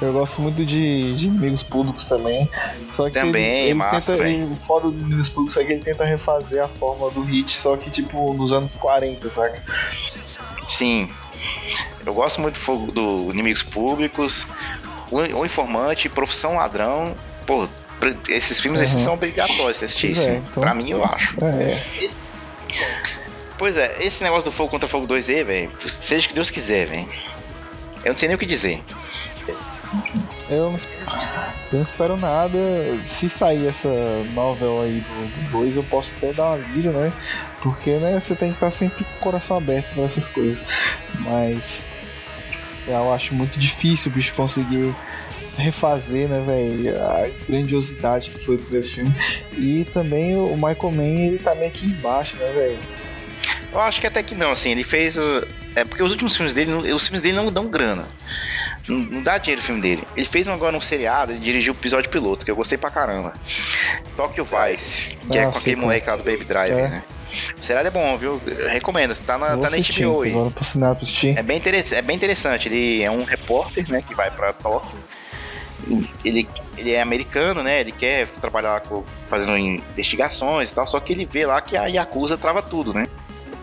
Eu 0.00 0.12
gosto 0.12 0.40
muito 0.40 0.64
de, 0.64 1.14
de 1.14 1.26
inimigos 1.26 1.62
públicos 1.62 2.04
também. 2.04 2.48
Só 2.90 3.08
que 3.08 3.14
também, 3.14 3.44
ele, 3.44 3.64
ele 3.66 3.74
massa, 3.74 4.12
tenta, 4.12 4.28
ele, 4.28 4.54
fora 4.66 4.88
dos 4.88 5.00
inimigos 5.00 5.28
públicos, 5.28 5.56
é 5.56 5.64
que 5.64 5.72
ele 5.72 5.82
tenta 5.82 6.04
refazer 6.04 6.62
a 6.62 6.68
forma 6.68 7.10
do 7.10 7.22
hit, 7.22 7.56
só 7.56 7.76
que 7.76 7.90
tipo 7.90 8.32
nos 8.34 8.52
anos 8.52 8.74
40, 8.74 9.30
saca? 9.30 9.62
Sim. 10.68 11.08
Eu 12.04 12.14
gosto 12.14 12.40
muito 12.40 12.60
do, 12.60 12.92
do 12.92 13.32
Inimigos 13.32 13.62
Públicos, 13.62 14.46
o, 15.10 15.44
Informante, 15.44 16.08
Profissão 16.08 16.54
Ladrão. 16.54 17.16
Pô, 17.46 17.68
esses 18.28 18.60
filmes 18.60 18.80
uhum. 18.80 18.86
esses 18.86 19.02
são 19.02 19.14
obrigatórios 19.14 19.82
assistir. 19.82 20.18
É, 20.18 20.36
então... 20.36 20.62
Pra 20.62 20.74
mim, 20.74 20.90
eu 20.90 21.04
acho. 21.04 21.36
É. 21.42 21.82
Pois 23.58 23.76
é, 23.76 23.96
esse 24.00 24.22
negócio 24.22 24.50
do 24.50 24.54
Fogo 24.54 24.70
contra 24.70 24.88
Fogo 24.88 25.06
2E, 25.06 25.44
velho, 25.44 25.70
seja 25.90 26.26
o 26.26 26.28
que 26.28 26.34
Deus 26.34 26.50
quiser, 26.50 26.86
velho. 26.86 27.08
Eu 28.04 28.12
não 28.12 28.16
sei 28.16 28.28
nem 28.28 28.36
o 28.36 28.38
que 28.38 28.46
dizer. 28.46 28.82
Eu 30.48 30.70
não, 30.70 30.78
eu 30.78 30.78
não 31.72 31.82
espero 31.82 32.16
nada. 32.16 32.58
Se 33.04 33.28
sair 33.28 33.66
essa 33.66 33.88
novel 34.34 34.82
aí 34.82 35.00
do 35.00 35.50
2, 35.50 35.76
eu 35.76 35.82
posso 35.84 36.14
até 36.16 36.32
dar 36.32 36.50
uma 36.50 36.66
lida, 36.68 36.90
né? 36.90 37.12
Porque 37.66 37.96
né, 37.96 38.20
você 38.20 38.36
tem 38.36 38.50
que 38.50 38.56
estar 38.56 38.70
sempre 38.70 39.02
com 39.02 39.16
o 39.16 39.18
coração 39.18 39.56
aberto 39.56 39.92
para 39.92 40.04
essas 40.04 40.28
coisas. 40.28 40.64
Mas 41.18 41.82
eu 42.86 43.12
acho 43.12 43.34
muito 43.34 43.58
difícil 43.58 44.12
o 44.12 44.14
bicho 44.14 44.32
conseguir 44.34 44.94
refazer, 45.56 46.28
né, 46.28 46.44
velho, 46.46 47.02
a 47.02 47.28
grandiosidade 47.48 48.30
que 48.30 48.38
foi 48.38 48.54
o 48.54 48.58
primeiro 48.58 48.86
filme. 48.86 49.12
E 49.58 49.84
também 49.92 50.36
o 50.36 50.54
Michael 50.54 50.92
Mann, 50.92 51.26
ele 51.26 51.38
tá 51.38 51.56
meio 51.56 51.72
que 51.72 51.86
embaixo, 51.86 52.36
né, 52.36 52.52
velho? 52.52 52.78
Eu 53.72 53.80
acho 53.80 54.00
que 54.00 54.06
até 54.06 54.22
que 54.22 54.36
não, 54.36 54.52
assim, 54.52 54.70
ele 54.70 54.84
fez 54.84 55.16
é 55.74 55.84
porque 55.84 56.04
os 56.04 56.12
últimos 56.12 56.36
filmes 56.36 56.54
dele, 56.54 56.72
os 56.92 57.06
filmes 57.08 57.20
dele 57.20 57.36
não 57.36 57.50
dão 57.50 57.68
grana. 57.68 58.06
Não, 58.86 58.98
não 58.98 59.22
dá 59.24 59.38
dinheiro 59.38 59.60
o 59.60 59.64
filme 59.64 59.80
dele. 59.80 60.04
Ele 60.16 60.26
fez 60.26 60.46
agora 60.46 60.76
um 60.76 60.80
seriado, 60.80 61.32
ele 61.32 61.40
dirigiu 61.40 61.72
o 61.72 61.76
episódio 61.76 62.08
piloto, 62.08 62.44
que 62.44 62.50
eu 62.50 62.56
gostei 62.56 62.78
pra 62.78 62.90
caramba. 62.90 63.32
Tokyo 64.16 64.44
Vice, 64.46 65.18
que 65.28 65.36
é 65.36 65.40
ah, 65.40 65.48
é 65.48 65.50
com 65.50 65.58
aquele 65.58 65.76
moleque 65.76 66.08
lá 66.08 66.14
do 66.14 66.22
Baby 66.22 66.44
Driver, 66.44 66.78
é. 66.78 66.88
né? 66.88 67.02
O 67.60 67.64
seriado 67.64 67.88
é 67.88 67.90
bom, 67.90 68.16
viu? 68.16 68.40
Eu 68.46 68.68
recomendo, 68.68 69.14
tá 69.16 69.38
na, 69.38 69.48
tá 69.48 69.56
na 69.56 69.76
HBO 69.76 70.22
aí. 70.22 70.30
Agora 70.30 70.50
tô 70.50 70.62
assinado 70.62 70.96
pra 70.96 71.02
assistir. 71.04 71.38
É 71.38 71.42
bem, 71.42 71.60
é 71.92 72.02
bem 72.02 72.16
interessante. 72.16 72.68
Ele 72.68 73.02
é 73.02 73.10
um 73.10 73.24
repórter, 73.24 73.90
né, 73.90 74.02
que 74.06 74.14
vai 74.14 74.30
pra 74.30 74.52
Tóquio. 74.52 74.98
Ele, 76.24 76.48
ele 76.76 76.92
é 76.92 77.00
americano, 77.00 77.62
né? 77.62 77.80
Ele 77.80 77.92
quer 77.92 78.26
trabalhar 78.40 78.80
com, 78.80 79.04
fazendo 79.28 79.56
investigações 79.56 80.70
e 80.70 80.74
tal, 80.74 80.86
só 80.86 80.98
que 80.98 81.12
ele 81.12 81.24
vê 81.24 81.46
lá 81.46 81.60
que 81.60 81.76
a 81.76 81.86
Yakuza 81.86 82.36
trava 82.36 82.60
tudo, 82.62 82.92
né? 82.92 83.06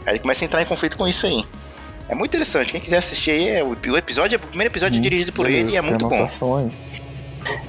Aí 0.05 0.13
ele 0.13 0.19
começa 0.19 0.43
a 0.43 0.45
entrar 0.45 0.61
em 0.61 0.65
conflito 0.65 0.95
com 0.95 1.07
isso 1.07 1.25
aí. 1.25 1.45
É 2.07 2.15
muito 2.15 2.31
interessante. 2.31 2.71
Quem 2.71 2.81
quiser 2.81 2.97
assistir 2.97 3.31
aí, 3.31 3.49
é, 3.49 3.63
o, 3.63 3.97
episódio, 3.97 4.37
o 4.37 4.47
primeiro 4.47 4.71
episódio 4.71 4.97
hum, 4.97 4.99
é 4.99 5.03
dirigido 5.03 5.31
por 5.33 5.45
beleza, 5.45 5.67
ele 5.67 5.73
e 5.73 5.77
é 5.77 5.81
muito 5.81 6.07
bom. 6.07 6.27
Aí. 6.59 6.71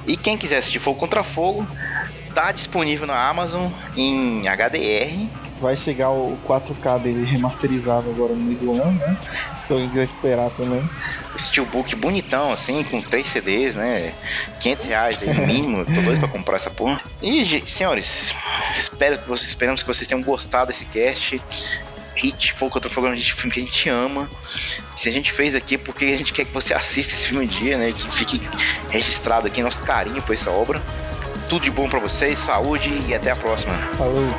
E 0.07 0.17
quem 0.17 0.37
quiser 0.37 0.59
assistir 0.59 0.79
Fogo 0.79 0.99
Contra 0.99 1.23
Fogo, 1.23 1.67
tá 2.35 2.53
disponível 2.53 3.07
na 3.07 3.29
Amazon 3.29 3.71
em 3.97 4.43
HDR. 4.49 5.29
Vai 5.65 5.79
chegar 5.79 6.11
o 6.11 6.37
4K 6.47 7.01
dele 7.01 7.25
remasterizado 7.25 8.11
agora 8.11 8.35
no 8.35 8.43
meio 8.43 8.59
do 8.59 8.73
ano, 8.73 8.93
né? 8.99 9.17
Se 9.67 9.73
alguém 9.73 9.89
quiser 9.89 10.05
esperar 10.05 10.51
também. 10.51 10.87
Steelbook 11.39 11.97
bonitão, 11.97 12.53
assim, 12.53 12.85
com 12.85 13.01
3 13.01 13.27
CDs, 13.27 13.75
né? 13.75 14.13
500 14.61 14.85
reais 14.85 15.19
aí, 15.23 15.33
mínimo. 15.47 15.87
Tô 15.87 16.03
doido 16.03 16.19
pra 16.19 16.29
comprar 16.29 16.57
essa 16.57 16.69
porra. 16.69 17.01
E, 17.23 17.63
senhores, 17.67 18.35
espero 18.77 19.17
que 19.17 19.27
vocês, 19.27 19.49
esperamos 19.49 19.83
que 19.83 19.89
vocês 19.89 20.07
tenham 20.07 20.23
gostado 20.23 20.67
desse 20.67 20.85
cast 20.85 21.41
hit, 22.15 22.53
Fogo 22.53 22.71
Contra 22.71 22.91
Fogo 22.91 23.07
é 23.07 23.13
um 23.13 23.17
filme 23.17 23.51
que 23.51 23.61
a 23.61 23.63
gente 23.63 23.89
ama. 23.89 24.29
Se 24.95 25.09
a 25.09 25.13
gente 25.13 25.33
fez 25.33 25.55
aqui 25.55 25.79
porque 25.79 26.05
a 26.05 26.19
gente 26.19 26.35
quer 26.35 26.45
que 26.45 26.53
você 26.53 26.75
assista 26.75 27.15
esse 27.15 27.29
filme 27.29 27.47
um 27.47 27.49
dia, 27.49 27.79
né? 27.79 27.91
Que 27.91 28.11
fique 28.15 28.39
registrado 28.91 29.47
aqui 29.47 29.63
nosso 29.63 29.83
carinho 29.83 30.21
por 30.21 30.35
essa 30.35 30.51
obra. 30.51 30.83
Tudo 31.49 31.63
de 31.63 31.71
bom 31.71 31.89
para 31.89 32.01
vocês, 32.01 32.39
saúde 32.39 32.91
e 33.09 33.15
até 33.15 33.31
a 33.31 33.37
próxima. 33.37 33.73
Falou. 33.97 34.35